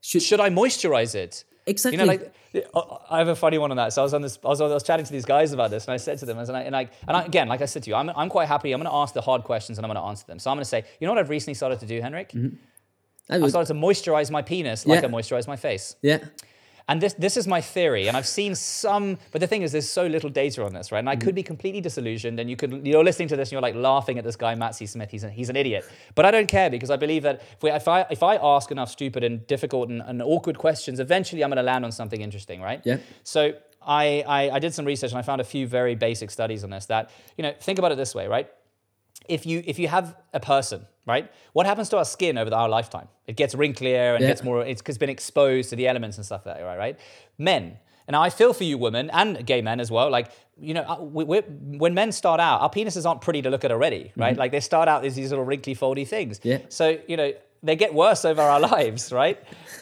should, 0.00 0.22
should 0.22 0.40
i 0.40 0.50
moisturize 0.50 1.14
it? 1.14 1.44
Exactly 1.66 1.98
you 1.98 2.04
know 2.04 2.12
like 2.12 2.22
i 3.10 3.18
have 3.18 3.28
a 3.28 3.36
funny 3.44 3.58
one 3.58 3.70
on 3.74 3.78
that. 3.78 3.92
So 3.92 4.02
i 4.02 4.04
was 4.08 4.14
on 4.14 4.22
this 4.22 4.38
i 4.44 4.48
was, 4.48 4.60
I 4.60 4.66
was 4.66 4.82
chatting 4.82 5.06
to 5.10 5.12
these 5.12 5.28
guys 5.34 5.52
about 5.52 5.70
this 5.70 5.82
and 5.86 5.92
i 5.94 5.96
said 6.06 6.18
to 6.22 6.26
them 6.26 6.38
and 6.38 6.50
I, 6.50 6.62
and 6.68 6.76
I, 6.76 6.82
and 7.08 7.16
I 7.16 7.24
again 7.24 7.48
like 7.48 7.62
i 7.62 7.68
said 7.72 7.82
to 7.84 7.90
you 7.90 7.96
i'm, 7.96 8.10
I'm 8.10 8.30
quite 8.36 8.48
happy. 8.48 8.72
I'm 8.72 8.80
going 8.80 8.90
to 8.90 8.96
ask 9.02 9.12
the 9.14 9.26
hard 9.28 9.42
questions 9.44 9.78
and 9.78 9.84
i'm 9.84 9.92
going 9.92 10.02
to 10.02 10.08
answer 10.10 10.26
them. 10.26 10.38
So 10.38 10.50
i'm 10.50 10.56
going 10.56 10.68
to 10.68 10.72
say 10.74 10.84
you 10.98 11.06
know 11.06 11.12
what 11.14 11.20
i've 11.22 11.34
recently 11.36 11.54
started 11.54 11.80
to 11.80 11.86
do 11.86 12.00
henrik? 12.00 12.30
Mm-hmm. 12.30 12.56
I, 13.32 13.36
I 13.44 13.48
started 13.48 13.72
to 13.72 13.80
moisturize 13.86 14.30
my 14.30 14.42
penis 14.42 14.86
like 14.86 15.04
i 15.04 15.08
moisturize 15.08 15.46
my 15.46 15.56
face. 15.56 15.96
Yeah 16.02 16.18
And 16.86 17.00
this 17.00 17.14
this 17.14 17.36
is 17.36 17.46
my 17.46 17.60
theory, 17.62 18.08
and 18.08 18.16
I've 18.16 18.26
seen 18.26 18.54
some, 18.54 19.18
but 19.32 19.40
the 19.40 19.46
thing 19.46 19.62
is, 19.62 19.72
there's 19.72 19.88
so 19.88 20.06
little 20.06 20.28
data 20.28 20.62
on 20.64 20.74
this, 20.74 20.92
right? 20.92 20.98
And 20.98 21.08
I 21.08 21.16
could 21.16 21.34
be 21.34 21.42
mm. 21.42 21.46
completely 21.46 21.80
disillusioned, 21.80 22.38
and 22.38 22.50
you 22.50 22.56
could 22.56 22.86
you're 22.86 23.02
listening 23.02 23.28
to 23.28 23.36
this 23.36 23.48
and 23.48 23.52
you're 23.52 23.62
like 23.62 23.74
laughing 23.74 24.18
at 24.18 24.24
this 24.24 24.36
guy 24.36 24.54
Matt 24.54 24.74
C. 24.74 24.84
Smith. 24.84 25.10
He's 25.10 25.24
a, 25.24 25.30
he's 25.30 25.48
an 25.48 25.56
idiot, 25.56 25.88
but 26.14 26.26
I 26.26 26.30
don't 26.30 26.46
care 26.46 26.68
because 26.68 26.90
I 26.90 26.96
believe 26.96 27.22
that 27.22 27.36
if, 27.36 27.62
we, 27.62 27.70
if 27.70 27.88
I 27.88 28.02
if 28.10 28.22
I 28.22 28.36
ask 28.36 28.70
enough 28.70 28.90
stupid 28.90 29.24
and 29.24 29.46
difficult 29.46 29.88
and, 29.88 30.02
and 30.02 30.20
awkward 30.20 30.58
questions, 30.58 31.00
eventually 31.00 31.42
I'm 31.42 31.48
going 31.48 31.56
to 31.56 31.62
land 31.62 31.86
on 31.86 31.92
something 31.92 32.20
interesting, 32.20 32.60
right? 32.60 32.82
Yeah. 32.84 32.98
So 33.22 33.52
I, 33.80 34.22
I 34.26 34.50
I 34.50 34.58
did 34.58 34.74
some 34.74 34.84
research 34.84 35.12
and 35.12 35.18
I 35.18 35.22
found 35.22 35.40
a 35.40 35.44
few 35.44 35.66
very 35.66 35.94
basic 35.94 36.30
studies 36.30 36.64
on 36.64 36.70
this. 36.70 36.84
That 36.86 37.10
you 37.38 37.42
know, 37.42 37.54
think 37.60 37.78
about 37.78 37.92
it 37.92 37.96
this 37.96 38.14
way, 38.14 38.26
right? 38.26 38.50
if 39.28 39.46
you 39.46 39.62
if 39.66 39.78
you 39.78 39.88
have 39.88 40.16
a 40.32 40.40
person 40.40 40.86
right? 41.06 41.30
What 41.52 41.66
happens 41.66 41.88
to 41.90 41.98
our 41.98 42.04
skin 42.04 42.38
over 42.38 42.54
our 42.54 42.68
lifetime? 42.68 43.08
It 43.26 43.36
gets 43.36 43.54
wrinklier 43.54 44.14
and 44.14 44.22
Yeah. 44.22 44.28
gets 44.28 44.42
more 44.42 44.64
it's, 44.64 44.82
it's 44.86 44.98
been 44.98 45.10
exposed 45.10 45.70
to 45.70 45.76
the 45.76 45.86
elements 45.88 46.16
and 46.18 46.26
stuff 46.26 46.44
like 46.46 46.56
that 46.56 46.64
right? 46.64 46.78
Right 46.78 46.98
men. 47.38 47.78
And 48.06 48.14
I 48.14 48.28
feel 48.30 48.52
for 48.52 48.64
you 48.64 48.76
women 48.76 49.08
and 49.10 49.46
gay 49.46 49.62
men 49.62 49.80
as 49.80 49.90
well 49.90 50.10
like 50.10 50.30
you 50.60 50.74
know 50.74 50.82
uh, 50.82 51.00
we, 51.02 51.40
when 51.40 51.94
men 51.94 52.12
start 52.12 52.38
out 52.40 52.60
our 52.60 52.70
penises 52.70 53.06
aren't 53.08 53.20
pretty 53.22 53.42
to 53.42 53.50
look 53.50 53.64
at 53.64 53.72
already 53.72 54.12
right? 54.16 54.36
Like 54.36 54.52
they 54.52 54.60
start 54.60 54.88
out 54.88 55.04
as 55.04 55.14
these 55.14 55.30
little 55.30 55.44
wrinkly 55.44 55.74
foldy 55.74 56.06
things. 56.06 56.38
Yeah. 56.42 56.58
so 56.68 56.98
you 57.08 57.16
know 57.16 57.32
they 57.62 57.76
get 57.76 57.94
worse 57.94 58.24
over 58.26 58.42
our 58.42 58.60
lives 58.74 59.10
right? 59.12 59.38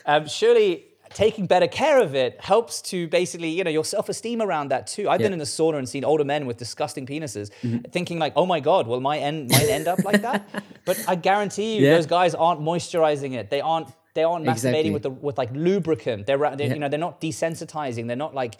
Um, 0.07 0.27
surely 0.29 0.85
taking 1.15 1.47
better 1.47 1.67
care 1.69 2.01
of 2.01 2.15
it 2.15 2.41
helps 2.41 2.81
to 2.83 3.09
basically, 3.09 3.49
you 3.51 3.65
know, 3.65 3.71
your 3.71 3.85
self-esteem 3.85 4.41
around 4.43 4.69
that 4.69 4.87
too. 4.87 5.09
I've 5.09 5.21
been 5.21 5.33
in 5.33 5.39
the 5.39 5.45
sauna 5.45 5.79
and 5.79 5.89
seen 5.89 6.05
older 6.05 6.25
men 6.25 6.47
with 6.47 6.57
disgusting 6.57 7.07
penises, 7.07 7.51
thinking 7.93 8.19
like, 8.19 8.33
"Oh 8.37 8.47
my 8.47 8.61
god, 8.61 8.87
will 8.87 9.01
my 9.01 9.19
end 9.19 9.51
mine 9.51 9.69
end 9.69 9.89
up 9.89 10.05
like 10.05 10.23
that?" 10.23 10.49
But 10.85 11.03
I 11.07 11.15
guarantee 11.15 11.77
you, 11.77 11.87
Yeah. 11.87 11.95
those 11.97 12.07
guys 12.07 12.35
aren't 12.35 12.61
moisturizing 12.61 13.35
it. 13.35 13.51
They 13.51 13.61
aren't. 13.61 13.89
They 14.15 14.25
aren't 14.25 14.47
Exactly. 14.47 14.91
masturbating 14.91 14.93
with 14.93 15.03
the 15.05 15.11
with 15.11 15.39
like 15.39 15.51
lubricant. 15.55 16.27
They're, 16.27 16.37
ra- 16.39 16.55
they 16.55 16.67
Yeah. 16.67 16.75
you 16.75 16.81
know 16.81 16.89
they're 16.89 16.99
not 17.09 17.21
desensitizing. 17.21 18.07
They're 18.09 18.17
not 18.27 18.35
like 18.35 18.57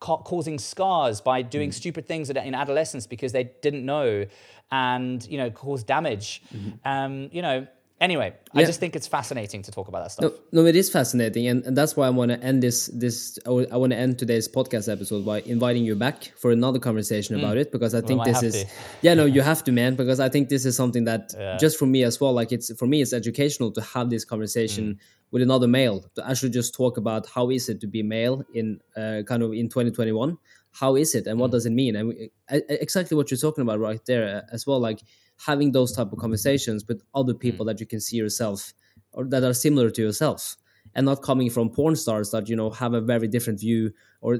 ca- 0.00 0.18
causing 0.18 0.58
scars 0.58 1.20
by 1.22 1.42
Mm. 1.42 1.50
doing 1.50 1.72
stupid 1.72 2.06
things 2.06 2.28
in 2.28 2.54
adolescence 2.54 3.06
because 3.06 3.32
they 3.32 3.44
didn't 3.62 3.84
know, 3.86 4.26
and 4.70 5.26
you 5.26 5.38
know 5.38 5.50
cause 5.50 5.82
damage. 5.84 6.42
Um, 6.84 7.30
you 7.32 7.42
know. 7.42 7.66
Anyway, 8.00 8.32
I 8.54 8.60
Mm-hmm. 8.60 8.66
Just 8.66 8.80
think 8.80 8.96
it's 8.96 9.06
fascinating 9.06 9.62
to 9.62 9.70
talk 9.70 9.88
about 9.88 10.04
that 10.04 10.12
stuff. 10.12 10.32
No, 10.52 10.62
no, 10.62 10.66
it 10.66 10.74
is 10.74 10.88
fascinating, 10.90 11.46
and, 11.46 11.64
and 11.66 11.76
that's 11.76 11.96
why 11.96 12.06
I 12.06 12.10
want 12.10 12.30
to 12.30 12.40
end 12.42 12.62
this. 12.62 12.86
This 12.94 13.38
I 13.46 13.76
want 13.76 13.92
to 13.92 13.98
end 13.98 14.18
today's 14.18 14.48
podcast 14.48 14.90
episode 14.90 15.24
by 15.24 15.42
inviting 15.42 15.84
you 15.84 15.94
back 15.94 16.32
for 16.36 16.50
another 16.50 16.78
conversation 16.78 17.38
about 17.38 17.58
it 17.58 17.70
because 17.70 17.94
I 17.94 18.00
think 18.00 18.24
this 18.24 18.42
is 18.42 18.64
to. 18.64 18.70
yeah 19.02 19.14
no 19.14 19.24
you 19.26 19.42
have 19.42 19.62
to 19.64 19.72
man 19.72 19.94
because 19.94 20.18
I 20.18 20.28
think 20.28 20.48
this 20.48 20.64
is 20.64 20.76
something 20.76 21.04
that 21.04 21.34
just 21.60 21.78
for 21.78 21.86
me 21.86 22.02
as 22.02 22.20
well 22.20 22.32
like 22.32 22.52
it's 22.52 22.74
for 22.76 22.86
me 22.86 23.02
it's 23.02 23.12
educational 23.12 23.70
to 23.72 23.82
have 23.82 24.10
this 24.10 24.24
conversation 24.24 24.98
with 25.30 25.42
another 25.42 25.68
male 25.68 26.00
to 26.16 26.28
actually 26.28 26.50
just 26.50 26.74
talk 26.74 26.96
about 26.96 27.28
how 27.28 27.50
is 27.50 27.68
it 27.68 27.80
to 27.82 27.86
be 27.86 28.02
male 28.02 28.44
in 28.54 28.80
uh, 28.96 29.22
kind 29.26 29.42
of 29.42 29.52
in 29.52 29.68
2021 29.68 30.36
how 30.72 30.96
is 30.96 31.14
it 31.14 31.26
and 31.26 31.38
what 31.38 31.50
does 31.50 31.66
it 31.66 31.70
mean 31.70 31.96
and 31.96 32.08
we, 32.08 32.30
exactly 32.68 33.16
what 33.16 33.30
you're 33.30 33.38
talking 33.38 33.62
about 33.62 33.78
right 33.78 34.04
there 34.06 34.38
uh, 34.38 34.54
as 34.54 34.66
well 34.66 34.80
like 34.80 35.00
having 35.46 35.72
those 35.72 35.92
type 35.92 36.12
of 36.12 36.18
conversations 36.18 36.86
with 36.86 37.02
other 37.14 37.32
hmm. 37.32 37.38
people 37.38 37.66
that 37.66 37.80
you 37.80 37.86
can 37.86 38.00
see 38.00 38.16
yourself 38.16 38.72
or 39.12 39.24
that 39.24 39.42
are 39.42 39.54
similar 39.54 39.90
to 39.90 40.02
yourself 40.02 40.56
and 40.94 41.06
not 41.06 41.22
coming 41.22 41.50
from 41.50 41.70
porn 41.70 41.96
stars 41.96 42.30
that 42.30 42.48
you 42.48 42.56
know 42.56 42.70
have 42.70 42.94
a 42.94 43.00
very 43.00 43.28
different 43.28 43.60
view 43.60 43.92
or 44.20 44.36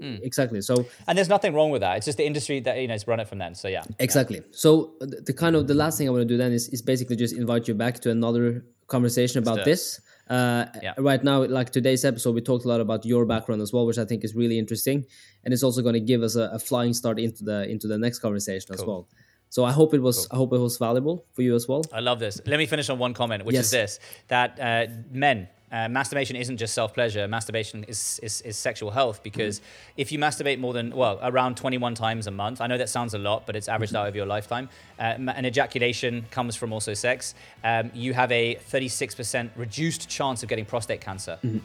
hmm. 0.00 0.16
exactly 0.22 0.60
so 0.60 0.86
And 1.06 1.16
there's 1.16 1.28
nothing 1.28 1.54
wrong 1.54 1.70
with 1.70 1.80
that. 1.80 1.96
It's 1.96 2.06
just 2.06 2.18
the 2.18 2.26
industry 2.26 2.60
that 2.60 2.78
you 2.78 2.88
know 2.88 2.94
has 2.94 3.06
run 3.06 3.20
it 3.20 3.28
from 3.28 3.38
then. 3.38 3.54
So 3.54 3.68
yeah. 3.68 3.84
exactly 3.98 4.42
so 4.50 4.94
uh, 5.00 5.06
the, 5.06 5.20
the 5.26 5.32
kind 5.32 5.56
of 5.56 5.66
the 5.68 5.74
last 5.74 5.98
thing 5.98 6.08
i 6.08 6.10
want 6.10 6.22
to 6.22 6.32
do 6.34 6.36
then 6.36 6.52
is, 6.52 6.68
is 6.68 6.82
basically 6.82 7.16
just 7.16 7.34
invite 7.34 7.68
you 7.68 7.74
back 7.74 8.00
to 8.00 8.10
another 8.10 8.64
conversation 8.86 9.38
about 9.38 9.64
this 9.64 10.00
uh, 10.30 10.66
Yeah. 10.82 10.94
right 10.98 11.22
now 11.22 11.44
like 11.44 11.70
today's 11.70 12.04
episode 12.04 12.34
we 12.34 12.40
talked 12.40 12.64
a 12.64 12.68
lot 12.68 12.80
about 12.80 13.04
your 13.04 13.24
background 13.26 13.60
as 13.62 13.72
well 13.72 13.86
which 13.86 13.98
i 13.98 14.04
think 14.04 14.24
is 14.24 14.34
really 14.34 14.58
interesting 14.58 15.04
and 15.42 15.52
it's 15.54 15.62
also 15.62 15.80
going 15.82 15.94
to 15.94 16.06
give 16.12 16.22
us 16.22 16.34
a, 16.36 16.50
a 16.52 16.58
flying 16.58 16.94
start 16.94 17.18
into 17.18 17.44
the 17.44 17.68
into 17.68 17.86
the 17.86 17.98
next 17.98 18.18
conversation 18.20 18.74
as 18.74 18.84
well 18.84 19.08
so 19.54 19.60
i 19.70 19.72
hope 19.80 19.90
it 19.98 20.02
was 20.08 20.18
i 20.34 20.36
hope 20.40 20.50
it 20.58 20.62
was 20.68 20.76
valuable 20.86 21.16
for 21.34 21.42
you 21.46 21.54
as 21.60 21.64
well 21.70 21.82
I 21.92 22.00
love 22.10 22.18
this. 22.26 22.34
Let 22.52 22.58
me 22.62 22.66
finish 22.74 22.88
on 22.92 22.98
one 23.06 23.14
comment, 23.20 23.40
which 23.46 23.54
Yes. 23.58 23.66
is 23.66 23.70
this: 23.78 23.90
that 24.34 24.48
uh, 24.68 24.86
men. 25.26 25.38
Uh, 25.72 25.88
masturbation 25.88 26.36
isn't 26.42 26.58
just 26.64 26.72
self 26.80 26.90
pleasure. 26.98 27.26
Masturbation 27.26 27.78
is, 27.92 28.20
is, 28.22 28.34
is 28.42 28.56
sexual 28.68 28.90
health 28.98 29.18
because 29.28 29.54
Mm-hmm. 29.58 30.02
if 30.02 30.06
you 30.12 30.18
masturbate 30.26 30.58
more 30.64 30.72
than, 30.78 30.86
well, 31.02 31.16
around 31.30 31.56
21 31.56 31.94
times 32.06 32.24
a 32.28 32.30
month, 32.30 32.60
I 32.60 32.66
know 32.68 32.78
that 32.82 32.88
sounds 32.88 33.12
a 33.14 33.18
lot, 33.28 33.40
but 33.46 33.54
it's 33.58 33.68
averaged 33.74 33.92
Mm-hmm. 33.92 34.02
out 34.02 34.08
over 34.08 34.16
your 34.22 34.26
lifetime, 34.36 34.66
uh, 35.00 35.14
ma- 35.26 35.34
and 35.38 35.44
ejaculation 35.46 36.12
comes 36.30 36.54
from 36.60 36.72
also 36.72 36.92
sex, 36.94 37.34
um, 37.64 37.90
you 37.92 38.10
have 38.20 38.30
a 38.30 38.54
36% 38.70 39.50
reduced 39.56 40.02
chance 40.08 40.42
of 40.44 40.48
getting 40.48 40.64
prostate 40.72 41.00
cancer. 41.08 41.36
Mm-hmm. 41.42 41.58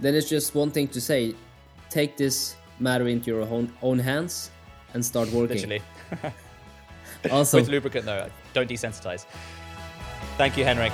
then 0.00 0.14
it's 0.14 0.28
just 0.28 0.54
one 0.54 0.70
thing 0.70 0.88
to 0.88 1.00
say 1.00 1.20
take 1.98 2.12
this 2.24 2.56
matter 2.80 3.06
into 3.08 3.26
your 3.32 3.42
own, 3.54 3.66
own 3.88 3.98
hands 3.98 4.50
and 4.92 5.00
start 5.12 5.28
working 5.32 5.56
Literally. 5.56 5.82
awesome 7.30 7.60
With 7.60 7.68
lubricant, 7.68 8.06
though. 8.06 8.28
Don't 8.52 8.68
desensitize. 8.68 9.26
Thank 10.36 10.56
you, 10.56 10.64
Henrik. 10.64 10.92